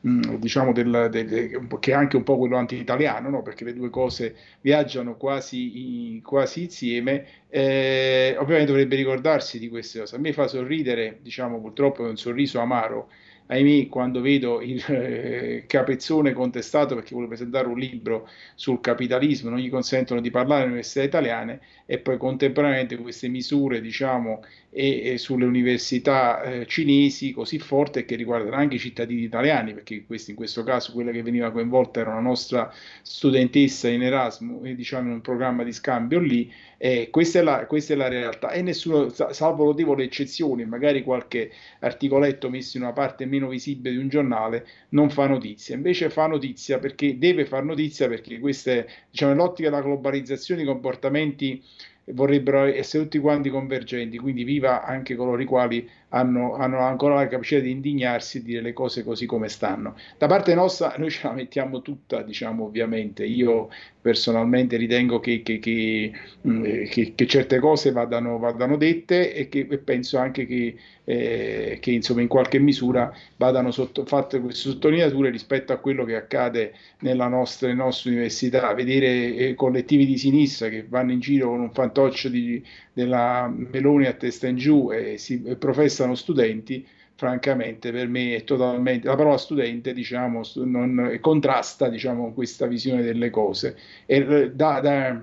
diciamo 0.00 0.72
del, 0.72 1.08
del, 1.10 1.66
che 1.80 1.90
è 1.90 1.94
anche 1.94 2.16
un 2.16 2.22
po' 2.22 2.38
quello 2.38 2.56
anti-italiano, 2.56 3.28
no? 3.28 3.42
perché 3.42 3.64
le 3.64 3.74
due 3.74 3.90
cose 3.90 4.36
viaggiano 4.60 5.16
quasi, 5.16 6.20
quasi 6.24 6.64
insieme, 6.64 7.26
eh, 7.48 8.36
ovviamente 8.38 8.70
dovrebbe 8.70 8.96
ricordarsi 8.96 9.58
di 9.58 9.68
queste 9.68 10.00
cose. 10.00 10.16
A 10.16 10.18
me 10.18 10.32
fa 10.32 10.46
sorridere, 10.46 11.18
diciamo 11.22 11.60
purtroppo 11.60 12.04
è 12.04 12.08
un 12.08 12.16
sorriso 12.16 12.60
amaro, 12.60 13.10
ahimè, 13.46 13.88
quando 13.88 14.20
vedo 14.20 14.60
il 14.60 14.84
eh, 14.88 15.64
capezzone 15.66 16.32
contestato 16.32 16.94
perché 16.94 17.10
vuole 17.12 17.28
presentare 17.28 17.68
un 17.68 17.78
libro 17.78 18.28
sul 18.54 18.80
capitalismo, 18.80 19.50
non 19.50 19.58
gli 19.58 19.70
consentono 19.70 20.20
di 20.20 20.30
parlare 20.30 20.62
alle 20.62 20.70
università 20.70 21.02
italiane 21.02 21.60
e 21.86 21.98
poi 21.98 22.16
contemporaneamente 22.18 22.96
queste 22.96 23.28
misure, 23.28 23.80
diciamo, 23.80 24.42
e, 24.70 25.12
e 25.12 25.18
sulle 25.18 25.44
università 25.44 26.42
eh, 26.42 26.66
cinesi 26.66 27.32
così 27.32 27.58
forti 27.58 28.04
che 28.04 28.16
riguardano 28.16 28.56
anche 28.56 28.74
i 28.74 28.78
cittadini 28.78 29.22
italiani, 29.22 29.72
perché 29.72 30.04
questi, 30.04 30.30
in 30.30 30.36
questo 30.36 30.64
caso 30.64 30.92
quella 30.92 31.12
che 31.12 31.22
veniva 31.22 31.50
coinvolta 31.52 32.00
era 32.00 32.10
una 32.10 32.20
nostra 32.20 32.72
studentessa 33.02 33.88
in 33.88 34.02
Erasmus, 34.02 34.68
diciamo 34.70 35.08
in 35.08 35.14
un 35.14 35.20
programma 35.20 35.62
di 35.62 35.72
scambio 35.72 36.18
lì, 36.18 36.52
eh, 36.78 37.08
questa, 37.10 37.38
è 37.38 37.42
la, 37.42 37.66
questa, 37.66 37.94
è 37.94 37.96
la, 37.96 38.08
realtà 38.08 38.50
e 38.50 38.62
nessuno, 38.62 39.08
salvo 39.08 39.64
notevoli 39.64 40.04
eccezioni, 40.04 40.64
magari 40.64 41.02
qualche 41.02 41.50
articoletto 41.80 42.50
messo 42.50 42.76
in 42.76 42.82
una 42.82 42.92
parte 42.92 43.24
meno 43.24 43.48
visibile 43.48 43.94
di 43.94 44.00
un 44.00 44.08
giornale, 44.08 44.66
non 44.90 45.10
fa 45.10 45.26
notizia. 45.26 45.74
Invece 45.74 46.10
fa 46.10 46.26
notizia 46.26 46.78
perché 46.78 47.18
deve 47.18 47.46
far 47.46 47.64
notizia 47.64 48.08
perché 48.08 48.38
queste, 48.38 48.88
diciamo, 49.10 49.32
nell'ottica 49.32 49.70
della 49.70 49.82
globalizzazione, 49.82 50.62
i 50.62 50.66
comportamenti 50.66 51.62
vorrebbero 52.10 52.64
essere 52.64 53.04
tutti 53.04 53.18
quanti 53.18 53.50
convergenti, 53.50 54.18
quindi 54.18 54.44
viva 54.44 54.84
anche 54.84 55.16
coloro 55.16 55.40
i 55.42 55.44
quali 55.44 55.88
hanno, 56.10 56.54
hanno, 56.54 56.78
ancora 56.78 57.14
la 57.14 57.26
capacità 57.26 57.60
di 57.60 57.70
indignarsi 57.70 58.38
e 58.38 58.42
dire 58.42 58.60
le 58.60 58.72
cose 58.72 59.02
così 59.02 59.26
come 59.26 59.48
stanno. 59.48 59.96
Da 60.18 60.26
parte 60.26 60.54
nostra 60.54 60.94
noi 60.98 61.10
ce 61.10 61.26
la 61.26 61.32
mettiamo 61.32 61.82
tutta, 61.82 62.22
diciamo 62.22 62.64
ovviamente, 62.64 63.24
io 63.24 63.68
personalmente 64.00 64.76
ritengo 64.76 65.18
che, 65.18 65.42
che, 65.42 65.58
che, 65.58 66.12
mm, 66.46 66.84
che 66.84 67.26
certe 67.26 67.58
cose 67.58 67.90
vadano, 67.90 68.38
vadano, 68.38 68.76
dette 68.76 69.34
e, 69.34 69.48
e 69.50 69.78
penso 69.78 70.18
anche 70.18 70.46
che, 70.46 70.76
eh, 71.02 71.80
insomma 71.86 72.20
in 72.20 72.28
qualche 72.28 72.60
misura 72.60 73.12
vadano 73.36 73.72
sotto, 73.72 74.04
fatte 74.04 74.40
queste 74.40 74.70
sottolineature 74.70 75.30
rispetto 75.30 75.72
a 75.72 75.78
quello 75.78 76.04
che 76.04 76.14
accade 76.14 76.74
nella 77.00 77.26
nostra, 77.26 77.66
nelle 77.66 77.80
nostre 77.82 78.10
università, 78.10 78.72
vedere 78.74 79.34
eh, 79.34 79.54
collettivi 79.54 80.06
di 80.06 80.16
sinistra 80.16 80.68
che 80.68 80.86
vanno 80.88 81.10
in 81.10 81.18
giro 81.18 81.48
con 81.48 81.60
un 81.60 81.72
fantoccio 81.72 82.28
di, 82.28 82.64
della 82.96 83.52
Meloni 83.54 84.06
a 84.06 84.14
testa 84.14 84.46
in 84.46 84.56
giù 84.56 84.90
e 84.90 85.18
si 85.18 85.38
professano 85.58 86.14
studenti, 86.14 86.86
francamente 87.14 87.92
per 87.92 88.08
me 88.08 88.36
è 88.36 88.44
totalmente, 88.44 89.06
la 89.06 89.16
parola 89.16 89.36
studente 89.36 89.92
diciamo, 89.92 90.40
non, 90.64 91.18
contrasta 91.20 91.90
diciamo, 91.90 92.32
questa 92.32 92.66
visione 92.66 93.02
delle 93.02 93.28
cose. 93.28 93.76
E 94.06 94.50
da, 94.50 94.80
da, 94.80 95.22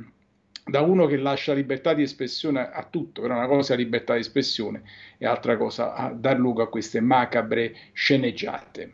da, 0.64 0.82
uno 0.82 1.08
che 1.08 1.18
lascia 1.18 1.54
libertà 1.54 1.96
di 1.96 2.04
espressione 2.04 2.60
a 2.72 2.86
tutto, 2.88 3.24
però 3.24 3.34
una 3.34 3.48
cosa 3.48 3.74
è 3.74 3.78
libertà 3.78 4.14
di 4.14 4.20
espressione 4.20 4.84
e 5.18 5.26
altra 5.26 5.58
cosa 5.58 5.96
a 5.96 6.14
dar 6.14 6.38
luogo 6.38 6.62
a 6.62 6.70
queste 6.70 7.02
macabre 7.02 7.74
sceneggiate. 7.92 8.92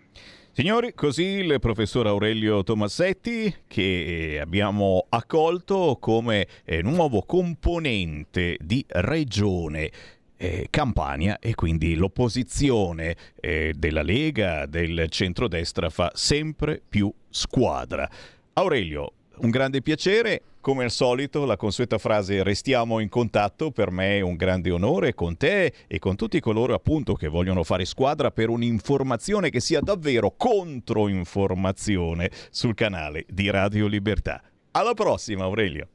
Signori, 0.51 0.93
così 0.93 1.23
il 1.23 1.59
professor 1.59 2.07
Aurelio 2.07 2.63
Tomassetti 2.63 3.53
che 3.65 4.39
abbiamo 4.41 5.05
accolto 5.07 5.97
come 6.01 6.47
eh, 6.65 6.81
nuovo 6.81 7.21
componente 7.21 8.57
di 8.59 8.83
Regione 8.87 9.89
eh, 10.35 10.67
Campania 10.69 11.39
e 11.39 11.55
quindi 11.55 11.95
l'opposizione 11.95 13.15
eh, 13.39 13.73
della 13.77 14.01
Lega, 14.01 14.65
del 14.65 15.05
centrodestra 15.09 15.89
fa 15.89 16.11
sempre 16.13 16.81
più 16.87 17.13
squadra. 17.29 18.09
Aurelio, 18.53 19.13
un 19.37 19.51
grande 19.51 19.81
piacere. 19.81 20.41
Come 20.61 20.83
al 20.83 20.91
solito, 20.91 21.45
la 21.45 21.55
consueta 21.55 21.97
frase 21.97 22.43
restiamo 22.43 22.99
in 22.99 23.07
contatto 23.07 23.71
per 23.71 23.91
me 23.91 24.17
è 24.17 24.21
un 24.21 24.35
grande 24.35 24.71
onore 24.71 25.13
con 25.13 25.37
te 25.37 25.73
e 25.87 25.99
con 25.99 26.17
tutti 26.17 26.41
coloro 26.41 26.73
appunto 26.73 27.13
che 27.13 27.29
vogliono 27.29 27.63
fare 27.63 27.85
squadra 27.85 28.29
per 28.29 28.49
un'informazione 28.49 29.51
che 29.51 29.61
sia 29.61 29.79
davvero 29.79 30.33
controinformazione 30.35 32.29
sul 32.49 32.73
canale 32.73 33.23
di 33.29 33.49
Radio 33.49 33.87
Libertà. 33.87 34.41
Alla 34.71 34.93
prossima 34.93 35.45
Aurelio. 35.45 35.87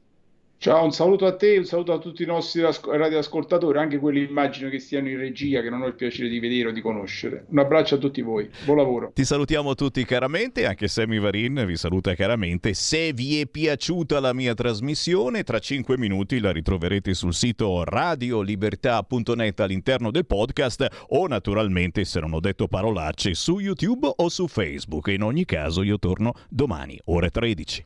Ciao, 0.57 0.83
un 0.83 0.91
saluto 0.91 1.25
a 1.25 1.35
te, 1.35 1.57
un 1.57 1.65
saluto 1.65 1.93
a 1.93 1.99
tutti 1.99 2.23
i 2.23 2.25
nostri 2.25 2.61
radioascoltatori, 2.61 3.77
anche 3.77 3.99
quelli 3.99 4.23
immagino 4.23 4.69
che 4.69 4.79
stiano 4.79 5.09
in 5.09 5.17
regia, 5.17 5.61
che 5.61 5.69
non 5.69 5.81
ho 5.81 5.85
il 5.85 5.93
piacere 5.93 6.27
di 6.27 6.39
vedere 6.39 6.69
o 6.69 6.71
di 6.71 6.81
conoscere. 6.81 7.45
Un 7.49 7.59
abbraccio 7.59 7.95
a 7.95 7.97
tutti 7.99 8.21
voi, 8.21 8.49
buon 8.63 8.77
lavoro. 8.77 9.11
Ti 9.13 9.23
salutiamo 9.23 9.75
tutti 9.75 10.03
caramente, 10.05 10.65
anche 10.65 10.87
Sammy 10.87 11.19
Varin 11.19 11.65
vi 11.67 11.75
saluta 11.75 12.15
caramente. 12.15 12.73
Se 12.73 13.13
vi 13.13 13.39
è 13.41 13.45
piaciuta 13.45 14.19
la 14.19 14.33
mia 14.33 14.55
trasmissione, 14.55 15.43
tra 15.43 15.59
5 15.59 15.97
minuti 15.97 16.39
la 16.39 16.51
ritroverete 16.51 17.13
sul 17.13 17.33
sito 17.33 17.83
radiolibertà.net 17.83 19.59
all'interno 19.59 20.09
del 20.09 20.25
podcast 20.25 20.87
o 21.09 21.27
naturalmente, 21.27 22.05
se 22.05 22.19
non 22.19 22.33
ho 22.33 22.39
detto 22.39 22.67
parolacce, 22.67 23.35
su 23.35 23.59
YouTube 23.59 24.11
o 24.15 24.29
su 24.29 24.47
Facebook. 24.47 25.07
In 25.07 25.21
ogni 25.21 25.45
caso 25.45 25.83
io 25.83 25.99
torno 25.99 26.33
domani, 26.49 26.99
ore 27.05 27.29
13. 27.29 27.85